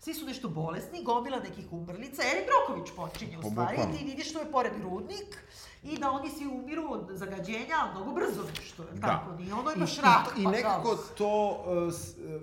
svi 0.00 0.14
su 0.14 0.26
nešto 0.26 0.48
bolesni, 0.48 1.04
gomila 1.04 1.38
nekih 1.38 1.72
umrlica, 1.72 2.22
Eri 2.22 2.46
Broković 2.46 2.90
počinje 2.96 3.38
u 3.38 3.42
Pa, 3.42 3.48
stvari, 3.48 3.98
ti 3.98 4.04
vidiš 4.04 4.30
što 4.30 4.38
je 4.38 4.52
pored 4.52 4.72
rudnik 4.82 5.38
i 5.82 5.98
da 5.98 6.10
oni 6.10 6.30
svi 6.30 6.46
umiru 6.46 6.92
od 6.92 7.10
zagađenja, 7.10 7.76
ali 7.82 7.90
mnogo 7.90 8.12
brzo 8.12 8.42
nešto, 8.58 8.82
je 8.82 8.88
Da. 8.92 9.06
tako, 9.06 9.32
nije 9.32 9.54
ono 9.54 9.72
ima 9.72 9.84
I, 9.84 9.88
šrak, 9.88 10.26
i, 10.36 10.40
I 10.40 10.44
pa 10.44 10.50
nekako 10.50 10.96
to, 10.96 11.64
uh, 11.86 11.94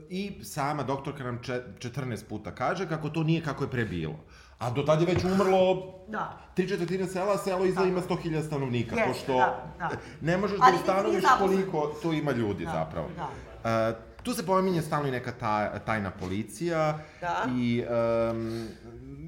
i 0.09 0.43
sama 0.43 0.83
doktorka 0.83 1.23
nam 1.23 1.43
če, 1.43 1.63
14 1.79 2.23
puta 2.29 2.55
kaže 2.55 2.89
kako 2.89 3.09
to 3.09 3.23
nije 3.23 3.43
kako 3.43 3.63
je 3.63 3.71
pre 3.71 3.85
bilo. 3.85 4.15
A 4.61 4.69
do 4.69 4.83
tad 4.83 5.01
je 5.01 5.07
već 5.07 5.23
umrlo 5.23 5.93
Da. 6.07 6.37
tri 6.55 6.67
četvrtine 6.69 7.07
sela, 7.07 7.37
selo 7.37 7.65
izgleda 7.65 7.89
ima 7.89 8.01
100.000 8.01 8.47
stanovnika, 8.47 8.95
Jeste, 8.95 9.11
pošto 9.11 9.33
da, 9.33 9.63
da. 9.79 9.89
ne 10.21 10.37
možeš 10.37 10.57
Ali 10.61 10.77
da 10.85 10.93
niko 10.93 11.07
nije 11.07 11.17
ustanoviš 11.17 11.65
koliko 11.65 11.95
tu 12.01 12.13
ima 12.13 12.31
ljudi 12.31 12.65
Da, 12.65 12.71
zapravo. 12.71 13.07
da. 13.17 13.89
Uh, 13.89 13.95
tu 14.23 14.33
se 14.33 14.45
pominje 14.45 14.81
stalno 14.81 15.07
i 15.07 15.11
neka 15.11 15.31
taj, 15.31 15.79
tajna 15.85 16.11
policija 16.11 16.99
Da. 17.21 17.45
i 17.49 17.83
um, 18.31 18.67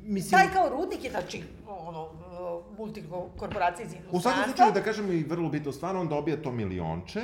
mislim... 0.03 0.31
Taj 0.31 0.53
kao 0.53 0.69
rudnik 0.69 1.03
je, 1.03 1.11
znači, 1.11 1.43
ono, 1.67 2.09
multikorporacija 2.77 3.85
iz 3.85 3.91
U 4.11 4.21
svakom 4.21 4.43
slučaju, 4.43 4.71
da 4.71 4.81
kažemo 4.81 5.11
i 5.11 5.23
vrlo 5.23 5.49
bitno, 5.49 5.71
stvarno 5.71 6.01
on 6.01 6.07
dobija 6.07 6.41
to 6.41 6.51
milionče, 6.51 7.21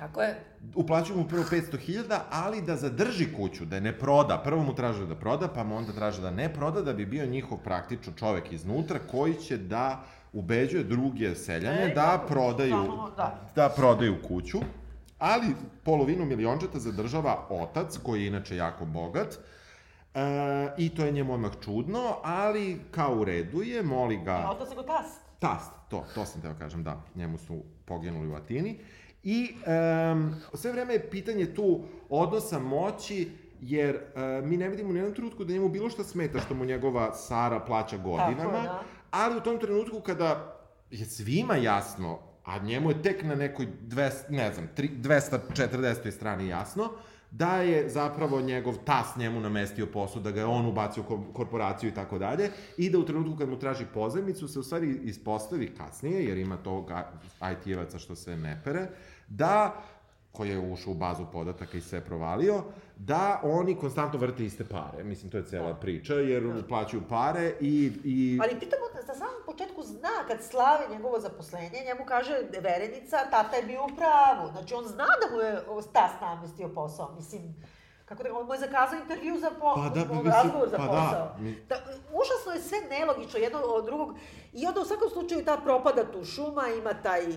Tako 0.00 0.22
je. 0.22 0.34
uplaćuju 0.74 1.18
mu 1.18 1.28
prvo 1.28 1.44
500.000, 1.50 2.18
ali 2.30 2.62
da 2.62 2.76
zadrži 2.76 3.32
kuću, 3.36 3.64
da 3.64 3.76
je 3.76 3.80
ne 3.80 3.98
proda. 3.98 4.40
Prvo 4.44 4.62
mu 4.62 4.74
traže 4.74 5.06
da 5.06 5.14
proda, 5.14 5.48
pa 5.48 5.64
mu 5.64 5.76
onda 5.76 5.92
traže 5.92 6.22
da 6.22 6.30
ne 6.30 6.52
proda, 6.54 6.82
da 6.82 6.92
bi 6.92 7.06
bio 7.06 7.26
njihov 7.26 7.58
praktično 7.58 8.12
čovek 8.16 8.52
iznutra 8.52 8.98
koji 9.10 9.34
će 9.34 9.56
da 9.56 10.04
ubeđuje 10.32 10.84
druge 10.84 11.34
seljane 11.34 11.90
E, 11.90 11.94
da 11.94 12.24
prodaju, 12.28 12.86
da. 13.16 13.40
da 13.54 13.68
prodaju 13.76 14.16
kuću. 14.28 14.58
Ali 15.18 15.54
polovinu 15.84 16.24
miliončeta 16.24 16.78
zadržava 16.78 17.46
otac, 17.50 17.98
koji 18.02 18.20
je 18.22 18.26
inače 18.28 18.56
jako 18.56 18.84
bogat, 18.84 19.38
E, 20.14 20.20
I 20.78 20.88
to 20.88 21.04
je 21.04 21.12
njemu 21.12 21.34
odmah 21.34 21.52
čudno, 21.64 22.16
ali 22.22 22.80
kao 22.90 23.14
u 23.14 23.24
redu 23.24 23.62
je, 23.62 23.82
moli 23.82 24.16
ga... 24.24 24.32
A 24.32 24.50
otac 24.50 24.70
nego 24.70 24.82
tast. 24.82 25.20
Tast, 25.38 25.72
to, 25.88 26.04
to 26.14 26.24
sam 26.24 26.42
teo 26.42 26.54
kažem, 26.58 26.82
da, 26.84 27.02
njemu 27.14 27.38
su 27.38 27.62
poginuli 27.84 28.28
u 28.28 28.34
Atini. 28.34 28.78
I 29.22 29.54
um, 30.12 30.34
sve 30.54 30.72
vreme 30.72 30.92
je 30.92 31.10
pitanje 31.10 31.54
tu 31.54 31.80
odnosa 32.08 32.58
moći, 32.58 33.30
jer 33.60 33.96
uh, 33.96 34.48
mi 34.48 34.56
ne 34.56 34.68
vidimo 34.68 34.90
u 34.90 34.96
jednom 34.96 35.14
trenutku 35.14 35.44
da 35.44 35.52
njemu 35.52 35.68
bilo 35.68 35.90
šta 35.90 36.04
smeta 36.04 36.40
što 36.40 36.54
mu 36.54 36.64
njegova 36.64 37.14
Sara 37.14 37.60
plaća 37.60 37.96
godinama, 37.96 38.58
je, 38.58 38.62
da. 38.62 38.82
ali 39.10 39.36
u 39.36 39.40
tom 39.40 39.58
trenutku 39.58 40.00
kada 40.00 40.56
je 40.90 41.04
svima 41.06 41.56
jasno, 41.56 42.18
a 42.44 42.58
njemu 42.58 42.90
je 42.90 43.02
tek 43.02 43.22
na 43.22 43.34
nekoj 43.34 43.66
200, 43.88 44.10
ne 44.28 44.52
znam, 44.52 44.68
tri- 44.76 45.02
240. 45.02 46.10
strani 46.10 46.48
jasno, 46.48 46.90
da 47.30 47.56
je 47.56 47.88
zapravo 47.88 48.40
njegov 48.40 48.74
tas 48.84 49.16
njemu 49.16 49.40
namestio 49.40 49.86
posao, 49.86 50.22
da 50.22 50.30
ga 50.30 50.40
je 50.40 50.46
on 50.46 50.66
ubacio 50.66 51.02
u 51.02 51.06
ko- 51.06 51.24
korporaciju 51.32 51.90
i 51.90 51.94
tako 51.94 52.18
dalje, 52.18 52.50
i 52.76 52.90
da 52.90 52.98
u 52.98 53.04
trenutku 53.04 53.38
kad 53.38 53.48
mu 53.48 53.58
traži 53.58 53.84
pozajmicu 53.94 54.48
se 54.48 54.58
u 54.58 54.62
stvari 54.62 55.00
ispostavi 55.04 55.74
kasnije, 55.74 56.24
jer 56.24 56.38
ima 56.38 56.56
tog 56.56 56.90
IT-evaca 57.52 57.98
što 57.98 58.14
se 58.14 58.36
ne 58.36 58.60
pere, 58.64 58.86
da 59.28 59.82
koji 60.32 60.48
je 60.48 60.72
ušao 60.72 60.92
u 60.92 60.96
bazu 60.96 61.26
podataka 61.32 61.78
i 61.78 61.80
sve 61.80 62.00
provalio, 62.00 62.62
da 62.96 63.40
oni 63.42 63.74
konstantno 63.74 64.18
vrte 64.18 64.44
iste 64.44 64.64
pare. 64.64 65.04
Mislim, 65.04 65.30
to 65.30 65.36
je 65.36 65.44
cela 65.46 65.74
priča, 65.74 66.14
jer 66.14 66.46
uplaćuju 66.46 67.02
pare 67.08 67.52
i... 67.60 67.92
i... 68.04 68.38
Ali 68.42 68.58
pritom 68.58 68.78
on 68.82 68.89
na 69.10 69.16
samom 69.16 69.42
početku 69.46 69.82
zna 69.84 70.24
kad 70.28 70.38
slavi 70.42 70.84
njegovo 70.90 71.20
zaposlenje, 71.20 71.82
njemu 71.82 72.04
kaže 72.06 72.34
verenica, 72.60 73.16
tata 73.26 73.56
je 73.56 73.62
bio 73.62 73.84
u 73.84 73.96
pravu. 73.96 74.48
Znači 74.48 74.74
on 74.74 74.84
zna 74.86 75.06
da 75.20 75.34
mu 75.34 75.40
je 75.40 75.60
o, 75.68 75.82
tas 75.84 76.10
namestio 76.20 76.68
posao. 76.70 77.12
Mislim, 77.12 77.42
kako 78.04 78.22
da 78.22 78.34
on 78.34 78.46
mu 78.46 78.54
je 78.54 78.60
zakazao 78.60 78.98
intervju 78.98 79.38
za 79.38 79.50
po, 79.50 79.74
Pa 79.76 79.88
da, 79.90 80.00
mislim, 80.00 80.26
razgovor 80.26 80.68
za 80.68 80.76
pa 80.76 80.82
da, 80.84 80.88
posao. 80.90 81.34
mi- 81.38 81.64
Da, 81.68 81.76
užasno 82.12 82.52
je 82.52 82.60
sve 82.60 82.78
nelogično 82.90 83.38
jedno 83.38 83.58
od 83.60 83.84
drugog. 83.84 84.14
I 84.52 84.66
onda 84.66 84.80
u 84.80 84.84
svakom 84.84 85.10
slučaju 85.10 85.44
ta 85.44 85.56
propada 85.58 86.04
tu 86.04 86.24
šuma, 86.26 86.62
ima 86.70 86.94
taj, 86.94 87.20
e, 87.22 87.36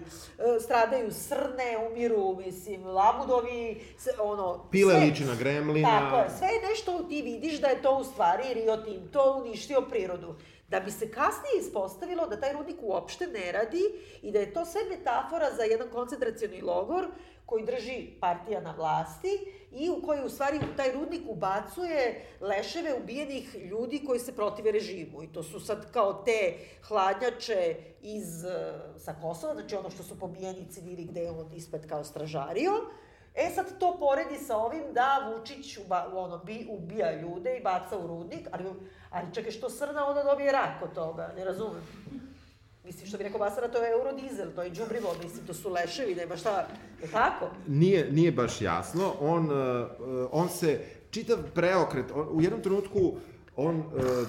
stradaju 0.59 1.11
srne, 1.11 1.69
umiru, 1.83 2.35
mislim, 2.37 2.85
labudovi, 2.87 3.61
se, 3.97 4.09
ono... 4.19 4.65
Pile 4.71 4.93
sve- 4.93 5.03
liči 5.03 5.25
na 5.25 5.35
gremlina. 5.35 5.89
Tako 5.91 6.15
je, 6.17 6.29
sve 6.29 6.47
je 6.47 6.61
nešto 6.63 6.99
ti 6.99 7.21
vidiš 7.21 7.61
da 7.61 7.67
je 7.67 7.81
to 7.81 7.91
u 7.93 8.03
stvari 8.03 8.43
Rio 8.45 8.77
Tinto 8.77 9.33
uništio 9.37 9.81
prirodu. 9.81 10.35
Da 10.73 10.79
bi 10.79 10.91
se 10.91 11.11
kasnije 11.11 11.59
ispostavilo 11.59 12.27
da 12.27 12.39
taj 12.39 12.53
rudnik 12.53 12.77
uopšte 12.81 13.27
ne 13.27 13.51
radi 13.51 13.83
i 14.21 14.31
da 14.31 14.39
je 14.39 14.53
to 14.53 14.65
sve 14.65 14.81
metafora 14.89 15.51
za 15.57 15.63
jedan 15.63 15.89
koncentracioni 15.89 16.61
logor 16.61 17.07
koji 17.45 17.65
drži 17.65 18.07
partija 18.19 18.61
na 18.61 18.73
vlasti 18.77 19.29
i 19.71 19.89
u 19.89 20.01
koji 20.05 20.23
u 20.25 20.29
stvari 20.29 20.59
taj 20.77 20.91
rudnik 20.91 21.21
ubacuje 21.27 22.25
leševe 22.41 22.95
ubijenih 23.03 23.55
ljudi 23.55 24.03
koji 24.05 24.19
se 24.19 24.35
protive 24.35 24.71
režimu. 24.71 25.23
I 25.23 25.27
to 25.33 25.43
su 25.43 25.59
sad 25.59 25.91
kao 25.91 26.13
te 26.13 26.53
hladnjače 26.87 27.75
iz, 28.01 28.45
eh, 28.45 28.73
sa 28.97 29.15
Kosova, 29.21 29.53
znači 29.53 29.75
ono 29.75 29.89
što 29.89 30.03
su 30.03 30.19
pobijeni 30.19 30.67
civili 30.71 31.03
gde 31.03 31.21
je 31.21 31.31
on 31.31 31.53
ispred 31.53 31.89
kao 31.89 32.03
stražario. 32.03 32.71
E 33.35 33.49
sad 33.55 33.79
to 33.79 33.97
poredi 33.99 34.37
sa 34.37 34.57
ovim 34.57 34.83
da 34.93 35.33
Vučić 35.33 35.77
uba, 35.77 36.09
ono, 36.13 36.37
bi, 36.37 36.67
ubija 36.69 37.21
ljude 37.21 37.57
i 37.57 37.63
baca 37.63 37.97
u 37.97 38.07
rudnik, 38.07 38.47
ali, 38.51 38.65
ali 39.09 39.33
čekaj, 39.33 39.51
što 39.51 39.69
srna 39.69 40.05
onda 40.05 40.23
dobije 40.23 40.51
rak 40.51 40.83
od 40.83 40.93
toga, 40.93 41.33
ne 41.37 41.45
razumem. 41.45 41.81
Mislim, 42.83 43.07
što 43.07 43.17
bi 43.17 43.23
rekao 43.23 43.39
Basara, 43.39 43.67
to 43.67 43.77
je 43.77 43.91
eurodizel, 43.91 44.47
to 44.55 44.63
je 44.63 44.71
džubrivo, 44.71 45.15
mislim, 45.23 45.47
to 45.47 45.53
su 45.53 45.69
leševi, 45.69 46.15
nema 46.15 46.37
šta, 46.37 46.67
je 47.01 47.11
tako? 47.11 47.49
Nije, 47.67 48.11
nije 48.11 48.31
baš 48.31 48.61
jasno. 48.61 49.13
On, 49.19 49.45
uh, 49.45 49.87
uh, 49.99 50.29
on 50.31 50.49
se, 50.49 50.79
čitav 51.11 51.37
preokret, 51.53 52.05
on, 52.15 52.27
u 52.31 52.41
jednom 52.41 52.61
trenutku 52.61 53.13
on 53.55 53.79
uh, 53.79 53.83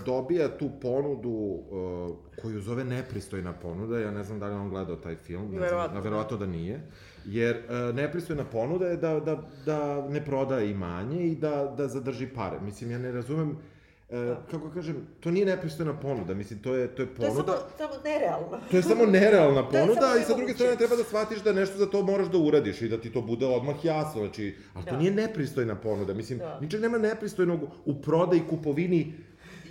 dobija 0.06 0.58
tu 0.58 0.70
ponudu 0.82 1.28
uh, 1.28 2.16
koju 2.42 2.60
zove 2.60 2.84
nepristojna 2.84 3.52
ponuda, 3.52 3.98
ja 3.98 4.10
ne 4.10 4.24
znam 4.24 4.38
da 4.38 4.46
li 4.46 4.54
on 4.54 4.68
gledao 4.68 4.96
taj 4.96 5.16
film, 5.16 5.50
ne 5.50 5.68
znam, 5.68 6.02
verovatno 6.02 6.36
da 6.36 6.46
nije, 6.46 6.80
jer 7.26 7.56
uh, 7.56 7.94
nepristojna 7.94 8.44
ponuda 8.44 8.86
je 8.86 8.96
da, 8.96 9.20
da, 9.20 9.42
da 9.66 10.08
ne 10.08 10.24
proda 10.24 10.60
imanje 10.60 11.26
i 11.26 11.34
da, 11.36 11.74
da 11.76 11.88
zadrži 11.88 12.26
pare. 12.26 12.60
Mislim, 12.60 12.90
ja 12.90 12.98
ne 12.98 13.12
razumem, 13.12 13.50
uh, 13.50 14.16
kako 14.50 14.70
kažem, 14.70 14.96
to 15.20 15.30
nije 15.30 15.46
nepristojna 15.46 16.00
ponuda, 16.00 16.34
mislim, 16.34 16.58
to 16.58 16.74
je, 16.74 16.88
to 16.88 17.02
je 17.02 17.14
To 17.14 17.22
je 17.22 17.28
ponuda... 17.30 17.52
samo, 17.52 17.68
samo 17.78 18.02
nerealno. 18.04 18.58
To 18.70 18.76
je 18.76 18.82
samo 18.82 19.06
nerealna 19.06 19.62
To 19.68 19.70
ponuda 19.70 20.00
samo 20.00 20.20
i 20.20 20.22
sa 20.22 20.34
druge 20.36 20.54
strane 20.54 20.76
treba 20.76 20.96
da 20.96 21.04
shvatiš 21.04 21.42
da 21.42 21.52
nešto 21.52 21.78
za 21.78 21.86
to 21.86 22.02
moraš 22.02 22.26
da 22.26 22.38
uradiš 22.38 22.82
i 22.82 22.88
da 22.88 23.00
ti 23.00 23.12
to 23.12 23.22
bude 23.22 23.46
odmah 23.46 23.84
jasno, 23.84 24.20
znači, 24.20 24.54
ali 24.74 24.84
to 24.84 24.90
Da. 24.90 24.96
nije 24.98 25.10
nepristojna 25.10 25.74
ponuda, 25.74 26.14
mislim, 26.14 26.38
Da. 26.38 26.58
ničeg 26.60 26.80
nema 26.80 26.98
nepristojnog 26.98 27.60
u 27.84 28.02
prodaji, 28.02 28.42
kupovini 28.50 29.12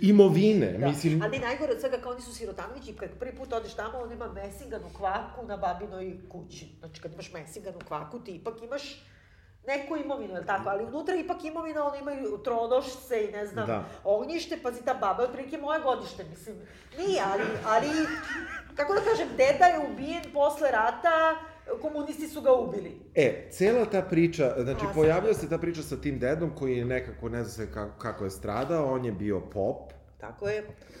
imovine, 0.08 0.72
Da. 0.72 0.86
mislim, 0.86 1.22
Ali 1.22 1.38
najgore 1.38 1.72
od 1.72 1.80
svega, 1.80 1.96
kao 1.96 2.12
oni 2.12 2.20
su 2.20 2.34
sirotanovići, 2.34 2.92
kad 2.92 3.08
prvi 3.10 3.36
put 3.36 3.52
odeš 3.52 3.74
tamo, 3.74 3.98
on 3.98 4.12
ima 4.12 4.32
mesinganu 4.32 4.88
kvaku 4.96 5.46
na 5.46 5.56
babinoj 5.56 6.16
kući. 6.28 6.68
Znači, 6.78 7.00
kad 7.00 7.12
imaš 7.12 7.32
mesinganu 7.32 7.78
kvaku, 7.88 8.18
ti 8.18 8.30
ipak 8.32 8.62
imaš 8.62 9.04
neku 9.66 9.96
imovinu, 9.96 10.34
je 10.34 10.46
tako? 10.46 10.68
Ali 10.68 10.84
unutra 10.84 11.14
ipak 11.14 11.44
imovina, 11.44 11.84
oni 11.84 11.98
imaju 11.98 12.38
tronošce 12.44 13.24
i 13.24 13.32
ne 13.32 13.46
znam, 13.46 13.66
Da. 13.66 13.84
ognjište, 14.04 14.58
pazi, 14.62 14.84
ta 14.84 14.94
baba 14.94 15.22
je 15.22 15.28
otprilike 15.28 15.58
moje 15.58 15.80
godište, 15.80 16.24
mislim. 16.24 16.56
Nije, 16.98 17.22
ali, 17.32 17.42
ali, 17.66 17.88
kako 18.74 18.94
da 18.94 19.00
kažem, 19.00 19.28
deda 19.36 19.64
je 19.64 19.88
ubijen 19.92 20.22
posle 20.32 20.70
rata, 20.70 21.34
komunisti 21.82 22.28
su 22.28 22.40
ga 22.40 22.52
ubili. 22.52 23.00
E, 23.14 23.48
cela 23.50 23.84
ta 23.84 24.02
priča, 24.02 24.54
znači 24.58 24.84
A, 24.90 24.92
pojavio 24.94 25.34
se 25.34 25.48
ta 25.48 25.58
priča 25.58 25.82
sa 25.82 25.96
tim 25.96 26.18
dedom 26.18 26.50
koji 26.58 26.76
je 26.76 26.84
nekako, 26.84 27.28
ne 27.28 27.44
zna 27.44 27.50
se 27.50 27.72
kako, 27.72 27.98
kako 27.98 28.24
je 28.24 28.30
stradao, 28.30 28.94
on 28.94 29.04
je 29.04 29.12
bio 29.12 29.40
pop, 29.40 29.92
Tako 30.26 30.48
je. 30.48 30.58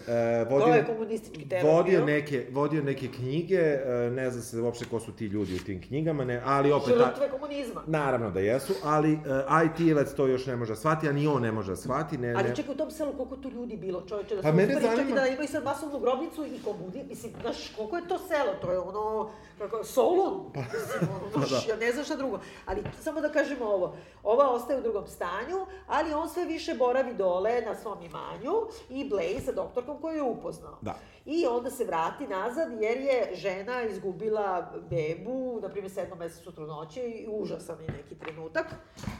E, 0.08 0.46
To 0.48 0.68
je 0.68 0.84
komunistički 0.86 1.48
teror 1.48 1.72
vodio 1.72 1.98
bio. 1.98 2.06
neke, 2.06 2.46
vodio 2.52 2.82
neke 2.82 3.08
knjige, 3.08 3.56
e, 3.56 4.10
ne 4.10 4.30
zna 4.30 4.42
se 4.42 4.60
uopšte 4.60 4.84
ko 4.84 5.00
su 5.00 5.12
ti 5.12 5.26
ljudi 5.26 5.54
u 5.54 5.58
tim 5.58 5.82
knjigama, 5.82 6.24
ne, 6.24 6.42
ali 6.44 6.72
opet... 6.72 6.94
Žrtve 6.98 7.28
komunizma. 7.30 7.82
Naravno 7.86 8.30
da 8.30 8.40
jesu, 8.40 8.72
ali 8.84 9.12
uh, 9.12 9.20
IT-evac 9.64 10.14
to 10.14 10.26
još 10.26 10.46
ne 10.46 10.56
može 10.56 10.72
da 10.72 10.76
shvati, 10.76 11.08
a 11.08 11.12
ni 11.12 11.26
on 11.26 11.42
ne 11.42 11.52
može 11.52 11.70
da 11.70 11.76
shvati. 11.76 12.18
Ne, 12.18 12.34
Ali 12.34 12.48
ne. 12.48 12.56
čekaj, 12.56 12.74
u 12.74 12.78
tom 12.78 12.90
selu 12.90 13.12
koliko 13.12 13.36
tu 13.36 13.50
ljudi 13.50 13.76
bilo, 13.76 14.02
čovječe, 14.02 14.36
da 14.36 14.42
Pa 14.42 14.48
smo 14.48 14.56
mene 14.56 14.76
uspeli 14.76 14.82
čak 14.86 14.92
i 14.94 15.08
zanima- 15.08 15.20
da 15.20 15.26
imaju 15.26 15.48
sad 15.48 15.64
masovnu 15.64 15.98
grobnicu 15.98 16.46
i 16.46 16.58
komuni, 16.64 17.04
mislim, 17.08 17.32
znaš, 17.40 17.72
koliko 17.76 17.96
je 17.96 18.08
to 18.08 18.18
selo, 18.18 18.52
to 18.60 18.72
je 18.72 18.78
ono, 18.78 19.30
kako, 19.58 19.84
Solun, 19.84 20.50
Pa, 20.54 20.60
mislim, 20.60 21.08
ono, 21.16 21.46
znaš, 21.48 21.68
ja 21.68 21.76
ne 21.76 21.92
znam 21.92 22.04
šta 22.04 22.16
drugo. 22.16 22.38
Ali 22.66 22.82
samo 23.00 23.20
da 23.20 23.28
kažemo 23.28 23.64
ovo, 23.64 23.96
ova 24.22 24.50
ostaje 24.50 24.78
u 24.78 24.82
drugom 24.82 25.06
stanju, 25.06 25.58
ali 25.86 26.12
on 26.12 26.28
sve 26.28 26.44
više 26.44 26.74
boravi 26.74 27.14
dole 27.14 27.60
na 27.60 27.74
svom 27.74 27.98
imanju 28.02 28.52
i 28.90 29.08
Blaze 29.14 29.44
sa 29.44 29.52
doktorkom 29.52 30.00
koju 30.00 30.14
je 30.16 30.22
upoznao. 30.22 30.78
Da. 30.80 30.94
I 31.26 31.46
onda 31.46 31.70
se 31.70 31.84
vrati 31.84 32.26
nazad 32.26 32.72
jer 32.80 32.98
je 33.00 33.30
žena 33.34 33.82
izgubila 33.82 34.72
bebu, 34.90 35.58
na 35.62 35.68
primjer, 35.68 35.92
sedmom 35.92 36.18
mesecu 36.18 36.52
trudnoće 36.52 37.00
i 37.02 37.26
užasan 37.30 37.80
je 37.80 37.88
neki 37.88 38.14
trenutak. 38.14 38.66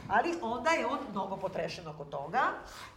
Ali 0.09 0.29
onda 0.41 0.69
je 0.69 0.85
on 0.85 0.99
mnogo 1.11 1.37
potrešen 1.37 1.87
oko 1.87 2.05
toga 2.05 2.43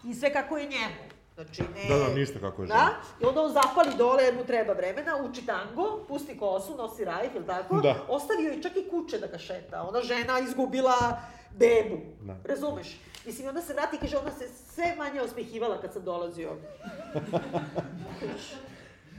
i 0.04 0.14
sve 0.14 0.32
kako 0.32 0.58
je 0.58 0.64
njemu. 0.64 1.18
Znači, 1.34 1.62
ne... 1.62 1.88
Da, 1.88 2.04
da, 2.04 2.14
ništa 2.14 2.38
kako 2.40 2.62
je 2.62 2.68
Da, 2.68 2.74
žena. 2.74 2.90
i 3.22 3.24
onda 3.24 3.42
on 3.42 3.52
zapali 3.52 3.94
dole 3.98 4.24
jer 4.24 4.34
mu 4.34 4.44
treba 4.44 4.72
vremena, 4.72 5.16
uči 5.30 5.46
tango, 5.46 6.04
pusti 6.08 6.38
kosu, 6.38 6.76
nosi 6.76 7.04
rajf, 7.04 7.34
ili 7.34 7.46
tako? 7.46 7.80
Da. 7.80 7.94
Ostavio 8.08 8.50
je 8.50 8.62
čak 8.62 8.72
i 8.76 8.88
kuće 8.90 9.18
da 9.18 9.26
ga 9.26 9.38
šeta. 9.38 9.82
Ona 9.82 10.00
žena 10.00 10.38
izgubila 10.38 11.20
bebu. 11.50 11.96
Da. 12.20 12.36
Razumeš? 12.44 13.00
Mislim, 13.26 13.48
onda 13.48 13.60
se 13.62 13.74
vrati 13.74 13.96
i 13.96 13.98
kaže, 13.98 14.16
ona 14.16 14.30
se 14.30 14.48
sve 14.74 14.94
manje 14.96 15.20
osmehivala 15.20 15.80
kad 15.80 15.92
sam 15.92 16.04
dolazio. 16.04 16.50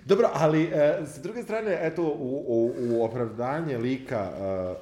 Dobro, 0.05 0.29
ali 0.33 0.63
e, 0.63 0.99
s 1.05 1.21
druge 1.21 1.43
strane, 1.43 1.79
eto, 1.81 2.03
u, 2.03 2.43
u, 2.47 2.73
u 2.79 3.03
opravdanje 3.03 3.77
lika 3.77 4.31
e, 4.31 4.43
e, 4.43 4.75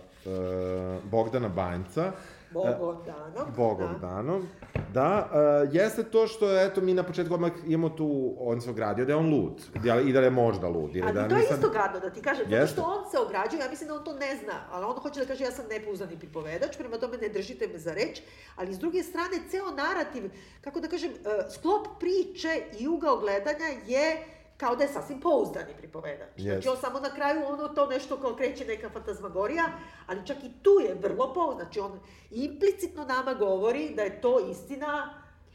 Bogdana 1.04 1.50
Banjca, 1.50 2.12
Bogom 2.52 2.98
danom. 3.06 3.48
Bogom 3.58 3.94
da. 3.94 4.08
danom, 4.08 4.48
da, 4.94 5.30
e, 5.34 5.70
jeste 5.72 6.04
to 6.04 6.28
što, 6.28 6.60
eto, 6.60 6.82
mi 6.82 6.94
na 6.94 7.04
početku 7.04 7.34
odmah 7.34 7.52
imamo 7.66 7.90
tu, 7.90 8.36
on 8.40 8.62
se 8.62 8.70
ogradio 8.70 9.06
da 9.06 9.12
je 9.12 9.16
on 9.16 9.30
lud, 9.30 9.62
da, 9.76 10.00
i 10.00 10.14
da 10.14 10.20
je 10.20 10.30
možda 10.30 10.68
lud. 10.68 10.96
Ili 10.96 11.02
Ali 11.02 11.14
da 11.14 11.28
to 11.28 11.36
je 11.36 11.42
nisam- 11.42 11.56
isto 11.56 11.70
gadno, 11.70 12.00
da 12.00 12.10
ti 12.10 12.22
kažem, 12.22 12.46
zato 12.50 12.68
što 12.68 12.82
on 12.84 13.12
se 13.12 13.20
ograđuje, 13.20 13.60
ja 13.60 13.70
mislim 13.70 13.88
da 13.88 13.96
on 13.96 14.04
to 14.04 14.14
ne 14.14 14.36
zna, 14.36 14.54
ali 14.72 14.86
on 14.86 14.94
hoće 14.94 15.20
da 15.20 15.26
kaže 15.26 15.44
ja 15.44 15.52
sam 15.52 15.66
nepouzdani 15.70 16.18
pripovedač, 16.18 16.78
prema 16.78 16.98
tome 16.98 17.18
ne 17.18 17.30
držite 17.30 17.68
me 17.68 17.80
za 17.80 17.94
reč, 17.94 18.22
ali 18.56 18.74
s 18.74 18.80
druge 18.80 19.04
strane, 19.04 19.38
ceo 19.50 19.72
narativ, 19.72 20.32
kako 20.62 20.80
da 20.80 20.88
kažem, 20.88 21.12
e, 21.12 21.16
sklop 21.52 21.88
priče 22.00 22.50
i 22.80 22.88
ugao 22.88 23.18
gledanja 23.18 23.68
je 23.88 24.26
kao 24.58 24.76
da 24.76 24.84
je 24.84 24.90
sasvim 24.90 25.20
pouzdani 25.20 25.74
pripovedač. 25.78 26.30
Znači, 26.36 26.48
Jeste. 26.48 26.70
on 26.70 26.78
samo 26.78 27.00
na 27.00 27.10
kraju 27.10 27.42
ono 27.48 27.68
to 27.68 27.88
nešto 27.88 28.18
kao 28.18 28.36
kreće 28.36 28.66
neka 28.66 28.90
fantazmagorija, 28.90 29.66
ali 30.08 30.28
čak 30.28 30.38
i 30.44 30.52
tu 30.62 30.72
je 30.88 30.96
vrlo 31.02 31.34
pouzdan. 31.34 31.66
Znači, 31.66 31.80
on 31.80 32.00
implicitno 32.32 33.06
nama 33.06 33.34
govori 33.34 33.94
da 33.96 34.02
je 34.02 34.22
to 34.22 34.50
istina, 34.52 35.14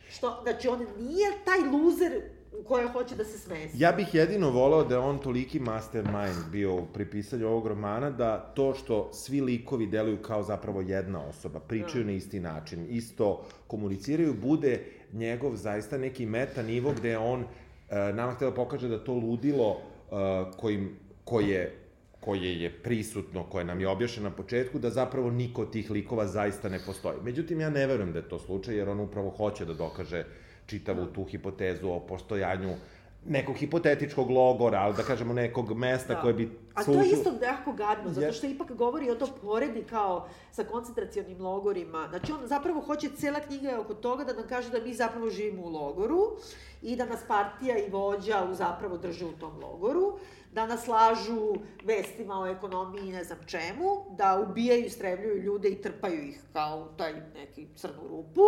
što, 0.09 0.39
znači, 0.43 0.69
on 0.69 0.87
nije 0.99 1.31
taj 1.45 1.59
luzer 1.59 2.23
u 2.61 2.65
koje 2.65 2.89
hoće 2.89 3.15
da 3.15 3.25
se 3.25 3.39
smesi. 3.39 3.77
Ja 3.79 3.93
bih 3.93 4.15
jedino 4.15 4.51
voleo 4.51 4.85
da 4.85 4.95
je 4.95 4.99
on 4.99 5.19
toliki 5.19 5.61
mastermind 5.61 6.51
bio 6.51 6.77
pri 6.95 7.11
pisanju 7.11 7.47
ovog 7.47 7.67
romana, 7.67 8.11
da 8.11 8.53
to 8.55 8.75
što 8.75 9.13
svi 9.13 9.41
likovi 9.41 9.87
deluju 9.87 10.23
kao 10.23 10.43
zapravo 10.43 10.81
jedna 10.81 11.27
osoba, 11.29 11.61
pričaju 11.61 12.05
na 12.05 12.13
isti 12.13 12.41
način, 12.41 12.87
isto 12.91 13.45
komuniciraju, 13.67 14.35
bude 14.35 14.85
njegov 15.13 15.57
zaista 15.57 15.99
neki 15.99 16.27
meta 16.27 16.63
nivo 16.63 16.93
gde 16.93 17.19
on 17.19 17.45
nama 18.15 18.33
htio 18.33 18.51
da 18.51 18.57
pokaže 18.57 18.89
da 18.89 19.05
to 19.05 19.13
ludilo 19.13 19.77
e, 19.77 20.15
kojim, 20.57 20.97
koje 21.25 21.83
koje 22.25 22.61
je 22.63 22.71
prisutno, 22.71 23.43
koje 23.45 23.65
nam 23.65 23.81
je 23.81 23.89
objašnjeno 23.89 24.29
na 24.29 24.37
početku, 24.37 24.79
da 24.79 24.91
zapravo 24.91 25.31
niko 25.31 25.63
od 25.63 25.73
tih 25.73 25.91
likova 25.91 26.27
zaista 26.27 26.69
ne 26.69 26.79
postoji. 26.87 27.19
Međutim, 27.23 27.61
ja 27.61 27.71
ne 27.71 27.87
verujem 27.87 28.13
da 28.13 28.19
je 28.19 28.29
to 28.29 28.39
slučaj, 28.39 28.77
jer 28.77 28.89
on 28.89 29.01
upravo 29.01 29.31
hoće 29.31 29.65
da 29.65 29.75
dokaže 29.75 30.25
čitavu 30.67 31.07
tu 31.07 31.25
hipotezu 31.25 31.89
o 31.91 32.01
postojanju 32.01 32.77
nekog 33.27 33.57
hipotetičkog 33.57 34.31
logora, 34.31 34.79
ali 34.79 34.95
da 34.97 35.03
kažemo 35.03 35.33
nekog 35.33 35.73
mesta 35.73 36.21
koje 36.21 36.35
bi 36.35 36.51
A 36.75 36.85
to 36.85 36.93
je 36.93 37.11
isto 37.11 37.33
jako 37.43 37.73
gadno, 37.73 38.11
zato 38.11 38.33
što 38.33 38.47
ipak 38.47 38.73
govori 38.73 39.11
o 39.11 39.15
to 39.15 39.27
poredi 39.43 39.83
kao 39.83 40.29
sa 40.51 40.65
koncentracionim 40.65 41.41
logorima. 41.41 42.07
Znači 42.09 42.33
on 42.33 42.47
zapravo 42.47 42.81
hoće, 42.81 43.09
cela 43.17 43.41
knjiga 43.41 43.69
je 43.69 43.79
oko 43.79 43.95
toga 43.95 44.25
da 44.25 44.33
nam 44.33 44.49
kaže 44.49 44.71
da 44.71 44.81
mi 44.81 44.95
zapravo 44.95 45.31
živimo 45.31 45.63
u 45.63 45.69
logoru 45.69 46.37
i 46.83 46.97
da 46.97 47.07
nas 47.07 47.21
partija 47.29 47.79
i 47.79 47.91
vođa 47.91 48.47
u 48.51 48.55
zapravo 48.55 48.97
drže 48.99 49.25
u 49.25 49.33
tom 49.33 49.59
logoru, 49.63 50.19
da 50.53 50.67
nas 50.67 50.89
lažu 50.89 51.55
vestima 51.85 52.41
o 52.41 52.47
ekonomiji 52.47 53.09
i 53.09 53.13
ne 53.13 53.25
znam 53.25 53.39
čemu, 53.47 54.17
da 54.17 54.47
ubijaju, 54.49 54.85
istrebljuju 54.85 55.43
ljude 55.43 55.69
i 55.69 55.83
trpaju 55.83 56.29
ih 56.29 56.41
kao 56.53 56.89
taj 56.97 57.13
neki 57.35 57.67
crnu 57.77 58.09
rupu 58.09 58.43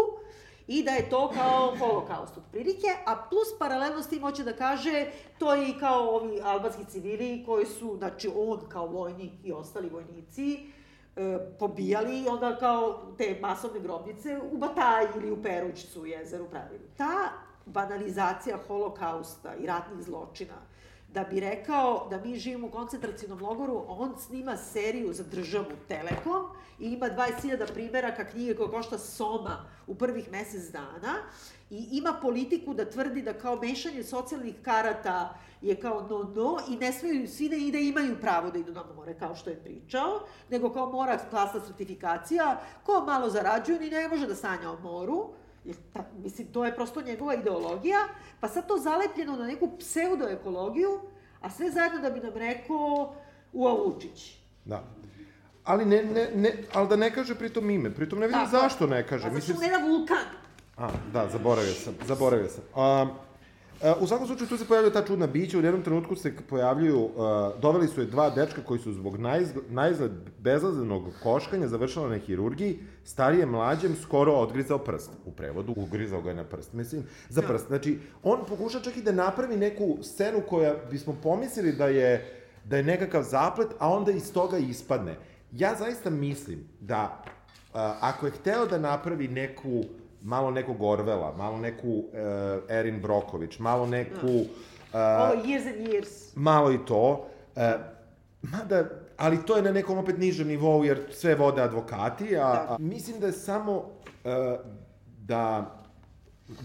i 0.66 0.82
da 0.82 0.90
je 0.90 1.10
to 1.10 1.30
kao 1.34 1.76
holokaust 1.78 2.36
otprilike, 2.36 2.86
a 3.06 3.16
plus 3.30 3.58
paralelno 3.58 4.02
s 4.02 4.08
tim 4.08 4.20
hoće 4.20 4.44
da 4.44 4.52
kaže 4.52 5.06
to 5.38 5.54
je 5.54 5.68
i 5.68 5.78
kao 5.78 6.08
ovi 6.08 6.40
albanski 6.44 6.84
civili 6.84 7.42
koji 7.46 7.66
su, 7.66 7.96
znači 7.98 8.30
on 8.36 8.60
kao 8.68 8.86
vojnik 8.86 9.32
i 9.44 9.52
ostali 9.52 9.88
vojnici, 9.88 10.66
e, 11.16 11.38
pobijali 11.58 12.22
i 12.22 12.28
onda 12.28 12.56
kao 12.58 13.02
te 13.18 13.38
masovne 13.40 13.80
grobnice 13.80 14.38
u 14.52 14.58
Bataji 14.58 15.08
ili 15.16 15.30
u 15.30 15.42
Perućcu 15.42 16.06
jezeru 16.06 16.46
pravili. 16.50 16.84
Ta 16.96 17.32
banalizacija 17.66 18.58
holokausta 18.66 19.54
i 19.54 19.66
ratnih 19.66 20.04
zločina, 20.04 20.54
da 21.14 21.24
bi 21.24 21.40
rekao 21.40 22.06
da 22.10 22.20
mi 22.20 22.36
živimo 22.36 22.66
u 22.66 22.70
koncentracijnom 22.70 23.42
logoru, 23.42 23.84
on 23.88 24.14
snima 24.18 24.56
seriju 24.56 25.12
za 25.12 25.22
državu 25.22 25.70
Telekom 25.88 26.46
i 26.78 26.86
ima 26.86 27.06
20.000 27.06 27.72
primjeraka 27.72 28.24
knjige 28.24 28.56
koja 28.56 28.70
košta 28.70 28.98
Soma 28.98 29.64
u 29.86 29.94
prvih 29.94 30.30
mesec 30.30 30.70
dana 30.72 31.14
i 31.70 31.88
ima 31.90 32.18
politiku 32.22 32.74
da 32.74 32.90
tvrdi 32.90 33.22
da 33.22 33.32
kao 33.32 33.56
mešanje 33.56 34.02
socijalnih 34.02 34.54
karata 34.62 35.38
je 35.62 35.76
kao 35.80 36.06
no 36.10 36.22
no 36.34 36.58
i 36.68 36.76
ne 36.76 36.92
smeju 36.92 37.28
svi 37.28 37.48
da, 37.48 37.56
i 37.56 37.72
da 37.72 37.78
imaju 37.78 38.20
pravo 38.20 38.50
da 38.50 38.58
idu 38.58 38.72
na 38.72 38.84
more 38.96 39.18
kao 39.18 39.34
što 39.34 39.50
je 39.50 39.56
pričao, 39.56 40.20
nego 40.50 40.72
kao 40.72 40.92
mora 40.92 41.18
klasna 41.30 41.60
sertifikacija, 41.60 42.60
ko 42.84 43.04
malo 43.06 43.30
zarađuje 43.30 43.80
ni 43.80 43.90
ne 43.90 44.08
može 44.08 44.26
da 44.26 44.34
sanja 44.34 44.70
o 44.70 44.80
moru, 44.80 45.30
Jer, 45.64 45.76
ta, 45.92 46.04
mislim, 46.22 46.46
to 46.52 46.64
je 46.64 46.74
prosto 46.74 47.02
njegova 47.02 47.34
ideologija, 47.34 47.98
pa 48.40 48.48
sad 48.48 48.68
to 48.68 48.76
zalepljeno 48.78 49.36
na 49.36 49.46
neku 49.46 49.70
pseudoekologiju, 49.78 51.00
a 51.40 51.50
sve 51.50 51.70
zajedno 51.70 52.00
da 52.00 52.10
bi 52.10 52.20
nam 52.20 52.34
rekao 52.34 53.14
Ua 53.52 53.72
Vučić. 53.72 54.36
Da. 54.64 54.84
Ali, 55.64 55.84
ne, 55.84 56.02
ne, 56.02 56.30
ne, 56.34 56.52
ali 56.72 56.88
da 56.88 56.96
ne 56.96 57.14
kaže 57.14 57.34
pritom 57.34 57.70
ime, 57.70 57.94
pritom 57.94 58.18
ne 58.18 58.26
vidim 58.26 58.40
Tako. 58.40 58.50
zašto 58.50 58.86
ne 58.86 59.06
kaže. 59.06 59.26
A 59.26 59.30
zašto 59.30 59.52
Mislim, 59.52 59.70
ne 59.70 59.78
da 59.78 59.86
vulkan? 59.86 60.26
A, 60.76 60.88
da, 61.12 61.28
zaboravio 61.32 61.72
sam, 61.72 61.94
zaboravio 62.06 62.48
sam. 62.48 62.64
A, 62.74 63.06
u 64.00 64.06
svakom 64.06 64.26
slučaju 64.26 64.48
tu 64.48 64.56
se 64.56 64.64
pojavljaju 64.64 64.92
ta 64.92 65.04
čudna 65.04 65.26
bića, 65.26 65.58
u 65.58 65.62
jednom 65.62 65.82
trenutku 65.82 66.16
se 66.16 66.32
pojavljuju, 66.48 67.10
a, 67.18 67.52
doveli 67.62 67.88
su 67.88 68.00
je 68.00 68.06
dva 68.06 68.30
dečka 68.30 68.62
koji 68.64 68.80
su 68.80 68.92
zbog 68.92 69.16
najizgled, 69.16 69.64
najizgled 69.72 70.12
bezazlenog 70.38 71.04
koškanja 71.22 71.68
završala 71.68 72.08
na 72.08 72.18
hirurgiji, 72.18 72.78
starije 73.04 73.46
mlađem 73.46 73.96
skoro 74.02 74.32
odgrizao 74.32 74.78
prst. 74.78 75.10
U 75.24 75.32
prevodu, 75.32 75.74
ugrizao 75.76 76.22
ga 76.22 76.30
je 76.30 76.36
na 76.36 76.44
prst, 76.44 76.72
mislim, 76.72 77.02
za 77.28 77.42
prst. 77.42 77.66
Znači, 77.66 77.98
on 78.22 78.40
pokuša 78.48 78.80
čak 78.80 78.96
i 78.96 79.02
da 79.02 79.12
napravi 79.12 79.56
neku 79.56 79.98
scenu 80.02 80.40
koja 80.48 80.74
bismo 80.90 81.16
pomislili 81.22 81.72
da 81.72 81.86
je, 81.86 82.40
da 82.64 82.76
je 82.76 82.82
nekakav 82.82 83.22
zaplet, 83.22 83.68
a 83.78 83.88
onda 83.88 84.12
iz 84.12 84.32
toga 84.32 84.58
ispadne. 84.58 85.16
Ja 85.52 85.74
zaista 85.78 86.10
mislim 86.10 86.68
da 86.80 87.22
a, 87.74 87.96
ako 88.00 88.26
je 88.26 88.32
hteo 88.32 88.66
da 88.66 88.78
napravi 88.78 89.28
neku 89.28 89.84
malo 90.24 90.50
nekog 90.50 90.82
Orvela, 90.82 91.34
malo 91.36 91.58
neku 91.58 91.88
uh, 91.88 92.04
Erin 92.68 93.00
Broković, 93.00 93.58
malo 93.58 93.86
neku... 93.86 94.26
Uh, 94.26 95.00
Ovo 95.00 95.42
years 95.44 95.66
and 95.66 95.86
years. 95.88 96.32
malo 96.34 96.72
i 96.72 96.78
to. 96.86 97.26
Uh, 97.56 97.62
mada, 98.42 98.90
ali 99.16 99.46
to 99.46 99.56
je 99.56 99.62
na 99.62 99.72
nekom 99.72 99.98
opet 99.98 100.18
nižem 100.18 100.48
nivou, 100.48 100.84
jer 100.84 101.00
sve 101.12 101.34
vode 101.34 101.62
advokati, 101.62 102.36
a, 102.36 102.66
a 102.68 102.76
mislim 102.80 103.20
da 103.20 103.26
je 103.26 103.32
samo 103.32 103.76
uh, 103.76 103.82
da 105.18 105.70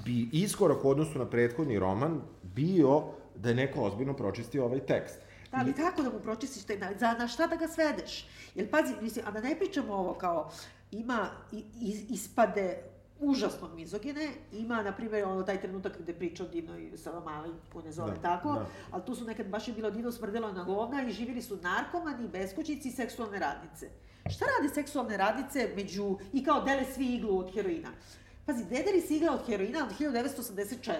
bi 0.05 0.29
iskorak 0.31 0.85
u 0.85 0.89
odnosu 0.89 1.19
na 1.19 1.25
prethodni 1.25 1.79
roman 1.79 2.21
bio 2.43 3.03
da 3.35 3.49
je 3.49 3.55
neko 3.55 3.81
ozbiljno 3.81 4.13
pročistio 4.13 4.65
ovaj 4.65 4.79
tekst. 4.79 5.19
Da, 5.51 5.57
ali 5.57 5.73
kako 5.73 6.01
da 6.01 6.09
mu 6.09 6.19
pročistiš 6.19 6.63
taj, 6.63 6.77
na, 6.77 6.89
za, 6.99 7.15
na 7.19 7.27
šta 7.27 7.47
da 7.47 7.55
ga 7.55 7.67
svedeš? 7.67 8.27
Jer 8.55 8.71
pazi, 8.71 8.93
mislim, 9.01 9.25
a 9.27 9.31
da 9.31 9.41
ne 9.41 9.55
pričamo 9.55 9.93
ovo 9.93 10.13
kao, 10.13 10.51
ima 10.91 11.27
ispade 12.09 12.77
užasno 13.19 13.67
mizogine, 13.75 14.31
ima, 14.51 14.83
na 14.83 14.95
primjer, 14.95 15.25
ono, 15.25 15.43
taj 15.43 15.61
trenutak 15.61 15.99
gde 15.99 16.13
priča 16.13 16.43
o 16.43 16.47
divnoj 16.47 16.91
Savamali, 16.97 17.49
ko 17.73 17.81
ne 17.81 17.91
zove 17.91 18.11
Da, 18.11 18.21
tako, 18.21 18.53
da. 18.53 18.65
ali 18.91 19.03
tu 19.05 19.15
su 19.15 19.25
nekad 19.25 19.47
baš 19.47 19.67
je 19.67 19.73
bilo 19.73 19.91
divno 19.91 20.11
smrdelo 20.11 20.53
na 20.53 20.63
govna 20.63 21.03
i 21.03 21.11
živjeli 21.11 21.41
su 21.41 21.57
narkomani, 21.57 22.27
beskućnici 22.27 22.87
i 22.89 22.91
seksualne 22.91 23.39
radnice. 23.39 23.89
Šta 24.29 24.45
rade 24.45 24.73
seksualne 24.73 25.17
radnice 25.17 25.69
među, 25.75 26.17
i 26.33 26.43
kao 26.43 26.61
dele 26.61 26.85
svi 26.93 27.15
iglu 27.15 27.39
od 27.39 27.53
heroina? 27.53 27.89
Pazi, 28.45 28.65
dedeli 28.65 29.01
se 29.01 29.15
igla 29.15 29.33
od 29.33 29.45
heroina 29.45 29.83
od 29.83 29.99
1984. 29.99 30.95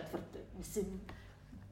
Mislim, 0.58 0.86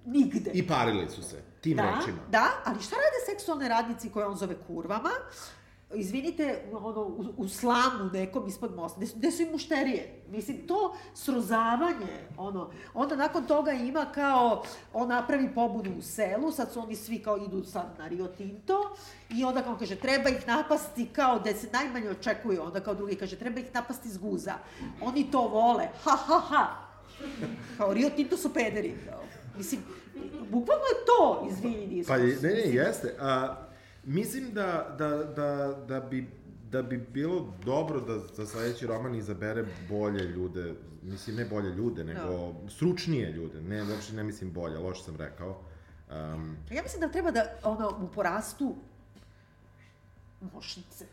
nigde. 0.05 0.51
I 0.53 0.67
parili 0.67 1.09
su 1.09 1.23
se, 1.23 1.41
tim 1.61 1.77
da, 1.77 1.83
rečima. 1.83 2.17
Da, 2.31 2.47
ali 2.65 2.81
šta 2.81 2.95
rade 2.95 3.31
seksualne 3.31 3.69
radnici 3.69 4.09
koje 4.09 4.25
on 4.25 4.35
zove 4.35 4.55
kurvama? 4.67 5.09
Izvinite, 5.95 6.61
ono, 6.71 7.01
u, 7.01 7.25
u 7.37 7.47
slamu 7.47 8.09
nekom 8.13 8.47
ispod 8.47 8.75
mosta, 8.75 8.97
gde 8.97 9.07
su, 9.07 9.17
gde 9.17 9.31
su 9.31 9.41
im 9.41 9.51
mušterije? 9.51 10.21
Mislim, 10.29 10.67
to 10.67 10.95
srozavanje, 11.13 12.27
ono, 12.37 12.71
onda 12.93 13.15
nakon 13.15 13.45
toga 13.45 13.71
ima 13.71 14.05
kao, 14.13 14.63
on 14.93 15.07
napravi 15.07 15.53
pobunu 15.55 15.97
u 15.97 16.01
selu, 16.01 16.51
sad 16.51 16.71
su 16.73 16.79
oni 16.79 16.95
svi 16.95 17.19
kao 17.19 17.37
idu 17.37 17.63
sad 17.63 17.95
na 17.97 18.07
Rio 18.07 18.27
Tinto, 18.27 18.95
i 19.29 19.43
onda 19.43 19.61
kao 19.61 19.77
kaže, 19.79 19.95
treba 19.95 20.29
ih 20.29 20.47
napasti 20.47 21.05
kao 21.05 21.39
gde 21.39 21.53
se 21.53 21.67
najmanje 21.73 22.09
očekuje, 22.09 22.61
onda 22.61 22.79
kao 22.79 22.93
drugi 22.93 23.15
kaže, 23.15 23.35
treba 23.35 23.59
ih 23.59 23.73
napasti 23.73 24.07
iz 24.07 24.17
guza. 24.17 24.53
Oni 25.01 25.31
to 25.31 25.47
vole, 25.47 25.87
ha, 26.03 26.15
ha, 26.15 26.39
ha. 26.39 26.67
Kao 27.77 27.93
Rio 27.93 28.09
Tinto 28.09 28.37
su 28.37 28.53
pederi, 28.53 28.95
kao. 29.09 29.23
Mislim, 29.57 29.81
bukvalno 30.49 30.83
je 30.83 31.05
to, 31.05 31.47
izvini, 31.51 31.87
diskus. 31.87 32.07
Pa, 32.07 32.17
ne, 32.17 32.53
ne, 32.53 32.61
jeste. 32.61 33.15
A, 33.19 33.66
mislim 34.07 34.51
da, 34.53 34.95
da, 34.97 35.09
da, 35.09 35.73
da, 35.87 35.99
bi, 35.99 36.27
da 36.71 36.81
bi 36.81 36.97
bilo 36.97 37.53
dobro 37.65 38.01
da 38.01 38.19
za 38.19 38.45
sledeći 38.45 38.87
roman 38.87 39.15
izabere 39.15 39.65
bolje 39.89 40.23
ljude, 40.23 40.73
mislim, 41.03 41.35
ne 41.35 41.45
bolje 41.45 41.69
ljude, 41.69 42.03
nego 42.03 42.53
stručnije 42.69 43.31
ljude, 43.31 43.61
ne, 43.61 43.83
uopšte 43.83 44.13
ne 44.13 44.23
mislim 44.23 44.51
bolje, 44.51 44.77
loše 44.77 45.03
sam 45.03 45.15
rekao. 45.15 45.61
Um, 46.11 46.57
Ja 46.71 46.83
mislim 46.83 47.01
da 47.01 47.11
treba 47.11 47.31
da 47.31 47.45
ono, 47.63 47.97
mu 47.99 48.07
porastu 48.07 48.75
mošnice. 50.53 51.05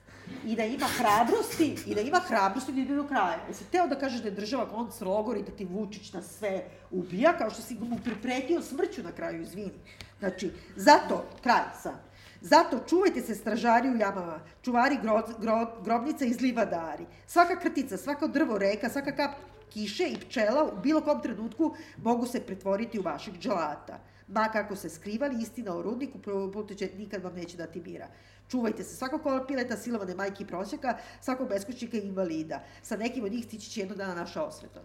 I 0.45 0.57
da 0.57 0.65
ima 0.65 0.87
hrabrosti, 0.87 1.77
i 1.87 1.95
da 1.95 2.01
ima 2.01 2.21
hrabrosti 2.29 2.73
da 2.73 2.81
ide 2.81 2.95
do 2.95 3.07
kraja. 3.09 3.39
Jesi 3.49 3.65
teo 3.71 3.87
da 3.89 3.99
kažeš 3.99 4.23
da 4.23 4.29
je 4.29 4.35
država 4.35 4.67
konc 4.67 5.01
logor 5.01 5.37
i 5.37 5.43
da 5.43 5.51
ti 5.51 5.65
Vučić 5.65 6.13
na 6.13 6.23
sve 6.23 6.65
ubija, 6.91 7.39
kao 7.39 7.51
što 7.51 7.63
si 7.63 7.75
mu 7.75 7.99
pripretio 8.05 8.63
smrću 8.63 9.03
na 9.03 9.13
kraju, 9.13 9.43
izvini. 9.43 9.73
Znači, 10.19 10.51
zato, 10.77 11.25
kraj 11.43 11.63
sam, 11.83 12.01
Zato 12.45 12.79
čuvajte 12.89 13.21
se 13.21 13.35
stražari 13.35 13.91
u 13.91 13.97
jamama, 13.97 14.41
čuvari 14.63 14.99
gro, 15.03 15.23
gro, 15.39 15.67
grobnica 15.85 16.25
iz 16.25 16.41
livadari. 16.41 17.07
Svaka 17.27 17.57
krtica, 17.61 17.97
svako 17.97 18.29
drvo 18.29 18.59
reka, 18.59 18.89
svaka 18.89 19.17
kap 19.17 19.31
kiše 19.73 20.05
i 20.09 20.19
pčela 20.21 20.65
u 20.65 20.81
bilo 20.83 21.01
kom 21.01 21.23
trenutku 21.23 21.75
mogu 21.97 22.27
se 22.27 22.41
pretvoriti 22.41 22.99
u 22.99 23.03
vašeg 23.03 23.35
dželata. 23.39 23.99
Ma 24.29 24.49
kako 24.53 24.77
se 24.77 24.91
skrivali, 24.91 25.43
istina 25.43 25.75
o 25.77 25.83
rudniku 25.83 26.19
puteće 26.53 26.91
nikad 26.99 27.23
vam 27.23 27.35
neće 27.35 27.57
dati 27.57 27.81
mira. 27.81 28.09
Čuvajte 28.51 28.85
se 28.85 28.97
svakog 28.97 29.21
pileta, 29.49 29.77
silovane 29.77 30.15
majke 30.15 30.45
i 30.45 30.47
prosjaka, 30.47 30.99
svakog 31.21 31.49
beskućnika 31.49 31.97
i 31.97 32.01
invalida. 32.01 32.61
Sa 32.83 32.97
nekim 32.97 33.25
od 33.25 33.33
njih 33.33 33.45
stići 33.45 33.71
će 33.71 33.81
jednog 33.81 33.99
dana 33.99 34.15
naša 34.15 34.43
osveta. 34.43 34.81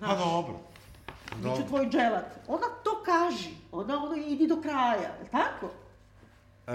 pa 0.00 0.16
dobro. 0.16 0.73
Biću 1.36 1.68
tvoj 1.68 1.88
dželat. 1.90 2.26
Ona 2.48 2.66
to 2.84 3.02
kaži. 3.04 3.50
Ona 3.72 4.04
ono 4.04 4.16
idi 4.16 4.46
do 4.46 4.62
kraja. 4.62 5.14
Je 5.22 5.28
tako? 5.30 5.70
E, 6.66 6.72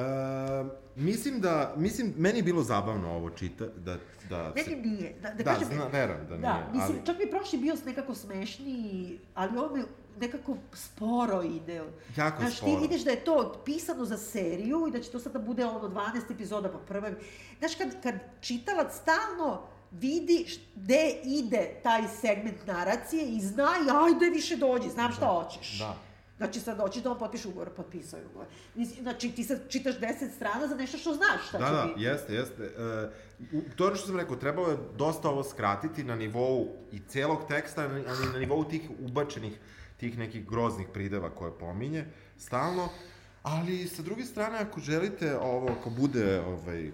mislim 0.96 1.42
da, 1.42 1.74
mislim, 1.78 2.14
meni 2.18 2.40
je 2.40 2.44
bilo 2.44 2.64
zabavno 2.64 3.16
ovo 3.16 3.30
čita, 3.30 3.66
da, 3.66 3.98
da 4.30 4.54
Meni 4.56 4.82
nije. 4.82 5.14
Da, 5.22 5.30
da, 5.30 5.44
Da, 5.44 5.54
kažem, 5.54 5.68
zna, 5.74 5.88
verujem 5.88 6.28
da, 6.30 6.38
Da, 6.38 6.54
nije, 6.54 6.66
mislim, 6.74 6.98
ali... 6.98 7.06
čak 7.06 7.18
mi 7.18 7.24
je 7.24 7.32
prošli 7.32 7.60
bio 7.60 7.76
nekako 7.86 8.16
smešniji, 8.16 9.20
ali 9.36 9.58
ovo 9.58 9.76
me 9.76 9.84
nekako 10.20 10.58
sporo 10.74 11.42
ide. 11.44 11.82
Jako 12.18 12.42
Znaš, 12.42 12.58
sporo. 12.58 12.72
ti 12.72 12.82
vidiš 12.82 13.04
da 13.04 13.12
je 13.12 13.24
to 13.24 13.62
pisano 13.66 14.06
za 14.06 14.18
seriju 14.18 14.88
i 14.88 14.92
da 14.92 15.02
će 15.02 15.12
to 15.12 15.20
sada 15.20 15.40
bude 15.40 15.66
ono 15.66 15.90
12 15.90 16.32
epizoda 16.32 16.70
pa 16.72 16.78
prva. 16.78 17.12
Znaš, 17.60 17.76
kad, 17.76 18.04
kad 18.04 18.16
čitalac 18.42 18.96
stalno 18.96 19.62
vidi 19.92 20.46
gde 20.76 21.16
ide 21.24 21.80
taj 21.84 22.02
segment 22.22 22.68
naracije 22.68 23.26
i 23.26 23.42
zna 23.42 23.70
ajde 24.06 24.30
više 24.34 24.56
dođi, 24.58 24.90
znam 24.90 25.12
šta 25.12 25.26
hoćeš. 25.26 25.80
Da. 25.80 25.96
Znači 26.38 26.60
sad 26.60 26.78
hoćeš 26.80 27.04
da 27.04 27.12
on 27.12 27.20
potpiše 27.20 27.48
ugovor, 27.48 27.70
potpisao 27.70 28.20
je 28.20 28.26
ugovor. 28.26 28.48
Znači 29.02 29.32
ti 29.32 29.44
sad 29.44 29.60
čitaš 29.70 29.96
10 30.00 30.36
strana 30.36 30.68
za 30.68 30.76
nešto 30.76 30.98
što 30.98 31.14
znaš 31.14 31.48
šta 31.48 31.58
Da, 31.58 31.66
će 31.66 31.72
da, 31.72 31.86
biti. 31.88 32.02
jeste, 32.02 32.34
jeste. 32.34 32.64
E, 32.64 33.10
to 33.76 33.90
je 33.90 33.96
što 33.96 34.08
sam 34.08 34.18
rekao, 34.18 34.36
trebalo 34.36 34.70
je 34.70 34.78
dosta 34.98 35.30
ovo 35.30 35.44
skratiti 35.44 36.04
na 36.04 36.16
nivou 36.16 36.68
i 36.92 37.00
celog 37.08 37.40
teksta, 37.48 37.82
ali 37.84 38.04
na 38.34 38.40
nivou 38.40 38.64
tih 38.64 38.82
ubačenih, 39.00 39.60
tih 39.98 40.18
nekih 40.18 40.48
groznih 40.50 40.88
prideva 40.94 41.30
koje 41.30 41.52
pominje, 41.60 42.06
stalno. 42.38 42.90
Ali, 43.44 43.88
sa 43.88 44.02
druge 44.02 44.24
strane, 44.26 44.58
ako 44.60 44.80
želite 44.80 45.38
ovo, 45.38 45.70
ako 45.80 45.90
bude, 45.90 46.42
ovaj, 46.42 46.92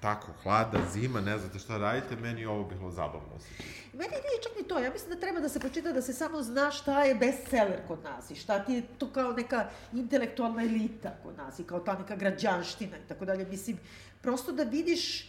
tako, 0.00 0.32
hlada, 0.42 0.78
zima, 0.92 1.20
ne 1.20 1.38
znate 1.38 1.58
šta 1.58 1.78
radite, 1.78 2.16
meni 2.16 2.46
ovo 2.46 2.64
bilo 2.64 2.90
zabavno 2.90 3.38
čita. 3.48 3.64
Meni 3.92 4.10
nije 4.10 4.42
čak 4.42 4.52
ni 4.60 4.68
to, 4.68 4.78
ja 4.78 4.90
mislim 4.92 5.10
da 5.10 5.20
treba 5.20 5.40
da 5.40 5.48
se 5.48 5.60
pročita 5.60 5.92
da 5.92 6.02
se 6.02 6.12
samo 6.12 6.42
zna 6.42 6.70
šta 6.70 7.04
je 7.04 7.14
bestseller 7.14 7.80
kod 7.88 8.02
nas 8.02 8.30
i 8.30 8.34
šta 8.34 8.64
ti 8.64 8.72
je 8.72 8.82
to 8.98 9.12
kao 9.12 9.32
neka 9.32 9.70
intelektualna 9.92 10.62
elita 10.62 11.10
kod 11.22 11.36
nas 11.36 11.58
i 11.58 11.64
kao 11.64 11.80
ta 11.80 11.98
neka 11.98 12.16
građanština 12.16 12.96
i 12.96 13.08
tako 13.08 13.24
dalje. 13.24 13.46
Mislim, 13.46 13.78
prosto 14.22 14.52
da 14.52 14.62
vidiš 14.62 15.28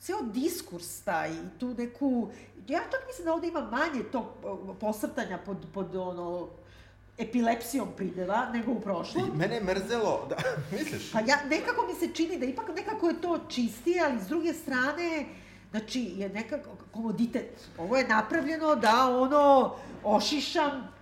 ceo 0.00 0.22
diskurs 0.22 1.02
taj 1.02 1.30
i 1.30 1.58
tu 1.58 1.74
neku... 1.74 2.30
Ja 2.68 2.80
čak 2.90 3.00
mislim 3.06 3.24
da 3.24 3.32
ovde 3.32 3.48
ima 3.48 3.60
manje 3.60 4.02
tog 4.12 4.26
posrtanja 4.80 5.38
pod, 5.38 5.66
pod 5.74 5.96
ono, 5.96 6.48
epilepsijom 7.18 7.88
prideva 7.96 8.50
nego 8.52 8.72
u 8.72 8.80
prošlom. 8.80 9.30
Mene 9.36 9.54
je 9.54 9.64
mrzelo, 9.64 10.26
da, 10.28 10.36
misliš? 10.78 11.12
Pa 11.12 11.20
ja, 11.20 11.38
nekako 11.50 11.86
mi 11.86 11.94
se 11.94 12.14
čini 12.14 12.38
da 12.38 12.46
ipak 12.46 12.68
nekako 12.76 13.08
je 13.08 13.20
to 13.20 13.38
čistije, 13.48 14.02
ali 14.04 14.20
s 14.20 14.26
druge 14.26 14.52
strane, 14.52 15.26
znači, 15.70 16.00
je 16.16 16.28
nekako 16.28 16.70
komoditet. 16.90 17.68
Ovo 17.78 17.96
je 17.96 18.08
napravljeno 18.08 18.74
da 18.76 19.18
ono, 19.20 19.74
ošišam 20.04 20.92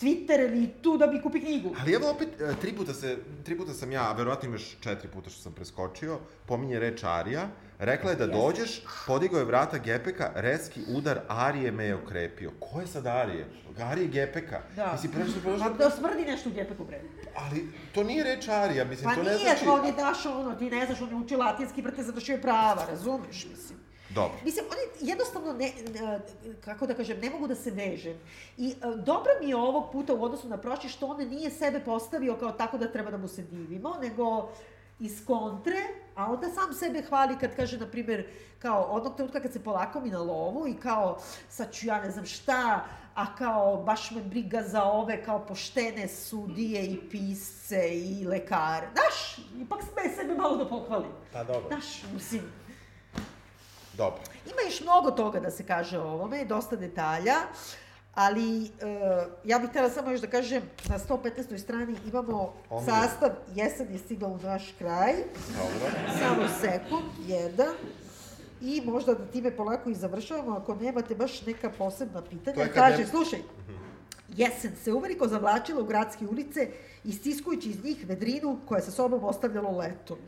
Twitter 0.00 0.40
elitu 0.40 0.96
da 0.96 1.06
bi 1.06 1.22
kupi 1.22 1.40
knjigu. 1.40 1.74
Ali 1.80 1.92
evo 1.92 2.10
opet, 2.10 2.28
e, 2.40 2.54
tri 2.60 2.72
puta, 2.72 2.94
se, 2.94 3.18
tri 3.44 3.58
puta 3.58 3.74
sam 3.74 3.92
ja, 3.92 4.10
a 4.10 4.12
verovatno 4.12 4.48
imaš 4.48 4.76
četiri 4.80 5.08
puta 5.08 5.30
što 5.30 5.42
sam 5.42 5.52
preskočio, 5.52 6.18
pominje 6.46 6.78
reč 6.80 7.04
Arija, 7.04 7.48
rekla 7.80 8.10
je 8.10 8.16
da 8.16 8.26
dođeš, 8.26 8.82
podigao 9.06 9.38
je 9.38 9.44
vrata 9.44 9.78
Gepeka, 9.78 10.32
reski 10.34 10.80
udar 10.88 11.20
Arije 11.28 11.72
me 11.72 11.84
je 11.84 11.94
okrepio. 11.94 12.50
Ko 12.60 12.80
je 12.80 12.86
sad 12.86 13.06
Arije? 13.06 13.46
Arije 13.82 14.08
Gepeka. 14.08 14.60
Da. 14.76 14.92
Mislim, 14.92 15.12
prešlo, 15.12 15.34
Pa 15.44 15.50
prešlo, 15.50 15.70
da 15.70 15.90
smrdi 15.90 16.22
nešto 16.22 16.48
u 16.48 16.52
djepeku 16.52 16.84
bre. 16.84 17.00
ali 17.36 17.68
to 17.94 18.04
nije 18.04 18.24
reč 18.24 18.48
Arija, 18.48 18.84
mislim, 18.84 19.08
Pa 19.08 19.14
to 19.14 19.22
ne 19.22 19.34
nije, 19.34 19.44
znači... 19.44 19.64
to 19.64 19.74
on 19.74 19.86
je 19.86 19.92
daš 19.92 20.26
ono, 20.26 20.54
ti 20.54 20.70
ne 20.70 20.86
znaš, 20.86 21.00
on 21.00 21.08
je 21.08 21.14
učio 21.14 21.38
latinski, 21.38 21.82
brate, 21.82 22.02
završio 22.02 22.34
je 22.34 22.42
prava, 22.42 22.86
razumeš, 22.90 23.46
mislim. 23.50 23.80
Dobro. 24.14 24.38
Mislim, 24.44 24.64
oni 24.70 25.10
jednostavno 25.10 25.52
ne, 25.52 25.72
ne, 25.94 26.20
kako 26.60 26.86
da 26.86 26.94
kažem, 26.94 27.20
ne 27.20 27.30
mogu 27.30 27.46
da 27.46 27.54
se 27.54 27.70
vežem. 27.70 28.16
I 28.56 28.70
e, 28.70 28.74
dobro 28.96 29.30
mi 29.40 29.48
je 29.48 29.56
ovog 29.56 29.92
puta 29.92 30.14
u 30.14 30.24
odnosu 30.24 30.48
na 30.48 30.56
prošli 30.56 30.88
što 30.88 31.06
on 31.06 31.28
nije 31.28 31.50
sebe 31.50 31.80
postavio 31.80 32.36
kao 32.36 32.52
tako 32.52 32.78
da 32.78 32.92
treba 32.92 33.10
da 33.10 33.16
mu 33.16 33.28
se 33.28 33.42
divimo, 33.42 33.96
nego 34.02 34.50
iz 35.00 35.24
kontre, 35.26 35.76
a 36.14 36.32
onda 36.32 36.48
sam 36.48 36.74
sebe 36.74 37.02
hvali 37.02 37.38
kad 37.40 37.56
kaže, 37.56 37.78
na 37.78 37.86
primjer, 37.86 38.26
kao 38.58 38.82
onog 38.82 39.16
trenutka 39.16 39.40
kad 39.40 39.52
se 39.52 39.64
polako 39.64 40.00
mi 40.00 40.10
na 40.10 40.18
lovu 40.18 40.68
i 40.68 40.74
kao, 40.74 41.18
sad 41.48 41.72
ću 41.72 41.86
ja 41.86 42.00
ne 42.00 42.10
znam 42.10 42.26
šta, 42.26 42.84
a 43.14 43.36
kao 43.36 43.76
baš 43.76 44.10
me 44.10 44.22
briga 44.22 44.62
za 44.62 44.84
ove 44.84 45.24
kao 45.24 45.46
poštene 45.46 46.08
sudije 46.08 46.86
i 46.86 47.08
pisce 47.10 47.88
i 47.94 48.24
lekare. 48.26 48.88
Znaš, 48.92 49.46
ipak 49.60 49.80
sme 49.82 50.14
sebe 50.14 50.34
malo 50.34 50.56
da 50.56 50.68
pohvali. 50.68 51.08
Pa 51.32 51.44
dobro. 51.44 51.68
Znaš, 51.68 52.02
mislim, 52.14 52.42
Dobro. 53.96 54.20
Ima 54.46 54.60
još 54.66 54.80
mnogo 54.80 55.10
toga 55.10 55.40
da 55.40 55.50
se 55.50 55.66
kaže 55.66 55.98
o 55.98 56.02
ovome, 56.02 56.44
dosta 56.44 56.76
detalja, 56.76 57.34
ali 58.20 58.64
e, 58.64 58.68
ja 59.44 59.58
bih 59.58 59.70
htjela 59.70 59.90
samo 59.90 60.10
još 60.10 60.20
da 60.20 60.26
kažem, 60.26 60.62
na 60.88 60.98
115. 60.98 61.58
strani 61.58 61.96
imamo 62.06 62.54
Omiljen. 62.70 62.94
sastav 62.94 63.30
Jesen 63.54 63.92
je 63.92 63.98
stigla 63.98 64.28
u 64.28 64.38
naš 64.38 64.74
kraj, 64.78 65.12
Dobro. 65.48 65.96
samo 66.18 66.48
sekund, 66.60 67.04
jedan, 67.26 67.74
i 68.60 68.82
možda 68.84 69.14
da 69.14 69.26
time 69.26 69.50
polako 69.50 69.90
i 69.90 69.94
završavamo, 69.94 70.56
ako 70.56 70.74
nemate 70.74 71.14
baš 71.14 71.46
neka 71.46 71.70
posebna 71.70 72.22
pitanja. 72.22 72.68
Kaže, 72.74 72.98
ne- 72.98 73.06
slušaj, 73.06 73.38
Jesen 74.36 74.72
se 74.84 74.92
uveliko 74.92 75.28
zavlačila 75.28 75.82
u 75.82 75.86
gradske 75.86 76.26
ulice, 76.26 76.68
istiskujući 77.04 77.70
iz 77.70 77.84
njih 77.84 78.08
vedrinu 78.08 78.58
koja 78.66 78.80
sa 78.80 78.90
sobom 78.90 79.24
ostavljalo 79.24 79.78
leto. 79.78 80.18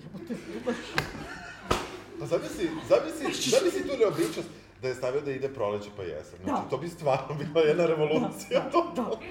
Pa 2.19 2.27
zamisli, 2.27 2.71
zamisli, 2.89 3.51
zamisli 3.51 3.83
tu 3.83 3.97
neobičnost. 3.99 4.49
Da 4.83 4.89
je 4.89 4.95
stavio 4.95 5.21
da 5.21 5.33
ide 5.33 5.49
proleće 5.49 5.91
pa 5.97 6.03
jesen. 6.03 6.39
Znači, 6.45 6.63
Da. 6.63 6.69
to 6.71 6.79
bi 6.79 6.89
stvarno 6.89 7.35
bila 7.35 7.61
jedna 7.61 7.87
revolucija. 7.87 8.61
Da, 8.61 8.71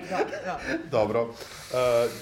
da, 0.09 0.17
da. 0.45 0.59
Dobro. 0.91 1.21
Uh, 1.23 1.33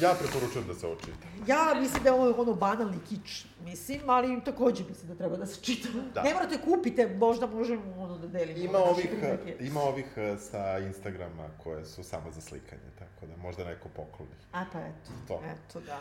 ja 0.01 0.14
preporučujem 0.14 0.68
da 0.68 0.73
se 0.73 0.88
ovo 0.88 0.95
čita. 0.95 1.27
Ja 1.47 1.73
mislim 1.76 2.03
da 2.03 2.10
je 2.10 2.14
ovo 2.14 2.41
ono 2.41 2.53
banalni 2.53 2.97
kič, 3.10 3.45
mislim, 3.61 4.01
ali 4.06 4.43
takođe 4.43 4.84
mislim 4.84 5.07
da 5.07 5.15
treba 5.15 5.38
da 5.38 5.45
se 5.45 5.61
čita. 5.61 5.88
Da. 6.14 6.23
Ne 6.23 6.34
morate 6.34 6.57
kupite, 6.57 7.07
možda 7.10 7.47
možemo 7.47 7.84
ono 7.97 8.18
da 8.18 8.27
delimo. 8.27 8.60
Ima 8.60 8.80
naše 8.80 8.91
ovih, 8.91 9.10
prilike. 9.11 9.65
ima 9.65 9.81
ovih 9.81 10.06
eh, 10.15 10.38
sa 10.39 10.80
Instagrama 10.80 11.49
koje 11.64 11.85
su 11.85 12.03
samo 12.03 12.31
za 12.31 12.41
slikanje, 12.41 12.81
tako 12.99 13.26
da 13.26 13.38
možda 13.38 13.64
neko 13.64 13.89
pokloni. 13.89 14.31
A 14.51 14.65
pa 14.73 14.80
eto, 14.80 15.11
To. 15.27 15.41
eto 15.45 15.80
da. 15.80 15.99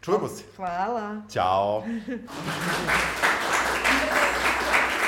Čujemo 0.00 0.28
se. 0.28 0.44
Hvala. 0.56 1.22
Ćao. 1.30 1.84